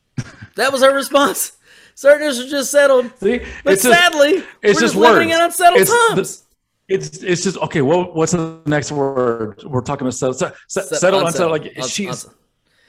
that 0.56 0.70
was 0.70 0.82
her 0.82 0.94
response. 0.94 1.52
Certain 1.94 2.26
issues 2.28 2.46
are 2.46 2.50
just 2.50 2.70
settled, 2.70 3.06
See, 3.20 3.38
but 3.64 3.72
it's 3.72 3.82
just- 3.84 3.98
sadly, 3.98 4.32
it's 4.32 4.46
we're 4.62 4.70
just 4.72 4.80
just 4.80 4.96
living 4.96 5.30
in 5.30 5.40
unsettled 5.40 5.80
It's 5.80 5.90
the- 5.90 6.06
times. 6.14 6.44
It's 6.88 7.18
it's 7.22 7.42
just 7.44 7.56
okay. 7.58 7.80
Well, 7.82 8.12
what's 8.12 8.32
the 8.32 8.58
next 8.66 8.90
word? 8.92 9.62
We're 9.64 9.80
talking 9.80 10.06
about 10.06 10.14
settle, 10.14 10.34
settle, 10.34 10.56
settle 10.98 11.26
unsettled. 11.26 11.52
Like 11.52 11.72
Un- 11.78 11.88
she's 11.88 12.26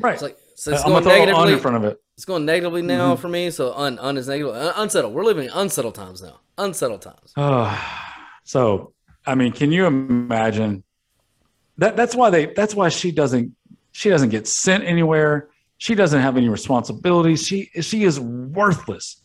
right. 0.01 0.13
It's 0.13 0.21
like 0.21 0.37
so 0.55 0.71
it's 0.73 0.83
I'm 0.83 0.91
gonna 0.91 1.01
throw 1.03 1.13
an 1.13 1.19
on 1.21 1.25
negatively. 1.27 1.53
in 1.53 1.59
front 1.59 1.77
of 1.77 1.83
it. 1.85 2.01
It's 2.15 2.25
going 2.25 2.45
negatively 2.45 2.81
Mm-hmm. 2.81 2.87
now 2.87 3.15
for 3.15 3.29
me. 3.29 3.49
So 3.51 3.73
un, 3.73 3.97
un 3.99 4.17
is 4.17 4.27
negative. 4.27 4.53
Un- 4.55 4.73
unsettled. 4.77 5.13
We're 5.13 5.23
living 5.23 5.45
in 5.45 5.51
unsettled 5.53 5.95
times 5.95 6.21
now. 6.21 6.39
Unsettled 6.57 7.01
times. 7.01 7.33
so, 8.43 8.93
I 9.25 9.35
mean, 9.35 9.51
can 9.51 9.71
you 9.71 9.85
imagine 9.85 10.83
that? 11.77 11.95
That's 11.95 12.15
why 12.15 12.29
they. 12.29 12.47
That's 12.47 12.75
why 12.75 12.89
she 12.89 13.11
doesn't. 13.11 13.55
She 13.91 14.09
doesn't 14.09 14.29
get 14.29 14.47
sent 14.47 14.83
anywhere. 14.83 15.49
She 15.77 15.95
doesn't 15.95 16.21
have 16.21 16.37
any 16.37 16.49
responsibilities. 16.49 17.45
She 17.45 17.69
she 17.81 18.03
is 18.03 18.19
worthless, 18.19 19.21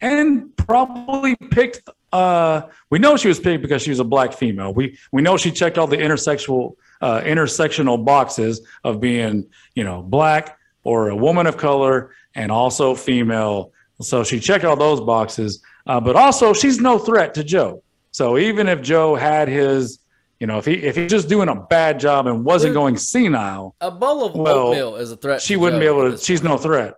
and 0.00 0.56
probably 0.56 1.34
picked. 1.50 1.82
Uh, 2.12 2.62
we 2.88 2.98
know 2.98 3.16
she 3.16 3.28
was 3.28 3.38
picked 3.40 3.62
because 3.62 3.82
she 3.82 3.90
was 3.90 3.98
a 4.00 4.04
black 4.04 4.32
female. 4.32 4.72
We 4.72 4.96
we 5.12 5.22
know 5.22 5.36
she 5.36 5.50
checked 5.50 5.76
all 5.76 5.86
the 5.88 5.96
intersexual 5.98 6.74
uh, 7.00 7.20
intersectional 7.22 8.04
boxes 8.04 8.60
of 8.84 9.00
being 9.00 9.46
you 9.74 9.84
know 9.84 10.02
black 10.02 10.58
or 10.84 11.08
a 11.10 11.16
woman 11.16 11.46
of 11.46 11.56
color 11.56 12.12
and 12.34 12.50
also 12.52 12.94
female. 12.94 13.72
So 14.00 14.22
she 14.24 14.38
checked 14.40 14.64
all 14.64 14.76
those 14.76 15.00
boxes. 15.00 15.62
Uh, 15.86 16.00
but 16.00 16.16
also, 16.16 16.52
she's 16.52 16.80
no 16.80 16.98
threat 16.98 17.34
to 17.34 17.42
Joe. 17.44 17.82
So 18.10 18.38
even 18.38 18.68
if 18.68 18.80
Joe 18.82 19.14
had 19.14 19.48
his, 19.48 19.98
you 20.38 20.46
know, 20.46 20.58
if 20.58 20.64
he 20.66 20.74
if 20.74 20.96
he's 20.96 21.10
just 21.10 21.28
doing 21.28 21.48
a 21.48 21.54
bad 21.54 21.98
job 21.98 22.26
and 22.26 22.44
wasn't 22.44 22.70
Dude. 22.70 22.74
going 22.76 22.96
senile, 22.96 23.74
A 23.80 23.90
bowl 23.90 24.24
of 24.24 24.34
Well, 24.34 24.68
oatmeal 24.68 24.96
is 24.96 25.10
a 25.12 25.16
threat. 25.16 25.40
she 25.42 25.56
wouldn't 25.56 25.82
Joe 25.82 25.94
be 25.94 26.00
able 26.08 26.16
to. 26.16 26.22
She's 26.24 26.40
point. 26.40 26.52
no 26.52 26.58
threat. 26.58 26.94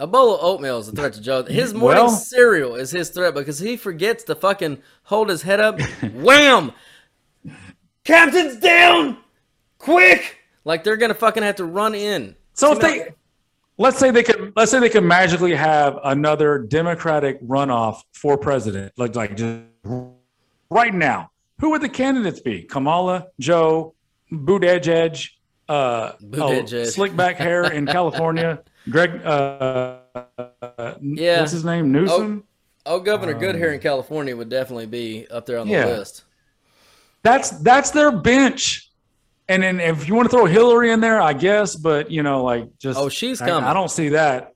A 0.00 0.06
bowl 0.06 0.34
of 0.34 0.40
oatmeal 0.42 0.78
is 0.78 0.88
a 0.88 0.92
threat 0.92 1.12
to 1.14 1.20
Joe. 1.20 1.44
His 1.44 1.72
morning 1.74 2.04
Well- 2.04 2.10
cereal 2.10 2.74
is 2.74 2.90
his 2.90 3.10
threat 3.10 3.34
because 3.34 3.58
he 3.58 3.76
forgets 3.76 4.24
to 4.24 4.34
fucking 4.34 4.78
hold 5.04 5.28
his 5.28 5.42
head 5.42 5.60
up. 5.60 5.80
Wham! 6.14 6.72
Captain's 8.04 8.56
down! 8.56 9.18
Quick! 9.78 10.38
Like 10.64 10.84
they're 10.84 10.96
gonna 10.96 11.14
fucking 11.14 11.42
have 11.42 11.56
to 11.56 11.64
run 11.64 11.94
in. 11.94 12.36
So 12.54 12.72
if 12.72 12.80
they, 12.80 13.08
let's 13.78 13.98
say 13.98 14.10
they 14.10 14.22
could, 14.22 14.52
let's 14.56 14.70
say 14.70 14.80
they 14.80 14.88
could 14.88 15.04
magically 15.04 15.54
have 15.54 15.98
another 16.04 16.58
Democratic 16.58 17.40
runoff 17.42 18.00
for 18.12 18.36
president, 18.36 18.92
like 18.96 19.14
like 19.14 19.36
just 19.36 19.62
right 20.70 20.94
now, 20.94 21.30
who 21.60 21.70
would 21.70 21.82
the 21.82 21.88
candidates 21.88 22.40
be? 22.40 22.62
Kamala, 22.62 23.28
Joe, 23.40 23.94
Buttigieg, 24.32 25.30
uh, 25.68 26.12
oh, 26.34 26.66
slick 26.84 27.16
back 27.16 27.36
hair 27.36 27.72
in 27.72 27.86
California, 27.98 28.60
Greg, 28.90 29.24
uh, 29.24 29.98
Yeah. 31.00 31.40
what's 31.40 31.52
his 31.52 31.64
name, 31.64 31.92
Newsom. 31.92 32.44
Oh, 32.84 32.98
Governor 32.98 33.34
Good 33.34 33.54
here 33.54 33.72
in 33.72 33.78
California 33.78 34.36
would 34.36 34.48
definitely 34.48 34.86
be 34.86 35.26
up 35.30 35.46
there 35.46 35.58
on 35.58 35.68
the 35.68 35.74
Yeah. 35.74 35.86
list. 35.86 36.24
That's 37.22 37.50
that's 37.60 37.90
their 37.90 38.10
bench. 38.12 38.90
And 39.48 39.62
then 39.62 39.80
if 39.80 40.08
you 40.08 40.14
want 40.14 40.30
to 40.30 40.36
throw 40.36 40.46
Hillary 40.46 40.92
in 40.92 41.00
there, 41.00 41.20
I 41.20 41.32
guess, 41.32 41.76
but 41.76 42.10
you 42.10 42.22
know, 42.22 42.42
like 42.42 42.76
just 42.78 42.98
Oh, 42.98 43.08
she's 43.08 43.38
coming. 43.38 43.64
I 43.64 43.74
don't 43.74 43.90
see 43.90 44.10
that. 44.10 44.54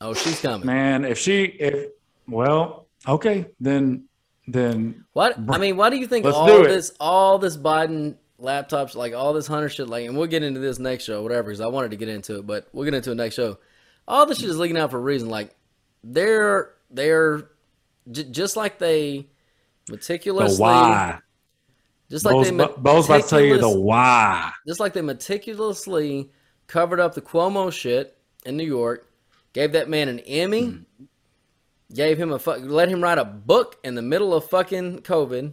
Oh, 0.00 0.12
she's 0.14 0.40
coming. 0.40 0.66
Man, 0.66 1.04
if 1.04 1.18
she 1.18 1.44
if 1.44 1.90
well, 2.28 2.86
okay, 3.06 3.46
then 3.60 4.04
then 4.46 5.04
What 5.12 5.36
I 5.48 5.58
mean, 5.58 5.76
why 5.76 5.90
do 5.90 5.96
you 5.96 6.06
think 6.06 6.26
all 6.26 6.46
this, 6.46 6.92
all 7.00 7.38
this 7.38 7.56
Biden 7.56 8.16
laptops, 8.40 8.94
like 8.94 9.14
all 9.14 9.32
this 9.32 9.46
Hunter 9.46 9.68
shit, 9.68 9.88
like, 9.88 10.06
and 10.06 10.16
we'll 10.16 10.26
get 10.26 10.42
into 10.42 10.60
this 10.60 10.78
next 10.78 11.04
show, 11.04 11.22
whatever, 11.22 11.44
because 11.44 11.60
I 11.60 11.66
wanted 11.66 11.92
to 11.92 11.96
get 11.96 12.08
into 12.08 12.38
it, 12.38 12.46
but 12.46 12.68
we'll 12.72 12.84
get 12.84 12.94
into 12.94 13.12
it 13.12 13.14
next 13.14 13.34
show. 13.36 13.58
All 14.06 14.26
this 14.26 14.38
shit 14.38 14.50
is 14.50 14.58
leaking 14.58 14.76
out 14.76 14.90
for 14.90 14.98
a 14.98 15.00
reason. 15.02 15.30
Like, 15.30 15.54
they're 16.02 16.74
they're 16.90 17.48
j- 18.10 18.24
just 18.24 18.56
like 18.56 18.78
they 18.78 19.26
the 19.86 19.92
meticulously, 19.92 20.60
why. 20.60 21.18
Just 22.10 22.24
like 22.24 22.34
Bo's, 22.34 22.50
they 22.50 22.56
Bo- 22.56 22.74
Bo's 22.76 23.06
about 23.06 23.22
to 23.22 23.28
tell 23.28 23.40
you 23.40 23.58
the 23.58 23.68
why. 23.70 24.50
just 24.66 24.80
like 24.80 24.92
they 24.92 25.02
meticulously 25.02 26.30
covered 26.66 27.00
up 27.00 27.14
the 27.14 27.22
Cuomo 27.22 27.72
shit 27.72 28.16
in 28.46 28.56
New 28.56 28.64
York, 28.66 29.10
gave 29.52 29.72
that 29.72 29.88
man 29.88 30.08
an 30.08 30.18
Emmy, 30.20 30.66
Hmm. 30.66 31.04
gave 31.92 32.18
him 32.18 32.32
a 32.32 32.38
fuck, 32.38 32.60
let 32.62 32.88
him 32.88 33.02
write 33.02 33.18
a 33.18 33.24
book 33.24 33.76
in 33.84 33.94
the 33.94 34.02
middle 34.02 34.34
of 34.34 34.48
fucking 34.48 35.00
COVID, 35.00 35.52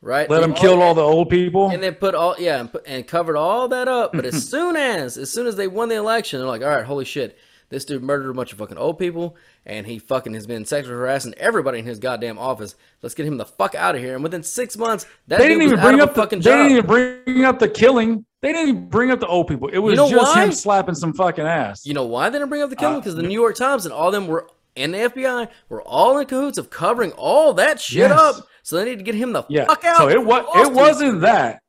right? 0.00 0.28
Let 0.30 0.42
him 0.42 0.54
kill 0.54 0.80
all 0.82 0.94
the 0.94 1.02
old 1.02 1.28
people. 1.30 1.70
and 1.70 1.82
then 1.82 1.94
put 1.94 2.14
all 2.14 2.34
yeah, 2.38 2.60
and, 2.60 2.70
put, 2.72 2.82
and 2.86 3.06
covered 3.06 3.36
all 3.36 3.68
that 3.68 3.88
up. 3.88 4.12
But 4.12 4.24
as 4.24 4.48
soon 4.50 4.76
as 4.76 5.16
as 5.16 5.30
soon 5.30 5.46
as 5.46 5.56
they 5.56 5.68
won 5.68 5.88
the 5.88 5.96
election, 5.96 6.38
they're 6.40 6.48
like, 6.48 6.62
all 6.62 6.68
right, 6.68 6.84
holy 6.84 7.04
shit, 7.04 7.36
this 7.72 7.84
dude 7.84 8.02
murdered 8.02 8.30
a 8.30 8.34
bunch 8.34 8.52
of 8.52 8.58
fucking 8.58 8.78
old 8.78 8.98
people, 8.98 9.36
and 9.66 9.86
he 9.86 9.98
fucking 9.98 10.34
has 10.34 10.46
been 10.46 10.64
sexually 10.64 10.96
harassing 10.96 11.34
everybody 11.38 11.78
in 11.80 11.84
his 11.86 11.98
goddamn 11.98 12.38
office. 12.38 12.74
Let's 13.02 13.14
get 13.14 13.26
him 13.26 13.36
the 13.38 13.44
fuck 13.46 13.74
out 13.74 13.94
of 13.94 14.00
here. 14.00 14.14
And 14.14 14.22
within 14.22 14.42
six 14.42 14.76
months, 14.78 15.06
that 15.28 15.38
They 15.38 15.48
dude 15.48 15.58
didn't 15.60 15.72
even 15.72 15.80
bring 15.80 16.00
up 16.00 16.14
the, 16.14 16.20
fucking 16.20 16.38
they 16.40 16.44
job. 16.50 16.56
didn't 16.68 16.72
even 16.72 16.86
bring 16.86 17.44
up 17.44 17.58
the 17.58 17.68
killing. 17.68 18.24
They 18.42 18.52
didn't 18.52 18.68
even 18.68 18.88
bring 18.88 19.10
up 19.10 19.20
the 19.20 19.26
old 19.26 19.46
people. 19.48 19.68
It 19.68 19.78
was 19.78 19.96
know 19.96 20.08
just 20.10 20.34
why? 20.36 20.44
him 20.44 20.52
slapping 20.52 20.94
some 20.94 21.12
fucking 21.14 21.44
ass. 21.46 21.86
You 21.86 21.94
know 21.94 22.06
why 22.06 22.28
they 22.28 22.38
didn't 22.38 22.50
bring 22.50 22.62
up 22.62 22.70
the 22.70 22.76
Uh, 22.76 22.80
killing? 22.80 23.00
Because 23.00 23.14
the 23.14 23.22
New 23.22 23.34
York 23.40 23.56
Times 23.56 23.86
and 23.86 23.92
all 23.94 24.10
them 24.10 24.26
were 24.26 24.48
and 24.76 24.94
the 24.94 24.98
FBI 24.98 25.48
were 25.68 25.82
all 25.82 26.18
in 26.18 26.26
cahoots 26.26 26.58
of 26.58 26.70
covering 26.70 27.12
all 27.12 27.52
that 27.54 27.80
shit 27.80 28.08
Yes. 28.10 28.18
up. 28.18 28.46
So 28.62 28.76
they 28.76 28.84
need 28.86 28.96
to 28.98 29.04
get 29.04 29.14
him 29.14 29.32
the 29.32 29.44
yeah. 29.48 29.64
fuck 29.66 29.84
out. 29.84 29.96
So 29.98 30.08
it 30.08 30.24
was 30.24 30.44
it 30.66 30.72
wasn't 30.72 31.20
that. 31.22 31.61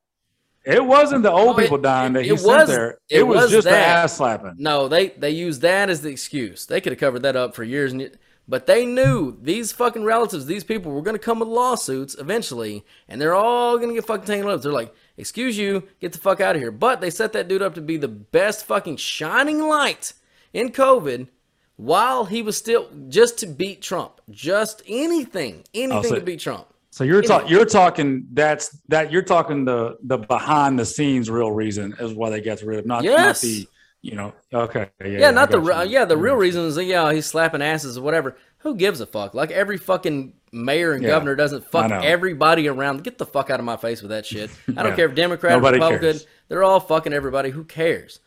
It 0.65 0.83
wasn't 0.85 1.23
the 1.23 1.31
old 1.31 1.57
No, 1.57 1.59
it- 1.59 1.63
people 1.63 1.77
dying 1.77 2.13
that 2.13 2.23
he 2.23 2.31
it 2.31 2.39
sent 2.39 2.67
there. 2.67 2.89
it 3.09 3.19
It, 3.19 3.23
was, 3.23 3.43
was 3.43 3.51
just 3.51 3.65
the 3.65 3.71
that. 3.71 4.03
ass 4.03 4.17
slapping. 4.17 4.55
No, 4.57 4.87
they 4.87 5.09
they 5.09 5.31
used 5.31 5.61
that 5.61 5.89
as 5.89 6.01
the 6.01 6.09
excuse. 6.09 6.65
They 6.65 6.79
could 6.81 6.93
have 6.93 6.99
covered 6.99 7.23
that 7.23 7.35
up 7.35 7.53
for 7.55 7.63
years 7.63 7.91
and. 7.91 8.17
But 8.45 8.65
they 8.67 8.85
knew 8.85 9.37
these 9.41 9.71
fucking 9.71 10.03
relatives, 10.03 10.45
these 10.47 10.65
people 10.65 10.91
were 10.91 11.01
going 11.01 11.15
to 11.15 11.19
come 11.19 11.39
with 11.39 11.47
lawsuits 11.47 12.13
eventually, 12.19 12.83
and 13.07 13.21
they're 13.21 13.33
all 13.33 13.77
going 13.77 13.87
to 13.87 13.95
get 13.95 14.05
fucking 14.05 14.25
tangled 14.25 14.53
up. 14.53 14.61
They're 14.61 14.69
like, 14.73 14.93
"Excuse 15.15 15.57
you, 15.57 15.83
get 16.01 16.11
the 16.11 16.17
fuck 16.19 16.41
out 16.41 16.53
of 16.57 16.61
here." 16.61 16.69
But 16.71 16.99
they 16.99 17.09
set 17.09 17.31
that 17.33 17.47
dude 17.47 17.61
up 17.61 17.73
to 17.75 17.81
be 17.81 17.95
the 17.95 18.09
best 18.09 18.65
fucking 18.65 18.97
shining 18.97 19.61
light 19.61 20.11
in 20.51 20.71
COVID, 20.73 21.29
while 21.77 22.25
he 22.25 22.41
was 22.41 22.57
still 22.57 22.89
just 23.07 23.37
to 23.39 23.47
beat 23.47 23.81
Trump, 23.81 24.19
just 24.29 24.81
anything, 24.87 25.63
anything 25.73 25.97
oh, 25.97 26.01
so- 26.01 26.15
to 26.15 26.21
beat 26.21 26.41
Trump. 26.41 26.67
So 26.93 27.03
you're 27.03 27.23
talking 27.23 27.47
you're 27.49 27.65
talking 27.65 28.27
that's 28.33 28.69
that 28.89 29.11
you're 29.11 29.23
talking 29.23 29.65
the 29.65 29.97
the 30.03 30.17
behind 30.19 30.77
the 30.77 30.85
scenes 30.85 31.27
real 31.29 31.51
reason 31.51 31.95
is 31.99 32.13
why 32.13 32.29
they 32.29 32.39
got 32.39 32.61
rid 32.61 32.77
of 32.79 32.85
not, 32.85 33.03
not 33.03 33.03
Yes. 33.03 33.41
the 33.41 33.67
you 34.03 34.15
know 34.15 34.31
okay 34.53 34.91
yeah, 35.01 35.07
Yeah, 35.07 35.31
not 35.31 35.49
the 35.49 35.59
you. 35.59 35.89
yeah 35.89 36.05
the 36.05 36.17
real 36.17 36.35
reason 36.35 36.65
is 36.65 36.75
that, 36.75 36.83
yeah 36.83 37.11
he's 37.11 37.25
slapping 37.25 37.63
asses 37.63 37.97
or 37.97 38.01
whatever. 38.03 38.37
Who 38.59 38.75
gives 38.75 39.01
a 39.01 39.07
fuck? 39.07 39.33
Like 39.33 39.49
every 39.49 39.77
fucking 39.77 40.33
mayor 40.51 40.91
and 40.93 41.01
Yeah, 41.01 41.09
governor 41.09 41.35
doesn't 41.35 41.65
fuck 41.65 41.89
everybody 41.91 42.67
around. 42.67 43.03
Get 43.03 43.17
the 43.17 43.25
fuck 43.25 43.49
out 43.49 43.59
of 43.59 43.65
my 43.65 43.75
face 43.77 44.01
with 44.03 44.11
that 44.11 44.25
shit. 44.25 44.51
I 44.77 44.83
don't 44.83 44.95
care 44.99 45.09
if 45.09 45.15
Democrat 45.15 45.53
or 45.53 45.55
Nobody 45.57 45.77
Republican. 45.79 46.01
cares. 46.11 46.27
They're 46.47 46.63
all 46.63 46.79
fucking 46.79 47.11
everybody. 47.11 47.49
Who 47.49 47.63
cares? 47.63 48.19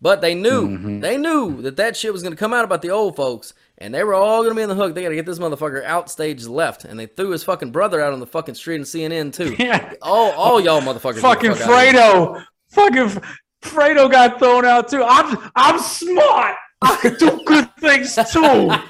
But 0.00 0.20
they 0.22 0.34
knew 0.34 0.66
Mm-hmm. 0.68 1.00
they 1.00 1.16
knew 1.18 1.60
that 1.62 1.76
that 1.76 1.94
shit 1.96 2.12
was 2.12 2.22
gonna 2.22 2.36
come 2.36 2.54
out 2.54 2.64
about 2.64 2.80
the 2.82 2.90
old 2.90 3.16
folks, 3.16 3.52
and 3.78 3.92
they 3.94 4.04
were 4.04 4.14
all 4.14 4.42
gonna 4.42 4.54
be 4.54 4.62
in 4.62 4.68
the 4.68 4.74
hook. 4.74 4.94
They 4.94 5.02
gotta 5.02 5.14
get 5.14 5.26
this 5.26 5.38
motherfucker 5.38 5.84
out 5.84 6.10
stage 6.10 6.46
left, 6.46 6.84
and 6.84 6.98
they 6.98 7.06
threw 7.06 7.30
his 7.30 7.42
fucking 7.44 7.70
brother 7.72 8.00
out 8.00 8.12
on 8.12 8.20
the 8.20 8.26
fucking 8.26 8.54
street 8.54 8.76
in 8.76 8.82
CNN 8.82 9.32
too. 9.32 9.54
Yeah. 9.64 9.92
All 10.02 10.30
all 10.32 10.60
y'all 10.60 10.80
motherfuckers. 10.80 11.20
fucking 11.20 11.54
fuck 11.54 11.68
out 11.68 11.70
of 11.70 11.92
here. 11.92 12.00
Fredo 12.00 12.44
fucking 12.70 13.22
Fredo 13.62 14.10
got 14.10 14.38
thrown 14.38 14.64
out 14.64 14.88
too 14.88 15.02
I'm 15.02 15.50
I'm 15.56 15.78
smart 15.78 16.54
I 16.82 16.96
can 16.96 17.14
do 17.14 17.40
good 17.46 17.74
things 17.76 18.14
too 18.32 18.70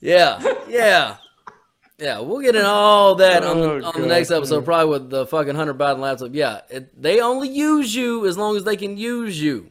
Yeah, 0.00 0.42
yeah, 0.68 1.16
yeah. 1.98 2.18
We'll 2.20 2.40
get 2.40 2.56
in 2.56 2.64
all 2.64 3.14
that 3.16 3.44
on, 3.44 3.56
Oh, 3.58 3.80
the, 3.80 3.86
on 3.86 4.00
the 4.00 4.06
next 4.08 4.30
episode, 4.32 4.64
probably 4.64 4.90
with 4.90 5.10
the 5.10 5.26
fucking 5.26 5.54
Hunter 5.54 5.74
Biden 5.74 6.00
laptop. 6.00 6.30
Yeah, 6.32 6.62
it, 6.68 7.00
they 7.00 7.20
only 7.20 7.48
use 7.48 7.94
you 7.94 8.26
as 8.26 8.36
long 8.36 8.56
as 8.56 8.64
they 8.64 8.76
can 8.76 8.96
use 8.96 9.40
you, 9.40 9.70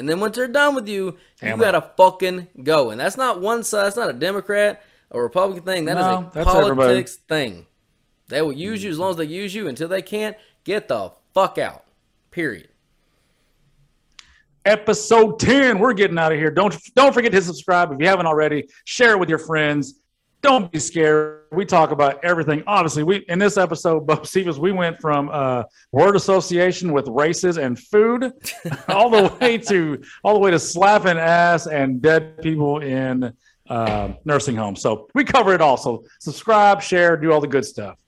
and 0.00 0.08
then 0.08 0.18
once 0.18 0.34
they're 0.34 0.48
done 0.48 0.74
with 0.74 0.88
you, 0.88 1.16
Damn 1.40 1.58
you 1.58 1.64
gotta 1.64 1.92
fucking 1.96 2.48
go. 2.64 2.90
And 2.90 3.00
that's 3.00 3.16
not 3.16 3.40
one 3.40 3.62
side. 3.62 3.84
That's 3.84 3.96
not 3.96 4.10
a 4.10 4.14
Democrat 4.14 4.82
or 5.10 5.22
Republican 5.22 5.62
thing. 5.62 5.84
That 5.84 5.98
is 5.98 6.04
No, 6.04 6.18
a 6.18 6.30
that's 6.34 6.50
politics 6.50 7.16
thing. 7.28 7.66
They 8.28 8.42
will 8.42 8.52
use 8.52 8.82
you 8.82 8.90
as 8.90 8.96
mm-hmm. 8.96 9.02
long 9.02 9.10
as 9.10 9.16
they 9.16 9.24
use 9.26 9.54
you. 9.54 9.68
Until 9.68 9.88
they 9.88 10.02
can't, 10.02 10.36
get 10.64 10.88
the 10.88 11.12
fuck 11.34 11.58
out. 11.58 11.84
Period. 12.30 12.68
episode 14.66 15.38
10 15.40 15.78
we're 15.78 15.94
getting 15.94 16.18
out 16.18 16.32
of 16.32 16.38
here 16.38 16.50
don't 16.50 16.76
don't 16.94 17.14
forget 17.14 17.32
to 17.32 17.40
subscribe 17.40 17.90
if 17.92 17.98
you 17.98 18.06
haven't 18.06 18.26
already 18.26 18.68
share 18.84 19.12
it 19.12 19.18
with 19.18 19.28
your 19.28 19.38
friends 19.38 20.00
don't 20.42 20.70
be 20.72 20.78
scared 20.78 21.42
we 21.52 21.64
talk 21.64 21.90
about 21.90 22.22
everything 22.24 22.62
obviously 22.66 23.02
we 23.02 23.16
in 23.28 23.38
this 23.38 23.56
episode 23.56 24.06
Bocephus, 24.06 24.58
we 24.58 24.72
went 24.72 25.00
from 25.00 25.28
uh 25.32 25.64
word 25.92 26.16
association 26.16 26.92
with 26.92 27.06
races 27.08 27.58
and 27.58 27.78
food 27.78 28.32
all 28.88 29.10
the 29.10 29.36
way 29.40 29.58
to 29.58 30.00
all 30.24 30.34
the 30.34 30.40
way 30.40 30.50
to 30.50 30.58
slapping 30.58 31.18
ass 31.18 31.66
and 31.66 32.00
dead 32.00 32.40
people 32.42 32.80
in 32.80 33.32
uh, 33.70 34.12
nursing 34.24 34.56
homes. 34.56 34.82
So 34.82 35.08
we 35.14 35.24
cover 35.24 35.54
it 35.54 35.60
all. 35.60 35.76
So 35.76 36.04
subscribe, 36.18 36.82
share, 36.82 37.16
do 37.16 37.32
all 37.32 37.40
the 37.40 37.46
good 37.46 37.64
stuff. 37.64 37.98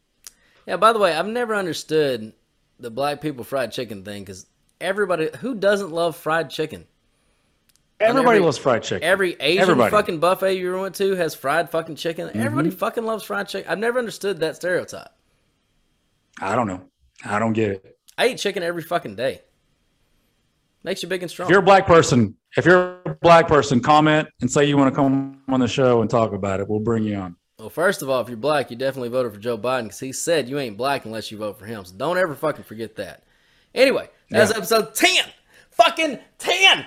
Yeah. 0.66 0.76
By 0.76 0.92
the 0.92 0.98
way, 0.98 1.14
I've 1.14 1.26
never 1.26 1.54
understood 1.54 2.32
the 2.78 2.90
black 2.90 3.20
people 3.20 3.44
fried 3.44 3.72
chicken 3.72 4.04
thing 4.04 4.22
because 4.24 4.46
everybody 4.80 5.30
who 5.38 5.54
doesn't 5.54 5.92
love 5.92 6.16
fried 6.16 6.50
chicken. 6.50 6.86
Everybody 8.02 8.36
every- 8.36 8.44
loves 8.44 8.58
fried 8.58 8.82
chicken. 8.82 9.02
Every 9.08 9.36
Asian 9.40 9.62
Everybody. 9.62 9.90
fucking 9.90 10.18
buffet 10.20 10.54
you 10.54 10.78
went 10.78 10.94
to 10.96 11.14
has 11.16 11.34
fried 11.34 11.70
fucking 11.70 11.96
chicken. 11.96 12.28
Everybody 12.34 12.68
Mm-hmm. 12.70 12.78
fucking 12.78 13.04
loves 13.04 13.24
fried 13.24 13.48
chicken. 13.48 13.70
I've 13.70 13.78
never 13.78 13.98
understood 13.98 14.40
that 14.40 14.56
stereotype. 14.56 15.08
I 16.40 16.54
don't 16.56 16.66
know. 16.66 16.82
I 17.24 17.38
don't 17.38 17.52
get 17.52 17.70
it. 17.70 17.98
I 18.18 18.28
eat 18.28 18.38
chicken 18.38 18.62
every 18.62 18.82
fucking 18.82 19.16
day. 19.16 19.42
Makes 20.84 21.02
you 21.02 21.08
big 21.08 21.22
and 21.22 21.30
strong. 21.30 21.46
If 21.46 21.50
you're 21.50 21.60
a 21.60 21.64
black 21.64 21.86
person, 21.86 22.34
if 22.56 22.64
you're 22.66 22.96
a 23.06 23.14
black 23.22 23.46
person, 23.46 23.80
comment 23.80 24.28
and 24.40 24.50
say 24.50 24.64
you 24.64 24.76
want 24.76 24.92
to 24.92 24.96
come 24.96 25.40
on 25.48 25.60
the 25.60 25.68
show 25.68 26.00
and 26.00 26.10
talk 26.10 26.32
about 26.32 26.58
it. 26.60 26.68
We'll 26.68 26.80
bring 26.80 27.04
you 27.04 27.16
on. 27.16 27.36
Well, 27.58 27.70
first 27.70 28.02
of 28.02 28.10
all, 28.10 28.20
if 28.20 28.28
you're 28.28 28.36
black, 28.36 28.70
you 28.72 28.76
definitely 28.76 29.10
voted 29.10 29.32
for 29.32 29.38
Joe 29.38 29.56
Biden 29.56 29.84
because 29.84 30.00
he 30.00 30.12
said 30.12 30.48
you 30.48 30.58
ain't 30.58 30.76
black 30.76 31.04
unless 31.04 31.30
you 31.30 31.38
vote 31.38 31.58
for 31.58 31.66
him. 31.66 31.84
So 31.84 31.94
don't 31.96 32.18
ever 32.18 32.34
fucking 32.34 32.64
forget 32.64 32.96
that. 32.96 33.22
Anyway, 33.74 34.10
that's 34.28 34.50
Yeah. 34.50 34.56
episode 34.56 34.94
10, 34.96 35.24
fucking 35.70 36.18
10 36.38 36.86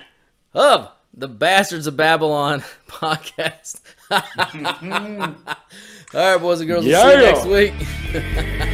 of 0.52 0.90
the 1.16 1.28
Bastards 1.28 1.86
of 1.86 1.96
Babylon 1.96 2.62
podcast. 2.88 3.80
all 4.10 4.20
right, 6.14 6.40
boys 6.40 6.60
and 6.60 6.68
girls, 6.68 6.84
we'll 6.84 7.02
see 7.02 7.10
you 7.10 7.22
next 7.22 7.46
week. 7.46 8.72